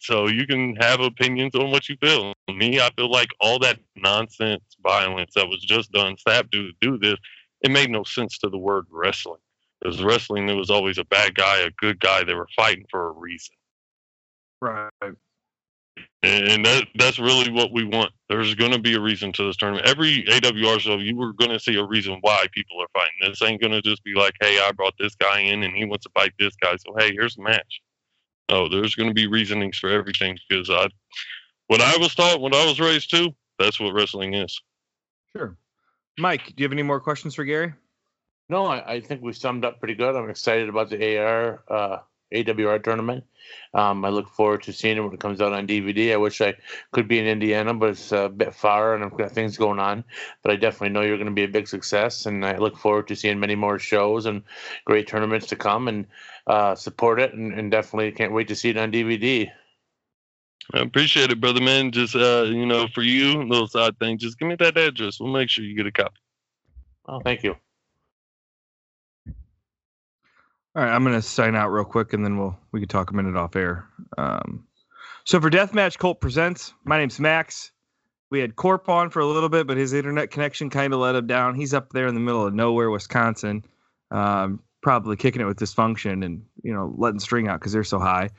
so 0.01 0.27
you 0.27 0.47
can 0.47 0.75
have 0.77 0.99
opinions 0.99 1.53
on 1.53 1.69
what 1.69 1.87
you 1.87 1.95
feel. 2.01 2.33
Me, 2.51 2.79
I 2.79 2.89
feel 2.97 3.09
like 3.11 3.29
all 3.39 3.59
that 3.59 3.79
nonsense 3.95 4.63
violence 4.81 5.33
that 5.35 5.47
was 5.47 5.61
just 5.61 5.91
done, 5.91 6.17
stab 6.17 6.49
dude, 6.49 6.73
do 6.81 6.97
this, 6.97 7.17
it 7.61 7.69
made 7.69 7.91
no 7.91 8.03
sense 8.03 8.39
to 8.39 8.49
the 8.49 8.57
word 8.57 8.85
wrestling. 8.89 9.39
Because 9.79 10.01
wrestling, 10.01 10.47
there 10.47 10.55
was 10.55 10.71
always 10.71 10.97
a 10.97 11.05
bad 11.05 11.35
guy, 11.35 11.59
a 11.59 11.71
good 11.71 11.99
guy. 11.99 12.23
They 12.23 12.33
were 12.33 12.47
fighting 12.55 12.85
for 12.89 13.09
a 13.09 13.11
reason, 13.11 13.55
Right. 14.59 14.91
And 16.23 16.65
that 16.65 16.87
that's 16.95 17.19
really 17.19 17.51
what 17.51 17.71
we 17.71 17.83
want. 17.83 18.11
There's 18.29 18.53
going 18.55 18.71
to 18.71 18.79
be 18.79 18.95
a 18.95 18.99
reason 18.99 19.31
to 19.33 19.47
this 19.47 19.57
tournament. 19.57 19.87
Every 19.87 20.23
AWR 20.23 20.79
show, 20.79 20.97
you 20.97 21.15
were 21.15 21.33
going 21.33 21.51
to 21.51 21.59
see 21.59 21.75
a 21.77 21.85
reason 21.85 22.17
why 22.21 22.45
people 22.51 22.81
are 22.81 22.87
fighting. 22.93 23.13
This 23.21 23.41
ain't 23.41 23.61
going 23.61 23.73
to 23.73 23.81
just 23.81 24.03
be 24.03 24.13
like, 24.13 24.33
hey, 24.39 24.59
I 24.59 24.71
brought 24.71 24.93
this 24.99 25.15
guy 25.15 25.39
in 25.39 25.63
and 25.63 25.75
he 25.75 25.85
wants 25.85 26.05
to 26.05 26.11
fight 26.13 26.33
this 26.37 26.55
guy, 26.61 26.75
so 26.77 26.95
hey, 26.97 27.11
here's 27.11 27.37
a 27.37 27.41
match. 27.41 27.81
No, 28.49 28.67
there's 28.67 28.95
going 28.95 29.09
to 29.09 29.15
be 29.15 29.27
reasonings 29.27 29.77
for 29.77 29.89
everything 29.89 30.37
because 30.47 30.69
I, 30.69 30.89
what 31.67 31.81
I 31.81 31.95
was 31.97 32.13
taught 32.13 32.41
when 32.41 32.53
I 32.53 32.65
was 32.65 32.79
raised 32.79 33.09
to, 33.11 33.33
that's 33.57 33.79
what 33.79 33.93
wrestling 33.93 34.33
is. 34.33 34.61
Sure. 35.35 35.57
Mike, 36.19 36.47
do 36.47 36.53
you 36.57 36.65
have 36.65 36.73
any 36.73 36.83
more 36.83 36.99
questions 36.99 37.35
for 37.35 37.45
Gary? 37.45 37.73
No, 38.49 38.65
I, 38.65 38.95
I 38.95 39.01
think 39.01 39.21
we 39.21 39.31
summed 39.31 39.63
up 39.63 39.79
pretty 39.79 39.95
good. 39.95 40.15
I'm 40.15 40.29
excited 40.29 40.67
about 40.67 40.89
the 40.89 41.17
AR 41.17 41.63
uh, 41.69 41.97
AWR 42.31 42.83
tournament. 42.83 43.23
Um, 43.73 44.05
I 44.05 44.09
look 44.09 44.29
forward 44.29 44.63
to 44.63 44.73
seeing 44.73 44.97
it 44.97 45.01
when 45.01 45.13
it 45.13 45.19
comes 45.19 45.41
out 45.41 45.53
on 45.53 45.67
DVD. 45.67 46.13
I 46.13 46.17
wish 46.17 46.41
I 46.41 46.55
could 46.91 47.07
be 47.07 47.19
in 47.19 47.25
Indiana, 47.25 47.73
but 47.73 47.89
it's 47.89 48.11
a 48.11 48.29
bit 48.29 48.53
far 48.53 48.95
and 48.95 49.03
I've 49.03 49.17
got 49.17 49.31
things 49.31 49.57
going 49.57 49.79
on. 49.79 50.03
But 50.41 50.51
I 50.51 50.55
definitely 50.55 50.89
know 50.89 51.01
you're 51.01 51.17
going 51.17 51.27
to 51.27 51.33
be 51.33 51.43
a 51.43 51.47
big 51.47 51.67
success, 51.67 52.25
and 52.25 52.45
I 52.45 52.57
look 52.57 52.77
forward 52.77 53.07
to 53.09 53.15
seeing 53.15 53.39
many 53.39 53.55
more 53.55 53.79
shows 53.79 54.25
and 54.25 54.43
great 54.85 55.07
tournaments 55.07 55.47
to 55.47 55.55
come 55.55 55.87
and 55.87 56.07
uh, 56.47 56.75
support 56.75 57.19
it. 57.19 57.33
And, 57.33 57.53
and 57.53 57.71
definitely 57.71 58.11
can't 58.11 58.33
wait 58.33 58.47
to 58.49 58.55
see 58.55 58.69
it 58.69 58.77
on 58.77 58.91
DVD. 58.91 59.49
I 60.73 60.79
appreciate 60.79 61.31
it, 61.31 61.41
brother 61.41 61.61
man. 61.61 61.91
Just 61.91 62.15
uh, 62.15 62.43
you 62.43 62.65
know, 62.65 62.87
for 62.87 63.01
you, 63.01 63.43
little 63.43 63.67
side 63.67 63.97
thing, 63.99 64.17
just 64.17 64.39
give 64.39 64.47
me 64.47 64.55
that 64.55 64.77
address. 64.77 65.19
We'll 65.19 65.33
make 65.33 65.49
sure 65.49 65.63
you 65.63 65.75
get 65.75 65.87
a 65.87 65.91
copy. 65.91 66.19
Oh, 67.07 67.19
thank 67.19 67.43
you. 67.43 67.55
All 70.73 70.81
right, 70.81 70.93
I'm 70.93 71.03
gonna 71.03 71.21
sign 71.21 71.53
out 71.55 71.69
real 71.69 71.83
quick, 71.83 72.13
and 72.13 72.23
then 72.23 72.37
we'll 72.37 72.57
we 72.71 72.79
can 72.79 72.87
talk 72.87 73.11
a 73.11 73.13
minute 73.13 73.35
off 73.35 73.57
air. 73.57 73.85
Um, 74.17 74.65
so 75.25 75.41
for 75.41 75.49
Deathmatch 75.49 75.97
Cult 75.97 76.21
presents, 76.21 76.73
my 76.85 76.97
name's 76.97 77.19
Max. 77.19 77.71
We 78.29 78.39
had 78.39 78.55
Corp 78.55 78.87
on 78.87 79.09
for 79.09 79.19
a 79.19 79.25
little 79.25 79.49
bit, 79.49 79.67
but 79.67 79.75
his 79.75 79.91
internet 79.91 80.31
connection 80.31 80.69
kind 80.69 80.93
of 80.93 81.01
let 81.01 81.15
him 81.15 81.27
down. 81.27 81.55
He's 81.55 81.73
up 81.73 81.91
there 81.91 82.07
in 82.07 82.13
the 82.13 82.21
middle 82.21 82.47
of 82.47 82.53
nowhere, 82.53 82.89
Wisconsin, 82.89 83.65
um, 84.11 84.61
probably 84.81 85.17
kicking 85.17 85.41
it 85.41 85.45
with 85.45 85.59
dysfunction 85.59 86.23
and 86.23 86.45
you 86.63 86.73
know 86.73 86.95
letting 86.97 87.19
string 87.19 87.49
out 87.49 87.59
because 87.59 87.73
they're 87.73 87.83
so 87.83 87.99
high. 87.99 88.29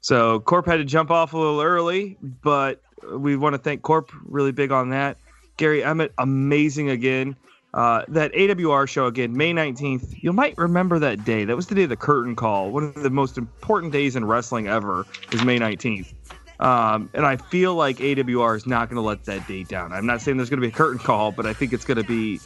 So 0.00 0.40
Corp 0.40 0.64
had 0.64 0.76
to 0.76 0.84
jump 0.84 1.10
off 1.10 1.34
a 1.34 1.38
little 1.38 1.60
early, 1.60 2.16
but 2.22 2.80
we 3.06 3.36
want 3.36 3.52
to 3.52 3.58
thank 3.58 3.82
Corp 3.82 4.10
really 4.24 4.52
big 4.52 4.72
on 4.72 4.88
that. 4.90 5.18
Gary 5.58 5.84
Emmett, 5.84 6.14
amazing 6.16 6.88
again. 6.88 7.36
Uh, 7.74 8.04
that 8.08 8.32
AWR 8.32 8.86
show 8.86 9.06
again, 9.06 9.34
May 9.34 9.54
19th. 9.54 10.22
You 10.22 10.32
might 10.32 10.56
remember 10.58 10.98
that 10.98 11.24
day. 11.24 11.46
That 11.46 11.56
was 11.56 11.68
the 11.68 11.74
day 11.74 11.84
of 11.84 11.88
the 11.88 11.96
curtain 11.96 12.36
call. 12.36 12.70
One 12.70 12.84
of 12.84 13.02
the 13.02 13.08
most 13.10 13.38
important 13.38 13.92
days 13.92 14.14
in 14.14 14.26
wrestling 14.26 14.68
ever 14.68 15.06
is 15.32 15.42
May 15.42 15.58
19th. 15.58 16.12
Um, 16.60 17.10
and 17.12 17.26
I 17.26 17.38
feel 17.38 17.74
like 17.74 17.96
AWR 17.96 18.56
is 18.56 18.66
not 18.66 18.88
going 18.88 18.96
to 18.96 19.02
let 19.02 19.24
that 19.24 19.48
date 19.48 19.66
down. 19.66 19.92
I'm 19.92 20.06
not 20.06 20.20
saying 20.20 20.36
there's 20.36 20.48
going 20.48 20.60
to 20.60 20.66
be 20.66 20.72
a 20.72 20.76
curtain 20.76 21.00
call, 21.00 21.32
but 21.32 21.44
I 21.44 21.52
think 21.52 21.72
it's 21.72 21.84
going 21.84 21.96
to 21.96 22.04
be 22.04 22.40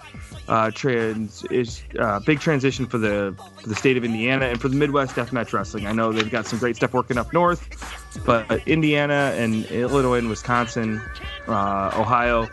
uh, 0.49 0.70
trans 0.70 1.45
is 1.51 1.83
uh, 1.99 2.20
big 2.20 2.41
transition 2.41 2.87
for 2.87 2.97
the 2.97 3.35
for 3.61 3.68
the 3.68 3.74
state 3.74 3.99
of 3.99 4.05
Indiana 4.05 4.47
and 4.47 4.59
for 4.59 4.68
the 4.68 4.77
Midwest 4.77 5.16
Deathmatch 5.16 5.53
Wrestling. 5.53 5.87
I 5.87 5.93
know 5.93 6.12
they've 6.12 6.31
got 6.31 6.47
some 6.47 6.59
great 6.59 6.77
stuff 6.77 6.95
working 6.95 7.18
up 7.18 7.33
north, 7.35 7.68
but 8.24 8.66
Indiana 8.66 9.35
and 9.37 9.66
Illinois 9.66 10.18
and 10.18 10.31
Wisconsin, 10.31 11.03
uh, 11.47 11.91
Ohio 11.95 12.49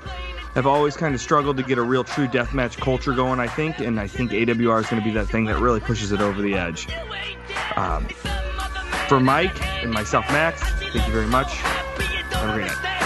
have 0.55 0.67
always 0.67 0.95
kind 0.95 1.15
of 1.15 1.21
struggled 1.21 1.57
to 1.57 1.63
get 1.63 1.77
a 1.77 1.81
real 1.81 2.03
true 2.03 2.27
deathmatch 2.27 2.77
culture 2.79 3.13
going, 3.13 3.39
I 3.39 3.47
think, 3.47 3.79
and 3.79 3.99
I 3.99 4.07
think 4.07 4.31
AWR 4.31 4.81
is 4.81 4.87
going 4.87 5.01
to 5.01 5.05
be 5.05 5.11
that 5.11 5.27
thing 5.27 5.45
that 5.45 5.59
really 5.59 5.79
pushes 5.79 6.11
it 6.11 6.21
over 6.21 6.41
the 6.41 6.55
edge. 6.55 6.87
Um, 7.75 8.05
for 9.07 9.19
Mike 9.19 9.61
and 9.83 9.91
myself, 9.91 10.25
Max, 10.29 10.61
thank 10.61 11.07
you 11.07 11.13
very 11.13 11.27
much. 11.27 11.53
Have 11.53 12.49
a 12.49 12.53
great 12.53 12.67
night. 12.67 13.02